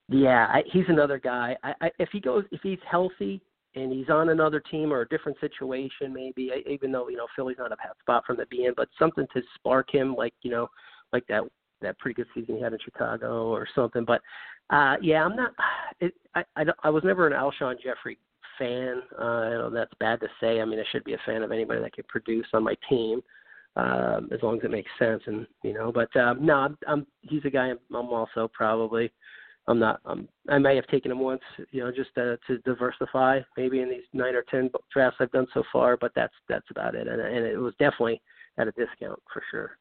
yeah, 0.09 0.47
I, 0.51 0.63
he's 0.71 0.85
another 0.87 1.19
guy. 1.19 1.55
I, 1.63 1.73
I, 1.79 1.91
if 1.99 2.09
he 2.11 2.19
goes, 2.19 2.43
if 2.51 2.61
he's 2.63 2.79
healthy 2.89 3.39
and 3.76 3.91
he's 3.91 4.09
on 4.09 4.30
another 4.30 4.59
team 4.59 4.91
or 4.91 5.01
a 5.01 5.07
different 5.07 5.38
situation, 5.39 6.13
maybe 6.13 6.51
even 6.65 6.91
though 6.91 7.09
you 7.09 7.17
know 7.17 7.28
Philly's 7.36 7.57
not 7.59 7.71
a 7.71 7.78
bad 7.78 7.91
spot 7.99 8.23
from 8.26 8.38
the 8.38 8.45
beginning, 8.49 8.73
but 8.76 8.89
something 8.97 9.28
to 9.34 9.41
spark 9.55 9.93
him, 9.93 10.15
like 10.15 10.34
you 10.41 10.51
know, 10.51 10.67
like 11.13 11.26
that 11.28 11.43
that 11.82 11.99
pretty 11.99 12.15
good 12.15 12.28
season 12.34 12.55
he 12.55 12.61
had 12.61 12.73
in 12.73 12.80
Chicago 12.84 13.47
or 13.47 13.67
something. 13.76 14.05
But 14.05 14.21
uh 14.69 14.95
yeah, 15.01 15.23
I'm 15.23 15.36
not. 15.36 15.51
It, 16.01 16.13
I, 16.36 16.43
I 16.57 16.65
I 16.84 16.89
was 16.89 17.05
never 17.05 17.26
an 17.26 17.32
Alshon 17.32 17.76
Jeffery 17.82 18.17
fan. 18.59 19.01
Uh, 19.17 19.23
I 19.23 19.49
know 19.51 19.69
that's 19.69 19.93
bad 19.99 20.19
to 20.19 20.28
say. 20.41 20.59
I 20.59 20.65
mean, 20.65 20.78
I 20.78 20.84
should 20.91 21.05
be 21.05 21.13
a 21.13 21.21
fan 21.26 21.41
of 21.41 21.53
anybody 21.53 21.80
that 21.80 21.93
can 21.93 22.03
produce 22.09 22.47
on 22.53 22.63
my 22.63 22.76
team, 22.89 23.21
um, 23.78 24.28
as 24.34 24.41
long 24.43 24.57
as 24.57 24.65
it 24.65 24.71
makes 24.71 24.91
sense. 24.99 25.23
And 25.26 25.47
you 25.63 25.73
know, 25.73 25.93
but 25.93 26.13
um, 26.19 26.45
no, 26.45 26.55
I'm, 26.55 26.78
I'm 26.86 27.07
he's 27.21 27.45
a 27.45 27.49
guy. 27.49 27.67
I'm, 27.67 27.80
I'm 27.95 28.09
also 28.09 28.49
probably. 28.53 29.09
I'm 29.68 29.80
not. 29.80 29.99
Um, 30.05 30.28
I 30.47 30.59
may 30.59 30.76
have 30.76 30.88
taken 30.88 31.11
him 31.11 31.20
once, 31.20 31.41
you 31.72 31.84
know, 31.84 31.91
just 31.91 32.13
to, 32.16 32.38
to 32.47 32.59
diversify, 32.59 33.39
maybe 33.57 33.82
in 33.82 33.89
these 33.89 34.03
nine 34.13 34.36
or 34.36 34.43
ten 34.43 34.70
drafts 34.93 35.18
I've 35.20 35.32
done 35.32 35.47
so 35.53 35.63
far. 35.74 35.97
But 35.97 36.11
that's 36.16 36.34
that's 36.47 36.70
about 36.70 36.95
it, 36.95 37.07
and, 37.07 37.20
and 37.20 37.45
it 37.45 37.57
was 37.57 37.74
definitely 37.80 38.22
at 38.57 38.68
a 38.68 38.72
discount 38.72 39.20
for 39.32 39.43
sure. 39.49 39.78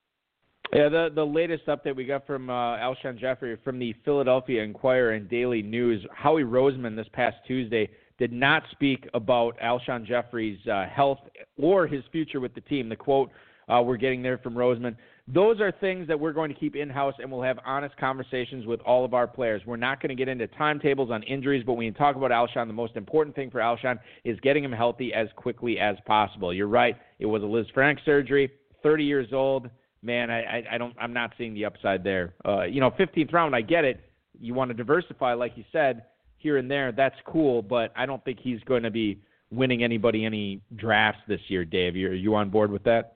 Yeah, 0.72 0.88
the 0.88 1.10
the 1.14 1.24
latest 1.24 1.66
update 1.66 1.96
we 1.96 2.06
got 2.06 2.26
from 2.26 2.48
uh, 2.48 2.78
Alshon 2.78 3.18
Jeffery 3.18 3.56
from 3.62 3.78
the 3.78 3.94
Philadelphia 4.04 4.62
Inquirer 4.62 5.12
and 5.12 5.28
Daily 5.28 5.62
News. 5.62 6.04
Howie 6.14 6.44
Roseman 6.44 6.96
this 6.96 7.08
past 7.12 7.36
Tuesday 7.46 7.90
did 8.18 8.32
not 8.32 8.62
speak 8.70 9.08
about 9.12 9.58
Alshon 9.58 10.06
Jeffery's 10.06 10.58
uh, 10.66 10.86
health 10.86 11.18
or 11.60 11.86
his 11.86 12.02
future 12.10 12.40
with 12.40 12.54
the 12.54 12.60
team. 12.62 12.88
The 12.88 12.96
quote 12.96 13.30
uh, 13.68 13.82
we're 13.82 13.96
getting 13.96 14.22
there 14.22 14.38
from 14.38 14.54
Roseman. 14.54 14.96
Those 15.26 15.58
are 15.60 15.72
things 15.72 16.06
that 16.08 16.20
we're 16.20 16.34
going 16.34 16.52
to 16.52 16.58
keep 16.58 16.76
in 16.76 16.90
house, 16.90 17.14
and 17.18 17.32
we'll 17.32 17.42
have 17.42 17.58
honest 17.64 17.96
conversations 17.96 18.66
with 18.66 18.80
all 18.80 19.06
of 19.06 19.14
our 19.14 19.26
players. 19.26 19.62
We're 19.64 19.76
not 19.76 20.02
going 20.02 20.10
to 20.10 20.14
get 20.14 20.28
into 20.28 20.46
timetables 20.48 21.10
on 21.10 21.22
injuries, 21.22 21.62
but 21.64 21.74
when 21.74 21.86
you 21.86 21.92
talk 21.92 22.16
about 22.16 22.30
Alshon, 22.30 22.66
the 22.66 22.74
most 22.74 22.94
important 22.94 23.34
thing 23.34 23.50
for 23.50 23.60
Alshon 23.60 23.98
is 24.24 24.38
getting 24.40 24.62
him 24.62 24.72
healthy 24.72 25.14
as 25.14 25.28
quickly 25.36 25.78
as 25.78 25.96
possible. 26.06 26.52
You're 26.52 26.68
right; 26.68 26.96
it 27.18 27.26
was 27.26 27.42
a 27.42 27.46
Lisfranc 27.46 28.04
surgery. 28.04 28.50
30 28.82 29.04
years 29.04 29.28
old, 29.32 29.70
man. 30.02 30.30
I, 30.30 30.42
I, 30.42 30.64
I 30.72 30.78
don't. 30.78 30.94
I'm 31.00 31.14
not 31.14 31.32
seeing 31.38 31.54
the 31.54 31.64
upside 31.64 32.04
there. 32.04 32.34
Uh, 32.44 32.64
you 32.64 32.80
know, 32.80 32.90
15th 32.90 33.32
round, 33.32 33.56
I 33.56 33.62
get 33.62 33.84
it. 33.84 34.00
You 34.38 34.52
want 34.52 34.70
to 34.70 34.74
diversify, 34.74 35.32
like 35.32 35.52
you 35.56 35.64
said 35.72 36.02
here 36.36 36.58
and 36.58 36.70
there, 36.70 36.92
that's 36.92 37.16
cool, 37.26 37.62
but 37.62 37.90
I 37.96 38.04
don't 38.04 38.22
think 38.24 38.38
he's 38.40 38.60
going 38.64 38.82
to 38.82 38.90
be 38.90 39.22
winning 39.50 39.82
anybody 39.82 40.26
any 40.26 40.60
drafts 40.76 41.22
this 41.26 41.40
year, 41.48 41.64
Dave. 41.64 41.94
Are 41.94 42.14
you 42.14 42.34
on 42.34 42.50
board 42.50 42.70
with 42.70 42.84
that? 42.84 43.13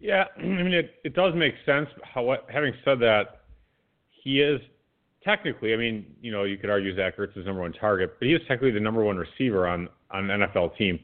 Yeah, 0.00 0.24
I 0.38 0.42
mean 0.42 0.72
it. 0.72 0.94
It 1.04 1.14
does 1.14 1.34
make 1.34 1.54
sense. 1.64 1.88
How, 2.02 2.36
having 2.48 2.72
said 2.84 2.98
that, 3.00 3.42
he 4.10 4.40
is 4.40 4.60
technically. 5.22 5.72
I 5.72 5.76
mean, 5.76 6.06
you 6.20 6.32
know, 6.32 6.44
you 6.44 6.56
could 6.56 6.70
argue 6.70 6.94
Zach 6.96 7.16
Ertz 7.16 7.36
is 7.36 7.46
number 7.46 7.60
one 7.60 7.72
target, 7.72 8.16
but 8.18 8.26
he 8.26 8.34
is 8.34 8.40
technically 8.48 8.72
the 8.72 8.80
number 8.80 9.04
one 9.04 9.16
receiver 9.16 9.68
on 9.68 9.88
on 10.10 10.30
an 10.30 10.40
NFL 10.40 10.76
team. 10.76 10.98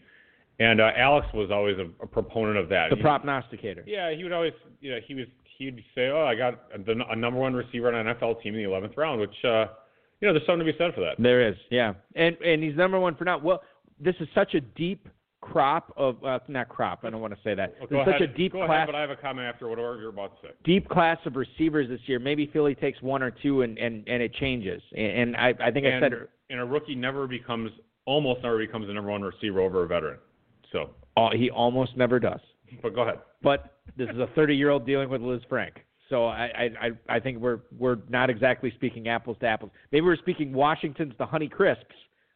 And 0.58 0.80
uh, 0.80 0.90
Alex 0.96 1.26
was 1.34 1.50
always 1.50 1.76
a, 1.78 1.84
a 2.02 2.06
proponent 2.06 2.56
of 2.56 2.70
that. 2.70 2.88
The 2.88 2.96
prognosticator. 2.96 3.84
Yeah, 3.86 4.14
he 4.14 4.22
would 4.22 4.32
always. 4.32 4.54
You 4.80 4.92
know, 4.92 4.98
he 5.06 5.14
was. 5.14 5.26
He'd 5.58 5.82
say, 5.94 6.08
"Oh, 6.08 6.24
I 6.24 6.34
got 6.34 6.64
a, 6.74 7.12
a 7.12 7.16
number 7.16 7.40
one 7.40 7.54
receiver 7.54 7.88
on 7.88 8.06
an 8.06 8.14
NFL 8.14 8.42
team 8.42 8.54
in 8.54 8.62
the 8.62 8.68
11th 8.68 8.96
round," 8.96 9.20
which. 9.20 9.44
uh 9.44 9.66
you 10.20 10.26
know, 10.26 10.32
there's 10.32 10.46
something 10.46 10.66
to 10.66 10.72
be 10.72 10.78
said 10.78 10.94
for 10.94 11.00
that. 11.02 11.22
There 11.22 11.46
is, 11.46 11.56
yeah, 11.70 11.92
and 12.14 12.36
and 12.40 12.62
he's 12.62 12.74
number 12.74 12.98
one 12.98 13.16
for 13.16 13.24
now. 13.24 13.38
Well, 13.38 13.62
this 14.00 14.14
is 14.20 14.28
such 14.34 14.54
a 14.54 14.60
deep 14.60 15.08
crop 15.52 15.92
of 15.96 16.22
uh, 16.24 16.38
not 16.48 16.68
crop. 16.68 17.00
I 17.04 17.10
don't 17.10 17.20
want 17.20 17.34
to 17.34 17.40
say 17.42 17.54
that. 17.54 17.74
Well, 17.90 18.04
such 18.04 18.16
ahead. 18.16 18.22
a 18.22 18.26
deep 18.28 18.52
go 18.52 18.66
class. 18.66 18.76
Ahead, 18.76 18.88
but 18.88 18.94
I 18.94 19.00
have 19.00 19.10
a 19.10 19.16
comment 19.16 19.46
after 19.46 19.68
whatever 19.68 19.98
you're 19.98 20.10
about 20.10 20.40
to 20.40 20.48
say. 20.48 20.54
Deep 20.64 20.88
class 20.88 21.18
of 21.26 21.36
receivers 21.36 21.88
this 21.88 22.00
year. 22.06 22.18
Maybe 22.18 22.50
Philly 22.52 22.74
takes 22.74 23.00
one 23.02 23.22
or 23.22 23.30
two, 23.30 23.62
and 23.62 23.78
and 23.78 24.06
and 24.08 24.22
it 24.22 24.34
changes. 24.34 24.82
And, 24.96 25.36
I 25.36 25.54
I 25.60 25.70
think 25.70 25.86
and, 25.86 25.96
I 25.96 26.00
said. 26.00 26.12
And 26.50 26.60
a 26.60 26.64
rookie 26.64 26.94
never 26.94 27.26
becomes 27.26 27.70
almost 28.04 28.42
never 28.42 28.58
becomes 28.58 28.86
the 28.86 28.92
number 28.92 29.10
one 29.10 29.22
receiver 29.22 29.60
over 29.60 29.84
a 29.84 29.86
veteran. 29.86 30.18
So. 30.72 30.90
Uh, 31.16 31.30
he 31.32 31.50
almost 31.50 31.96
never 31.96 32.20
does. 32.20 32.40
But 32.82 32.94
go 32.94 33.02
ahead. 33.02 33.20
But 33.42 33.78
this 33.96 34.08
is 34.10 34.18
a 34.18 34.28
30 34.34 34.54
year 34.54 34.70
old 34.70 34.84
dealing 34.84 35.08
with 35.08 35.22
Lisfranc. 35.22 35.72
So 36.08 36.26
I, 36.26 36.70
I 36.80 37.16
I 37.16 37.20
think 37.20 37.38
we're 37.38 37.60
we're 37.76 37.98
not 38.08 38.30
exactly 38.30 38.70
speaking 38.76 39.08
apples 39.08 39.36
to 39.40 39.46
apples. 39.46 39.72
Maybe 39.90 40.04
we're 40.04 40.16
speaking 40.16 40.52
Washington's 40.52 41.14
the 41.18 41.26
Honey 41.26 41.48
Crisps 41.48 41.94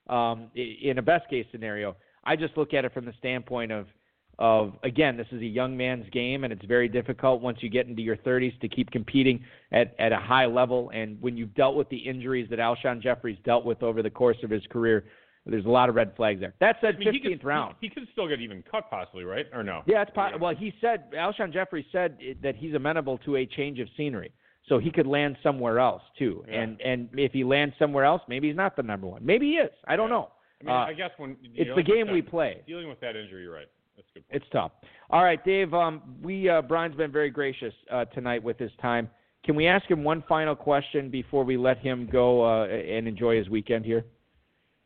um, 0.09 0.51
in 0.55 0.99
a 0.99 1.03
best 1.03 1.29
case 1.31 1.47
scenario. 1.53 1.97
I 2.25 2.37
just 2.37 2.57
look 2.57 2.75
at 2.75 2.85
it 2.85 2.93
from 2.93 3.05
the 3.05 3.15
standpoint 3.19 3.73
of 3.73 3.87
of 4.41 4.73
again, 4.85 5.19
this 5.19 5.27
is 5.33 5.43
a 5.43 5.47
young 5.47 5.77
man's 5.77 6.09
game, 6.11 6.45
and 6.45 6.53
it's 6.53 6.65
very 6.65 6.89
difficult 6.89 7.43
once 7.43 7.59
you 7.61 7.69
get 7.69 7.87
into 7.87 8.01
your 8.01 8.17
30s 8.17 8.59
to 8.61 8.69
keep 8.69 8.91
competing 8.91 9.45
at 9.71 9.95
at 9.99 10.13
a 10.13 10.17
high 10.17 10.47
level. 10.47 10.91
And 10.95 11.21
when 11.21 11.37
you've 11.37 11.55
dealt 11.55 11.77
with 11.77 11.89
the 11.91 11.99
injuries 11.99 12.49
that 12.51 12.59
Alshon 12.59 13.03
Jeffery's 13.03 13.39
dealt 13.45 13.67
with 13.67 13.83
over 13.83 14.03
the 14.03 14.11
course 14.11 14.39
of 14.43 14.49
his 14.49 14.63
career, 14.71 15.05
there's 15.45 15.67
a 15.67 15.71
lot 15.71 15.91
of 15.91 15.95
red 15.95 16.15
flags 16.17 16.41
there. 16.41 16.55
That 16.61 16.77
said, 16.81 16.97
I 16.97 16.99
mean, 16.99 17.09
15th 17.09 17.13
he 17.13 17.21
could, 17.21 17.45
round. 17.45 17.75
He, 17.81 17.89
he, 17.89 17.95
could 17.95 18.09
still 18.13 18.29
get 18.29 18.41
even 18.41 18.63
cut, 18.71 18.89
possibly, 18.89 19.25
right? 19.25 19.47
Or 19.53 19.63
no? 19.63 19.83
Yeah, 19.87 20.03
it's 20.03 20.11
possible. 20.13 20.47
Well, 20.47 20.55
he 20.55 20.73
said 20.81 21.11
Alshon 21.13 21.53
Jeffery 21.53 21.87
said 21.93 22.19
that 22.43 22.57
he's 22.57 22.75
amenable 22.75 23.19
to 23.19 23.37
a 23.37 23.47
change 23.47 23.79
of 23.79 23.89
scenery, 23.95 24.33
so 24.69 24.79
he 24.79 24.91
could 24.91 25.07
land 25.07 25.37
somewhere 25.43 25.79
else 25.79 26.03
too. 26.19 26.45
Yeah. 26.49 26.63
And 26.63 26.81
and 26.81 27.09
if 27.15 27.33
he 27.33 27.45
lands 27.45 27.75
somewhere 27.79 28.05
else, 28.05 28.23
maybe 28.27 28.49
he's 28.49 28.57
not 28.57 28.75
the 28.75 28.83
number 28.83 29.07
one. 29.07 29.25
Maybe 29.25 29.49
he 29.49 29.55
is. 29.55 29.71
I 29.87 29.97
don't 29.97 30.09
yeah. 30.09 30.15
know. 30.15 30.29
I 30.61 30.65
mean, 30.65 30.75
uh, 30.75 30.79
I 30.79 30.93
guess 30.93 31.11
when 31.17 31.37
it's 31.55 31.71
the 31.75 31.83
game 31.83 32.07
that, 32.07 32.13
we 32.13 32.23
play. 32.23 32.63
Dealing 32.67 32.89
with 32.89 33.01
that 33.01 33.17
injury, 33.17 33.43
you're 33.43 33.55
right. 33.55 33.69
That's 33.97 34.09
good. 34.15 34.29
Point. 34.29 34.43
It's 34.43 34.53
tough. 34.53 34.73
All 35.11 35.25
right, 35.25 35.43
Dave. 35.45 35.73
Um, 35.73 36.17
we 36.23 36.49
uh, 36.49 36.63
Brian's 36.63 36.97
been 36.97 37.13
very 37.13 37.31
gracious 37.31 37.75
uh, 37.91 38.05
tonight 38.07 38.43
with 38.43 38.59
his 38.59 38.71
time. 38.81 39.09
Can 39.45 39.57
we 39.57 39.67
ask 39.67 39.91
him 39.91 40.05
one 40.05 40.23
final 40.29 40.55
question 40.55 41.11
before 41.11 41.45
we 41.45 41.57
let 41.57 41.79
him 41.79 42.09
go 42.13 42.45
uh, 42.45 42.67
and 42.67 43.09
enjoy 43.09 43.39
his 43.39 43.49
weekend 43.49 43.87
here? 43.87 44.05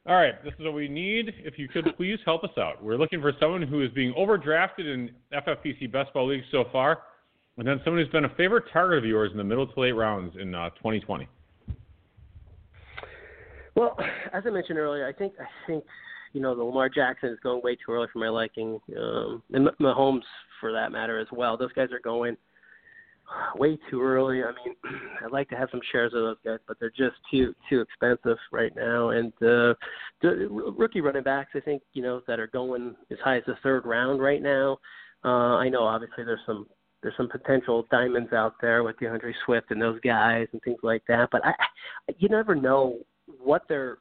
All 0.06 0.14
right, 0.14 0.42
this 0.44 0.52
is 0.58 0.64
what 0.64 0.74
we 0.74 0.86
need. 0.86 1.32
If 1.38 1.58
you 1.58 1.66
could 1.66 1.86
please 1.96 2.18
help 2.26 2.44
us 2.44 2.50
out. 2.58 2.82
We're 2.82 2.98
looking 2.98 3.20
for 3.20 3.32
someone 3.40 3.62
who 3.62 3.82
is 3.82 3.90
being 3.92 4.12
overdrafted 4.12 4.80
in 4.80 5.10
FFPC 5.32 5.90
best 5.90 6.12
ball 6.12 6.28
leagues 6.28 6.44
so 6.52 6.64
far, 6.70 7.02
and 7.56 7.66
then 7.66 7.80
someone 7.84 8.02
who's 8.02 8.12
been 8.12 8.26
a 8.26 8.34
favorite 8.36 8.64
target 8.70 8.98
of 8.98 9.04
yours 9.06 9.32
in 9.32 9.38
the 9.38 9.44
middle 9.44 9.66
to 9.66 9.80
late 9.80 9.92
rounds 9.92 10.36
in 10.38 10.54
uh, 10.54 10.68
2020. 10.70 11.26
Well, 13.74 13.96
as 14.32 14.44
I 14.46 14.50
mentioned 14.50 14.78
earlier, 14.78 15.06
I 15.06 15.12
think 15.12 15.34
I 15.40 15.46
think 15.66 15.84
you 16.32 16.40
know 16.40 16.54
the 16.54 16.62
Lamar 16.62 16.88
Jackson 16.88 17.30
is 17.30 17.38
going 17.42 17.62
way 17.62 17.76
too 17.76 17.92
early 17.92 18.08
for 18.12 18.18
my 18.18 18.28
liking, 18.28 18.80
um, 18.96 19.42
and 19.52 19.68
Mahomes 19.80 20.22
for 20.60 20.72
that 20.72 20.92
matter 20.92 21.18
as 21.18 21.28
well. 21.32 21.56
Those 21.56 21.72
guys 21.72 21.90
are 21.92 22.00
going 22.00 22.36
way 23.56 23.78
too 23.90 24.02
early. 24.02 24.42
I 24.42 24.52
mean, 24.64 24.74
I'd 25.24 25.32
like 25.32 25.48
to 25.50 25.56
have 25.56 25.68
some 25.70 25.80
shares 25.92 26.12
of 26.14 26.22
those 26.22 26.36
guys, 26.44 26.58
but 26.66 26.78
they're 26.80 26.90
just 26.90 27.16
too 27.30 27.54
too 27.68 27.80
expensive 27.80 28.38
right 28.52 28.74
now. 28.74 29.10
And 29.10 29.32
uh, 29.34 29.74
the 30.22 30.48
rookie 30.76 31.00
running 31.00 31.22
backs, 31.22 31.50
I 31.54 31.60
think, 31.60 31.82
you 31.92 32.02
know, 32.02 32.20
that 32.26 32.40
are 32.40 32.46
going 32.46 32.94
as 33.10 33.18
high 33.24 33.38
as 33.38 33.44
the 33.46 33.56
third 33.62 33.86
round 33.86 34.20
right 34.20 34.42
now. 34.42 34.78
Uh, 35.24 35.56
I 35.56 35.68
know 35.68 35.84
obviously 35.84 36.24
there's 36.24 36.40
some 36.46 36.66
there's 37.02 37.16
some 37.16 37.28
potential 37.28 37.86
diamonds 37.90 38.32
out 38.32 38.54
there 38.60 38.82
with 38.82 38.96
DeAndre 38.96 39.32
Swift 39.44 39.70
and 39.70 39.80
those 39.80 40.00
guys 40.00 40.46
and 40.52 40.62
things 40.62 40.78
like 40.82 41.02
that. 41.08 41.28
But 41.30 41.42
I, 41.44 41.52
you 42.18 42.28
never 42.28 42.54
know 42.54 42.98
what 43.26 43.62
their 43.68 43.98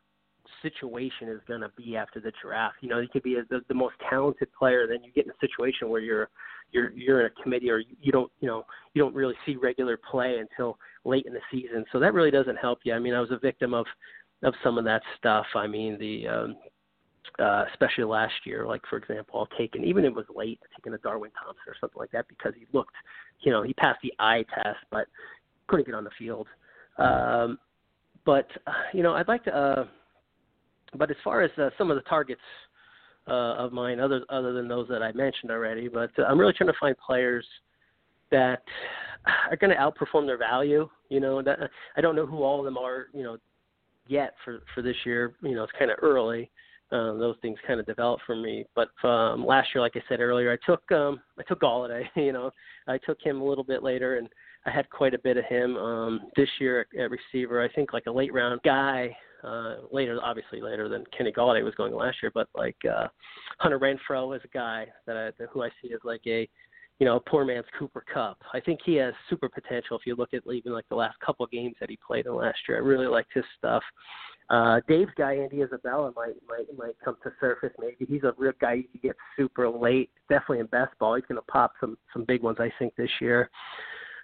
situation 0.61 1.29
is 1.29 1.39
going 1.47 1.61
to 1.61 1.71
be 1.77 1.95
after 1.95 2.19
the 2.19 2.31
draft. 2.41 2.75
You 2.81 2.89
know, 2.89 2.99
you 2.99 3.07
could 3.07 3.23
be 3.23 3.35
a, 3.35 3.43
the, 3.49 3.61
the 3.67 3.73
most 3.73 3.95
talented 4.09 4.49
player, 4.57 4.87
then 4.87 5.03
you 5.03 5.11
get 5.11 5.25
in 5.25 5.31
a 5.31 5.39
situation 5.39 5.89
where 5.89 6.01
you're 6.01 6.29
you're 6.71 6.91
you're 6.91 7.19
in 7.21 7.27
a 7.27 7.41
committee 7.43 7.69
or 7.69 7.83
you 8.01 8.11
don't 8.11 8.31
you 8.39 8.47
know 8.47 8.65
you 8.93 9.01
don't 9.01 9.13
really 9.13 9.35
see 9.45 9.55
regular 9.55 9.97
play 9.97 10.37
until 10.39 10.77
late 11.05 11.25
in 11.25 11.33
the 11.33 11.39
season. 11.51 11.85
So 11.91 11.99
that 11.99 12.13
really 12.13 12.31
doesn't 12.31 12.57
help 12.57 12.79
you. 12.83 12.93
I 12.93 12.99
mean, 12.99 13.13
I 13.13 13.19
was 13.19 13.31
a 13.31 13.37
victim 13.37 13.73
of 13.73 13.85
of 14.43 14.53
some 14.63 14.77
of 14.77 14.85
that 14.85 15.01
stuff. 15.17 15.45
I 15.55 15.67
mean, 15.67 15.97
the 15.99 16.27
um, 16.27 16.55
uh, 17.39 17.65
especially 17.71 18.03
last 18.03 18.33
year, 18.45 18.65
like 18.65 18.81
for 18.89 18.97
example, 18.97 19.39
I'll 19.39 19.57
take 19.57 19.75
an 19.75 19.83
even 19.83 20.05
it 20.05 20.13
was 20.13 20.25
late, 20.35 20.59
taking 20.75 20.93
a 20.93 20.97
Darwin 20.97 21.31
Thompson 21.31 21.63
or 21.67 21.75
something 21.79 21.99
like 21.99 22.11
that 22.11 22.27
because 22.27 22.53
he 22.57 22.65
looked, 22.73 22.95
you 23.41 23.51
know, 23.51 23.63
he 23.63 23.73
passed 23.73 23.99
the 24.03 24.13
eye 24.19 24.45
test, 24.53 24.79
but 24.91 25.07
couldn't 25.67 25.85
get 25.85 25.95
on 25.95 26.03
the 26.03 26.11
field. 26.17 26.47
Um, 26.97 27.57
but 28.25 28.47
you 28.93 29.03
know, 29.03 29.13
I'd 29.13 29.27
like 29.27 29.43
to. 29.45 29.55
Uh, 29.55 29.85
but 30.95 31.09
as 31.09 31.17
far 31.23 31.41
as 31.41 31.51
uh, 31.57 31.69
some 31.77 31.89
of 31.89 31.95
the 31.95 32.03
targets 32.03 32.41
uh, 33.27 33.55
of 33.55 33.71
mine, 33.71 33.99
other 33.99 34.21
other 34.29 34.53
than 34.53 34.67
those 34.67 34.87
that 34.89 35.01
I 35.01 35.11
mentioned 35.13 35.51
already, 35.51 35.87
but 35.87 36.11
uh, 36.17 36.23
I'm 36.23 36.39
really 36.39 36.53
trying 36.53 36.71
to 36.71 36.79
find 36.79 36.95
players 36.97 37.45
that 38.31 38.63
are 39.49 39.55
going 39.55 39.71
to 39.71 39.77
outperform 39.77 40.25
their 40.25 40.37
value. 40.37 40.89
You 41.09 41.19
know, 41.19 41.41
that, 41.41 41.59
I 41.95 42.01
don't 42.01 42.15
know 42.15 42.25
who 42.25 42.43
all 42.43 42.59
of 42.59 42.65
them 42.65 42.77
are. 42.77 43.07
You 43.13 43.23
know, 43.23 43.37
yet 44.07 44.33
for 44.43 44.61
for 44.73 44.81
this 44.81 44.95
year. 45.05 45.35
You 45.41 45.55
know, 45.55 45.63
it's 45.63 45.73
kind 45.77 45.91
of 45.91 45.97
early. 46.01 46.49
Um, 46.91 47.19
those 47.19 47.35
things 47.41 47.57
kind 47.65 47.79
of 47.79 47.87
develop 47.87 48.19
for 48.25 48.35
me. 48.35 48.65
But 48.75 48.89
um, 49.07 49.43
last 49.45 49.69
year, 49.73 49.81
like 49.81 49.95
I 49.95 50.03
said 50.07 50.19
earlier, 50.19 50.51
I 50.51 50.57
took 50.65 50.89
um, 50.91 51.19
I 51.39 51.43
took 51.47 51.61
Golladay. 51.61 52.03
You 52.15 52.33
know, 52.33 52.51
I 52.87 52.97
took 52.99 53.17
him 53.21 53.41
a 53.41 53.45
little 53.45 53.63
bit 53.63 53.83
later, 53.83 54.17
and 54.17 54.29
I 54.65 54.71
had 54.71 54.89
quite 54.89 55.13
a 55.13 55.19
bit 55.19 55.37
of 55.37 55.45
him 55.45 55.75
um, 55.77 56.21
this 56.35 56.49
year 56.59 56.85
at, 56.97 57.09
receiver. 57.11 57.61
I 57.61 57.69
think 57.73 57.93
like 57.93 58.05
a 58.07 58.11
late 58.11 58.33
round 58.33 58.61
guy 58.63 59.15
uh, 59.43 59.75
later, 59.91 60.19
obviously 60.23 60.61
later 60.61 60.87
than 60.87 61.03
Kenny 61.15 61.31
Golladay 61.31 61.63
was 61.63 61.75
going 61.75 61.93
last 61.93 62.17
year, 62.21 62.31
but 62.33 62.47
like 62.55 62.77
uh, 62.89 63.07
Hunter 63.59 63.79
Renfrow 63.79 64.35
is 64.35 64.41
a 64.45 64.47
guy 64.49 64.87
that 65.05 65.17
I, 65.17 65.25
that, 65.37 65.49
who 65.51 65.63
I 65.63 65.69
see 65.81 65.93
as 65.93 65.99
like 66.03 66.21
a, 66.27 66.47
you 66.99 67.05
know, 67.05 67.19
poor 67.19 67.43
man's 67.43 67.65
Cooper 67.77 68.05
Kupp. 68.13 68.37
I 68.53 68.59
think 68.61 68.79
he 68.85 68.95
has 68.95 69.13
super 69.29 69.49
potential. 69.49 69.97
If 69.97 70.05
you 70.05 70.15
look 70.15 70.33
at 70.33 70.43
even 70.51 70.71
like 70.71 70.87
the 70.89 70.95
last 70.95 71.19
couple 71.19 71.43
of 71.43 71.51
games 71.51 71.75
that 71.81 71.89
he 71.89 71.99
played 72.05 72.25
in 72.25 72.35
last 72.35 72.59
year, 72.67 72.77
I 72.77 72.81
really 72.81 73.07
liked 73.07 73.33
his 73.33 73.43
stuff. 73.57 73.83
Uh, 74.49 74.79
Dave's 74.87 75.11
guy, 75.17 75.35
Andy 75.35 75.61
Isabella, 75.61 76.11
might 76.15 76.35
might 76.47 76.65
might 76.77 76.95
come 77.03 77.15
to 77.23 77.31
surface. 77.39 77.71
Maybe 77.79 78.05
he's 78.07 78.23
a 78.23 78.33
real 78.37 78.51
guy 78.59 78.73
you 78.73 78.83
can 78.83 78.99
get 79.01 79.15
super 79.37 79.69
late. 79.69 80.09
Definitely 80.29 80.59
in 80.59 80.65
best 80.67 80.97
ball, 80.99 81.15
he's 81.15 81.25
going 81.27 81.39
to 81.41 81.51
pop 81.51 81.73
some 81.79 81.97
some 82.11 82.25
big 82.25 82.43
ones. 82.43 82.57
I 82.59 82.71
think 82.77 82.95
this 82.95 83.09
year. 83.19 83.49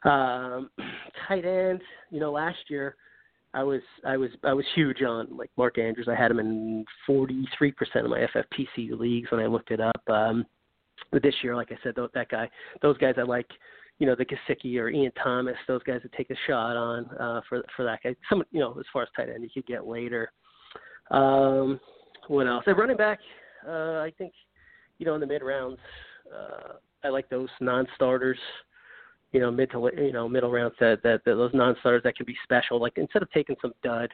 Um, 0.03 0.69
tight 1.27 1.45
end, 1.45 1.81
you 2.09 2.19
know, 2.19 2.31
last 2.31 2.57
year 2.69 2.95
I 3.53 3.63
was 3.63 3.81
I 4.05 4.15
was 4.15 4.29
I 4.43 4.53
was 4.53 4.65
huge 4.75 5.01
on 5.01 5.35
like 5.35 5.49
Mark 5.57 5.79
Andrews. 5.79 6.07
I 6.09 6.15
had 6.15 6.31
him 6.31 6.39
in 6.39 6.85
43% 7.07 7.73
of 7.95 8.09
my 8.09 8.25
FFPC 8.35 8.97
leagues 8.99 9.31
when 9.31 9.41
I 9.41 9.47
looked 9.47 9.71
it 9.71 9.81
up. 9.81 10.01
Um, 10.07 10.45
but 11.11 11.23
this 11.23 11.33
year, 11.41 11.55
like 11.55 11.71
I 11.71 11.77
said, 11.81 11.95
that 11.95 12.29
guy, 12.29 12.49
those 12.81 12.97
guys 12.97 13.15
I 13.17 13.23
like, 13.23 13.47
you 13.97 14.05
know, 14.05 14.15
the 14.15 14.25
Gesicki 14.25 14.77
or 14.79 14.89
Ian 14.89 15.11
Thomas, 15.23 15.55
those 15.67 15.81
guys 15.83 16.01
that 16.03 16.11
take 16.13 16.29
a 16.29 16.35
shot 16.45 16.77
on 16.77 17.05
uh, 17.19 17.41
for 17.49 17.63
for 17.75 17.83
that 17.85 18.03
guy. 18.03 18.15
Some, 18.29 18.43
you 18.51 18.59
know, 18.59 18.75
as 18.79 18.85
far 18.93 19.03
as 19.03 19.09
tight 19.15 19.29
end, 19.29 19.43
you 19.43 19.49
could 19.49 19.65
get 19.65 19.87
later. 19.87 20.31
Um, 21.09 21.79
what 22.27 22.45
else? 22.45 22.63
At 22.67 22.77
running 22.77 22.97
back, 22.97 23.19
uh, 23.67 24.01
I 24.01 24.13
think, 24.17 24.33
you 24.99 25.07
know, 25.07 25.15
in 25.15 25.21
the 25.21 25.27
mid 25.27 25.41
rounds, 25.41 25.79
uh, 26.31 26.73
I 27.03 27.09
like 27.09 27.29
those 27.29 27.49
non-starters 27.59 28.37
you 29.31 29.39
know, 29.39 29.51
mid 29.51 29.71
to 29.71 29.91
you 29.97 30.11
know 30.11 30.27
middle 30.27 30.51
rounds 30.51 30.75
that, 30.79 31.01
that, 31.03 31.21
that 31.25 31.35
those 31.35 31.51
non-starters 31.53 32.03
that 32.03 32.15
can 32.15 32.25
be 32.25 32.35
special. 32.43 32.79
Like 32.79 32.93
instead 32.97 33.21
of 33.21 33.31
taking 33.31 33.55
some 33.61 33.73
dud 33.83 34.09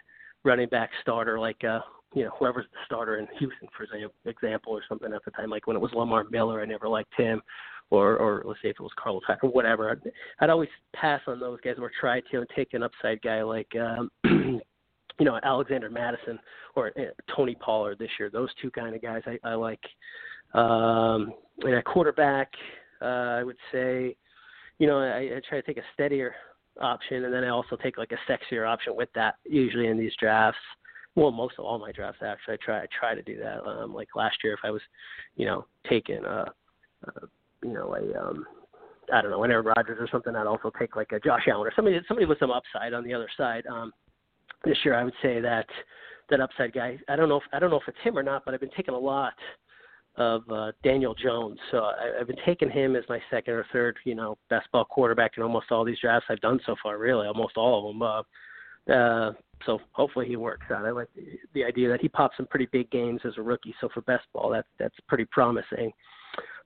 running 0.45 0.69
back 0.69 0.91
starter 1.01 1.39
like 1.39 1.61
uh 1.63 1.79
you 2.13 2.23
know 2.23 2.29
whoever's 2.39 2.65
the 2.71 2.77
starter 2.85 3.17
in 3.17 3.27
Houston 3.39 3.67
for 3.75 3.85
example 4.29 4.71
or 4.71 4.81
something 4.87 5.11
at 5.11 5.25
the 5.25 5.31
time 5.31 5.49
like 5.49 5.67
when 5.67 5.75
it 5.75 5.81
was 5.81 5.91
Lamar 5.93 6.23
Miller 6.29 6.61
I 6.61 6.65
never 6.65 6.87
liked 6.87 7.13
him 7.17 7.41
or 7.89 8.15
or 8.17 8.43
let's 8.45 8.61
say 8.61 8.69
if 8.69 8.77
it 8.79 8.83
was 8.83 8.91
Carlos 8.95 9.23
Hyde 9.27 9.39
or 9.41 9.49
whatever 9.49 9.91
I'd, 9.91 10.11
I'd 10.39 10.49
always 10.49 10.69
pass 10.95 11.19
on 11.27 11.39
those 11.39 11.59
guys 11.61 11.75
or 11.79 11.91
try 11.99 12.21
to 12.31 12.37
and 12.37 12.47
take 12.55 12.73
an 12.73 12.83
upside 12.83 13.21
guy 13.21 13.41
like 13.41 13.67
um 13.75 14.11
you 14.25 15.25
know 15.25 15.39
Alexander 15.43 15.89
Mattison 15.89 16.39
or 16.75 16.91
uh, 16.97 17.11
Tony 17.35 17.55
Pollard 17.55 17.97
this 17.99 18.11
year 18.19 18.29
those 18.29 18.49
two 18.61 18.71
kind 18.71 18.95
of 18.95 19.01
guys 19.01 19.23
I, 19.25 19.39
I 19.43 19.55
like 19.55 19.83
um 20.53 21.33
and 21.61 21.73
at 21.73 21.85
quarterback 21.85 22.51
uh 23.01 23.05
I 23.39 23.43
would 23.43 23.57
say 23.71 24.15
you 24.79 24.87
know, 24.87 24.99
I, 24.99 25.37
I 25.37 25.41
try 25.47 25.61
to 25.61 25.65
take 25.65 25.77
a 25.77 25.85
steadier 25.93 26.35
option, 26.81 27.25
and 27.25 27.33
then 27.33 27.43
I 27.43 27.49
also 27.49 27.75
take 27.75 27.97
like 27.97 28.11
a 28.11 28.31
sexier 28.31 28.67
option 28.67 28.95
with 28.95 29.09
that. 29.15 29.35
Usually 29.45 29.87
in 29.87 29.97
these 29.97 30.13
drafts, 30.19 30.59
well, 31.15 31.31
most 31.31 31.55
of 31.57 31.65
all 31.65 31.79
my 31.79 31.91
drafts 31.91 32.21
actually, 32.21 32.55
I 32.55 32.57
try 32.57 32.81
I 32.81 32.87
try 32.99 33.15
to 33.15 33.21
do 33.21 33.37
that. 33.39 33.63
Um, 33.65 33.93
like 33.93 34.09
last 34.15 34.37
year, 34.43 34.53
if 34.53 34.59
I 34.63 34.71
was, 34.71 34.81
you 35.35 35.45
know, 35.45 35.65
taking 35.89 36.23
a, 36.25 36.45
a 37.03 37.11
you 37.63 37.73
know, 37.73 37.95
a 37.95 38.19
um, 38.21 38.45
I 39.13 39.21
don't 39.21 39.31
know, 39.31 39.43
an 39.43 39.51
Aaron 39.51 39.65
Rodgers 39.65 39.97
or 39.99 40.09
something, 40.11 40.35
I'd 40.35 40.47
also 40.47 40.71
take 40.77 40.95
like 40.95 41.11
a 41.11 41.19
Josh 41.19 41.43
Allen 41.47 41.67
or 41.67 41.73
somebody 41.75 41.99
somebody 42.07 42.25
with 42.25 42.39
some 42.39 42.51
upside 42.51 42.93
on 42.93 43.03
the 43.03 43.13
other 43.13 43.29
side. 43.37 43.65
Um, 43.67 43.93
this 44.65 44.77
year, 44.83 44.95
I 44.95 45.03
would 45.03 45.13
say 45.21 45.39
that 45.39 45.67
that 46.29 46.41
upside 46.41 46.73
guy. 46.73 46.97
I 47.07 47.15
don't 47.15 47.29
know 47.29 47.37
if 47.37 47.43
I 47.53 47.59
don't 47.59 47.69
know 47.69 47.79
if 47.79 47.87
it's 47.87 47.97
him 48.03 48.17
or 48.17 48.23
not, 48.23 48.43
but 48.43 48.53
I've 48.53 48.59
been 48.59 48.69
taking 48.75 48.93
a 48.93 48.99
lot 48.99 49.33
of 50.17 50.43
uh, 50.49 50.71
Daniel 50.83 51.13
Jones. 51.13 51.59
So 51.71 51.79
I, 51.79 52.19
I've 52.19 52.27
been 52.27 52.37
taking 52.45 52.69
him 52.69 52.95
as 52.95 53.03
my 53.09 53.19
second 53.29 53.53
or 53.53 53.65
third, 53.73 53.97
you 54.05 54.15
know, 54.15 54.37
best 54.49 54.71
ball 54.71 54.85
quarterback 54.85 55.33
in 55.37 55.43
almost 55.43 55.71
all 55.71 55.83
these 55.83 55.99
drafts 55.99 56.27
I've 56.29 56.41
done 56.41 56.59
so 56.65 56.75
far. 56.81 56.97
Really, 56.97 57.27
almost 57.27 57.57
all 57.57 57.89
of 57.89 57.93
them. 57.93 58.01
Uh, 58.01 58.93
uh, 58.93 59.33
so 59.65 59.79
hopefully 59.91 60.27
he 60.27 60.35
works 60.35 60.65
out. 60.71 60.85
I 60.85 60.91
like 60.91 61.09
the, 61.15 61.23
the 61.53 61.63
idea 61.63 61.89
that 61.89 62.01
he 62.01 62.07
popped 62.07 62.37
some 62.37 62.45
pretty 62.47 62.67
big 62.71 62.89
games 62.91 63.21
as 63.25 63.33
a 63.37 63.41
rookie. 63.41 63.75
So 63.81 63.89
for 63.93 64.01
best 64.01 64.23
ball, 64.33 64.49
that's 64.49 64.67
that's 64.79 64.95
pretty 65.07 65.25
promising. 65.25 65.91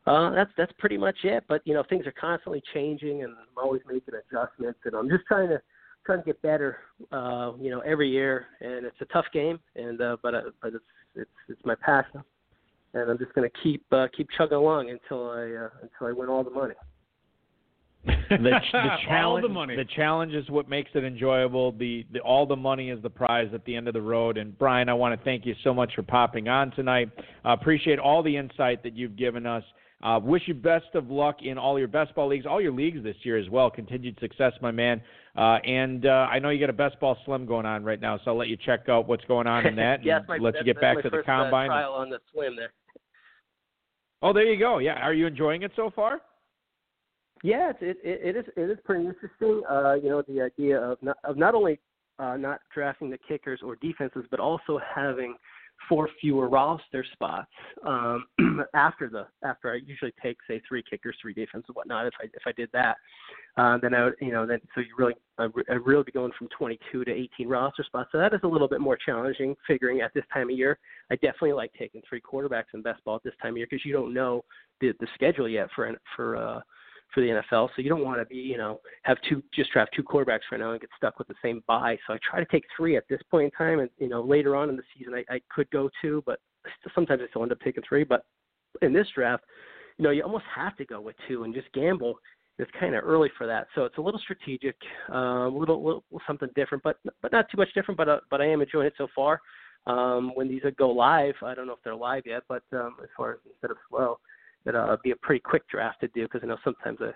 Uh, 0.05 0.31
that's 0.31 0.51
that's 0.57 0.73
pretty 0.77 0.97
much 0.97 1.17
it. 1.23 1.43
But 1.47 1.61
you 1.65 1.73
know, 1.73 1.83
things 1.89 2.05
are 2.05 2.13
constantly 2.19 2.61
changing, 2.73 3.23
and 3.23 3.31
I'm 3.33 3.63
always 3.63 3.81
making 3.87 4.13
adjustments, 4.15 4.79
and 4.85 4.95
I'm 4.95 5.09
just 5.09 5.25
trying 5.27 5.49
to 5.49 5.61
trying 6.05 6.19
to 6.19 6.25
get 6.25 6.41
better. 6.41 6.77
Uh, 7.11 7.53
you 7.59 7.71
know, 7.71 7.79
every 7.81 8.09
year, 8.09 8.47
and 8.61 8.85
it's 8.85 8.99
a 9.01 9.05
tough 9.05 9.25
game, 9.33 9.59
and 9.75 10.01
uh, 10.01 10.17
but 10.21 10.35
uh, 10.35 10.41
but 10.61 10.73
it's 10.73 10.83
it's 11.15 11.31
it's 11.47 11.61
my 11.65 11.75
passion 11.75 12.23
and 12.93 13.09
I'm 13.09 13.17
just 13.17 13.33
going 13.33 13.49
to 13.49 13.57
keep 13.63 13.83
uh, 13.91 14.07
keep 14.15 14.27
chugging 14.37 14.57
along 14.57 14.89
until 14.89 15.29
I 15.29 15.43
uh, 15.43 15.69
until 15.81 16.07
I 16.07 16.11
win 16.11 16.29
all 16.29 16.43
the 16.43 16.49
money. 16.49 16.75
the, 18.05 18.11
the 18.71 18.89
challenge, 19.07 19.43
the, 19.43 19.49
money. 19.49 19.75
the 19.75 19.85
challenge 19.95 20.33
is 20.33 20.49
what 20.49 20.69
makes 20.69 20.89
it 20.93 21.03
enjoyable. 21.03 21.73
The, 21.73 22.05
the 22.13 22.19
all 22.21 22.45
the 22.45 22.55
money 22.55 22.89
is 22.89 23.01
the 23.01 23.09
prize 23.09 23.49
at 23.53 23.65
the 23.65 23.75
end 23.75 23.87
of 23.87 23.93
the 23.93 24.01
road. 24.01 24.37
And 24.37 24.57
Brian, 24.57 24.89
I 24.89 24.93
want 24.93 25.19
to 25.19 25.23
thank 25.25 25.45
you 25.45 25.55
so 25.63 25.73
much 25.73 25.93
for 25.95 26.03
popping 26.03 26.47
on 26.47 26.71
tonight. 26.71 27.09
Uh, 27.45 27.49
appreciate 27.49 27.99
all 27.99 28.23
the 28.23 28.35
insight 28.35 28.83
that 28.83 28.95
you've 28.95 29.15
given 29.15 29.45
us. 29.45 29.63
Uh, 30.01 30.17
wish 30.23 30.43
you 30.45 30.53
best 30.53 30.85
of 30.93 31.09
luck 31.09 31.39
in 31.41 31.57
all 31.57 31.77
your 31.77 31.89
best 31.89 32.15
ball 32.15 32.29
leagues, 32.29 32.45
all 32.45 32.61
your 32.61 32.71
leagues 32.71 33.03
this 33.03 33.17
year 33.23 33.37
as 33.37 33.49
well. 33.49 33.69
Continued 33.69 34.17
success, 34.21 34.53
my 34.61 34.71
man. 34.71 35.01
Uh, 35.35 35.57
and 35.65 36.05
uh, 36.05 36.27
I 36.31 36.39
know 36.39 36.49
you 36.49 36.59
got 36.59 36.69
a 36.69 36.73
best 36.73 36.97
ball 37.01 37.17
slim 37.25 37.45
going 37.45 37.65
on 37.65 37.83
right 37.83 37.99
now, 37.99 38.17
so 38.23 38.31
I'll 38.31 38.37
let 38.37 38.47
you 38.47 38.55
check 38.65 38.87
out 38.87 39.09
what's 39.09 39.25
going 39.25 39.45
on 39.45 39.65
in 39.65 39.75
that. 39.77 40.03
yes, 40.03 40.19
and 40.19 40.27
my, 40.27 40.37
let 40.37 40.55
you 40.55 40.63
get 40.63 40.79
back 40.79 40.97
to 40.97 41.09
first, 41.09 41.15
the 41.15 41.23
combine. 41.23 41.69
Uh, 41.69 41.73
trial 41.73 41.93
on 41.93 42.09
the 42.09 42.19
slim 42.33 42.55
there. 42.55 42.71
Oh, 44.21 44.33
there 44.33 44.51
you 44.51 44.59
go. 44.59 44.79
Yeah, 44.79 44.95
are 44.95 45.13
you 45.13 45.27
enjoying 45.27 45.63
it 45.63 45.71
so 45.75 45.91
far? 45.95 46.21
Yeah, 47.43 47.71
it 47.79 47.97
it, 48.03 48.35
it 48.35 48.35
is 48.35 48.45
it 48.57 48.69
is 48.69 48.77
pretty 48.83 49.05
interesting. 49.05 49.61
Uh, 49.69 49.93
you 49.93 50.09
know, 50.09 50.21
the 50.27 50.41
idea 50.41 50.77
of 50.79 50.97
not 51.01 51.17
of 51.23 51.37
not 51.37 51.55
only 51.55 51.79
uh, 52.19 52.35
not 52.35 52.59
drafting 52.73 53.09
the 53.09 53.17
kickers 53.27 53.61
or 53.63 53.77
defenses, 53.77 54.25
but 54.29 54.39
also 54.39 54.79
having 54.93 55.35
four 55.87 56.09
fewer 56.19 56.49
roster 56.49 57.05
spots 57.13 57.51
um, 57.85 58.25
after 58.73 59.09
the 59.09 59.25
after 59.47 59.71
I 59.71 59.79
usually 59.85 60.13
take 60.21 60.37
say 60.47 60.61
three 60.67 60.83
kickers, 60.87 61.15
three 61.21 61.33
defense 61.33 61.65
and 61.67 61.75
whatnot. 61.75 62.07
If 62.07 62.13
I 62.21 62.25
if 62.25 62.43
I 62.45 62.51
did 62.51 62.69
that, 62.73 62.97
uh, 63.57 63.77
then 63.81 63.93
I 63.93 64.05
would 64.05 64.15
you 64.19 64.31
know 64.31 64.45
then 64.45 64.59
so 64.75 64.81
you 64.81 64.93
really 64.97 65.15
I, 65.37 65.47
I 65.69 65.73
really 65.73 66.03
be 66.03 66.11
going 66.11 66.31
from 66.37 66.47
22 66.57 67.05
to 67.05 67.11
18 67.11 67.47
roster 67.47 67.83
spots. 67.83 68.09
So 68.11 68.17
that 68.17 68.33
is 68.33 68.41
a 68.43 68.47
little 68.47 68.67
bit 68.67 68.81
more 68.81 68.97
challenging. 68.97 69.55
Figuring 69.67 70.01
at 70.01 70.13
this 70.13 70.25
time 70.33 70.49
of 70.49 70.57
year, 70.57 70.77
I 71.11 71.15
definitely 71.15 71.53
like 71.53 71.71
taking 71.77 72.01
three 72.07 72.21
quarterbacks 72.21 72.73
in 72.73 72.81
best 72.81 73.03
ball 73.03 73.15
at 73.15 73.23
this 73.23 73.33
time 73.41 73.53
of 73.53 73.57
year 73.57 73.67
because 73.69 73.85
you 73.85 73.93
don't 73.93 74.13
know 74.13 74.43
the 74.81 74.93
the 74.99 75.07
schedule 75.15 75.47
yet 75.47 75.69
for 75.75 75.91
for 76.15 76.35
uh 76.35 76.59
for 77.13 77.21
the 77.21 77.27
NFL. 77.27 77.69
So 77.75 77.81
you 77.81 77.89
don't 77.89 78.03
want 78.03 78.19
to 78.19 78.25
be, 78.25 78.35
you 78.35 78.57
know, 78.57 78.79
have 79.03 79.17
two 79.27 79.43
just 79.53 79.71
draft 79.71 79.91
two 79.95 80.03
quarterbacks 80.03 80.41
right 80.51 80.59
now 80.59 80.71
and 80.71 80.81
get 80.81 80.89
stuck 80.95 81.17
with 81.17 81.27
the 81.27 81.35
same 81.41 81.63
buy. 81.67 81.97
So 82.05 82.13
I 82.13 82.17
try 82.27 82.39
to 82.39 82.45
take 82.51 82.65
three 82.75 82.97
at 82.97 83.07
this 83.09 83.21
point 83.29 83.45
in 83.45 83.51
time, 83.51 83.79
and 83.79 83.89
you 83.97 84.09
know, 84.09 84.21
later 84.21 84.55
on 84.55 84.69
in 84.69 84.75
the 84.75 84.83
season 84.97 85.13
I, 85.13 85.33
I 85.33 85.41
could 85.53 85.69
go 85.71 85.89
two, 86.01 86.23
but 86.25 86.39
sometimes 86.93 87.21
I 87.23 87.29
still 87.29 87.43
end 87.43 87.51
up 87.51 87.59
taking 87.61 87.83
three. 87.87 88.03
But 88.03 88.25
in 88.81 88.93
this 88.93 89.07
draft, 89.13 89.43
you 89.97 90.03
know, 90.03 90.11
you 90.11 90.23
almost 90.23 90.45
have 90.55 90.75
to 90.77 90.85
go 90.85 91.01
with 91.01 91.15
two 91.27 91.43
and 91.43 91.53
just 91.53 91.71
gamble. 91.73 92.15
It's 92.57 92.71
kind 92.77 92.93
of 92.93 93.05
early 93.05 93.29
for 93.37 93.47
that, 93.47 93.67
so 93.73 93.85
it's 93.85 93.97
a 93.97 94.01
little 94.01 94.19
strategic, 94.19 94.75
uh, 95.09 95.47
a 95.47 95.49
little, 95.49 95.81
little 95.81 96.03
something 96.27 96.49
different, 96.55 96.83
but 96.83 96.97
but 97.21 97.31
not 97.31 97.49
too 97.49 97.57
much 97.57 97.73
different. 97.73 97.97
But 97.97 98.09
uh, 98.09 98.19
but 98.29 98.41
I 98.41 98.47
am 98.47 98.61
enjoying 98.61 98.87
it 98.87 98.93
so 98.97 99.07
far. 99.15 99.39
Um, 99.87 100.31
when 100.35 100.49
these 100.49 100.61
go 100.77 100.89
live, 100.89 101.35
I 101.41 101.55
don't 101.55 101.67
know 101.67 101.73
if 101.73 101.79
they're 101.85 101.95
live 101.95 102.23
yet, 102.25 102.43
but 102.49 102.63
um, 102.73 102.97
as 103.01 103.07
far 103.15 103.33
as 103.33 103.39
instead 103.49 103.71
of 103.71 103.77
slow, 103.89 104.19
that 104.65 104.75
uh, 104.75 104.97
be 105.03 105.11
a 105.11 105.15
pretty 105.17 105.39
quick 105.39 105.67
draft 105.69 106.01
to 106.01 106.07
do 106.09 106.23
because 106.23 106.41
I 106.43 106.47
know 106.47 106.57
sometimes 106.63 106.99
a 107.01 107.13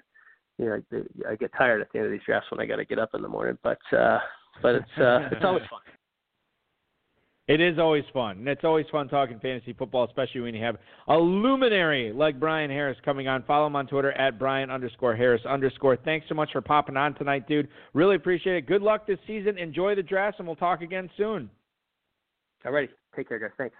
you 0.57 0.65
know, 0.65 0.81
I, 1.27 1.31
I 1.31 1.35
get 1.35 1.51
tired 1.57 1.81
at 1.81 1.91
the 1.91 1.99
end 1.99 2.05
of 2.05 2.11
these 2.11 2.21
drafts 2.25 2.51
when 2.51 2.59
I 2.59 2.65
got 2.65 2.75
to 2.75 2.85
get 2.85 2.99
up 2.99 3.09
in 3.13 3.21
the 3.21 3.27
morning. 3.27 3.57
But 3.63 3.79
uh, 3.91 4.19
but 4.61 4.75
it's 4.75 4.97
uh, 4.97 5.27
it's 5.31 5.43
always 5.43 5.63
fun. 5.69 5.79
It 7.47 7.59
is 7.59 7.77
always 7.77 8.05
fun. 8.13 8.37
And 8.37 8.47
it's 8.47 8.63
always 8.63 8.85
fun 8.89 9.09
talking 9.09 9.37
fantasy 9.39 9.73
football, 9.73 10.05
especially 10.05 10.41
when 10.41 10.55
you 10.55 10.63
have 10.63 10.77
a 11.09 11.17
luminary 11.17 12.13
like 12.13 12.39
Brian 12.39 12.69
Harris 12.69 12.97
coming 13.03 13.27
on. 13.27 13.43
Follow 13.43 13.67
him 13.67 13.75
on 13.75 13.85
Twitter 13.85 14.13
at 14.13 14.39
Brian 14.39 14.69
underscore 14.69 15.15
Harris 15.15 15.41
underscore. 15.45 15.97
Thanks 15.97 16.25
so 16.29 16.35
much 16.35 16.51
for 16.53 16.61
popping 16.61 16.95
on 16.95 17.15
tonight, 17.15 17.47
dude. 17.47 17.67
Really 17.93 18.15
appreciate 18.15 18.55
it. 18.55 18.65
Good 18.65 18.81
luck 18.81 19.05
this 19.05 19.19
season. 19.27 19.57
Enjoy 19.57 19.93
the 19.93 20.03
draft, 20.03 20.39
and 20.39 20.47
we'll 20.47 20.55
talk 20.55 20.81
again 20.81 21.09
soon. 21.17 21.49
All 22.65 22.71
righty. 22.71 22.93
Take 23.13 23.27
care, 23.27 23.39
guys. 23.39 23.51
Thanks. 23.57 23.75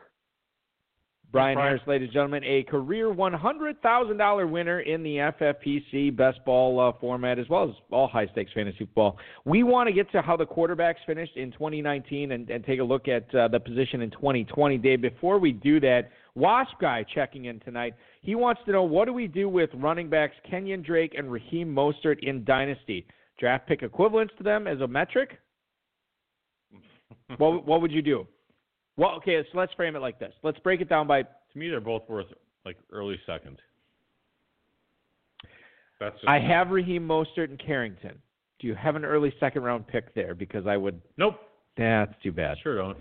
Brian 1.33 1.57
Harris, 1.57 1.81
ladies 1.87 2.09
and 2.09 2.13
gentlemen, 2.13 2.43
a 2.43 2.61
career 2.61 3.07
$100,000 3.07 4.51
winner 4.51 4.81
in 4.81 5.01
the 5.01 5.15
FFPC 5.17 6.15
best 6.15 6.37
ball 6.45 6.79
uh, 6.79 6.91
format, 7.01 7.39
as 7.39 7.49
well 7.49 7.67
as 7.67 7.75
all 7.89 8.07
high 8.07 8.27
stakes 8.27 8.51
fantasy 8.53 8.77
football. 8.85 9.17
We 9.43 9.63
want 9.63 9.87
to 9.87 9.93
get 9.93 10.11
to 10.11 10.21
how 10.21 10.37
the 10.37 10.45
quarterbacks 10.45 10.97
finished 11.07 11.35
in 11.35 11.51
2019 11.51 12.33
and, 12.33 12.47
and 12.51 12.63
take 12.63 12.79
a 12.79 12.83
look 12.83 13.07
at 13.07 13.33
uh, 13.33 13.47
the 13.47 13.59
position 13.59 14.03
in 14.03 14.11
2020. 14.11 14.77
Dave, 14.77 15.01
before 15.01 15.39
we 15.39 15.51
do 15.51 15.79
that, 15.79 16.11
Wasp 16.35 16.73
guy 16.79 17.03
checking 17.15 17.45
in 17.45 17.59
tonight. 17.61 17.95
He 18.21 18.35
wants 18.35 18.61
to 18.67 18.71
know 18.71 18.83
what 18.83 19.05
do 19.05 19.13
we 19.13 19.25
do 19.25 19.49
with 19.49 19.71
running 19.73 20.11
backs 20.11 20.35
Kenyon 20.47 20.83
Drake 20.83 21.15
and 21.17 21.31
Raheem 21.31 21.73
Mostert 21.73 22.19
in 22.21 22.43
Dynasty? 22.43 23.07
Draft 23.39 23.67
pick 23.67 23.81
equivalents 23.81 24.35
to 24.37 24.43
them 24.43 24.67
as 24.67 24.81
a 24.81 24.87
metric? 24.87 25.39
what, 27.37 27.65
what 27.65 27.81
would 27.81 27.91
you 27.91 28.03
do? 28.03 28.27
Well, 28.97 29.11
okay, 29.17 29.41
so 29.51 29.57
let's 29.57 29.73
frame 29.73 29.95
it 29.95 29.99
like 29.99 30.19
this. 30.19 30.33
Let's 30.43 30.59
break 30.59 30.81
it 30.81 30.89
down 30.89 31.07
by. 31.07 31.23
To 31.23 31.59
me, 31.59 31.69
they're 31.69 31.81
both 31.81 32.03
worth 32.07 32.27
like 32.65 32.77
early 32.91 33.19
second. 33.25 33.59
That's 35.99 36.15
I 36.27 36.39
have 36.39 36.69
Raheem 36.69 37.07
Mostert 37.07 37.49
and 37.49 37.59
Carrington. 37.59 38.17
Do 38.59 38.67
you 38.67 38.75
have 38.75 38.95
an 38.95 39.05
early 39.05 39.33
second 39.39 39.63
round 39.63 39.87
pick 39.87 40.13
there? 40.15 40.35
Because 40.35 40.67
I 40.67 40.77
would. 40.77 41.01
Nope. 41.17 41.35
That's 41.77 42.13
too 42.21 42.31
bad. 42.31 42.57
Sure 42.61 42.77
don't. 42.77 42.97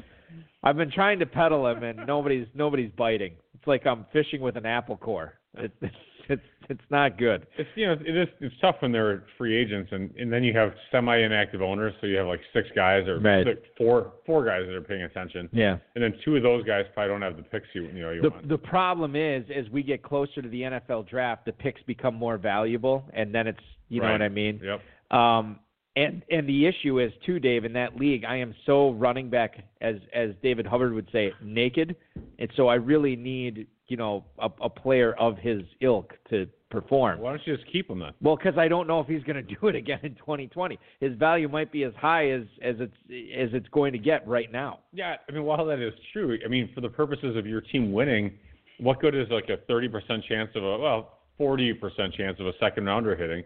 I've 0.62 0.76
been 0.76 0.90
trying 0.90 1.18
to 1.18 1.26
peddle 1.26 1.66
him, 1.66 1.82
and 1.82 2.06
nobody's 2.06 2.46
nobody's 2.54 2.90
biting. 2.96 3.34
It's 3.54 3.66
like 3.66 3.86
I'm 3.86 4.06
fishing 4.12 4.40
with 4.40 4.56
an 4.56 4.66
apple 4.66 4.96
core. 4.96 5.34
It, 5.54 5.72
it's 5.80 5.94
it's 6.32 6.42
it's 6.70 6.90
not 6.90 7.18
good. 7.18 7.46
It's 7.58 7.68
you 7.74 7.86
know 7.86 7.92
it 7.92 8.16
is 8.16 8.28
it's 8.40 8.54
tough 8.60 8.76
when 8.80 8.92
they're 8.92 9.24
free 9.38 9.56
agents 9.56 9.90
and 9.92 10.10
and 10.16 10.32
then 10.32 10.42
you 10.42 10.52
have 10.56 10.72
semi 10.90 11.16
inactive 11.18 11.62
owners, 11.62 11.92
so 12.00 12.06
you 12.06 12.16
have 12.16 12.26
like 12.26 12.40
six 12.52 12.68
guys 12.74 13.06
or 13.06 13.18
Right. 13.20 13.46
six, 13.46 13.60
four 13.78 14.12
four 14.26 14.44
guys 14.44 14.62
that 14.66 14.74
are 14.74 14.80
paying 14.80 15.02
attention, 15.02 15.48
Yeah. 15.52 15.78
and 15.94 16.02
then 16.02 16.14
two 16.24 16.36
of 16.36 16.42
those 16.42 16.64
guys 16.64 16.84
probably 16.94 17.12
don't 17.12 17.22
have 17.22 17.36
the 17.36 17.42
picks 17.42 17.68
you 17.74 17.82
you 17.94 18.02
know 18.02 18.10
you 18.10 18.22
The 18.22 18.30
want. 18.30 18.48
the 18.48 18.58
problem 18.58 19.14
is, 19.16 19.44
as 19.54 19.68
we 19.70 19.82
get 19.82 20.02
closer 20.02 20.42
to 20.42 20.48
the 20.48 20.62
NFL 20.62 21.08
draft, 21.08 21.44
the 21.44 21.52
picks 21.52 21.82
become 21.82 22.14
more 22.14 22.38
valuable, 22.38 23.04
and 23.12 23.34
then 23.34 23.46
it's 23.46 23.60
you 23.88 24.00
know 24.00 24.10
what 24.10 24.22
I 24.22 24.28
mean. 24.28 24.60
Yep. 24.62 24.80
Um, 25.16 25.58
and 25.94 26.22
and 26.30 26.48
the 26.48 26.66
issue 26.66 27.00
is 27.00 27.12
too, 27.26 27.38
Dave. 27.38 27.66
In 27.66 27.74
that 27.74 27.96
league, 27.96 28.24
I 28.24 28.36
am 28.36 28.54
so 28.64 28.92
running 28.92 29.28
back, 29.28 29.58
as 29.82 29.96
as 30.14 30.30
David 30.42 30.66
Hubbard 30.66 30.94
would 30.94 31.08
say, 31.12 31.32
naked, 31.42 31.96
and 32.42 32.50
so 32.56 32.66
I 32.66 32.74
really 32.74 33.14
need 33.14 33.68
you 33.86 33.96
know 33.96 34.24
a, 34.38 34.50
a 34.60 34.68
player 34.68 35.14
of 35.14 35.38
his 35.38 35.62
ilk 35.80 36.12
to 36.30 36.46
perform. 36.70 37.20
Why 37.20 37.30
don't 37.30 37.46
you 37.46 37.56
just 37.56 37.70
keep 37.70 37.88
him 37.88 38.00
then? 38.00 38.12
Well, 38.20 38.36
because 38.36 38.58
I 38.58 38.66
don't 38.66 38.88
know 38.88 38.98
if 38.98 39.06
he's 39.06 39.22
going 39.22 39.36
to 39.46 39.54
do 39.54 39.68
it 39.68 39.76
again 39.76 40.00
in 40.02 40.16
2020. 40.16 40.78
His 41.00 41.14
value 41.16 41.48
might 41.48 41.70
be 41.70 41.84
as 41.84 41.92
high 41.96 42.30
as 42.30 42.42
as 42.60 42.76
it's 42.80 42.96
as 43.08 43.54
it's 43.54 43.68
going 43.68 43.92
to 43.92 43.98
get 43.98 44.26
right 44.26 44.50
now. 44.50 44.80
Yeah, 44.92 45.16
I 45.28 45.32
mean, 45.32 45.44
while 45.44 45.64
that 45.66 45.78
is 45.78 45.94
true, 46.12 46.36
I 46.44 46.48
mean, 46.48 46.68
for 46.74 46.80
the 46.80 46.88
purposes 46.88 47.36
of 47.36 47.46
your 47.46 47.60
team 47.60 47.92
winning, 47.92 48.32
what 48.80 49.00
good 49.00 49.14
is 49.14 49.28
like 49.30 49.48
a 49.48 49.58
30% 49.70 50.24
chance 50.24 50.50
of 50.56 50.64
a, 50.64 50.78
well, 50.78 51.18
40% 51.38 52.12
chance 52.14 52.40
of 52.40 52.46
a 52.46 52.52
second 52.58 52.86
rounder 52.86 53.14
hitting 53.14 53.44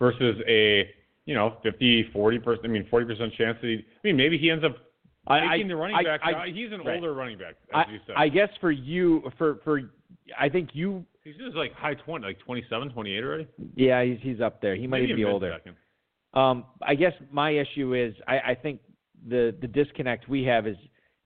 versus 0.00 0.36
a, 0.48 0.90
you 1.26 1.34
know, 1.34 1.56
50, 1.62 2.10
40%, 2.14 2.58
I 2.64 2.66
mean, 2.66 2.88
40% 2.92 3.08
chance 3.36 3.58
that 3.60 3.68
he, 3.68 3.74
I 3.74 3.82
mean, 4.02 4.16
maybe 4.16 4.36
he 4.36 4.50
ends 4.50 4.64
up 4.64 4.76
I- 5.26 5.38
I- 5.46 5.48
taking 5.56 5.68
the 5.68 5.76
running 5.76 6.02
back. 6.04 6.20
I- 6.24 6.32
job. 6.32 6.54
he's 6.54 6.72
an 6.72 6.80
right. 6.80 6.96
older 6.96 7.14
running 7.14 7.38
back, 7.38 7.54
I, 7.72 7.90
you 7.90 8.00
said. 8.06 8.16
I 8.16 8.28
guess 8.28 8.48
for 8.60 8.70
you, 8.70 9.30
for 9.38 9.56
for 9.64 9.80
I 10.38 10.48
think 10.48 10.70
you, 10.74 11.04
he's 11.22 11.36
just 11.36 11.56
like 11.56 11.72
high 11.74 11.94
20, 11.94 12.24
like 12.24 12.38
27, 12.40 12.90
28 12.90 13.24
already. 13.24 13.46
yeah, 13.76 14.02
he's 14.02 14.18
he's 14.20 14.40
up 14.40 14.60
there. 14.60 14.74
He 14.74 14.86
might 14.86 14.98
Maybe 15.00 15.12
even 15.12 15.16
be 15.16 15.24
older. 15.24 15.58
Um, 16.34 16.64
I 16.80 16.94
guess 16.94 17.12
my 17.30 17.50
issue 17.50 17.94
is 17.94 18.14
I, 18.26 18.38
I 18.50 18.54
think 18.54 18.80
the 19.28 19.54
the 19.60 19.68
disconnect 19.68 20.28
we 20.28 20.42
have 20.44 20.66
is 20.66 20.76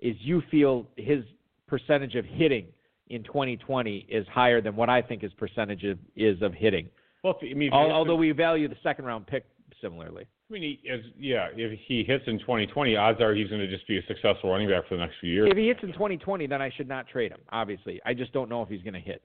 is 0.01 0.17
you 0.21 0.43
feel 0.51 0.87
his 0.97 1.25
percentage 1.67 2.17
of 2.17 2.25
hitting 2.25 2.67
in 3.09 3.23
2020 3.25 4.07
is 4.09 4.27
higher 4.29 4.61
than 4.61 4.77
what 4.77 4.91
I 4.91 5.01
think 5.01 5.23
his 5.23 5.33
percentage 5.35 5.85
of, 5.85 5.99
is 6.17 6.43
of 6.43 6.53
hitting. 6.53 6.89
Well, 7.25 7.39
I 7.41 7.45
mean, 7.55 7.69
if 7.69 7.73
he 7.73 7.77
Al- 7.79 7.85
hits 7.85 7.93
Although 7.95 8.17
we 8.17 8.31
value 8.33 8.69
the 8.69 8.77
second 8.83 9.05
round 9.07 9.27
pick 9.27 9.45
similarly. 9.81 10.27
I 10.49 10.53
mean, 10.53 10.63
he 10.63 10.89
is, 10.89 11.05
yeah, 11.19 11.49
if 11.57 11.79
he 11.87 12.05
hits 12.05 12.25
in 12.27 12.39
2020, 12.39 12.97
odds 12.97 13.21
are 13.21 13.35
he's 13.35 13.49
going 13.49 13.61
to 13.61 13.69
just 13.69 13.87
be 13.89 13.99
a 13.99 14.03
successful 14.07 14.51
running 14.51 14.69
back 14.69 14.89
for 14.89 14.95
the 14.97 15.01
next 15.01 15.15
few 15.21 15.33
years. 15.33 15.49
If 15.51 15.57
he 15.57 15.67
hits 15.69 15.81
in 15.83 15.93
2020, 15.93 16.47
then 16.47 16.63
I 16.63 16.71
should 16.77 16.89
not 16.89 17.09
trade 17.09 17.33
him. 17.33 17.41
Obviously, 17.51 18.01
I 18.07 18.15
just 18.15 18.33
don't 18.33 18.49
know 18.49 18.63
if 18.63 18.69
he's 18.69 18.83
going 18.83 18.95
to 18.95 19.01
hit. 19.01 19.23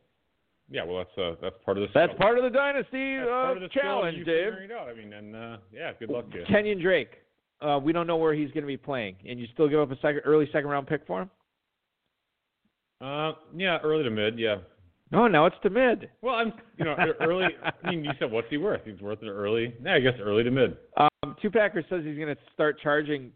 Yeah, 0.69 0.83
well, 0.85 0.97
that's 0.99 1.17
uh, 1.17 1.35
that's 1.41 1.55
part 1.65 1.77
of 1.77 1.81
the 1.81 1.87
That's 1.93 2.11
skill. 2.13 2.17
part 2.19 2.37
of 2.37 2.43
the 2.45 2.49
dynasty 2.49 3.17
uh, 3.17 3.51
of 3.53 3.59
the 3.59 3.67
challenge, 3.67 4.15
Dave. 4.25 4.25
figuring 4.53 4.69
it 4.69 4.73
out. 4.73 4.87
I 4.87 4.93
mean, 4.93 5.11
and 5.11 5.35
uh, 5.35 5.57
yeah, 5.73 5.91
good 5.99 6.09
luck 6.09 6.31
to 6.31 6.39
you. 6.39 6.45
Kenyon 6.47 6.81
Drake. 6.81 7.09
Uh, 7.61 7.77
we 7.77 7.91
don't 7.93 8.07
know 8.07 8.15
where 8.17 8.33
he's 8.33 8.47
going 8.51 8.63
to 8.63 8.67
be 8.67 8.77
playing, 8.77 9.15
and 9.27 9.39
you 9.39 9.45
still 9.53 9.67
give 9.67 9.79
up 9.79 9.91
a 9.91 9.95
second, 9.97 10.21
early 10.25 10.47
second 10.51 10.69
round 10.69 10.87
pick 10.87 11.05
for 11.05 11.21
him? 11.23 11.29
Uh, 13.01 13.33
yeah, 13.55 13.77
early 13.83 14.03
to 14.03 14.09
mid, 14.09 14.39
yeah. 14.39 14.55
No, 15.11 15.27
now 15.27 15.45
it's 15.45 15.55
to 15.63 15.69
mid. 15.69 16.09
Well, 16.21 16.35
I'm, 16.35 16.53
you 16.77 16.85
know, 16.85 16.95
early. 17.19 17.45
I 17.83 17.89
mean, 17.89 18.03
you 18.05 18.11
said 18.17 18.31
what's 18.31 18.47
he 18.49 18.57
worth? 18.57 18.81
He's 18.85 18.99
worth 19.01 19.21
it 19.21 19.29
early. 19.29 19.73
Yeah, 19.83 19.95
I 19.95 19.99
guess 19.99 20.13
early 20.21 20.43
to 20.43 20.51
mid. 20.51 20.77
Um, 20.97 21.35
Two 21.41 21.51
Packer 21.51 21.83
says 21.89 22.03
he's 22.05 22.17
going 22.17 22.33
to 22.33 22.37
start 22.53 22.79
charging 22.81 23.31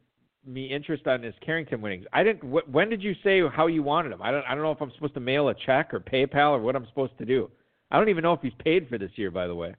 me 0.45 0.67
interest 0.67 1.05
on 1.07 1.21
his 1.21 1.33
Carrington 1.45 1.81
winnings. 1.81 2.05
I 2.13 2.23
didn't. 2.23 2.43
Wh- 2.49 2.67
when 2.73 2.89
did 2.89 3.03
you 3.03 3.13
say 3.23 3.41
how 3.53 3.67
you 3.67 3.83
wanted 3.83 4.13
him? 4.13 4.21
I 4.21 4.31
don't. 4.31 4.45
I 4.45 4.55
don't 4.55 4.63
know 4.63 4.71
if 4.71 4.81
I'm 4.81 4.91
supposed 4.93 5.15
to 5.15 5.19
mail 5.19 5.49
a 5.49 5.53
check 5.65 5.93
or 5.93 5.99
PayPal 5.99 6.51
or 6.51 6.59
what 6.61 6.75
I'm 6.75 6.87
supposed 6.87 7.17
to 7.17 7.25
do. 7.25 7.49
I 7.91 7.97
don't 7.97 8.09
even 8.09 8.23
know 8.23 8.33
if 8.33 8.41
he's 8.41 8.53
paid 8.63 8.87
for 8.87 8.97
this 8.97 9.11
year, 9.15 9.31
by 9.31 9.47
the 9.47 9.55
way. 9.55 9.75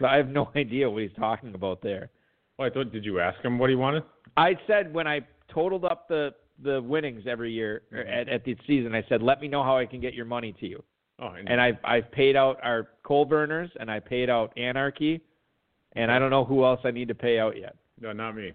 So 0.00 0.06
I 0.06 0.16
have 0.16 0.28
no 0.28 0.50
idea 0.56 0.88
what 0.88 1.02
he's 1.02 1.12
talking 1.18 1.54
about 1.54 1.82
there. 1.82 2.10
Well, 2.58 2.68
I 2.68 2.72
thought, 2.72 2.92
did 2.92 3.04
you 3.04 3.20
ask 3.20 3.42
him 3.44 3.58
what 3.58 3.70
he 3.70 3.76
wanted? 3.76 4.02
I 4.36 4.54
said 4.66 4.92
when 4.94 5.06
I 5.06 5.20
totaled 5.52 5.84
up 5.84 6.08
the 6.08 6.30
the 6.62 6.80
winnings 6.80 7.24
every 7.28 7.52
year 7.52 7.82
at, 7.92 8.28
at 8.28 8.44
the 8.44 8.56
season, 8.66 8.94
I 8.94 9.04
said, 9.08 9.20
"Let 9.22 9.40
me 9.42 9.48
know 9.48 9.62
how 9.62 9.76
I 9.76 9.84
can 9.84 10.00
get 10.00 10.14
your 10.14 10.24
money 10.24 10.54
to 10.60 10.66
you." 10.66 10.82
Oh, 11.22 11.28
and, 11.38 11.48
And 11.48 11.60
I've 11.60 11.76
I've 11.84 12.10
paid 12.10 12.34
out 12.36 12.58
our 12.62 12.88
coal 13.04 13.24
burners 13.24 13.70
and 13.78 13.90
I 13.90 14.00
paid 14.00 14.28
out 14.28 14.52
Anarchy, 14.58 15.20
and 15.94 16.10
I 16.10 16.18
don't 16.18 16.30
know 16.30 16.44
who 16.44 16.64
else 16.64 16.80
I 16.84 16.90
need 16.90 17.08
to 17.08 17.14
pay 17.14 17.38
out 17.38 17.56
yet. 17.56 17.76
no, 18.00 18.12
not 18.12 18.34
me. 18.34 18.52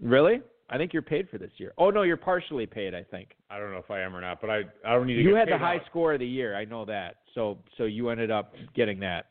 Really? 0.00 0.40
I 0.68 0.78
think 0.78 0.92
you're 0.92 1.02
paid 1.02 1.28
for 1.28 1.38
this 1.38 1.50
year. 1.58 1.72
Oh 1.78 1.90
no, 1.90 2.02
you're 2.02 2.16
partially 2.16 2.66
paid. 2.66 2.94
I 2.94 3.04
think 3.04 3.36
I 3.50 3.58
don't 3.58 3.70
know 3.70 3.78
if 3.78 3.90
I 3.90 4.00
am 4.00 4.16
or 4.16 4.20
not, 4.20 4.40
but 4.40 4.50
I 4.50 4.62
I 4.84 4.94
don't 4.94 5.06
need 5.06 5.16
to. 5.16 5.22
you 5.22 5.34
had 5.36 5.48
the 5.48 5.58
high 5.58 5.76
out. 5.76 5.82
score 5.88 6.14
of 6.14 6.20
the 6.20 6.26
year. 6.26 6.56
I 6.56 6.64
know 6.64 6.84
that. 6.86 7.16
So 7.34 7.58
so 7.78 7.84
you 7.84 8.08
ended 8.08 8.30
up 8.30 8.54
getting 8.74 8.98
that. 9.00 9.26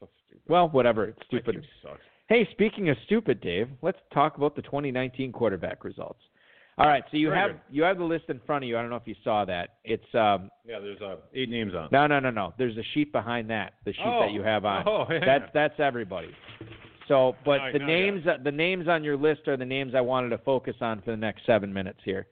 So. 0.00 0.08
Well, 0.48 0.68
whatever. 0.70 1.04
It's 1.04 1.18
stupid. 1.26 1.64
Hey, 2.28 2.48
speaking 2.50 2.88
of 2.88 2.96
stupid, 3.04 3.40
Dave, 3.40 3.68
let's 3.82 3.98
talk 4.12 4.36
about 4.36 4.56
the 4.56 4.62
2019 4.62 5.30
quarterback 5.30 5.84
results. 5.84 6.20
All 6.78 6.86
right, 6.86 7.02
so 7.10 7.16
you 7.16 7.28
Very 7.30 7.40
have 7.40 7.50
good. 7.52 7.60
you 7.70 7.82
have 7.84 7.96
the 7.96 8.04
list 8.04 8.24
in 8.28 8.38
front 8.46 8.62
of 8.64 8.68
you. 8.68 8.76
I 8.76 8.82
don't 8.82 8.90
know 8.90 8.96
if 8.96 9.06
you 9.06 9.14
saw 9.24 9.44
that. 9.46 9.76
It's 9.84 10.04
um 10.14 10.50
Yeah, 10.66 10.78
there's 10.80 11.00
uh, 11.00 11.16
eight 11.34 11.48
names 11.48 11.74
on. 11.74 11.88
no 11.90 12.06
no 12.06 12.20
no 12.20 12.30
no. 12.30 12.52
There's 12.58 12.76
a 12.76 12.82
sheet 12.92 13.12
behind 13.12 13.48
that. 13.50 13.74
The 13.86 13.92
sheet 13.94 14.02
Oh. 14.04 14.20
that 14.20 14.32
you 14.32 14.42
have 14.42 14.64
on. 14.66 14.84
Oh, 14.86 15.06
yeah. 15.10 15.20
That's 15.24 15.50
that's 15.54 15.80
everybody. 15.80 16.28
So, 17.08 17.34
but 17.44 17.58
the 17.72 17.78
now 17.78 17.84
I 17.86 17.86
got 17.86 17.86
names 17.86 18.24
the 18.44 18.52
names 18.52 18.88
on 18.88 19.04
your 19.04 19.16
list 19.16 19.48
are 19.48 19.56
the 19.56 19.64
names 19.64 19.94
I 19.94 20.00
wanted 20.02 20.30
to 20.30 20.38
focus 20.38 20.74
on 20.82 21.00
for 21.02 21.12
the 21.12 21.16
next 21.16 21.46
seven 21.46 21.72
minutes 21.72 22.00
here. 22.04 22.26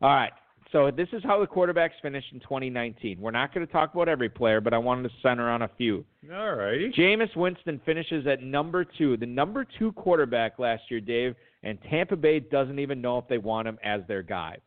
All 0.00 0.08
right. 0.14 0.32
So 0.72 0.88
this 0.92 1.08
is 1.12 1.20
how 1.24 1.40
the 1.40 1.48
quarterbacks 1.48 2.00
finished 2.00 2.28
in 2.32 2.38
2019. 2.40 3.20
We're 3.20 3.32
not 3.32 3.52
going 3.52 3.66
to 3.66 3.72
talk 3.72 3.92
about 3.92 4.08
every 4.08 4.28
player, 4.28 4.60
but 4.60 4.72
I 4.72 4.78
wanted 4.78 5.02
to 5.08 5.14
center 5.20 5.50
on 5.50 5.62
a 5.62 5.70
few. 5.76 6.04
All 6.32 6.54
righty. 6.54 6.92
Jameis 6.96 7.34
Winston 7.34 7.80
finishes 7.84 8.24
at 8.28 8.40
number 8.40 8.84
two, 8.84 9.16
the 9.16 9.26
number 9.26 9.66
two 9.78 9.90
quarterback 9.92 10.60
last 10.60 10.84
year, 10.88 11.00
Dave, 11.00 11.34
and 11.62 11.78
Tampa 11.88 12.16
Bay 12.16 12.40
doesn't 12.40 12.78
even 12.78 13.00
know 13.00 13.18
if 13.18 13.28
they 13.28 13.38
want 13.38 13.68
him 13.68 13.78
as 13.84 14.00
their 14.08 14.22
guy. 14.22 14.58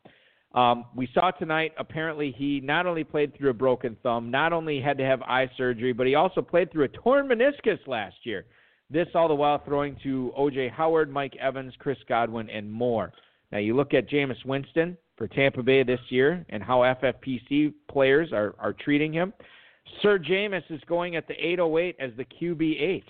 Um, 0.54 0.86
we 0.96 1.10
saw 1.14 1.32
tonight, 1.32 1.74
apparently, 1.78 2.32
he 2.38 2.60
not 2.62 2.86
only 2.86 3.04
played 3.04 3.36
through 3.36 3.50
a 3.50 3.56
broken 3.56 3.98
thumb, 4.04 4.30
not 4.30 4.54
only 4.54 4.80
had 4.80 4.98
to 5.00 5.04
have 5.04 5.22
eye 5.24 5.50
surgery, 5.58 5.94
but 5.94 6.06
he 6.06 6.14
also 6.14 6.42
played 6.42 6.72
through 6.72 6.84
a 6.84 6.90
torn 6.90 7.28
meniscus 7.28 7.80
last 7.88 8.18
year. 8.24 8.46
This 8.90 9.08
all 9.16 9.28
the 9.28 9.34
while 9.34 9.64
throwing 9.66 9.98
to 10.04 10.32
O.J. 10.38 10.70
Howard, 10.70 11.12
Mike 11.12 11.36
Evans, 11.38 11.74
Chris 11.80 11.98
Godwin, 12.08 12.50
and 12.52 12.72
more. 12.72 13.12
Now, 13.52 13.58
you 13.58 13.76
look 13.76 13.96
at 13.96 14.08
Jameis 14.08 14.46
Winston 14.46 14.96
for 15.18 15.28
Tampa 15.28 15.64
Bay 15.64 15.82
this 15.84 16.00
year 16.10 16.46
and 16.50 16.62
how 16.62 16.80
FFPC 16.80 17.74
players 17.90 18.32
are, 18.32 18.54
are 18.60 18.74
treating 18.74 19.12
him. 19.12 19.34
Sir 20.02 20.20
Jameis 20.20 20.64
is 20.70 20.82
going 20.88 21.16
at 21.16 21.28
the 21.28 21.34
808 21.34 21.96
as 22.00 22.12
the 22.18 22.26
QB8. 22.26 23.04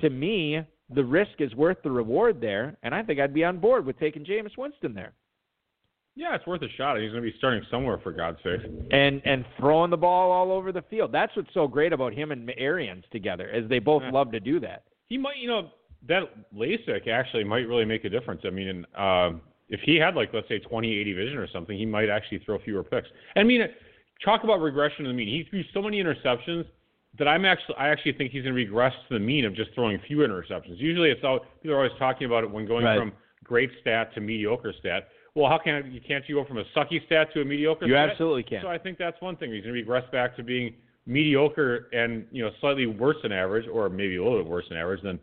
To 0.00 0.10
me, 0.10 0.60
the 0.94 1.04
risk 1.04 1.32
is 1.40 1.54
worth 1.54 1.78
the 1.82 1.90
reward 1.90 2.40
there, 2.40 2.76
and 2.82 2.94
I 2.94 3.02
think 3.02 3.20
I'd 3.20 3.34
be 3.34 3.44
on 3.44 3.58
board 3.58 3.84
with 3.86 3.98
taking 3.98 4.24
Jameis 4.24 4.56
Winston 4.56 4.94
there 4.94 5.12
Yeah, 6.14 6.34
it's 6.34 6.46
worth 6.46 6.62
a 6.62 6.68
shot. 6.76 6.98
He's 7.00 7.10
going 7.10 7.22
to 7.24 7.30
be 7.30 7.36
starting 7.38 7.62
somewhere 7.70 7.98
for 8.02 8.12
God's 8.12 8.38
sake. 8.42 8.60
and 8.90 9.22
and 9.24 9.44
throwing 9.58 9.90
the 9.90 9.96
ball 9.96 10.30
all 10.30 10.52
over 10.52 10.72
the 10.72 10.82
field. 10.82 11.12
That's 11.12 11.34
what's 11.36 11.52
so 11.54 11.66
great 11.66 11.92
about 11.92 12.12
him 12.12 12.32
and 12.32 12.52
Arians 12.58 13.04
together, 13.10 13.48
is 13.48 13.68
they 13.68 13.78
both 13.78 14.02
Yeah. 14.02 14.10
love 14.10 14.30
to 14.32 14.40
do 14.40 14.60
that. 14.60 14.82
He 15.08 15.16
might, 15.18 15.38
you 15.38 15.48
know, 15.48 15.70
that 16.08 16.24
LASIK 16.54 17.06
actually 17.08 17.44
might 17.44 17.66
really 17.68 17.84
make 17.84 18.04
a 18.04 18.10
difference. 18.10 18.42
I 18.44 18.50
mean, 18.50 18.68
and, 18.68 18.86
uh, 18.94 19.32
if 19.68 19.80
he 19.80 19.96
had 19.96 20.14
like 20.14 20.34
let's 20.34 20.48
say 20.48 20.58
20/80 20.58 21.14
vision 21.14 21.38
or 21.38 21.46
something, 21.48 21.78
he 21.78 21.86
might 21.86 22.10
actually 22.10 22.38
throw 22.40 22.58
fewer 22.58 22.82
picks. 22.82 23.08
I 23.36 23.42
mean, 23.42 23.66
talk 24.22 24.44
about 24.44 24.60
regression 24.60 25.04
the 25.06 25.12
mean. 25.14 25.28
He 25.28 25.44
threw 25.44 25.62
so 25.72 25.80
many 25.80 26.02
interceptions 26.02 26.66
that 27.18 27.28
I'm 27.28 27.44
actually 27.44 27.76
I 27.76 27.88
actually 27.88 28.12
think 28.12 28.32
he's 28.32 28.42
going 28.42 28.54
to 28.54 28.60
regress 28.60 28.92
to 29.08 29.14
the 29.14 29.20
mean 29.20 29.44
of 29.44 29.54
just 29.54 29.70
throwing 29.74 29.98
few 30.06 30.18
interceptions. 30.18 30.78
Usually, 30.78 31.10
it's 31.10 31.22
all 31.24 31.40
people 31.62 31.76
are 31.76 31.84
always 31.84 31.98
talking 31.98 32.26
about 32.26 32.44
it 32.44 32.50
when 32.50 32.66
going 32.66 32.84
right. 32.84 32.98
from 32.98 33.12
great 33.44 33.70
stat 33.80 34.14
to 34.14 34.20
mediocre 34.20 34.72
stat. 34.80 35.08
Well, 35.34 35.48
how 35.48 35.58
can 35.58 35.90
you 35.92 36.00
can't 36.06 36.24
you 36.28 36.36
go 36.36 36.44
from 36.44 36.58
a 36.58 36.64
sucky 36.76 37.04
stat 37.06 37.28
to 37.34 37.40
a 37.40 37.44
mediocre? 37.44 37.86
You 37.86 37.94
stat? 37.94 38.10
absolutely 38.10 38.42
can. 38.44 38.62
So 38.62 38.68
I 38.68 38.78
think 38.78 38.98
that's 38.98 39.20
one 39.20 39.36
thing. 39.36 39.52
He's 39.52 39.62
going 39.62 39.74
to 39.74 39.80
regress 39.80 40.04
back 40.12 40.36
to 40.36 40.42
being 40.42 40.74
mediocre 41.06 41.88
and 41.92 42.26
you 42.30 42.42
know 42.42 42.50
slightly 42.60 42.86
worse 42.86 43.16
than 43.22 43.32
average, 43.32 43.68
or 43.68 43.88
maybe 43.88 44.16
a 44.16 44.22
little 44.22 44.42
bit 44.42 44.50
worse 44.50 44.64
than 44.68 44.78
average, 44.78 45.02
than 45.02 45.18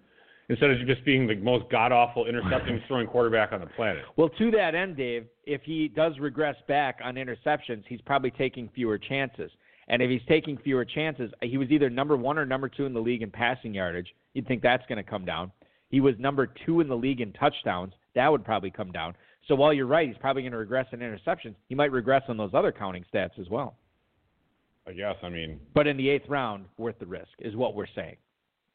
instead 0.50 0.72
of 0.72 0.86
just 0.86 1.06
being 1.06 1.28
the 1.28 1.36
most 1.36 1.66
god 1.72 1.92
awful 1.92 2.26
intercepting 2.28 2.82
throwing 2.88 3.08
quarterback 3.08 3.52
on 3.52 3.62
the 3.62 3.68
planet. 3.68 4.04
Well, 4.16 4.30
to 4.30 4.52
that 4.52 4.76
end, 4.76 4.98
Dave, 4.98 5.28
if 5.46 5.62
he 5.64 5.88
does 5.88 6.14
regress 6.20 6.56
back 6.68 7.00
on 7.04 7.16
interceptions, 7.16 7.84
he's 7.88 8.02
probably 8.02 8.32
taking 8.32 8.70
fewer 8.76 8.98
chances. 8.98 9.52
And 9.90 10.02
if 10.02 10.10
he's 10.10 10.22
taking 10.28 10.58
fewer 10.58 10.86
chances, 10.86 11.32
he 11.42 11.58
was 11.58 11.70
either 11.72 11.90
number 11.90 12.16
one 12.16 12.38
or 12.38 12.46
number 12.46 12.70
two 12.70 12.86
in 12.86 12.94
the 12.94 13.00
league 13.00 13.24
in 13.24 13.32
passing 13.32 13.74
yardage. 13.74 14.14
You'd 14.34 14.48
think 14.48 14.62
that's 14.62 14.86
going 14.88 15.04
to 15.04 15.10
come 15.10 15.26
down. 15.26 15.52
He 15.90 16.00
was 16.00 16.14
number 16.20 16.48
two 16.66 16.82
in 16.82 16.88
the 16.88 16.96
league 16.96 17.22
in 17.22 17.34
touchdowns. 17.34 17.94
That 18.14 18.32
would 18.32 18.46
probably 18.46 18.70
come 18.70 18.92
down. 18.92 19.16
So 19.48 19.56
while 19.56 19.74
you're 19.74 19.88
right, 19.88 20.08
he's 20.08 20.18
probably 20.18 20.44
going 20.44 20.52
to 20.52 20.60
regress 20.60 20.86
in 20.92 21.00
interceptions. 21.00 21.56
He 21.68 21.76
might 21.76 21.92
regress 21.92 22.22
on 22.28 22.38
those 22.38 22.52
other 22.54 22.72
counting 22.72 23.04
stats 23.12 23.40
as 23.40 23.50
well. 23.50 23.76
I 24.88 24.92
guess. 24.94 25.16
I 25.24 25.30
mean, 25.30 25.60
but 25.74 25.88
in 25.88 25.98
the 25.98 26.10
eighth 26.10 26.30
round, 26.30 26.66
worth 26.78 27.00
the 27.00 27.06
risk 27.06 27.30
is 27.40 27.56
what 27.56 27.76
we're 27.76 27.88
saying. 27.96 28.18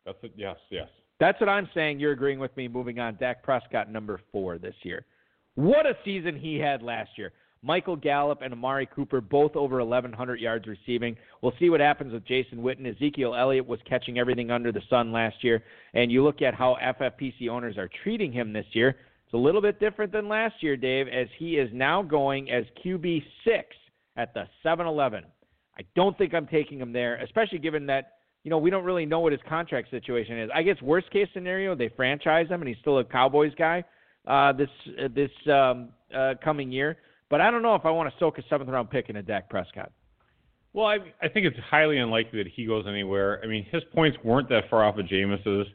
That's 0.05 0.19
it. 0.23 0.33
Yes, 0.37 0.57
yes. 0.71 0.89
That's 1.21 1.41
what 1.41 1.49
I'm 1.49 1.69
saying. 1.75 2.01
You're 2.01 2.12
agreeing 2.12 2.41
with 2.41 2.57
me. 2.57 2.67
Moving 2.67 2.99
on, 2.99 3.17
Dak 3.17 3.43
Prescott, 3.43 3.91
number 3.91 4.21
four 4.33 4.59
this 4.59 4.75
year. 4.83 5.07
What 5.55 5.87
a 5.87 5.97
season 6.05 6.37
he 6.37 6.59
had 6.59 6.83
last 6.83 7.11
year. 7.17 7.33
Michael 7.65 7.97
Gallup 7.97 8.43
and 8.43 8.53
Amari 8.53 8.87
Cooper 8.87 9.23
both 9.23 9.57
over 9.57 9.79
1,100 9.79 10.39
yards 10.39 10.67
receiving. 10.67 11.17
We'll 11.41 11.55
see 11.59 11.71
what 11.71 11.81
happens 11.81 12.12
with 12.12 12.27
Jason 12.27 12.59
Witten. 12.59 12.87
Ezekiel 12.95 13.35
Elliott 13.35 13.67
was 13.67 13.81
catching 13.89 14.19
everything 14.19 14.51
under 14.51 14.71
the 14.71 14.83
sun 14.91 15.12
last 15.12 15.43
year. 15.43 15.65
And 15.95 16.12
you 16.12 16.23
look 16.23 16.43
at 16.43 16.55
how 16.55 16.77
FFPC 16.83 17.49
owners 17.49 17.79
are 17.79 17.89
treating 18.03 18.33
him 18.33 18.53
this 18.53 18.67
year. 18.73 18.91
It's 19.25 19.35
a 19.35 19.39
little 19.39 19.62
bit 19.62 19.81
different 19.81 20.12
than 20.12 20.29
last 20.29 20.57
year, 20.61 20.77
Dave, 20.77 21.09
as 21.09 21.27
he 21.39 21.57
is 21.57 21.71
now 21.73 22.03
going 22.03 22.51
as 22.51 22.65
QB6 22.85 23.23
at 24.17 24.35
the 24.35 24.45
7 24.62 24.87
Eleven. 24.87 25.25
I 25.79 25.83
don't 25.97 26.17
think 26.19 26.35
I'm 26.35 26.47
taking 26.47 26.79
him 26.79 26.93
there, 26.93 27.17
especially 27.17 27.59
given 27.59 27.87
that 27.87 28.12
you 28.45 28.51
know 28.51 28.59
we 28.59 28.69
don't 28.69 28.85
really 28.85 29.07
know 29.07 29.21
what 29.21 29.33
his 29.33 29.41
contract 29.49 29.91
situation 29.91 30.39
is. 30.39 30.51
I 30.55 30.62
guess 30.62 30.81
worst 30.83 31.11
case 31.11 31.29
scenario 31.33 31.75
they 31.75 31.89
franchise 31.97 32.49
him 32.49 32.61
and 32.61 32.69
he's 32.69 32.77
still 32.81 32.99
a 32.99 33.05
Cowboys 33.05 33.53
guy 33.57 33.83
uh, 34.27 34.53
this 34.53 34.69
uh, 35.03 35.09
this 35.15 35.31
um, 35.53 35.89
uh, 36.15 36.35
coming 36.43 36.71
year. 36.71 36.99
But 37.31 37.41
I 37.41 37.51
don't 37.51 37.62
know 37.62 37.75
if 37.75 37.85
I 37.85 37.91
want 37.91 38.12
to 38.12 38.18
soak 38.18 38.39
a 38.39 38.43
seventh 38.49 38.70
round 38.70 38.91
pick 38.91 39.09
in 39.09 39.16
a 39.16 39.22
Dak 39.22 39.49
Prescott. 39.49 39.93
Well, 40.72 40.87
I, 40.87 40.99
I 41.22 41.29
think 41.29 41.47
it's 41.47 41.57
highly 41.70 41.99
unlikely 41.99 42.43
that 42.43 42.51
he 42.53 42.66
goes 42.66 42.85
anywhere. 42.89 43.41
I 43.43 43.47
mean, 43.47 43.64
his 43.70 43.83
points 43.95 44.18
weren't 44.25 44.49
that 44.49 44.64
far 44.68 44.85
off 44.85 44.99
of 44.99 45.07
Jameis's, 45.07 45.68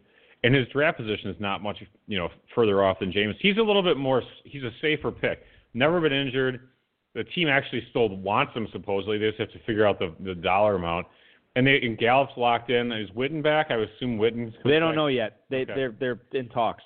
and 0.44 0.54
his 0.54 0.68
draft 0.70 0.98
position 0.98 1.30
is 1.30 1.38
not 1.40 1.64
much, 1.64 1.78
you 2.08 2.18
know, 2.18 2.30
further 2.54 2.84
off 2.84 3.00
than 3.00 3.12
Jameis. 3.12 3.36
He's 3.40 3.58
a 3.58 3.62
little 3.62 3.84
bit 3.84 3.98
more. 3.98 4.22
He's 4.44 4.64
a 4.64 4.72
safer 4.82 5.12
pick. 5.12 5.44
Never 5.74 6.02
been 6.02 6.14
injured 6.14 6.70
the 7.16 7.24
team 7.24 7.48
actually 7.48 7.84
still 7.90 8.10
wants 8.10 8.54
him 8.56 8.68
supposedly. 8.72 9.18
They 9.18 9.28
just 9.28 9.40
have 9.40 9.52
to 9.52 9.60
figure 9.66 9.86
out 9.86 10.00
the 10.00 10.14
the 10.24 10.36
dollar 10.36 10.76
amount. 10.76 11.08
And 11.56 11.66
they 11.66 11.80
and 11.82 11.98
Gallup's 11.98 12.34
locked 12.38 12.70
in. 12.70 12.92
Is 12.92 13.10
Witten 13.12 13.42
back? 13.42 13.68
I 13.70 13.78
would 13.78 13.90
assume 13.90 14.18
Witten's. 14.18 14.54
They 14.64 14.80
don't 14.80 14.96
know 14.96 15.08
yet. 15.08 15.42
They 15.50 15.62
okay. 15.62 15.74
they're 15.76 15.96
they're 16.00 16.22
in 16.34 16.50
talks. 16.50 16.84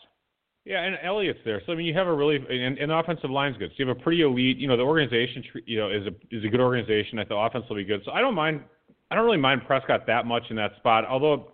Yeah, 0.65 0.81
and 0.81 0.97
Elliott's 1.03 1.39
there. 1.43 1.61
So 1.65 1.73
I 1.73 1.75
mean, 1.75 1.85
you 1.85 1.93
have 1.93 2.07
a 2.07 2.13
really 2.13 2.37
and, 2.37 2.77
and 2.77 2.89
the 2.89 2.97
offensive 2.97 3.29
line's 3.29 3.57
good. 3.57 3.69
So 3.71 3.75
you 3.79 3.87
have 3.87 3.97
a 3.97 3.99
pretty 3.99 4.21
elite. 4.21 4.57
You 4.57 4.67
know, 4.67 4.77
the 4.77 4.83
organization, 4.83 5.43
you 5.65 5.77
know, 5.77 5.89
is 5.89 6.07
a 6.07 6.35
is 6.35 6.43
a 6.45 6.47
good 6.47 6.61
organization. 6.61 7.19
I 7.19 7.25
thought 7.25 7.45
offense 7.45 7.65
will 7.69 7.75
be 7.75 7.83
good. 7.83 8.01
So 8.05 8.11
I 8.11 8.21
don't 8.21 8.35
mind. 8.35 8.61
I 9.11 9.15
don't 9.15 9.25
really 9.25 9.37
mind 9.37 9.61
Prescott 9.67 10.07
that 10.07 10.25
much 10.25 10.43
in 10.49 10.55
that 10.55 10.75
spot. 10.77 11.05
Although, 11.05 11.51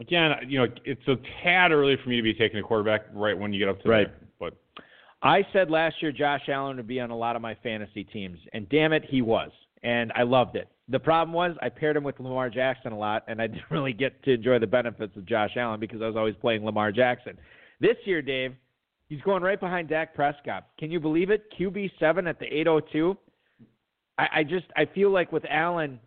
again, 0.00 0.32
you 0.46 0.58
know, 0.58 0.66
it's 0.84 1.06
a 1.08 1.16
tad 1.42 1.72
early 1.72 1.96
for 2.02 2.08
me 2.08 2.16
to 2.16 2.22
be 2.22 2.32
taking 2.32 2.60
a 2.60 2.62
quarterback 2.62 3.06
right 3.12 3.36
when 3.36 3.52
you 3.52 3.58
get 3.58 3.68
up 3.68 3.78
to 3.78 3.82
the. 3.84 3.90
right. 3.90 4.06
There. 4.06 4.28
But 4.38 4.56
I 5.22 5.44
said 5.52 5.68
last 5.68 5.96
year 6.00 6.12
Josh 6.12 6.48
Allen 6.48 6.76
would 6.76 6.86
be 6.86 7.00
on 7.00 7.10
a 7.10 7.16
lot 7.16 7.34
of 7.34 7.42
my 7.42 7.56
fantasy 7.62 8.04
teams, 8.04 8.38
and 8.52 8.68
damn 8.68 8.92
it, 8.92 9.04
he 9.04 9.20
was, 9.20 9.50
and 9.82 10.12
I 10.14 10.22
loved 10.22 10.54
it. 10.54 10.68
The 10.88 11.00
problem 11.00 11.32
was 11.32 11.56
I 11.60 11.70
paired 11.70 11.96
him 11.96 12.04
with 12.04 12.20
Lamar 12.20 12.50
Jackson 12.50 12.92
a 12.92 12.98
lot, 12.98 13.24
and 13.26 13.42
I 13.42 13.48
didn't 13.48 13.64
really 13.70 13.92
get 13.92 14.22
to 14.24 14.34
enjoy 14.34 14.60
the 14.60 14.66
benefits 14.68 15.16
of 15.16 15.26
Josh 15.26 15.56
Allen 15.56 15.80
because 15.80 16.00
I 16.00 16.06
was 16.06 16.16
always 16.16 16.36
playing 16.40 16.64
Lamar 16.64 16.92
Jackson. 16.92 17.36
This 17.82 17.96
year, 18.04 18.22
Dave, 18.22 18.54
he's 19.08 19.20
going 19.22 19.42
right 19.42 19.58
behind 19.58 19.88
Dak 19.88 20.14
Prescott. 20.14 20.68
Can 20.78 20.92
you 20.92 21.00
believe 21.00 21.30
it? 21.30 21.52
QB 21.58 21.90
seven 21.98 22.28
at 22.28 22.38
the 22.38 22.46
802. 22.46 23.18
I, 24.18 24.28
I 24.36 24.44
just 24.44 24.66
I 24.76 24.86
feel 24.86 25.10
like 25.10 25.32
with 25.32 25.44
Allen, 25.50 25.98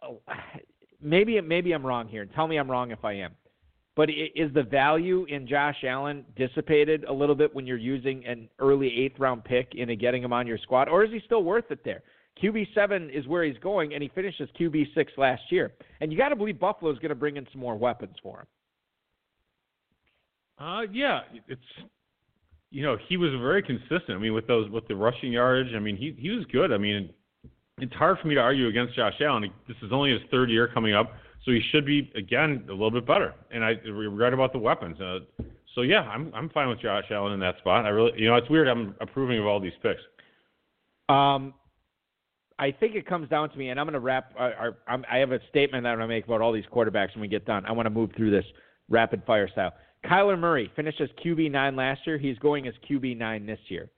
oh, 0.00 0.20
maybe 1.02 1.40
maybe 1.40 1.72
I'm 1.72 1.84
wrong 1.84 2.06
here. 2.06 2.24
Tell 2.24 2.46
me 2.46 2.56
I'm 2.56 2.70
wrong 2.70 2.92
if 2.92 3.04
I 3.04 3.14
am. 3.14 3.32
But 3.96 4.10
is 4.10 4.54
the 4.54 4.62
value 4.62 5.24
in 5.24 5.48
Josh 5.48 5.82
Allen 5.84 6.24
dissipated 6.36 7.02
a 7.02 7.12
little 7.12 7.34
bit 7.34 7.52
when 7.52 7.66
you're 7.66 7.76
using 7.76 8.24
an 8.24 8.48
early 8.60 8.86
eighth 8.96 9.18
round 9.18 9.42
pick 9.42 9.74
into 9.74 9.96
getting 9.96 10.22
him 10.22 10.32
on 10.32 10.46
your 10.46 10.58
squad, 10.58 10.88
or 10.88 11.02
is 11.02 11.10
he 11.10 11.20
still 11.26 11.42
worth 11.42 11.68
it 11.72 11.80
there? 11.84 12.04
QB 12.40 12.68
seven 12.76 13.10
is 13.10 13.26
where 13.26 13.42
he's 13.42 13.58
going, 13.58 13.92
and 13.92 14.04
he 14.04 14.08
finished 14.14 14.40
as 14.40 14.48
QB 14.50 14.94
six 14.94 15.10
last 15.16 15.42
year. 15.50 15.72
And 16.00 16.12
you 16.12 16.16
got 16.16 16.28
to 16.28 16.36
believe 16.36 16.60
Buffalo's 16.60 17.00
going 17.00 17.08
to 17.08 17.16
bring 17.16 17.36
in 17.36 17.48
some 17.50 17.60
more 17.60 17.76
weapons 17.76 18.14
for 18.22 18.38
him. 18.38 18.46
Uh, 20.60 20.82
yeah, 20.92 21.20
it's 21.46 21.60
you 22.70 22.82
know 22.82 22.96
he 23.08 23.16
was 23.16 23.30
very 23.40 23.62
consistent. 23.62 24.10
I 24.10 24.18
mean, 24.18 24.34
with 24.34 24.46
those 24.46 24.68
with 24.70 24.86
the 24.88 24.96
rushing 24.96 25.32
yardage, 25.32 25.74
I 25.74 25.78
mean 25.78 25.96
he 25.96 26.16
he 26.18 26.30
was 26.30 26.44
good. 26.52 26.72
I 26.72 26.78
mean, 26.78 27.10
it's 27.78 27.94
hard 27.94 28.18
for 28.20 28.28
me 28.28 28.34
to 28.34 28.40
argue 28.40 28.68
against 28.68 28.96
Josh 28.96 29.14
Allen. 29.20 29.50
This 29.66 29.76
is 29.82 29.92
only 29.92 30.10
his 30.10 30.20
third 30.30 30.50
year 30.50 30.68
coming 30.72 30.94
up. 30.94 31.12
So 31.44 31.52
he 31.52 31.62
should 31.70 31.86
be 31.86 32.10
again 32.14 32.64
a 32.68 32.72
little 32.72 32.90
bit 32.90 33.06
better. 33.06 33.34
And 33.50 33.64
I 33.64 33.70
regret 33.88 34.32
about 34.34 34.52
the 34.52 34.58
weapons. 34.58 35.00
Uh, 35.00 35.20
so 35.74 35.82
yeah, 35.82 36.00
I'm 36.00 36.32
I'm 36.34 36.50
fine 36.50 36.68
with 36.68 36.80
Josh 36.80 37.04
Allen 37.10 37.32
in 37.32 37.40
that 37.40 37.58
spot. 37.58 37.86
I 37.86 37.90
really, 37.90 38.12
you 38.16 38.28
know, 38.28 38.34
it's 38.34 38.50
weird. 38.50 38.68
I'm 38.68 38.94
approving 39.00 39.38
of 39.38 39.46
all 39.46 39.60
these 39.60 39.72
picks. 39.82 40.00
Um, 41.08 41.54
I 42.58 42.72
think 42.72 42.96
it 42.96 43.06
comes 43.06 43.28
down 43.28 43.50
to 43.50 43.56
me, 43.56 43.68
and 43.68 43.78
I'm 43.78 43.86
going 43.86 43.94
to 43.94 44.00
wrap. 44.00 44.32
Uh, 44.36 44.50
our, 44.58 44.76
I 45.10 45.18
have 45.18 45.30
a 45.30 45.38
statement 45.48 45.84
that 45.84 45.90
I'm 45.90 45.98
going 45.98 46.08
to 46.08 46.14
make 46.14 46.26
about 46.26 46.40
all 46.40 46.52
these 46.52 46.64
quarterbacks 46.74 47.14
when 47.14 47.20
we 47.20 47.28
get 47.28 47.46
done. 47.46 47.64
I 47.64 47.72
want 47.72 47.86
to 47.86 47.90
move 47.90 48.10
through 48.16 48.32
this 48.32 48.44
rapid 48.88 49.22
fire 49.24 49.48
style. 49.48 49.72
Kyler 50.04 50.38
Murray 50.38 50.70
finished 50.76 51.00
as 51.00 51.08
QB 51.24 51.50
nine 51.50 51.76
last 51.76 52.00
year. 52.06 52.18
He's 52.18 52.38
going 52.38 52.68
as 52.68 52.74
QB 52.88 53.16
nine 53.16 53.46
this 53.46 53.58
year. 53.68 53.90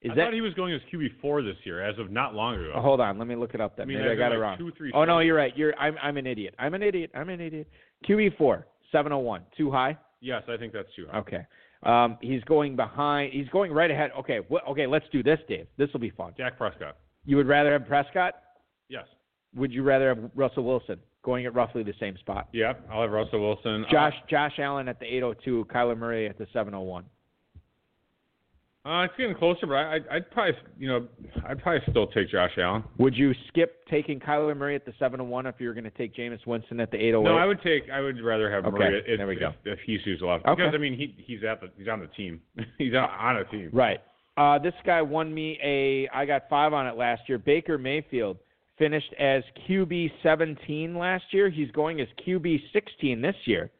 Is 0.00 0.12
I 0.12 0.14
that, 0.14 0.24
thought 0.26 0.34
he 0.34 0.40
was 0.40 0.54
going 0.54 0.72
as 0.74 0.80
QB 0.92 1.20
four 1.20 1.42
this 1.42 1.56
year, 1.64 1.84
as 1.84 1.98
of 1.98 2.10
not 2.10 2.34
long 2.34 2.54
ago. 2.54 2.72
Oh, 2.74 2.80
hold 2.80 3.00
on, 3.00 3.18
let 3.18 3.26
me 3.26 3.34
look 3.34 3.54
it 3.54 3.60
up. 3.60 3.76
Then 3.76 3.84
I 3.84 3.86
mean, 3.86 3.98
maybe 3.98 4.10
I 4.10 4.14
got 4.14 4.28
like 4.28 4.34
it 4.34 4.38
wrong. 4.38 4.58
Two, 4.58 4.70
three, 4.76 4.92
oh 4.94 5.04
no, 5.04 5.18
you're 5.18 5.36
right. 5.36 5.56
You're 5.56 5.76
I'm 5.76 5.96
I'm 6.00 6.16
an 6.16 6.26
idiot. 6.26 6.54
I'm 6.58 6.74
an 6.74 6.82
idiot. 6.82 7.10
I'm 7.14 7.28
an 7.28 7.40
idiot. 7.40 7.68
QB 8.08 8.36
four, 8.36 8.66
seven 8.92 9.12
oh 9.12 9.18
one, 9.18 9.42
too 9.56 9.70
high. 9.70 9.98
Yes, 10.20 10.42
I 10.48 10.56
think 10.56 10.72
that's 10.72 10.88
too 10.94 11.06
high. 11.10 11.18
Okay. 11.18 11.46
Um, 11.82 12.18
he's 12.20 12.42
going 12.44 12.76
behind. 12.76 13.32
He's 13.32 13.48
going 13.48 13.72
right 13.72 13.90
ahead. 13.90 14.10
Okay. 14.18 14.40
Wh- 14.50 14.68
okay. 14.70 14.86
Let's 14.86 15.06
do 15.12 15.22
this, 15.22 15.38
Dave. 15.48 15.66
This 15.76 15.88
will 15.92 16.00
be 16.00 16.10
fun. 16.10 16.32
Dak 16.36 16.58
Prescott. 16.58 16.96
You 17.24 17.36
would 17.36 17.46
rather 17.46 17.72
have 17.72 17.86
Prescott? 17.86 18.34
Yes. 18.88 19.04
Would 19.54 19.72
you 19.72 19.82
rather 19.82 20.08
have 20.08 20.30
Russell 20.34 20.64
Wilson 20.64 20.98
going 21.28 21.44
at 21.44 21.54
roughly 21.54 21.82
the 21.82 21.92
same 22.00 22.16
spot? 22.16 22.48
Yeah, 22.52 22.72
I'll 22.90 23.02
have 23.02 23.10
Russell 23.10 23.40
Wilson. 23.40 23.84
Josh 23.90 24.14
Josh 24.30 24.58
Allen 24.58 24.88
at 24.88 24.98
the 24.98 25.04
802, 25.04 25.66
Kyler 25.72 25.96
Murray 25.96 26.26
at 26.26 26.38
the 26.38 26.46
701. 26.54 27.04
Uh, 28.86 29.02
it's 29.02 29.12
getting 29.18 29.34
closer, 29.34 29.66
but 29.66 29.74
I, 29.74 29.98
I'd 30.10 30.30
probably, 30.30 30.54
you 30.78 30.88
know, 30.88 31.06
I'd 31.46 31.62
probably 31.62 31.82
still 31.90 32.06
take 32.06 32.30
Josh 32.30 32.52
Allen. 32.56 32.82
Would 32.96 33.14
you 33.14 33.34
skip 33.48 33.84
taking 33.90 34.18
Kyler 34.18 34.56
Murray 34.56 34.74
at 34.74 34.86
the 34.86 34.94
seven 34.98 35.20
and 35.20 35.28
one 35.28 35.44
if 35.44 35.56
you 35.58 35.68
were 35.68 35.74
going 35.74 35.84
to 35.84 35.90
take 35.90 36.16
Jameis 36.16 36.46
Winston 36.46 36.80
at 36.80 36.90
the 36.90 36.96
eight 36.96 37.12
oh 37.12 37.20
eight? 37.20 37.24
No, 37.24 37.36
I 37.36 37.44
would 37.44 37.60
take. 37.60 37.90
I 37.92 38.00
would 38.00 38.24
rather 38.24 38.50
have 38.50 38.64
okay. 38.64 38.78
Murray. 38.78 39.02
If, 39.06 39.18
there 39.18 39.26
we 39.26 39.36
go. 39.36 39.50
If, 39.66 39.78
if 39.86 40.00
he's 40.04 40.22
left, 40.22 40.46
okay. 40.46 40.62
because 40.62 40.74
I 40.74 40.78
mean, 40.78 40.96
he 40.96 41.14
he's 41.18 41.40
at 41.44 41.60
the 41.60 41.68
he's 41.76 41.88
on 41.88 42.00
the 42.00 42.06
team. 42.06 42.40
he's 42.78 42.94
on, 42.94 43.10
on 43.10 43.36
a 43.36 43.44
team. 43.44 43.68
Right. 43.74 43.98
Uh, 44.38 44.58
this 44.58 44.72
guy 44.86 45.02
won 45.02 45.34
me 45.34 45.58
a. 45.62 46.08
I 46.16 46.24
got 46.24 46.48
five 46.48 46.72
on 46.72 46.86
it 46.86 46.96
last 46.96 47.22
year. 47.28 47.36
Baker 47.36 47.76
Mayfield 47.76 48.38
finished 48.78 49.12
as 49.18 49.42
QB 49.68 50.10
17 50.22 50.96
last 50.96 51.24
year. 51.32 51.50
He's 51.50 51.70
going 51.72 52.00
as 52.00 52.08
QB 52.26 52.60
16 52.72 53.20
this 53.20 53.36
year. 53.44 53.70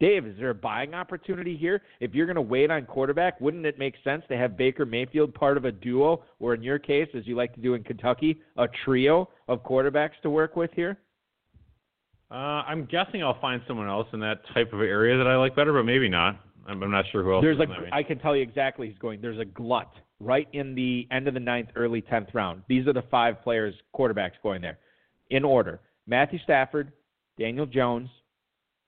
Dave, 0.00 0.26
is 0.26 0.36
there 0.38 0.50
a 0.50 0.54
buying 0.54 0.92
opportunity 0.92 1.56
here? 1.56 1.80
If 2.00 2.14
you're 2.14 2.26
going 2.26 2.34
to 2.36 2.42
wait 2.42 2.70
on 2.70 2.84
quarterback, 2.84 3.40
wouldn't 3.40 3.64
it 3.64 3.78
make 3.78 3.94
sense 4.02 4.22
to 4.28 4.36
have 4.36 4.56
Baker 4.56 4.84
Mayfield 4.84 5.32
part 5.34 5.56
of 5.56 5.64
a 5.64 5.72
duo, 5.72 6.24
or 6.40 6.54
in 6.54 6.62
your 6.62 6.78
case, 6.78 7.08
as 7.16 7.26
you 7.26 7.36
like 7.36 7.54
to 7.54 7.60
do 7.60 7.74
in 7.74 7.84
Kentucky, 7.84 8.40
a 8.56 8.66
trio 8.84 9.28
of 9.48 9.62
quarterbacks 9.62 10.20
to 10.22 10.30
work 10.30 10.56
with 10.56 10.70
here? 10.74 10.98
Uh, 12.30 12.64
I'm 12.66 12.86
guessing 12.86 13.22
I'll 13.22 13.40
find 13.40 13.62
someone 13.68 13.88
else 13.88 14.08
in 14.12 14.20
that 14.20 14.40
type 14.52 14.72
of 14.72 14.80
area 14.80 15.16
that 15.16 15.26
I 15.26 15.36
like 15.36 15.54
better, 15.54 15.72
but 15.72 15.84
maybe 15.84 16.08
not. 16.08 16.40
I'm, 16.66 16.82
I'm 16.82 16.90
not 16.90 17.04
sure 17.12 17.22
who 17.22 17.34
else. 17.34 17.42
There's 17.42 17.60
a, 17.60 17.94
I 17.94 18.02
can 18.02 18.18
tell 18.18 18.34
you 18.34 18.42
exactly 18.42 18.88
who's 18.88 18.98
going. 18.98 19.20
There's 19.20 19.38
a 19.38 19.44
glut 19.44 19.92
right 20.20 20.48
in 20.52 20.74
the 20.74 21.06
end 21.10 21.28
of 21.28 21.34
the 21.34 21.40
ninth, 21.40 21.68
early 21.76 22.00
tenth 22.00 22.28
round. 22.34 22.62
These 22.68 22.86
are 22.86 22.92
the 22.92 23.04
five 23.10 23.42
players, 23.42 23.74
quarterbacks 23.94 24.32
going 24.42 24.62
there, 24.62 24.78
in 25.30 25.44
order: 25.44 25.80
Matthew 26.06 26.38
Stafford, 26.44 26.92
Daniel 27.38 27.66
Jones, 27.66 28.08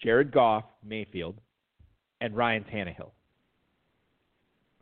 Jared 0.03 0.33
Goff, 0.33 0.65
Mayfield, 0.85 1.37
and 2.21 2.37
Ryan 2.37 2.65
Tannehill. 2.73 3.11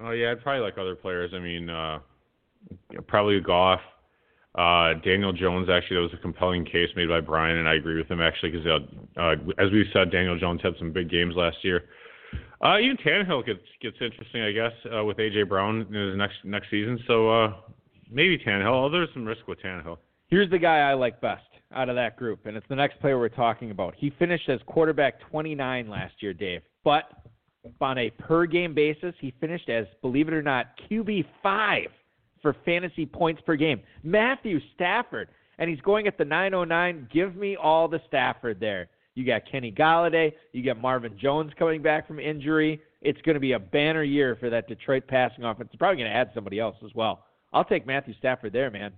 Oh 0.01 0.11
yeah, 0.11 0.33
I'd 0.33 0.43
probably 0.43 0.63
like 0.63 0.79
other 0.79 0.95
players. 0.95 1.33
I 1.35 1.39
mean, 1.39 1.71
uh, 1.71 2.01
probably 3.07 3.41
Goff. 3.41 3.81
Uh, 4.55 4.95
Daniel 5.05 5.33
Jones 5.33 5.69
actually 5.69 5.97
that 5.97 6.03
was 6.03 6.15
a 6.15 6.23
compelling 6.23 6.65
case 6.65 6.89
made 6.95 7.09
by 7.09 7.21
Brian, 7.21 7.59
and 7.59 7.69
I 7.69 7.75
agree 7.75 7.97
with 7.97 8.09
him 8.09 8.21
actually 8.21 8.53
because 8.53 8.67
uh, 8.67 9.21
uh, 9.21 9.35
as 9.59 9.71
we 9.73 9.85
said, 9.93 10.11
Daniel 10.11 10.39
Jones 10.39 10.61
had 10.63 10.75
some 10.79 10.93
big 10.93 11.11
games 11.11 11.35
last 11.37 11.57
year. 11.63 11.85
Uh, 12.65 12.79
even 12.79 12.97
Tannehill 12.97 13.45
gets 13.45 13.61
gets 13.83 13.97
interesting, 14.01 14.43
I 14.43 14.53
guess, 14.53 14.73
uh, 14.97 15.05
with 15.05 15.19
AJ 15.19 15.49
Brown 15.49 15.83
in 15.83 16.09
his 16.09 16.17
next 16.17 16.37
next 16.45 16.71
season. 16.71 16.99
So 17.07 17.29
uh, 17.29 17.55
maybe 18.11 18.39
Tannehill. 18.39 18.87
Oh, 18.87 18.89
there's 18.89 19.11
some 19.13 19.27
risk 19.27 19.47
with 19.47 19.61
Tannehill. 19.61 19.99
Here's 20.29 20.51
the 20.51 20.59
guy 20.59 20.79
I 20.79 20.95
like 20.95 21.21
best 21.21 21.45
out 21.75 21.89
of 21.89 21.97
that 21.97 22.17
group, 22.17 22.47
and 22.47 22.57
it's 22.57 22.67
the 22.69 22.77
next 22.77 23.01
player 23.01 23.19
we're 23.19 23.29
talking 23.29 23.71
about. 23.71 23.95
He 23.97 24.11
finished 24.19 24.49
as 24.49 24.61
quarterback 24.67 25.21
29 25.31 25.89
last 25.91 26.15
year, 26.21 26.33
Dave, 26.33 26.63
but 26.85 27.05
on 27.81 27.99
a 27.99 28.11
per 28.11 28.47
game 28.47 28.75
basis, 28.75 29.15
he 29.21 29.35
finished 29.41 29.69
as, 29.69 29.87
believe 30.01 30.29
it 30.29 30.35
or 30.35 30.43
not, 30.43 30.69
QB 30.91 31.27
five 31.43 31.89
for 32.41 32.57
fantasy 32.65 33.07
points 33.07 33.43
per 33.45 33.57
game. 33.57 33.81
Matthew 34.03 34.61
Stafford, 34.75 35.29
and 35.59 35.69
he's 35.69 35.81
going 35.81 36.07
at 36.07 36.19
the 36.19 36.25
909. 36.25 37.09
Give 37.13 37.37
me 37.37 37.57
all 37.57 37.89
the 37.89 38.01
Stafford 38.07 38.61
there. 38.61 38.89
You 39.15 39.25
got 39.25 39.43
Kenny 39.51 39.71
Golladay. 39.71 40.33
You 40.53 40.65
got 40.65 40.81
Marvin 40.81 41.17
Jones 41.19 41.53
coming 41.59 41.83
back 41.83 42.07
from 42.07 42.19
injury. 42.19 42.81
It's 43.01 43.21
going 43.23 43.35
to 43.35 43.41
be 43.41 43.53
a 43.53 43.59
banner 43.59 44.03
year 44.03 44.37
for 44.41 44.51
that 44.51 44.67
Detroit 44.67 45.07
passing 45.07 45.45
offense. 45.45 45.69
It's 45.73 45.79
probably 45.79 45.99
going 45.99 46.11
to 46.11 46.17
add 46.17 46.31
somebody 46.35 46.59
else 46.59 46.77
as 46.85 46.91
well. 46.95 47.25
I'll 47.53 47.65
take 47.65 47.87
Matthew 47.87 48.15
Stafford 48.19 48.53
there, 48.53 48.71
man. 48.71 48.93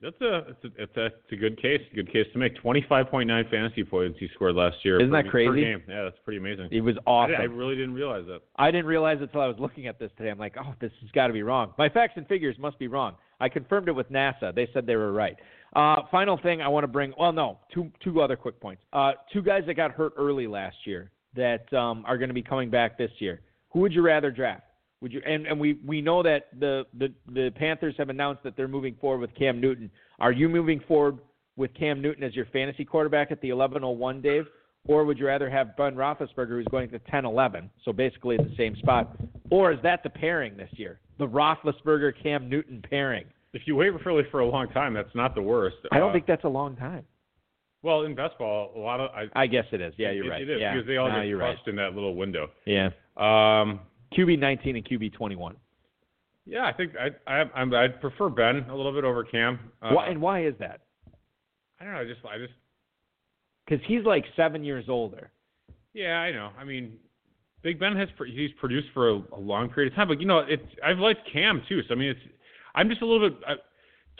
That's 0.00 0.20
a 0.20 0.38
it's 0.48 0.64
a 0.64 0.82
it's 0.82 0.96
a, 0.96 1.06
it's 1.06 1.32
a 1.32 1.36
good 1.36 1.60
case. 1.60 1.80
Good 1.92 2.12
case 2.12 2.26
to 2.32 2.38
make. 2.38 2.54
Twenty 2.56 2.84
five 2.88 3.08
point 3.08 3.26
nine 3.26 3.46
fantasy 3.50 3.82
points 3.82 4.16
he 4.20 4.28
scored 4.34 4.54
last 4.54 4.76
year. 4.84 5.00
Isn't 5.00 5.10
per, 5.10 5.22
that 5.24 5.30
crazy? 5.30 5.74
Yeah, 5.88 6.04
that's 6.04 6.16
pretty 6.24 6.38
amazing. 6.38 6.68
It 6.70 6.82
was 6.82 6.94
awesome. 7.04 7.34
I, 7.36 7.42
I, 7.42 7.46
really 7.46 7.74
didn't 7.74 7.94
realize 7.94 8.24
that. 8.26 8.40
I 8.56 8.70
didn't 8.70 8.86
realize 8.86 9.18
it 9.18 9.24
until 9.24 9.40
I 9.40 9.48
was 9.48 9.56
looking 9.58 9.88
at 9.88 9.98
this 9.98 10.12
today. 10.16 10.30
I'm 10.30 10.38
like, 10.38 10.54
oh, 10.56 10.74
this 10.80 10.92
has 11.00 11.10
got 11.10 11.26
to 11.26 11.32
be 11.32 11.42
wrong. 11.42 11.72
My 11.78 11.88
facts 11.88 12.12
and 12.16 12.28
figures 12.28 12.56
must 12.60 12.78
be 12.78 12.86
wrong. 12.86 13.16
I 13.40 13.48
confirmed 13.48 13.88
it 13.88 13.92
with 13.92 14.10
NASA. 14.10 14.54
They 14.54 14.68
said 14.72 14.86
they 14.86 14.96
were 14.96 15.12
right. 15.12 15.36
Uh, 15.74 15.96
final 16.10 16.38
thing 16.40 16.62
I 16.62 16.68
want 16.68 16.84
to 16.84 16.88
bring. 16.88 17.12
Well, 17.18 17.32
no, 17.32 17.58
two 17.74 17.90
two 18.02 18.20
other 18.20 18.36
quick 18.36 18.60
points. 18.60 18.82
Uh, 18.92 19.12
two 19.32 19.42
guys 19.42 19.64
that 19.66 19.74
got 19.74 19.90
hurt 19.90 20.12
early 20.16 20.46
last 20.46 20.76
year 20.84 21.10
that 21.34 21.72
um, 21.72 22.04
are 22.06 22.18
going 22.18 22.28
to 22.30 22.34
be 22.34 22.42
coming 22.42 22.70
back 22.70 22.96
this 22.96 23.10
year. 23.18 23.40
Who 23.70 23.80
would 23.80 23.92
you 23.92 24.02
rather 24.02 24.30
draft? 24.30 24.62
Would 25.00 25.12
you? 25.12 25.20
And, 25.24 25.46
and 25.46 25.58
we 25.60 25.78
we 25.86 26.00
know 26.00 26.22
that 26.22 26.48
the, 26.58 26.84
the 26.98 27.12
the 27.32 27.50
Panthers 27.56 27.94
have 27.98 28.08
announced 28.08 28.42
that 28.42 28.56
they're 28.56 28.68
moving 28.68 28.96
forward 29.00 29.20
with 29.20 29.34
Cam 29.36 29.60
Newton. 29.60 29.90
Are 30.18 30.32
you 30.32 30.48
moving 30.48 30.80
forward 30.88 31.18
with 31.56 31.72
Cam 31.74 32.02
Newton 32.02 32.24
as 32.24 32.34
your 32.34 32.46
fantasy 32.46 32.84
quarterback 32.84 33.30
at 33.30 33.40
the 33.40 33.50
11:01, 33.50 34.22
Dave? 34.22 34.46
Or 34.86 35.04
would 35.04 35.18
you 35.18 35.26
rather 35.26 35.50
have 35.50 35.76
Ben 35.76 35.94
Roethlisberger, 35.94 36.48
who's 36.48 36.66
going 36.70 36.88
to 36.90 36.98
10-11, 37.00 37.68
so 37.84 37.92
basically 37.92 38.38
at 38.38 38.48
the 38.48 38.56
same 38.56 38.74
spot? 38.76 39.16
Or 39.50 39.70
is 39.72 39.78
that 39.82 40.02
the 40.02 40.08
pairing 40.08 40.56
this 40.56 40.70
year, 40.72 41.00
the 41.18 41.26
Roethlisberger 41.26 42.12
Cam 42.22 42.48
Newton 42.48 42.82
pairing? 42.88 43.26
If 43.52 43.62
you 43.66 43.76
wait 43.76 43.90
really 44.06 44.24
for 44.30 44.40
a 44.40 44.46
long 44.46 44.68
time, 44.70 44.94
that's 44.94 45.14
not 45.14 45.34
the 45.34 45.42
worst. 45.42 45.76
I 45.92 45.98
don't 45.98 46.10
uh, 46.10 46.12
think 46.12 46.26
that's 46.26 46.44
a 46.44 46.48
long 46.48 46.76
time. 46.76 47.04
Well, 47.82 48.02
in 48.02 48.14
best 48.14 48.38
ball, 48.38 48.72
a 48.76 48.78
lot 48.78 49.00
of 49.00 49.10
I, 49.10 49.42
I 49.42 49.46
guess 49.46 49.64
it 49.72 49.80
is. 49.80 49.94
Yeah, 49.96 50.10
you're 50.10 50.26
it, 50.26 50.30
right. 50.30 50.42
It 50.42 50.50
is 50.50 50.60
yeah. 50.60 50.74
because 50.74 50.86
they 50.86 50.96
all 50.96 51.08
no, 51.08 51.22
get 51.22 51.36
crushed 51.36 51.60
right. 51.66 51.68
in 51.68 51.76
that 51.76 51.94
little 51.94 52.14
window. 52.14 52.48
Yeah. 52.66 52.88
Um, 53.16 53.80
QB 54.16 54.38
19 54.38 54.76
and 54.76 54.84
QB 54.88 55.12
21. 55.12 55.56
yeah, 56.46 56.64
I 56.66 56.72
think 56.72 56.92
I 56.96 57.08
I 57.30 57.44
I'm, 57.54 57.72
I'd 57.74 58.00
prefer 58.00 58.28
Ben 58.28 58.66
a 58.70 58.74
little 58.76 58.92
bit 58.92 59.04
over 59.04 59.24
Cam. 59.24 59.58
Uh, 59.82 59.90
why, 59.92 60.08
and 60.08 60.20
why 60.20 60.44
is 60.46 60.54
that? 60.60 60.80
I 61.80 61.84
don't 61.84 61.92
know. 61.94 62.00
I 62.00 62.04
just 62.04 62.20
I 62.24 62.38
just 62.38 62.52
Because 63.66 63.84
he's 63.86 64.04
like 64.04 64.24
seven 64.36 64.64
years 64.64 64.86
older. 64.88 65.30
yeah 65.94 66.18
I 66.18 66.32
know. 66.32 66.50
I 66.58 66.64
mean, 66.64 66.94
Big 67.62 67.78
Ben 67.78 67.94
has 67.96 68.08
he's 68.26 68.50
produced 68.58 68.88
for 68.94 69.10
a, 69.10 69.22
a 69.32 69.38
long 69.40 69.68
period 69.68 69.92
of 69.92 69.96
time, 69.96 70.08
but 70.08 70.20
you 70.20 70.26
know 70.26 70.38
it's 70.40 70.62
I've 70.84 70.98
liked 70.98 71.20
Cam 71.32 71.62
too. 71.68 71.82
So 71.88 71.94
I 71.94 71.96
mean 71.96 72.10
it's 72.10 72.20
I'm 72.74 72.88
just 72.88 73.02
a 73.02 73.06
little 73.06 73.28
bit. 73.30 73.38
I, 73.46 73.54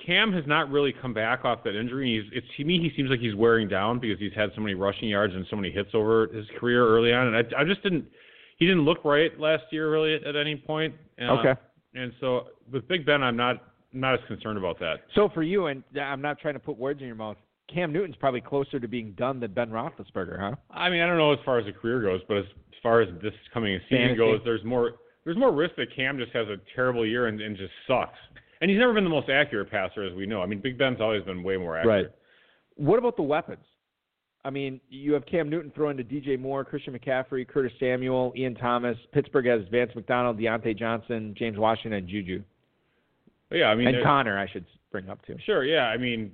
Cam 0.07 0.33
has 0.33 0.45
not 0.47 0.71
really 0.71 0.95
come 1.03 1.13
back 1.13 1.45
off 1.45 1.65
that 1.65 1.75
injury. 1.77 2.23
He's, 2.23 2.33
it's 2.39 2.47
to 2.57 2.65
me, 2.65 2.79
he 2.79 2.93
seems 2.97 3.11
like 3.11 3.19
he's 3.19 3.35
wearing 3.35 3.67
down 3.67 3.99
because 3.99 4.17
he's 4.21 4.33
had 4.33 4.51
so 4.55 4.61
many 4.61 4.75
rushing 4.75 5.09
yards 5.09 5.35
and 5.35 5.45
so 5.51 5.57
many 5.57 5.73
hits 5.73 5.91
over 5.93 6.29
his 6.29 6.47
career 6.61 6.87
early 6.87 7.13
on, 7.13 7.27
and 7.27 7.37
I, 7.37 7.61
I 7.61 7.65
just 7.65 7.83
didn't. 7.83 8.05
He 8.59 8.67
didn't 8.67 8.85
look 8.85 9.05
right 9.05 9.39
last 9.39 9.65
year, 9.71 9.91
really, 9.91 10.15
at, 10.15 10.25
at 10.25 10.37
any 10.37 10.57
point. 10.57 10.95
Uh, 11.21 11.33
Okay. 11.39 11.55
And 11.95 12.13
so 12.21 12.49
with 12.71 12.87
Big 12.87 13.07
Ben, 13.07 13.23
I'm 13.23 13.37
not 13.37 13.63
I'm 13.95 14.01
not 14.01 14.15
as 14.15 14.21
concerned 14.29 14.59
about 14.59 14.79
that. 14.81 14.97
So 15.15 15.31
for 15.33 15.43
you, 15.43 15.67
and 15.67 15.83
I'm 16.01 16.21
not 16.21 16.39
trying 16.39 16.55
to 16.55 16.61
put 16.61 16.77
words 16.77 17.01
in 17.01 17.07
your 17.07 17.17
mouth, 17.17 17.39
Cam 17.73 17.93
Newton's 17.93 18.17
probably 18.17 18.43
closer 18.43 18.79
to 18.79 18.87
being 18.87 19.13
done 19.13 19.41
than 19.41 19.53
Ben 19.53 19.71
Roethlisberger, 19.71 20.39
huh? 20.39 20.57
I 20.71 20.91
mean, 20.91 21.01
I 21.01 21.07
don't 21.07 21.17
know 21.17 21.33
as 21.33 21.39
far 21.45 21.59
as 21.59 21.65
the 21.67 21.73
career 21.73 22.03
goes, 22.03 22.21
but 22.29 22.39
as 22.39 22.45
far 22.83 23.01
as 23.01 23.09
this 23.23 23.33
coming 23.53 23.79
season 23.89 24.09
Fantasy. 24.09 24.17
goes, 24.19 24.41
there's 24.45 24.65
more 24.65 24.93
there's 25.25 25.37
more 25.37 25.53
risk 25.53 25.77
that 25.77 25.95
Cam 25.97 26.19
just 26.19 26.33
has 26.33 26.47
a 26.49 26.57
terrible 26.75 27.07
year 27.07 27.27
and, 27.27 27.41
and 27.41 27.57
just 27.57 27.73
sucks. 27.87 28.19
And 28.61 28.71
he's 28.71 28.79
never 28.79 28.93
been 28.93 29.05
the 29.05 29.11
most 29.11 29.29
accurate 29.29 29.71
passer, 29.71 30.03
as 30.03 30.15
we 30.15 30.27
know. 30.27 30.43
I 30.43 30.47
mean, 30.47 30.61
Big 30.61 30.79
Ben's 30.79 31.01
always 31.01 31.23
been 31.25 31.43
way 31.43 31.57
more 31.57 31.77
accurate. 31.77 32.07
Right. 32.07 32.15
What 32.77 32.99
about 32.99 33.17
the 33.17 33.23
weapons? 33.23 33.65
I 34.49 34.51
mean, 34.51 34.81
you 34.89 35.13
have 35.13 35.27
Cam 35.27 35.51
Newton 35.51 35.71
throwing 35.75 35.99
to 35.99 36.03
DJ 36.03 36.41
Moore, 36.41 36.65
Christian 36.65 36.99
McCaffrey, 36.99 37.47
Curtis 37.47 37.71
Samuel, 37.79 38.33
Ian 38.35 38.55
Thomas. 38.55 38.97
Pittsburgh 39.13 39.45
has 39.45 39.61
Vance 39.71 39.91
McDonald, 39.95 40.39
Diontae 40.39 40.75
Johnson, 40.75 41.35
James 41.37 41.59
Washington, 41.59 41.93
and 41.93 42.09
Juju. 42.09 42.43
Yeah, 43.53 43.67
I 43.67 43.75
mean, 43.75 43.89
and 43.89 44.03
Conner, 44.03 44.39
I 44.39 44.51
should 44.51 44.65
bring 44.91 45.11
up 45.11 45.19
too. 45.27 45.37
Sure, 45.45 45.67
yeah. 45.67 45.89
I 45.89 45.99
mean, 45.99 46.33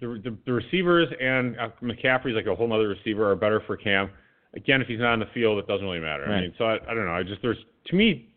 the 0.00 0.20
the, 0.22 0.36
the 0.46 0.52
receivers 0.52 1.08
and 1.20 1.58
uh, 1.58 1.70
McCaffrey's 1.82 2.36
like 2.36 2.46
a 2.46 2.54
whole 2.54 2.72
other 2.72 2.86
receiver 2.86 3.28
are 3.28 3.34
better 3.34 3.60
for 3.66 3.76
Cam. 3.76 4.10
Again, 4.54 4.80
if 4.80 4.86
he's 4.86 5.00
not 5.00 5.14
on 5.14 5.18
the 5.18 5.26
field, 5.34 5.58
it 5.58 5.66
doesn't 5.66 5.84
really 5.84 5.98
matter. 5.98 6.24
I 6.24 6.42
mean, 6.42 6.54
so 6.56 6.66
I, 6.66 6.74
I 6.88 6.94
don't 6.94 7.04
know. 7.04 7.14
I 7.14 7.24
just 7.24 7.42
there's 7.42 7.58
to 7.86 7.96
me, 7.96 8.32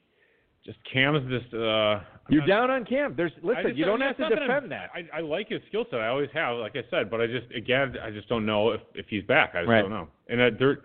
just 0.65 0.79
Cam 0.91 1.15
is 1.15 1.23
just. 1.29 1.53
Uh, 1.53 1.99
You're 2.29 2.45
down 2.45 2.69
on 2.69 2.85
Cam. 2.85 3.13
There's 3.15 3.31
listen, 3.41 3.63
just 3.67 3.77
you 3.77 3.85
don't 3.85 4.01
have 4.01 4.15
to 4.17 4.23
not 4.23 4.31
that 4.31 4.39
defend 4.39 4.71
that. 4.71 4.89
I, 4.93 5.17
I 5.17 5.21
like 5.21 5.49
his 5.49 5.61
skill 5.67 5.85
set. 5.89 5.99
I 5.99 6.07
always 6.07 6.29
have, 6.33 6.57
like 6.57 6.75
I 6.75 6.83
said. 6.89 7.09
But 7.09 7.21
I 7.21 7.27
just 7.27 7.51
again, 7.55 7.95
I 8.03 8.11
just 8.11 8.29
don't 8.29 8.45
know 8.45 8.71
if 8.71 8.81
if 8.95 9.05
he's 9.09 9.23
back. 9.23 9.51
I 9.55 9.61
just 9.61 9.69
Right. 9.69 9.81
don't 9.81 9.91
know. 9.91 10.07
And 10.27 10.41
uh, 10.41 10.49
there, 10.57 10.79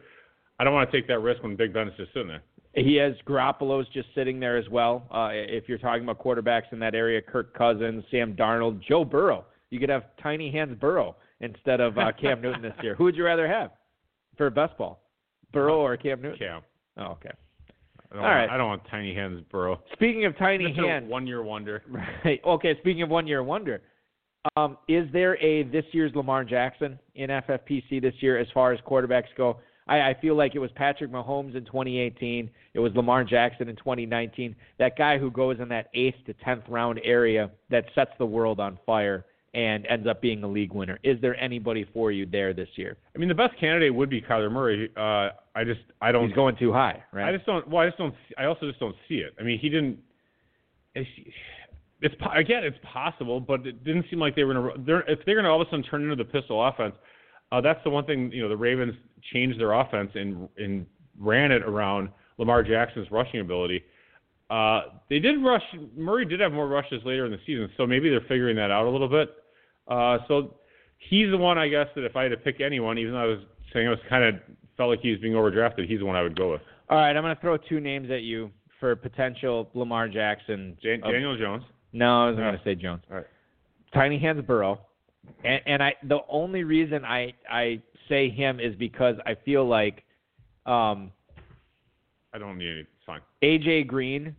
I 0.59 0.65
don't 0.65 0.75
want 0.75 0.91
to 0.91 0.97
take 0.97 1.07
that 1.09 1.21
risk 1.21 1.43
when 1.43 1.57
Big 1.57 1.73
Ben's 1.73 1.93
just 1.97 2.13
sitting 2.13 2.29
there. 2.29 2.43
He 2.75 2.97
has 2.97 3.15
Garoppolo's 3.27 3.87
just 3.93 4.09
sitting 4.15 4.41
there 4.41 4.57
as 4.57 4.69
well. 4.69 5.07
Uh, 5.11 5.29
if 5.33 5.69
you're 5.69 5.79
talking 5.79 6.03
about 6.03 6.19
quarterbacks 6.19 6.73
in 6.73 6.79
that 6.81 6.95
area, 6.95 7.23
Kirk 7.23 7.57
Cousins, 7.57 8.05
Sam 8.11 8.35
Darnold, 8.35 8.83
Joe 8.83 9.05
Burrow. 9.05 9.45
You 9.71 9.79
could 9.79 9.89
have 9.91 10.05
Tiny 10.23 10.51
Hands 10.51 10.77
Burrow 10.81 11.17
instead 11.41 11.81
of 11.81 11.99
uh, 11.99 12.11
Cam 12.21 12.41
Newton 12.41 12.63
this 12.63 12.75
year. 12.83 12.95
Who 12.95 13.05
would 13.05 13.17
you 13.17 13.25
rather 13.25 13.47
have 13.47 13.71
for 14.37 14.51
best 14.51 14.77
ball, 14.77 15.03
Burrow 15.53 15.79
or 15.81 15.97
Cam 15.97 16.21
Newton? 16.21 16.39
Cam. 16.39 16.63
Oh, 16.97 17.13
okay. 17.13 17.31
I 18.15 18.17
don't 18.17 18.25
All 18.25 18.31
want, 18.31 18.41
right. 18.41 18.55
I 18.55 18.57
don't 18.57 18.69
want 18.69 18.83
tiny 18.91 19.15
hands, 19.15 19.43
bro. 19.51 19.79
Speaking 19.93 20.25
of 20.25 20.39
tiny 20.39 20.65
Mr. 20.65 20.89
hands, 20.89 21.11
One 21.11 21.27
year 21.27 21.43
wonder. 21.43 21.83
right? 22.25 22.41
Okay. 22.47 22.77
Speaking 22.81 23.03
of 23.03 23.09
one 23.11 23.27
year 23.27 23.43
wonder, 23.43 23.83
um, 24.57 24.79
is 24.89 25.09
there 25.13 25.37
a 25.43 25.65
this 25.65 25.85
year's 25.93 26.15
Lamar 26.15 26.45
Jackson 26.45 26.99
in 27.17 27.31
FFPC 27.31 28.01
this 28.01 28.15
year 28.21 28.39
as 28.39 28.47
far 28.55 28.73
as 28.73 28.79
quarterbacks 28.87 29.35
go? 29.37 29.59
I, 29.89 30.11
I 30.11 30.17
feel 30.21 30.37
like 30.37 30.55
it 30.55 30.61
was 30.61 30.71
Patrick 30.77 31.11
Mahomes 31.11 31.57
in 31.57 31.65
2018. 31.65 32.49
It 32.73 32.79
was 32.79 32.93
Lamar 32.95 33.25
Jackson 33.25 33.69
in 33.69 33.77
2019. 33.77 34.55
That 34.79 34.97
guy 34.97 35.19
who 35.19 35.31
goes 35.31 35.59
in 35.61 35.69
that 35.71 35.89
eighth 35.95 36.17
to 36.27 36.35
tenth 36.35 36.65
round 36.69 37.01
area 37.05 37.51
that 37.71 37.85
sets 37.95 38.13
the 38.19 38.27
world 38.27 38.61
on 38.61 38.79
fire 38.87 39.27
and 39.55 39.87
ends 39.89 40.07
up 40.07 40.21
being 40.21 40.43
a 40.43 40.49
league 40.49 40.73
winner. 40.73 40.99
Is 41.05 41.21
there 41.21 41.41
anybody 41.41 41.87
for 41.93 42.11
you 42.11 42.27
there 42.27 42.53
this 42.53 42.69
year? 42.75 42.97
I 43.15 43.19
mean, 43.19 43.29
the 43.29 43.35
best 43.35 43.59
candidate 43.59 43.95
would 43.95 44.11
be 44.11 44.21
Kyler 44.21 44.51
Murray. 44.51 44.91
Uh, 44.97 45.31
I 45.55 45.65
just 45.65 45.81
I 46.03 46.11
don't 46.11 46.27
He's 46.27 46.35
going 46.35 46.57
too 46.57 46.73
high, 46.73 47.03
right? 47.13 47.29
I 47.29 47.33
just 47.33 47.47
don't. 47.47 47.67
Well, 47.69 47.83
I 47.83 47.87
just 47.87 47.99
don't. 47.99 48.15
I 48.37 48.47
also 48.47 48.67
just 48.67 48.81
don't 48.81 48.97
see 49.09 49.17
it. 49.17 49.35
I 49.39 49.45
mean, 49.45 49.59
he 49.59 49.69
didn't. 49.69 49.99
It's, 50.97 51.09
it's 52.03 52.15
po- 52.21 52.33
again, 52.37 52.65
it's 52.65 52.79
possible, 52.83 53.41
but 53.41 53.67
it 53.67 53.85
didn't 53.85 54.07
seem 54.11 54.19
like 54.19 54.35
they 54.35 54.45
were 54.45 54.55
going 54.55 54.75
to. 54.75 54.85
They're, 54.85 55.11
if 55.11 55.21
they're 55.25 55.37
going 55.37 55.45
to 55.45 55.51
all 55.51 55.63
of 55.63 55.69
a 55.69 55.71
sudden 55.71 55.85
turn 55.85 56.03
into 56.03 56.17
the 56.17 56.25
pistol 56.25 56.67
offense, 56.67 56.95
uh, 57.53 57.61
that's 57.61 57.83
the 57.85 57.91
one 57.91 58.05
thing. 58.05 58.33
You 58.33 58.43
know, 58.43 58.49
the 58.49 58.57
Ravens 58.57 58.95
changed 59.33 59.61
their 59.61 59.73
offense 59.73 60.11
and 60.15 60.49
and 60.59 60.85
ran 61.19 61.53
it 61.53 61.63
around 61.63 62.09
Lamar 62.39 62.65
Jackson's 62.65 63.09
rushing 63.13 63.41
ability. 63.41 63.85
Uh, 64.51 64.83
they 65.09 65.21
did 65.21 65.43
rush. 65.43 65.63
Murray 65.97 66.25
did 66.25 66.41
have 66.41 66.53
more 66.53 66.67
rushes 66.67 67.01
later 67.05 67.25
in 67.25 67.33
the 67.33 67.39
season, 67.47 67.71
so 67.77 67.87
maybe 67.87 68.11
they're 68.11 68.21
figuring 68.23 68.57
that 68.57 68.73
out 68.73 68.87
a 68.87 68.91
little 68.91 69.09
bit. 69.09 69.31
Uh, 69.89 70.19
so 70.29 70.55
he's 70.99 71.31
the 71.31 71.37
one, 71.37 71.59
I 71.59 71.69
guess, 71.69 71.89
that 71.95 72.05
if 72.05 72.17
I 72.17 72.23
had 72.25 72.31
to 72.31 72.37
pick 72.37 72.61
anyone, 72.61 72.99
even 72.99 73.13
though 73.13 73.19
I 73.21 73.27
was 73.27 73.39
saying 73.73 73.87
I 73.87 73.91
was 73.91 73.99
kind 74.09 74.25
of 74.25 74.41
felt 74.77 74.91
like 74.91 75.01
he 75.01 75.11
was 75.11 75.21
being 75.21 75.35
overdrafted, 75.35 75.87
he's 75.89 75.99
the 76.01 76.07
one 76.07 76.17
I 76.17 76.23
would 76.23 76.37
go 76.37 76.53
with. 76.53 76.61
All 76.91 76.99
right, 76.99 77.15
I'm 77.17 77.23
going 77.23 77.35
to 77.35 77.41
throw 77.41 77.57
two 77.57 77.81
names 77.81 78.11
at 78.11 78.23
you 78.23 78.51
for 78.81 78.95
potential 78.97 79.71
Lamar 79.75 80.09
Jackson. 80.09 80.77
Jan- 80.83 81.03
of- 81.03 81.13
Daniel 81.13 81.37
Jones. 81.37 81.63
No, 81.93 82.25
I 82.25 82.31
was 82.31 82.37
Yeah. 82.39 82.45
going 82.51 82.59
to 82.59 82.65
say 82.65 82.75
Jones. 82.75 83.03
All 83.11 83.17
right. 83.19 83.27
Tiny 83.93 84.19
Hands 84.19 84.41
Burrow, 84.45 84.81
and, 85.45 85.61
and 85.67 85.81
I 85.83 85.95
the 86.03 86.19
only 86.29 86.65
reason 86.65 87.05
I 87.05 87.33
I 87.49 87.81
say 88.09 88.29
him 88.29 88.59
is 88.59 88.75
because 88.75 89.15
I 89.25 89.37
feel 89.45 89.65
like 89.69 90.03
um, 90.67 91.13
I 92.33 92.39
don't 92.39 92.59
need 92.59 92.69
any. 92.71 92.81
It's 92.81 92.89
fine. 93.07 93.21
AJ 93.43 93.87
Green 93.87 94.35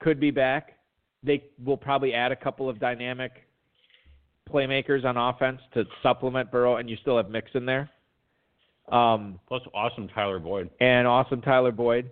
could 0.00 0.20
be 0.20 0.30
back. 0.30 0.74
They 1.22 1.42
will 1.64 1.78
probably 1.78 2.12
add 2.12 2.32
a 2.32 2.36
couple 2.36 2.68
of 2.68 2.78
dynamic 2.78 3.47
playmakers 4.48 5.04
on 5.04 5.16
offense 5.16 5.60
to 5.74 5.84
supplement 6.02 6.50
Burrow, 6.50 6.76
and 6.76 6.88
you 6.90 6.96
still 7.00 7.16
have 7.16 7.30
Mixon 7.30 7.64
there. 7.66 7.90
Um, 8.90 9.38
Plus, 9.48 9.62
awesome 9.74 10.08
Tyler 10.08 10.38
Boyd. 10.38 10.70
and 10.80 11.06
awesome 11.06 11.42
Tyler 11.42 11.72
Boyd. 11.72 12.10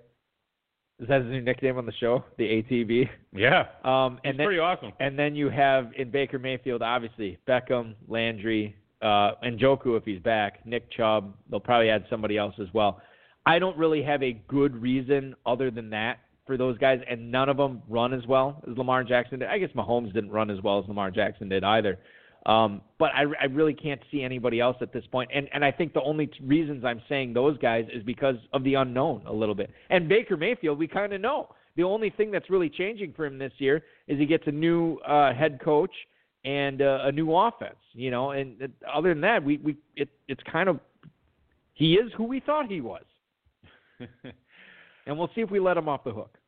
Is 1.00 1.08
that 1.08 1.20
his 1.22 1.30
new 1.30 1.42
nickname 1.42 1.76
on 1.78 1.84
the 1.86 1.92
show? 1.92 2.24
The 2.38 2.44
ATV. 2.62 3.08
Yeah, 3.34 3.66
Um, 3.84 4.14
he's 4.22 4.30
and 4.30 4.38
then 4.40 4.46
pretty 4.46 4.60
awesome. 4.60 4.92
and 4.98 5.18
then 5.18 5.34
you 5.34 5.50
have 5.50 5.90
in 5.96 6.10
Baker 6.10 6.38
Mayfield, 6.38 6.80
obviously 6.82 7.38
Beckham, 7.46 7.94
Landry, 8.08 8.74
uh, 9.02 9.32
and 9.42 9.58
Njoku 9.60 9.96
if 9.98 10.04
he's 10.04 10.20
back. 10.20 10.64
Nick 10.64 10.90
Chubb. 10.90 11.34
They'll 11.50 11.60
probably 11.60 11.90
add 11.90 12.06
somebody 12.08 12.38
else 12.38 12.54
as 12.60 12.68
well. 12.72 13.00
I 13.44 13.58
don't 13.58 13.76
really 13.76 14.02
have 14.02 14.22
a 14.22 14.32
good 14.48 14.74
reason 14.80 15.34
other 15.44 15.70
than 15.70 15.90
that 15.90 16.18
for 16.46 16.56
those 16.56 16.78
guys, 16.78 17.00
and 17.10 17.30
none 17.30 17.48
of 17.50 17.56
them 17.58 17.82
run 17.88 18.14
as 18.14 18.26
well 18.26 18.62
as 18.70 18.76
Lamar 18.78 19.04
Jackson 19.04 19.40
did. 19.40 19.48
I 19.48 19.58
guess 19.58 19.70
Mahomes 19.76 20.12
didn't 20.14 20.30
run 20.30 20.48
as 20.50 20.62
well 20.62 20.78
as 20.78 20.88
Lamar 20.88 21.10
Jackson 21.10 21.48
did 21.48 21.62
either. 21.62 21.98
Um, 22.46 22.80
but 22.98 23.10
I, 23.12 23.24
I 23.40 23.44
really 23.46 23.74
can't 23.74 24.00
see 24.10 24.22
anybody 24.22 24.60
else 24.60 24.76
at 24.80 24.92
this 24.92 25.04
point. 25.10 25.30
And 25.34 25.48
and 25.52 25.64
I 25.64 25.72
think 25.72 25.92
the 25.92 26.02
only 26.02 26.28
t- 26.28 26.38
reasons 26.44 26.84
I'm 26.84 27.02
saying 27.08 27.34
those 27.34 27.58
guys 27.58 27.86
is 27.92 28.04
because 28.04 28.36
of 28.52 28.62
the 28.62 28.74
unknown 28.74 29.22
a 29.26 29.32
little 29.32 29.54
bit. 29.54 29.70
And 29.90 30.08
Baker 30.08 30.36
Mayfield, 30.36 30.78
we 30.78 30.86
kind 30.86 31.12
of 31.12 31.20
know. 31.20 31.48
The 31.74 31.82
only 31.82 32.08
thing 32.08 32.30
that's 32.30 32.48
really 32.48 32.70
changing 32.70 33.12
for 33.14 33.26
him 33.26 33.36
this 33.36 33.52
year 33.58 33.84
is 34.06 34.18
he 34.18 34.26
gets 34.26 34.44
a 34.46 34.52
new 34.52 34.96
uh, 34.98 35.34
head 35.34 35.60
coach 35.62 35.90
and 36.44 36.80
uh, 36.80 37.00
a 37.02 37.12
new 37.12 37.34
offense. 37.34 37.76
You 37.92 38.12
know, 38.12 38.30
and 38.30 38.62
it, 38.62 38.70
other 38.92 39.08
than 39.08 39.20
that, 39.22 39.42
we 39.42 39.58
we 39.58 39.76
it 39.96 40.08
it's 40.28 40.42
kind 40.50 40.68
of 40.68 40.78
he 41.74 41.94
is 41.94 42.12
who 42.16 42.24
we 42.24 42.38
thought 42.38 42.70
he 42.70 42.80
was, 42.80 43.04
and 45.06 45.18
we'll 45.18 45.30
see 45.34 45.40
if 45.40 45.50
we 45.50 45.58
let 45.58 45.76
him 45.76 45.88
off 45.88 46.04
the 46.04 46.12
hook. 46.12 46.38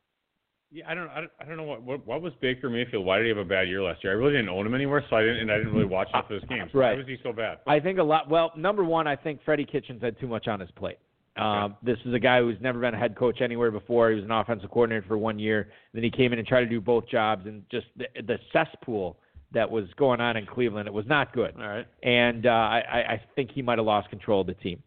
Yeah, 0.71 0.83
I 0.87 0.93
don't, 0.93 1.09
I 1.09 1.21
don't, 1.21 1.31
I 1.41 1.45
don't 1.45 1.57
know 1.57 1.63
what, 1.63 1.81
what, 1.81 2.05
what 2.05 2.21
was 2.21 2.33
Baker 2.41 2.69
Mayfield? 2.69 3.03
Why 3.03 3.17
did 3.17 3.23
he 3.23 3.29
have 3.29 3.39
a 3.39 3.45
bad 3.45 3.67
year 3.67 3.81
last 3.81 4.03
year? 4.03 4.13
I 4.13 4.15
really 4.15 4.33
didn't 4.33 4.49
own 4.49 4.67
him 4.67 4.75
anywhere, 4.75 5.03
so 5.09 5.15
I 5.15 5.21
didn't, 5.21 5.37
and 5.37 5.51
I 5.51 5.57
didn't 5.57 5.73
really 5.73 5.85
watch 5.89 6.09
enough 6.13 6.29
of 6.29 6.41
his 6.41 6.49
games. 6.49 6.69
Right. 6.73 6.91
Why 6.91 6.97
was 6.97 7.07
he 7.07 7.17
so 7.23 7.33
bad? 7.33 7.59
I 7.65 7.79
think 7.79 7.97
a 7.97 8.03
lot. 8.03 8.29
Well, 8.29 8.51
number 8.55 8.83
one, 8.83 9.07
I 9.07 9.15
think 9.15 9.39
Freddie 9.43 9.65
Kitchens 9.65 10.01
had 10.01 10.19
too 10.19 10.27
much 10.27 10.47
on 10.47 10.59
his 10.59 10.69
plate. 10.71 10.99
Um, 11.37 11.77
this 11.81 11.97
is 12.05 12.13
a 12.13 12.19
guy 12.19 12.41
who's 12.41 12.57
never 12.59 12.79
been 12.79 12.93
a 12.93 12.97
head 12.97 13.15
coach 13.15 13.39
anywhere 13.41 13.71
before. 13.71 14.09
He 14.09 14.15
was 14.15 14.25
an 14.25 14.31
offensive 14.31 14.69
coordinator 14.71 15.05
for 15.07 15.17
one 15.17 15.39
year. 15.39 15.69
Then 15.93 16.03
he 16.03 16.11
came 16.11 16.33
in 16.33 16.39
and 16.39 16.47
tried 16.47 16.61
to 16.61 16.69
do 16.69 16.81
both 16.81 17.07
jobs, 17.07 17.45
and 17.45 17.63
just 17.71 17.87
the, 17.95 18.07
the 18.21 18.37
cesspool 18.51 19.17
that 19.53 19.69
was 19.69 19.85
going 19.97 20.21
on 20.21 20.37
in 20.37 20.45
Cleveland, 20.45 20.87
it 20.87 20.93
was 20.93 21.05
not 21.07 21.33
good. 21.33 21.55
All 21.55 21.67
right. 21.67 21.87
And 22.03 22.45
uh, 22.45 22.49
I, 22.49 22.79
I 22.79 22.97
I 23.13 23.21
think 23.35 23.51
he 23.51 23.61
might 23.61 23.77
have 23.77 23.85
lost 23.85 24.09
control 24.09 24.41
of 24.41 24.47
the 24.47 24.53
team. 24.55 24.83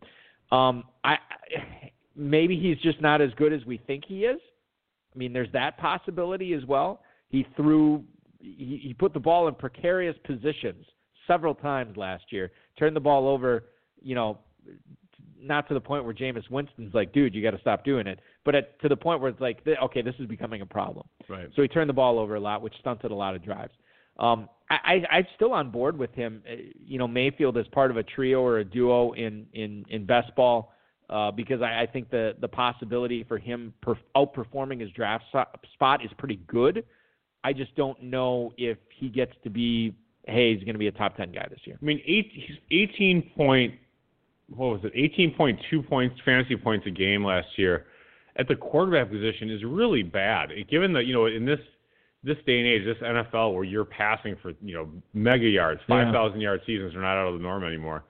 Um, 0.51 0.85
I 1.03 1.17
maybe 2.15 2.59
he's 2.59 2.79
just 2.79 3.01
not 3.01 3.21
as 3.21 3.31
good 3.37 3.53
as 3.53 3.65
we 3.65 3.79
think 3.79 4.05
he 4.07 4.25
is. 4.25 4.39
I 5.15 5.19
mean, 5.19 5.33
there's 5.33 5.53
that 5.53 5.79
possibility 5.79 6.55
as 6.55 6.65
well. 6.65 7.03
He 7.29 7.47
threw, 7.57 8.05
he, 8.39 8.81
he 8.83 8.95
put 8.95 9.13
the 9.13 9.21
ball 9.21 9.49
in 9.49 9.55
precarious 9.55 10.17
positions 10.25 10.85
several 11.27 11.55
times 11.55 11.97
last 11.97 12.25
year. 12.31 12.51
Turned 12.79 12.97
the 12.97 13.01
ball 13.01 13.29
over, 13.29 13.65
you 14.01 14.15
know, 14.15 14.39
not 15.41 15.69
to 15.69 15.75
the 15.75 15.81
point 15.81 16.05
where 16.05 16.15
Jameis 16.15 16.49
Winston's 16.51 16.95
like, 16.95 17.13
dude, 17.13 17.35
you 17.35 17.43
got 17.43 17.51
to 17.51 17.61
stop 17.61 17.85
doing 17.85 18.07
it, 18.07 18.21
but 18.45 18.55
at, 18.55 18.81
to 18.81 18.89
the 18.89 18.97
point 18.97 19.21
where 19.21 19.29
it's 19.29 19.41
like, 19.41 19.59
okay, 19.83 20.01
this 20.01 20.15
is 20.19 20.27
becoming 20.27 20.61
a 20.63 20.67
problem. 20.67 21.07
Right. 21.29 21.49
So 21.57 21.63
he 21.63 21.69
turned 21.69 21.89
the 21.89 21.95
ball 21.95 22.19
over 22.19 22.37
a 22.37 22.41
lot, 22.41 22.63
which 22.63 22.75
stunted 22.81 23.11
a 23.11 23.15
lot 23.15 23.35
of 23.35 23.43
drives. 23.45 23.73
Um, 24.19 24.49
I, 24.71 24.77
I, 24.85 25.17
I'm 25.17 25.27
still 25.37 25.53
on 25.53 25.71
board 25.71 25.99
with 25.99 26.13
him. 26.15 26.43
Uh, 26.49 26.57
You 26.79 26.99
know, 26.99 27.09
Mayfield 27.09 27.57
as 27.57 27.67
part 27.69 27.91
of 27.91 27.97
a 27.97 28.03
trio 28.03 28.41
or 28.43 28.59
a 28.59 28.65
duo 28.65 29.13
in 29.13 29.47
in 29.53 29.85
in 29.89 30.07
best 30.07 30.35
ball 30.37 30.73
uh, 31.11 31.31
because 31.31 31.63
I, 31.63 31.83
I 31.83 31.87
think 31.87 32.11
the 32.11 32.35
the 32.41 32.49
possibility 32.49 33.25
for 33.25 33.39
him 33.39 33.73
perf- 33.85 33.99
outperforming 34.17 34.81
his 34.81 34.91
draft 34.91 35.25
spot 35.75 36.05
is 36.05 36.11
pretty 36.19 36.41
good. 36.47 36.85
I 37.45 37.53
just 37.53 37.75
don't 37.75 38.01
know 38.03 38.53
if 38.57 38.79
he 38.99 39.09
gets 39.09 39.33
to 39.45 39.51
be. 39.51 39.95
Hey, 40.27 40.55
he's 40.55 40.63
going 40.63 40.75
to 40.75 40.79
be 40.79 40.87
a 40.87 40.93
top 40.93 41.17
ten 41.17 41.33
guy 41.33 41.47
this 41.51 41.59
year. 41.65 41.77
I 41.81 41.85
mean, 41.85 42.01
eight, 42.07 42.31
he's 42.33 42.57
18 42.71 43.33
point, 43.37 43.75
what 44.55 44.67
was 44.67 44.81
it? 44.85 44.95
18.2 44.95 45.89
points, 45.89 46.15
fantasy 46.25 46.57
points 46.57 46.87
a 46.87 46.91
game 46.91 47.25
last 47.25 47.49
year. 47.57 47.87
At 48.37 48.47
the 48.47 48.55
quarterback 48.55 49.11
position 49.11 49.51
is 49.51 49.65
really 49.65 50.05
bad. 50.05 50.51
Given 50.71 50.93
that 50.93 51.07
you 51.07 51.13
know 51.13 51.27
in 51.27 51.45
this 51.45 51.59
this 52.25 52.37
day 52.47 52.59
and 52.59 52.67
age, 52.69 52.85
this 52.85 52.97
NFL 53.03 53.53
where 53.53 53.65
you're 53.65 53.85
passing 53.85 54.37
for 54.41 54.53
you 54.63 54.75
know 54.75 54.89
mega 55.13 55.49
yards, 55.49 55.81
Yeah. 55.89 56.05
5,000 56.05 56.41
yard 56.41 56.61
seasons 56.65 56.95
are 56.95 57.01
not 57.01 57.17
out 57.19 57.27
of 57.27 57.35
the 57.35 57.43
norm 57.43 57.65
anymore. 57.65 58.05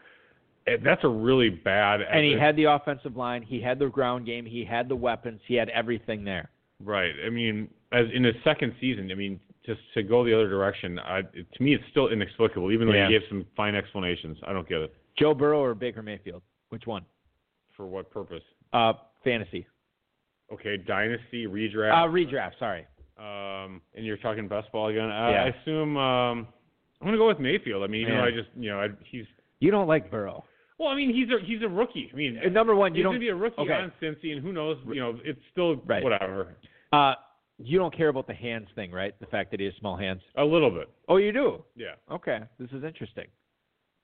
That's 0.66 1.02
a 1.04 1.08
really 1.08 1.50
bad. 1.50 2.00
And 2.02 2.24
he 2.24 2.32
had 2.32 2.54
the 2.56 2.64
offensive 2.64 3.16
line, 3.16 3.42
he 3.42 3.60
had 3.60 3.78
the 3.78 3.88
ground 3.88 4.26
game, 4.26 4.44
he 4.46 4.64
had 4.64 4.88
the 4.88 4.96
weapons, 4.96 5.40
he 5.46 5.54
had 5.54 5.68
everything 5.70 6.24
there. 6.24 6.50
Right. 6.82 7.12
I 7.26 7.30
mean, 7.30 7.68
as 7.92 8.06
in 8.14 8.24
his 8.24 8.34
second 8.44 8.74
season, 8.80 9.10
I 9.10 9.14
mean, 9.14 9.40
just 9.66 9.80
to 9.94 10.02
go 10.02 10.24
the 10.24 10.34
other 10.34 10.48
direction, 10.48 10.98
I, 10.98 11.22
to 11.22 11.62
me, 11.62 11.74
it's 11.74 11.84
still 11.90 12.08
inexplicable. 12.08 12.72
Even 12.72 12.88
though 12.88 12.94
Yeah. 12.94 13.06
he 13.08 13.12
gave 13.18 13.22
some 13.28 13.44
fine 13.56 13.74
explanations, 13.74 14.38
I 14.46 14.52
don't 14.52 14.68
get 14.68 14.80
it. 14.80 14.94
Joe 15.18 15.34
Burrow 15.34 15.60
or 15.60 15.74
Baker 15.74 16.02
Mayfield? 16.02 16.42
Which 16.70 16.86
one? 16.86 17.04
For 17.76 17.86
what 17.86 18.10
purpose? 18.10 18.42
Uh, 18.72 18.94
fantasy. 19.24 19.66
Okay, 20.52 20.76
dynasty 20.76 21.46
redraft. 21.46 21.92
Uh, 21.92 22.08
redraft. 22.08 22.58
Sorry. 22.58 22.86
um, 23.18 23.80
and 23.94 24.04
you're 24.04 24.16
talking 24.16 24.48
best 24.48 24.70
ball 24.72 24.88
again. 24.88 25.04
Uh, 25.10 25.30
Yeah. 25.30 25.44
I 25.44 25.46
assume 25.60 25.96
um, 25.96 26.48
I'm 27.00 27.06
going 27.06 27.12
to 27.12 27.18
go 27.18 27.28
with 27.28 27.38
Mayfield. 27.38 27.84
I 27.84 27.86
mean, 27.86 28.00
even 28.02 28.14
Yeah. 28.14 28.20
though 28.22 28.26
I 28.26 28.30
just, 28.32 28.48
you 28.58 28.70
know, 28.70 28.80
I, 28.80 28.88
he's 29.04 29.26
You 29.60 29.70
don't 29.70 29.86
like 29.86 30.10
Burrow. 30.10 30.44
Well. 30.82 30.90
I 30.92 30.96
mean, 30.96 31.12
he's 31.14 31.28
a 31.30 31.44
he's 31.44 31.62
a 31.62 31.68
rookie. 31.68 32.10
I 32.12 32.16
mean, 32.16 32.38
Uh, 32.44 32.48
number 32.48 32.74
one, 32.74 32.92
you 32.94 32.98
he's 32.98 33.02
don't. 33.04 33.12
going 33.12 33.20
to 33.20 33.24
be 33.24 33.28
a 33.30 33.34
rookie 33.34 33.60
okay. 33.62 33.72
on 33.72 33.92
Cincy, 34.02 34.32
and 34.32 34.42
who 34.42 34.52
knows? 34.52 34.78
You 34.86 35.00
know, 35.00 35.18
it's 35.24 35.40
still 35.52 35.76
Right. 35.86 36.02
whatever. 36.02 36.54
Uh, 36.92 37.14
you 37.58 37.78
don't 37.78 37.94
care 37.96 38.08
about 38.08 38.26
the 38.26 38.34
hands 38.34 38.68
thing, 38.74 38.90
right? 38.90 39.18
The 39.20 39.26
fact 39.26 39.50
that 39.52 39.60
he 39.60 39.66
has 39.66 39.74
small 39.78 39.96
hands. 39.96 40.20
A 40.36 40.44
little 40.44 40.70
bit. 40.70 40.88
Oh, 41.08 41.16
you 41.18 41.32
do. 41.32 41.62
Yeah. 41.76 41.94
Okay, 42.10 42.40
this 42.58 42.70
is 42.72 42.82
interesting. 42.84 43.26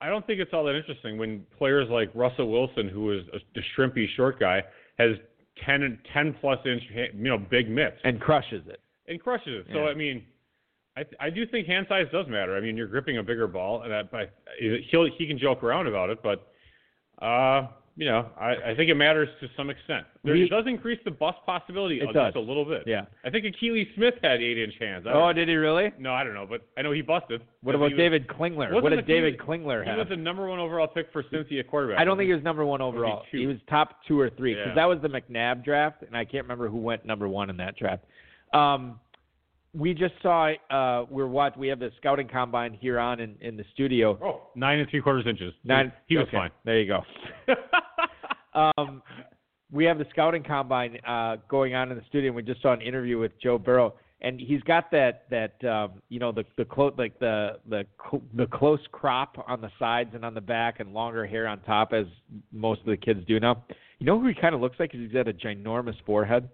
I 0.01 0.07
don't 0.07 0.25
think 0.25 0.39
it's 0.39 0.53
all 0.53 0.63
that 0.63 0.75
interesting 0.75 1.17
when 1.17 1.45
players 1.57 1.89
like 1.89 2.09
Russell 2.15 2.49
Wilson, 2.49 2.87
who 2.87 3.11
is 3.11 3.23
a, 3.33 3.37
a 3.59 3.63
shrimpy 3.75 4.05
short 4.15 4.39
guy, 4.39 4.63
has 4.97 5.17
10, 5.65 5.99
10 6.13 6.35
plus 6.39 6.57
inch, 6.65 6.81
you 6.93 7.09
know, 7.29 7.37
big 7.37 7.69
mitts 7.69 7.97
And 8.05 8.21
crushes 8.21 8.63
it. 8.67 8.79
and 9.07 9.19
crushes 9.21 9.65
it. 9.67 9.73
So 9.73 9.87
I 9.87 9.93
mean, 9.93 10.23
I 10.95 11.03
I 11.19 11.29
do 11.29 11.45
think 11.45 11.67
hand 11.67 11.85
size 11.89 12.05
does 12.13 12.27
matter. 12.27 12.55
I 12.55 12.61
mean, 12.61 12.77
you're 12.77 12.87
gripping 12.87 13.17
a 13.17 13.23
bigger 13.23 13.47
ball, 13.47 13.81
and 13.81 13.91
that, 13.91 14.09
but 14.09 14.33
he'll 14.89 15.09
he 15.17 15.27
can 15.27 15.37
joke 15.37 15.63
around 15.63 15.87
about 15.87 16.09
it, 16.09 16.19
but 16.23 16.47
uh, 17.21 17.67
you 17.95 18.05
know, 18.05 18.27
I, 18.39 18.71
I 18.71 18.75
think 18.77 18.89
it 18.89 18.95
matters 18.95 19.27
to 19.41 19.47
some 19.57 19.69
extent. 19.69 20.05
There, 20.23 20.33
We- 20.33 20.47
does 20.47 20.63
increase 20.67 20.99
the 21.03 21.11
bust 21.11 21.39
possibility 21.45 21.99
It 21.99 22.05
does. 22.13 22.27
just 22.33 22.37
a 22.37 22.39
little 22.39 22.63
bit. 22.63 22.83
Yeah. 22.87 23.05
I 23.25 23.29
think 23.29 23.43
Akili 23.45 23.93
Smith 23.95 24.13
had 24.23 24.41
eight 24.41 24.57
inch 24.57 24.75
hands. 24.79 25.05
Oh, 25.05 25.11
don't- 25.13 25.35
did 25.35 25.49
he 25.49 25.55
really? 25.55 25.91
no, 25.99 26.13
I 26.13 26.23
don't 26.23 26.33
know, 26.33 26.45
but 26.49 26.61
I 26.77 26.81
know 26.81 26.93
he 26.93 27.01
busted. 27.01 27.41
What 27.61 27.75
about 27.75 27.91
David 27.97 28.25
Klingler? 28.29 28.71
wasn't 28.71 28.83
What 28.83 28.89
did 28.91 29.05
David 29.05 29.37
Klingler 29.37 29.83
He 29.83 29.97
was 29.97 30.07
the 30.07 30.15
number 30.15 30.47
one 30.47 30.59
overall 30.59 30.87
pick 30.87 31.11
for 31.11 31.23
at 31.59 31.67
quarterback. 31.67 31.99
I 31.99 32.05
don't 32.05 32.15
think 32.15 32.27
he 32.27 32.33
was 32.33 32.43
number 32.43 32.63
one 32.65 32.81
overall. 32.81 33.23
He 33.33 33.45
was 33.47 33.57
top 33.69 33.97
two 34.07 34.17
or 34.17 34.29
three 34.29 34.53
because 34.53 34.69
Yeah. 34.69 34.75
that 34.75 34.85
was 34.85 34.99
the 35.01 35.09
McNabb 35.09 35.65
draft, 35.65 36.03
and 36.03 36.15
I 36.15 36.23
can't 36.23 36.45
remember 36.45 36.69
who 36.69 36.77
went 36.77 37.03
number 37.05 37.27
one 37.27 37.49
in 37.49 37.57
that 37.57 37.75
draft. 37.75 38.05
Um, 38.53 38.99
we 39.73 39.93
just 39.93 40.13
saw 40.21 40.51
uh, 40.71 41.05
we're 41.09 41.27
what 41.27 41.57
we 41.57 41.67
have 41.67 41.79
the 41.79 41.91
scouting 41.97 42.27
combine 42.27 42.73
here 42.73 42.99
on 42.99 43.19
in, 43.19 43.35
in 43.41 43.55
the 43.55 43.65
studio. 43.73 44.17
Oh, 44.23 44.47
nine 44.55 44.79
and 44.79 44.89
three 44.89 45.01
quarters 45.01 45.25
inches. 45.27 45.53
Nine. 45.63 45.93
He 46.07 46.17
was 46.17 46.27
okay, 46.27 46.37
fine. 46.37 46.51
There 46.65 46.79
you 46.79 46.87
go. 46.87 47.53
um, 48.77 49.03
we 49.71 49.85
have 49.85 49.99
the 49.99 50.05
scouting 50.09 50.43
combine 50.43 50.97
uh, 51.07 51.37
going 51.47 51.75
on 51.75 51.91
in 51.91 51.97
the 51.97 52.03
studio. 52.09 52.29
and 52.29 52.35
We 52.35 52.43
just 52.43 52.61
saw 52.61 52.73
an 52.73 52.81
interview 52.81 53.19
with 53.19 53.31
Joe 53.41 53.59
Burrow, 53.59 53.93
and 54.21 54.39
he's 54.39 54.61
got 54.61 54.89
that 54.91 55.25
that 55.29 55.63
um, 55.69 56.01
you 56.09 56.19
know 56.19 56.31
the 56.31 56.45
the 56.57 56.65
clo- 56.65 56.95
like 56.97 57.19
the 57.19 57.59
the 57.69 57.85
cl- 58.09 58.23
the 58.33 58.47
close 58.47 58.81
crop 58.91 59.43
on 59.47 59.61
the 59.61 59.69
sides 59.77 60.11
and 60.15 60.25
on 60.25 60.33
the 60.33 60.41
back, 60.41 60.79
and 60.79 60.93
longer 60.93 61.27
hair 61.27 61.47
on 61.47 61.59
top, 61.61 61.93
as 61.93 62.05
most 62.51 62.79
of 62.81 62.87
the 62.87 62.97
kids 62.97 63.23
do 63.27 63.39
now. 63.39 63.63
You 63.99 64.07
know 64.07 64.19
who 64.19 64.27
he 64.27 64.33
kind 64.33 64.55
of 64.55 64.61
looks 64.61 64.79
like? 64.79 64.95
Is 64.95 65.01
he's 65.01 65.11
got 65.11 65.27
a 65.27 65.33
ginormous 65.33 65.95
forehead. 66.05 66.49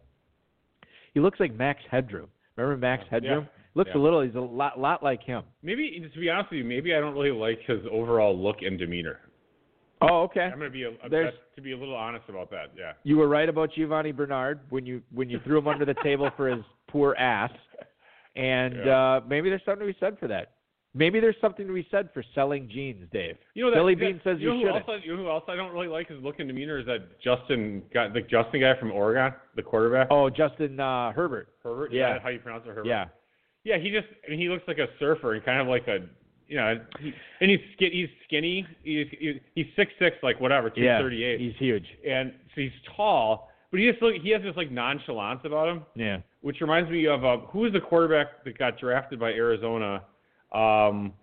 He 1.14 1.22
looks 1.22 1.40
like 1.40 1.54
Max 1.56 1.80
Headroom. 1.90 2.28
Remember 2.56 2.78
Max 2.78 3.04
Headroom? 3.10 3.44
Yeah. 3.44 3.62
Looks 3.76 3.92
Yeah. 3.94 4.00
a 4.00 4.02
little. 4.02 4.22
He's 4.22 4.36
a 4.36 4.40
lot 4.40 4.80
lot 4.80 5.04
like 5.04 5.22
him. 5.24 5.44
Maybe 5.62 6.00
to 6.14 6.20
be 6.20 6.30
honest 6.30 6.52
with 6.52 6.60
you, 6.60 6.64
maybe 6.64 6.96
I 6.96 7.00
don't 7.00 7.14
really 7.14 7.32
like 7.32 7.60
his 7.68 7.82
overall 7.92 8.38
look 8.38 8.58
and 8.62 8.80
demeanor. 8.80 9.20
Oh, 10.02 10.24
okay. 10.24 10.42
I'm 10.42 10.60
going 10.60 10.70
to 10.70 10.70
be 10.70 10.84
a, 10.84 10.90
a 10.90 11.32
to 11.56 11.62
be 11.62 11.72
a 11.72 11.78
little 11.78 11.96
honest 11.96 12.26
about 12.30 12.52
that. 12.52 12.72
Yeah. 12.78 12.94
You 13.04 13.18
were 13.18 13.28
right 13.28 13.48
about 13.48 13.72
Giovani 13.74 14.12
Bernard 14.16 14.60
when 14.70 14.86
you 14.86 15.02
when 15.14 15.30
you 15.30 15.40
threw 15.44 15.58
him 15.58 15.68
under 15.68 15.86
the 15.86 15.96
table 16.04 16.30
for 16.38 16.50
his 16.50 16.64
poor 16.88 17.16
ass, 17.16 17.52
and 18.36 18.76
Yeah. 18.86 19.16
uh, 19.16 19.22
maybe 19.28 19.50
there's 19.50 19.62
something 19.66 19.88
to 19.88 19.94
be 19.94 19.98
said 20.00 20.18
for 20.20 20.28
that. 20.28 20.52
Maybe 20.98 21.20
there's 21.20 21.36
something 21.42 21.68
to 21.68 21.74
be 21.74 21.86
said 21.92 22.10
for 22.14 22.24
selling 22.34 22.70
jeans, 22.74 23.06
Dave. 23.12 23.36
You 23.54 23.66
know 23.66 23.72
that 23.72 23.76
Billy 23.76 23.96
that- 23.96 24.00
Beane 24.00 24.22
says 24.24 24.38
you 24.40 24.48
know 24.48 24.56
you 24.56 24.66
shouldn't. 24.68 24.88
I, 24.88 24.96
you 25.04 25.18
know 25.18 25.24
who 25.24 25.30
else 25.30 25.44
I 25.50 25.56
don't 25.58 25.74
really 25.74 25.90
like 25.90 26.08
his 26.08 26.24
look 26.24 26.40
and 26.40 26.48
demeanor 26.48 26.80
is 26.80 26.86
that 26.86 27.20
Justin 27.22 27.84
guy, 27.94 28.08
the 28.08 28.22
Justin 28.22 28.62
guy 28.62 28.80
from 28.80 28.92
Oregon, 28.94 29.34
the 29.58 29.62
quarterback. 29.62 30.08
Oh, 30.10 30.30
Justin 30.30 30.80
uh, 30.80 31.12
Herbert. 31.12 31.50
Herbert. 31.62 31.88
Is 31.92 31.98
yeah. 31.98 32.14
that 32.14 32.22
how 32.22 32.30
you 32.30 32.40
pronounce 32.40 32.64
it, 32.66 32.70
Herbert? 32.70 32.88
Yeah. 32.88 33.06
Yeah, 33.66 33.78
he 33.78 33.90
just 33.92 34.08
I 34.26 34.32
mean, 34.32 34.40
he 34.40 34.48
looks 34.48 34.64
like 34.70 34.78
a 34.78 34.88
surfer 34.98 35.34
and 35.34 35.44
kind 35.44 35.60
of 35.60 35.68
like 35.68 35.88
a 35.90 36.00
you 36.48 36.56
know, 36.58 36.80
he, 37.00 37.12
and 37.42 37.52
he's 37.52 37.60
skin, 37.74 37.92
he's 37.92 38.10
skinny. 38.26 38.66
He's 38.84 39.08
he's, 39.20 39.36
he's 39.54 39.66
six 39.76 39.92
six 40.00 40.16
like 40.24 40.40
whatever, 40.40 40.70
two 40.70 40.82
Yeah. 40.82 41.00
thirty 41.00 41.26
eight. 41.26 41.42
He's 41.42 41.56
huge. 41.60 41.86
and 42.08 42.32
so 42.54 42.62
he's 42.62 42.72
tall, 42.96 43.50
but 43.70 43.82
he 43.82 43.90
just 43.90 44.02
look 44.02 44.16
he 44.16 44.30
has 44.30 44.42
this 44.44 44.56
like 44.56 44.72
nonchalance 44.72 45.42
about 45.44 45.68
him, 45.68 45.84
Yeah. 45.96 46.20
which 46.42 46.62
reminds 46.62 46.90
me 46.90 47.06
of 47.08 47.26
uh, 47.26 47.38
who 47.48 47.60
was 47.60 47.74
the 47.74 47.82
quarterback 47.82 48.46
that 48.46 48.58
got 48.58 48.80
drafted 48.80 49.20
by 49.20 49.32
Arizona, 49.32 50.04
um, 50.52 51.14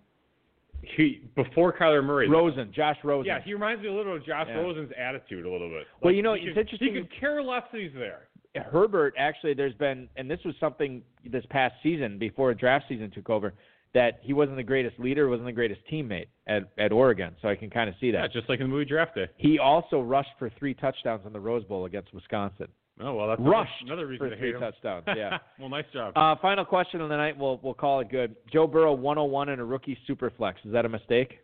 he 0.81 1.21
before 1.35 1.71
Kyler 1.71 2.03
Murray. 2.03 2.27
Rosen, 2.29 2.71
Josh 2.73 2.97
Rosen. 3.03 3.27
Yeah, 3.27 3.39
he 3.41 3.53
reminds 3.53 3.81
me 3.81 3.87
a 3.87 3.93
little 3.93 4.15
of 4.15 4.25
Josh 4.25 4.47
Yeah. 4.49 4.55
Rosen's 4.59 4.91
attitude 4.97 5.45
a 5.45 5.49
little 5.49 5.69
bit. 5.69 5.87
Well, 6.01 6.13
you 6.13 6.21
know, 6.21 6.33
it's 6.33 6.43
could- 6.45 6.57
interesting- 6.57 6.93
He 6.93 7.01
could 7.01 7.11
care 7.19 7.41
less 7.41 7.63
that 7.71 7.79
he's 7.79 7.93
there. 7.93 8.27
Herbert 8.55 9.15
actually, 9.17 9.53
there's 9.55 9.73
been, 9.75 10.07
and 10.15 10.29
this 10.29 10.43
was 10.45 10.53
something 10.59 11.01
this 11.25 11.43
past 11.49 11.73
season 11.81 12.19
before 12.19 12.53
draft 12.53 12.85
season 12.87 13.09
took 13.09 13.29
over, 13.29 13.53
that 13.93 14.19
he 14.21 14.33
wasn't 14.33 14.57
the 14.57 14.63
greatest 14.63 14.99
leader, 14.99 15.27
wasn't 15.29 15.45
the 15.45 15.51
greatest 15.51 15.81
teammate 15.91 16.27
at 16.47 16.63
at 16.77 16.91
Oregon. 16.91 17.35
So 17.41 17.47
I 17.47 17.55
can 17.55 17.69
kind 17.69 17.89
of 17.89 17.95
see 17.99 18.11
that. 18.11 18.21
Yeah, 18.21 18.27
just 18.27 18.49
like 18.49 18.59
in 18.59 18.65
the 18.67 18.71
movie 18.71 18.85
Draft 18.85 19.15
Day. 19.15 19.27
He 19.37 19.57
also 19.57 20.01
rushed 20.01 20.31
for 20.37 20.49
three 20.49 20.73
touchdowns 20.73 21.25
in 21.25 21.33
the 21.33 21.39
Rose 21.39 21.63
Bowl 21.63 21.85
against 21.85 22.13
Wisconsin. 22.13 22.67
Oh 23.01 23.15
well, 23.15 23.27
that's 23.27 23.41
Rushed 23.41 23.71
another 23.85 24.05
reason 24.05 24.27
for 24.27 24.29
to 24.29 24.37
three 24.37 24.47
hate 24.49 24.55
him. 24.55 24.61
touchdowns. 24.61 25.03
Yeah. 25.07 25.37
well, 25.59 25.69
nice 25.69 25.85
job. 25.93 26.13
uh, 26.15 26.35
final 26.41 26.63
question 26.63 27.01
of 27.01 27.09
the 27.09 27.17
night. 27.17 27.37
We'll 27.37 27.59
we'll 27.63 27.73
call 27.73 27.99
it 28.01 28.09
good. 28.09 28.35
Joe 28.51 28.67
Burrow 28.67 28.93
101 28.93 29.49
in 29.49 29.59
a 29.59 29.65
rookie 29.65 29.97
super 30.05 30.31
flex. 30.37 30.59
Is 30.63 30.71
that 30.73 30.85
a 30.85 30.89
mistake? 30.89 31.39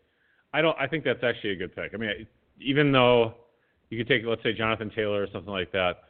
I 0.53 0.61
don't. 0.61 0.77
I 0.79 0.87
think 0.87 1.03
that's 1.03 1.23
actually 1.23 1.51
a 1.51 1.55
good 1.55 1.75
pick. 1.75 1.91
I 1.93 1.97
mean, 1.97 2.27
even 2.59 2.91
though 2.91 3.33
you 3.89 3.97
could 3.97 4.07
take, 4.07 4.21
let's 4.25 4.43
say, 4.43 4.53
Jonathan 4.53 4.91
Taylor 4.95 5.23
or 5.23 5.27
something 5.33 5.51
like 5.51 5.71
that, 5.71 6.01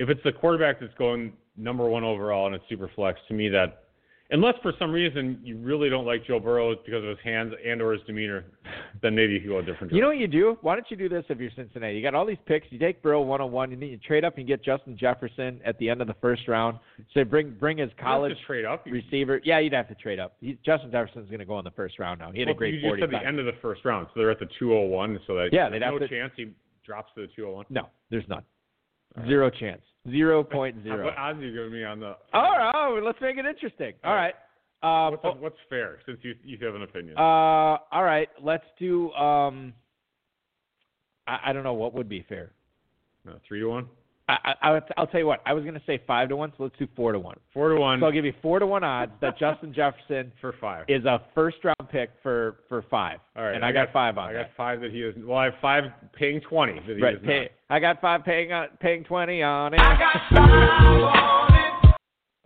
if 0.00 0.08
it's 0.08 0.20
the 0.24 0.32
quarterback 0.32 0.80
that's 0.80 0.94
going 0.94 1.32
number 1.56 1.88
one 1.88 2.02
overall 2.04 2.46
and 2.46 2.54
it's 2.54 2.64
super 2.68 2.90
flex, 2.94 3.20
to 3.28 3.34
me 3.34 3.48
that, 3.50 3.84
unless 4.30 4.54
for 4.62 4.72
some 4.78 4.92
reason 4.92 5.40
you 5.42 5.56
really 5.56 5.88
don't 5.88 6.04
like 6.04 6.26
Joe 6.26 6.38
Burrow 6.38 6.74
because 6.84 7.02
of 7.02 7.08
his 7.08 7.18
hands 7.24 7.52
and 7.66 7.80
or 7.80 7.92
his 7.92 8.02
demeanor, 8.06 8.44
then 9.02 9.14
maybe 9.14 9.34
you 9.34 9.48
go 9.48 9.58
a 9.58 9.62
different. 9.62 9.92
You 9.92 10.00
know 10.00 10.08
what 10.08 10.18
you 10.18 10.26
do? 10.28 10.58
Why 10.60 10.74
don't 10.74 10.86
you 10.90 10.96
do 10.96 11.08
this 11.08 11.24
if 11.28 11.38
you're 11.38 11.50
Cincinnati? 11.56 11.96
You 11.96 12.02
got 12.02 12.14
all 12.14 12.26
these 12.26 12.38
picks. 12.46 12.66
You 12.70 12.78
take 12.78 13.02
Burrow 13.02 13.22
101, 13.22 13.72
and 13.72 13.82
then 13.82 13.88
you 13.88 13.98
trade 13.98 14.24
up 14.24 14.38
and 14.38 14.46
get 14.46 14.62
Justin 14.62 14.96
Jefferson 14.96 15.60
at 15.64 15.78
the 15.78 15.88
end 15.88 16.00
of 16.00 16.06
the 16.06 16.16
first 16.20 16.48
round. 16.48 16.78
So 17.14 17.24
bring 17.24 17.50
bring 17.58 17.78
his 17.78 17.90
college 18.00 18.36
trade 18.46 18.64
up. 18.64 18.84
Receiver. 18.86 19.40
Yeah, 19.44 19.58
you'd 19.58 19.72
have 19.72 19.88
to 19.88 19.94
trade 19.94 20.18
up. 20.18 20.36
He, 20.40 20.58
Justin 20.64 20.90
Jefferson's 20.90 21.28
going 21.28 21.40
to 21.40 21.46
go 21.46 21.58
in 21.58 21.64
the 21.64 21.70
first 21.72 21.98
round 21.98 22.20
now. 22.20 22.30
He 22.32 22.40
had 22.40 22.48
well, 22.48 22.56
a 22.56 22.58
great 22.58 22.74
you 22.74 22.80
just 22.80 22.88
40. 22.88 23.02
said 23.02 23.10
the 23.10 23.26
end 23.26 23.38
of 23.38 23.46
the 23.46 23.56
first 23.62 23.84
round, 23.84 24.08
so 24.12 24.20
they're 24.20 24.30
at 24.30 24.38
the 24.38 24.48
201, 24.58 25.20
so 25.26 25.34
that 25.34 25.50
Yeah, 25.52 25.68
there's 25.68 25.80
no 25.80 25.98
to- 25.98 26.08
chance 26.08 26.32
he 26.36 26.52
drops 26.84 27.12
to 27.14 27.22
the 27.22 27.28
201. 27.28 27.66
No, 27.70 27.88
there's 28.10 28.28
none. 28.28 28.42
Zero 29.26 29.50
chance. 29.50 29.82
Zero 30.08 30.42
point 30.42 30.82
zero. 30.82 31.04
What 31.04 31.16
odds 31.18 31.38
are 31.38 31.42
you 31.46 31.52
giving 31.54 31.72
me 31.72 31.84
on 31.84 32.00
the? 32.00 32.16
All 32.32 32.42
right, 32.52 32.72
oh, 32.74 33.00
let's 33.04 33.20
make 33.20 33.36
it 33.36 33.44
interesting. 33.46 33.92
All 34.04 34.14
right. 34.14 34.34
Um, 34.80 35.18
What's, 35.20 35.40
what's 35.40 35.56
fair 35.68 35.98
since 36.06 36.18
you 36.22 36.34
you 36.44 36.56
have 36.64 36.74
an 36.76 36.82
opinion? 36.82 37.16
uh, 37.18 37.20
all 37.20 38.04
right. 38.04 38.28
Let's 38.40 38.64
do. 38.78 39.10
Um, 39.12 39.74
I, 41.26 41.38
I 41.46 41.52
don't 41.52 41.64
know 41.64 41.74
what 41.74 41.94
would 41.94 42.08
be 42.08 42.24
fair. 42.28 42.52
no, 43.24 43.32
three 43.46 43.60
to 43.60 43.66
one, 43.66 43.88
I, 44.28 44.36
I, 44.44 44.54
I'll- 44.62 44.80
I'll 44.96 45.06
tell 45.06 45.20
you 45.20 45.26
what. 45.26 45.40
I 45.46 45.52
was 45.54 45.64
going 45.64 45.74
to 45.74 45.82
say 45.86 46.00
five 46.06 46.28
to 46.28 46.36
one, 46.36 46.52
so 46.56 46.64
let's 46.64 46.76
do 46.78 46.86
four 46.94 47.12
to 47.12 47.18
one. 47.18 47.36
four 47.54 47.70
to 47.70 47.76
one 47.80 48.00
So 48.00 48.06
I'll 48.06 48.12
give 48.12 48.24
you 48.24 48.34
four 48.42 48.58
to 48.58 48.66
one 48.66 48.84
odds 48.84 49.12
that 49.20 49.38
Justin 49.38 49.72
Jefferson 49.72 50.30
for 50.40 50.54
five. 50.60 50.84
is 50.88 51.04
a 51.04 51.22
first 51.34 51.56
round 51.64 51.88
pick 51.90 52.10
for 52.22 52.56
for 52.68 52.82
five. 52.90 53.18
All 53.36 53.44
right, 53.44 53.54
and 53.54 53.64
I, 53.64 53.72
got, 53.72 53.92
five 53.92 54.18
on 54.18 54.28
it. 54.28 54.30
I 54.30 54.32
that. 54.34 54.42
got 54.48 54.56
five 54.56 54.80
that 54.82 54.90
he 54.90 55.02
is. 55.02 55.14
Well, 55.18 55.38
I 55.38 55.44
have 55.46 55.54
five 55.62 55.84
paying 56.12 56.40
twenty 56.40 56.74
that 56.86 56.96
he 56.96 57.02
right. 57.02 57.14
is 57.14 57.20
Pay, 57.24 57.48
I 57.70 57.78
got 57.80 58.00
five 58.00 58.24
paying 58.24 58.52
uh, 58.52 58.66
paying 58.80 59.04
twenty 59.04 59.42
on 59.42 59.72
it. 59.74 59.80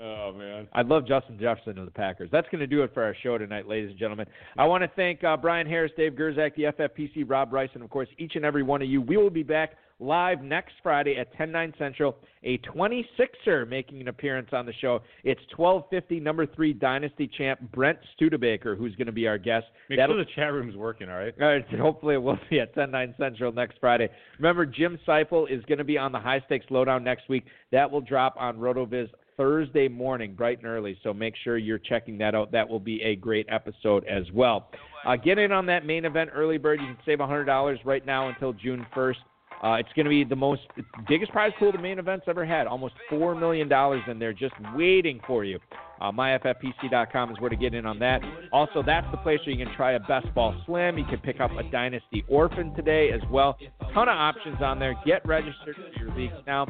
Oh 0.03 0.33
man. 0.33 0.67
I 0.73 0.83
love 0.83 1.07
Justin 1.07 1.39
Jefferson 1.39 1.79
of 1.79 1.85
the 1.85 1.93
Packers. 1.93 2.29
That's 2.33 2.49
going 2.51 2.61
to 2.61 2.67
do 2.67 2.83
it 2.83 2.93
for 2.93 3.05
our 3.05 3.15
show 3.23 3.39
tonight, 3.39 3.69
ladies 3.69 3.91
and 3.91 3.99
gentlemen. 3.99 4.27
I 4.59 4.67
want 4.67 4.83
to 4.83 4.91
thank 4.97 5.23
uh, 5.23 5.37
Brian 5.37 5.67
Harris, 5.67 5.93
Dave 5.97 6.13
Gerczak, 6.15 6.57
the 6.57 6.65
FFPC, 6.65 7.25
Rob 7.29 7.51
Bryce, 7.51 7.71
and 7.75 7.85
of 7.85 7.91
course 7.91 8.09
each 8.19 8.33
and 8.35 8.45
every 8.45 8.65
one 8.65 8.83
of 8.83 8.89
you. 8.89 9.01
We 9.01 9.17
will 9.17 9.31
be 9.31 9.45
back 9.45 9.75
live 10.01 10.43
next 10.43 10.73
Friday 10.83 11.17
at 11.17 11.33
10 11.35 11.53
9 11.53 11.75
Central. 11.79 12.17
A 12.43 12.59
26er 12.59 13.69
making 13.69 14.01
an 14.01 14.09
appearance 14.09 14.49
on 14.53 14.67
the 14.67 14.73
show. 14.81 15.01
It's 15.23 15.41
1250 15.57 16.19
number 16.19 16.45
three 16.47 16.73
Dynasty 16.73 17.31
champ 17.39 17.61
Brent 17.73 17.99
Studebaker, 18.17 18.75
who's 18.75 18.97
going 18.97 19.07
to 19.07 19.13
be 19.13 19.29
our 19.29 19.39
guest. 19.39 19.67
Make 19.89 20.01
That'll- 20.01 20.17
sure 20.17 20.25
the 20.25 20.31
chat 20.35 20.53
room's 20.53 20.75
working. 20.75 21.09
All 21.09 21.17
right. 21.17 21.33
all 21.41 21.47
right, 21.47 21.65
so 21.71 21.77
hopefully 21.81 22.15
it 22.17 22.23
will 22.23 22.39
be 22.51 22.59
at 22.59 22.75
10 22.75 22.91
9 22.91 23.15
Central 23.17 23.53
next 23.53 23.79
Friday. 23.79 24.09
Remember, 24.39 24.67
Jim 24.67 24.99
Seifel 25.07 25.49
is 25.49 25.65
going 25.67 25.79
to 25.79 25.85
be 25.85 25.97
on 25.97 26.11
the 26.11 26.19
High 26.19 26.41
Stakes 26.47 26.67
Lowdown 26.71 27.05
next 27.05 27.29
week. 27.29 27.45
That 27.71 27.89
will 27.89 28.01
drop 28.01 28.35
on 28.37 28.57
RotoViz 28.57 29.09
Thursday 29.37 29.89
morning, 29.89 30.35
bright 30.35 30.59
and 30.59 30.67
early. 30.67 30.99
So 31.03 31.13
make 31.13 31.35
sure 31.43 31.59
you're 31.59 31.79
checking 31.79 32.19
that 32.19 32.35
out. 32.35 32.53
That 32.53 32.69
will 32.69 32.81
be 32.81 33.03
a 33.03 33.17
great 33.17 33.47
episode 33.49 34.05
as 34.05 34.25
well. 34.33 34.71
Uh, 35.07 35.17
get 35.17 35.39
in 35.39 35.53
on 35.53 35.67
that 35.67 35.85
main 35.85 36.05
event 36.05 36.31
early 36.35 36.59
bird. 36.59 36.81
You 36.81 36.87
can 36.87 36.99
save 37.05 37.19
$100 37.19 37.79
right 37.85 38.07
now 38.07 38.29
until 38.29 38.53
June 38.53 38.87
1st. 38.95 39.17
Uh, 39.63 39.75
it's 39.75 39.89
going 39.95 40.05
to 40.05 40.11
be 40.11 40.25
the 40.25 40.35
most 40.35 40.63
biggest 41.09 41.31
prize 41.31 41.53
pool 41.59 41.71
the 41.71 41.79
main 41.79 42.01
event's 42.01 42.25
ever 42.27 42.45
had. 42.45 42.67
Almost 42.67 42.95
$4 43.11 43.39
million 43.39 43.71
in 44.11 44.19
there 44.19 44.33
just 44.33 44.55
waiting 44.75 45.21
for 45.25 45.45
you. 45.45 45.61
Uh, 46.01 46.11
MyFFPC.com 46.11 47.31
is 47.31 47.39
where 47.39 47.49
to 47.49 47.55
get 47.55 47.73
in 47.73 47.87
on 47.87 48.01
that. 48.01 48.21
Also, 48.53 48.83
that's 48.83 49.07
the 49.13 49.19
place 49.19 49.39
where 49.47 49.55
you 49.55 49.65
can 49.65 49.73
try 49.77 49.93
a 49.93 50.01
best 50.01 50.35
ball 50.35 50.53
slim. 50.67 50.99
You 50.99 51.05
can 51.05 51.19
pick 51.19 51.39
up 51.39 51.53
a 51.53 51.63
Dynasty 51.71 52.25
Orphan 52.29 52.75
today 52.75 53.13
as 53.13 53.21
well. 53.31 53.57
Ton 53.95 54.09
of 54.09 54.17
options 54.17 54.61
on 54.61 54.81
there. 54.81 54.97
Get 55.07 55.25
registered 55.25 55.77
for 55.77 56.05
your 56.05 56.13
leagues 56.17 56.35
now. 56.45 56.67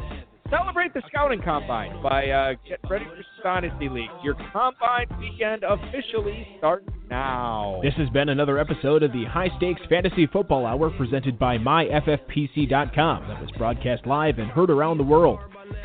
Celebrate 0.53 0.93
the 0.93 1.01
scouting 1.09 1.41
combine 1.41 2.03
by 2.03 2.29
uh, 2.29 2.53
getting 2.69 2.91
ready 2.91 3.07
for 3.07 3.43
Dynasty 3.43 3.89
League. 3.89 4.11
Your 4.23 4.35
combine 4.53 5.07
weekend 5.19 5.65
officially 5.65 6.47
starts 6.59 6.87
now. 7.09 7.81
This 7.83 7.95
has 7.95 8.11
been 8.11 8.29
another 8.29 8.59
episode 8.59 9.03
of 9.03 9.13
the 9.13 9.25
High 9.25 9.49
Stakes 9.57 9.81
Fantasy 9.89 10.27
Football 10.27 10.67
Hour 10.67 10.91
presented 10.91 11.39
by 11.39 11.57
MyFFPC.com 11.57 13.29
that 13.29 13.41
was 13.41 13.51
broadcast 13.57 14.07
live 14.07 14.39
and 14.39 14.51
heard 14.51 14.71
around 14.71 14.99
the 14.99 15.05
world. 15.05 15.39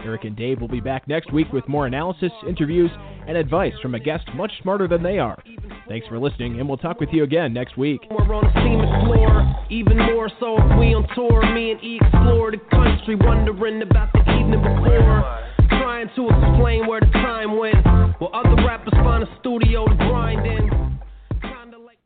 Eric 0.03 0.25
and 0.25 0.35
Dave 0.35 0.59
will 0.59 0.67
be 0.67 0.81
back 0.81 1.07
next 1.07 1.31
week 1.31 1.51
with 1.53 1.65
more 1.69 1.87
analysis, 1.87 2.31
interviews, 2.45 2.91
and 3.25 3.37
advice 3.37 3.73
from 3.81 3.95
a 3.95 3.99
guest 3.99 4.27
much 4.35 4.51
smarter 4.61 4.87
than 4.87 5.01
they 5.01 5.17
are. 5.17 5.41
Thanks 5.87 6.07
for 6.07 6.19
listening, 6.19 6.59
and 6.59 6.67
we'll 6.67 6.77
talk 6.77 6.99
with 6.99 7.09
you 7.13 7.23
again 7.23 7.53
next 7.53 7.77
week. 7.77 8.01
We're 8.11 8.33
on 8.33 8.43
the 8.43 8.59
team 8.61 8.81
explore, 8.81 9.47
even 9.69 9.97
more 9.97 10.29
so 10.41 10.57
if 10.57 10.77
we 10.77 10.93
on 10.93 11.07
tour. 11.15 11.41
Me 11.53 11.71
and 11.71 11.81
E 11.81 11.99
explore 12.01 12.51
the 12.51 12.57
country, 12.71 13.15
wondering 13.15 13.81
about 13.81 14.11
the 14.11 14.19
evening 14.47 14.61
before. 14.61 15.43
Trying 15.69 16.09
to 16.15 16.29
explain 16.29 16.87
where 16.87 17.01
the 17.01 17.07
time 17.07 17.57
went, 17.57 17.85
while 18.19 18.31
other 18.33 18.55
rappers 18.65 18.93
find 18.93 19.23
a 19.23 19.39
studio 19.39 19.85
to 19.85 19.95
grind 19.95 20.45
in. 20.45 20.99
Kinda 21.41 21.77
like 21.77 21.97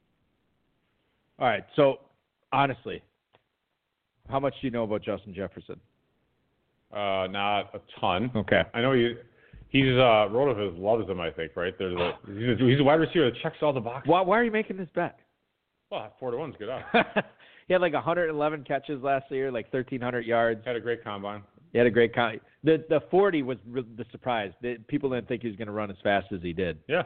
All 1.40 1.48
right. 1.48 1.64
So, 1.76 2.00
honestly, 2.52 3.02
how 4.30 4.40
much 4.40 4.54
do 4.62 4.68
you 4.68 4.72
know 4.72 4.84
about 4.84 5.04
Justin 5.04 5.34
Jefferson? 5.34 5.80
Uh, 6.92 7.28
not 7.30 7.74
a 7.74 7.80
ton. 8.00 8.32
Okay. 8.36 8.62
I 8.74 8.82
know 8.82 8.94
he. 8.94 9.16
He's 9.70 9.94
uh, 9.94 10.28
Rotoviz 10.28 10.78
loves 10.78 11.10
him. 11.10 11.22
I 11.22 11.32
think 11.32 11.56
right. 11.56 11.74
There's 11.78 11.96
a 11.96 12.18
he's 12.28 12.60
a, 12.60 12.70
he's 12.70 12.80
a 12.82 12.84
wide 12.84 12.96
receiver 12.96 13.32
that 13.32 13.40
checks 13.42 13.56
all 13.62 13.72
the 13.72 13.80
boxes. 13.80 14.10
Why, 14.10 14.20
why 14.20 14.38
are 14.38 14.44
you 14.44 14.52
making 14.52 14.76
this 14.76 14.90
bet? 14.94 15.18
Well, 15.90 16.14
four 16.20 16.32
to 16.32 16.38
one's 16.38 16.56
good 16.60 16.68
odds. 16.68 16.84
he 17.68 17.74
had 17.74 17.80
like 17.82 17.94
111 17.94 18.66
catches 18.66 19.02
last 19.02 19.32
year, 19.32 19.50
like 19.50 19.72
1,300 19.72 20.26
yards. 20.26 20.66
Had 20.66 20.76
a 20.76 20.82
great 20.82 21.06
combine. 21.06 21.42
He 21.72 21.78
had 21.78 21.88
a 21.88 21.92
great 21.92 22.14
con. 22.14 22.40
The 22.64 22.84
the 22.90 23.02
40 23.10 23.44
was 23.44 23.58
the 23.66 24.06
surprise. 24.12 24.52
The, 24.62 24.78
people 24.88 25.10
didn't 25.10 25.28
think 25.28 25.42
he 25.42 25.48
was 25.48 25.58
going 25.58 25.68
to 25.68 25.74
run 25.74 25.90
as 25.90 25.98
fast 26.04 26.28
as 26.32 26.42
he 26.42 26.54
did. 26.54 26.78
Yeah. 26.88 27.04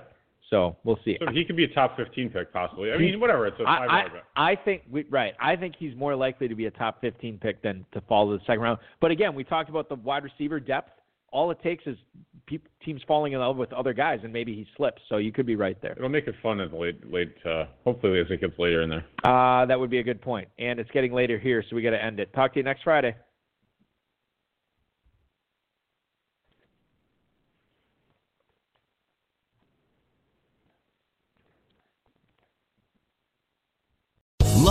So 0.50 0.76
we'll 0.84 1.00
see. 1.04 1.18
So 1.20 1.32
he 1.32 1.44
could 1.44 1.56
be 1.56 1.64
a 1.64 1.74
top 1.74 1.98
15 1.98 2.30
pick 2.30 2.54
possibly. 2.54 2.92
I 2.92 2.98
mean, 2.98 3.20
whatever. 3.20 3.48
It's 3.48 3.60
a 3.60 3.64
I, 3.64 3.88
five 3.88 4.12
I. 4.36 4.52
I 4.52 4.56
think 4.56 4.84
we, 4.90 5.06
right. 5.10 5.34
I 5.40 5.56
think 5.56 5.76
he's 5.78 5.96
more 5.96 6.16
likely 6.16 6.48
to 6.48 6.56
be 6.56 6.68
a 6.68 6.72
top 6.72 7.02
15 7.02 7.40
pick 7.40 7.62
than 7.64 7.86
to 7.94 8.02
fall 8.02 8.30
to 8.30 8.38
the 8.38 8.44
second 8.46 8.62
round. 8.62 8.80
But 9.02 9.12
again, 9.12 9.34
we 9.34 9.44
talked 9.44 9.70
about 9.70 9.90
the 9.90 9.96
wide 9.96 10.24
receiver 10.24 10.60
depth. 10.60 10.92
All 11.32 11.50
it 11.52 11.62
takes 11.64 11.86
is 11.88 11.98
peop 12.46 12.68
teams 12.84 13.02
falling 13.08 13.34
in 13.34 13.40
love 13.40 13.58
with 13.58 13.74
other 13.74 13.92
guys, 13.92 14.20
and 14.24 14.32
maybe 14.32 14.54
he 14.54 14.68
slips. 14.78 15.02
So 15.10 15.18
you 15.18 15.32
could 15.32 15.48
be 15.48 15.56
right 15.56 15.82
there. 15.82 15.94
It'll 15.94 16.10
make 16.10 16.28
it 16.28 16.36
fun 16.44 16.60
at 16.60 16.72
the 16.72 16.78
late 16.78 17.12
late. 17.12 17.36
Uh, 17.44 17.66
hopefully, 17.84 18.20
as 18.20 18.28
it 18.30 18.40
gets 18.40 18.58
later 18.60 18.84
in 18.84 18.90
there. 18.90 19.06
Uh, 19.24 19.66
that 19.66 19.80
would 19.80 19.90
be 19.90 19.98
a 19.98 20.04
good 20.04 20.22
point. 20.22 20.48
And 20.60 20.80
it's 20.80 20.92
getting 20.92 21.12
later 21.12 21.40
here, 21.40 21.64
so 21.68 21.76
we 21.76 21.82
got 21.82 21.90
to 21.90 22.04
end 22.04 22.20
it. 22.20 22.32
Talk 22.34 22.54
to 22.54 22.60
you 22.60 22.64
next 22.64 22.84
Friday. 22.84 23.16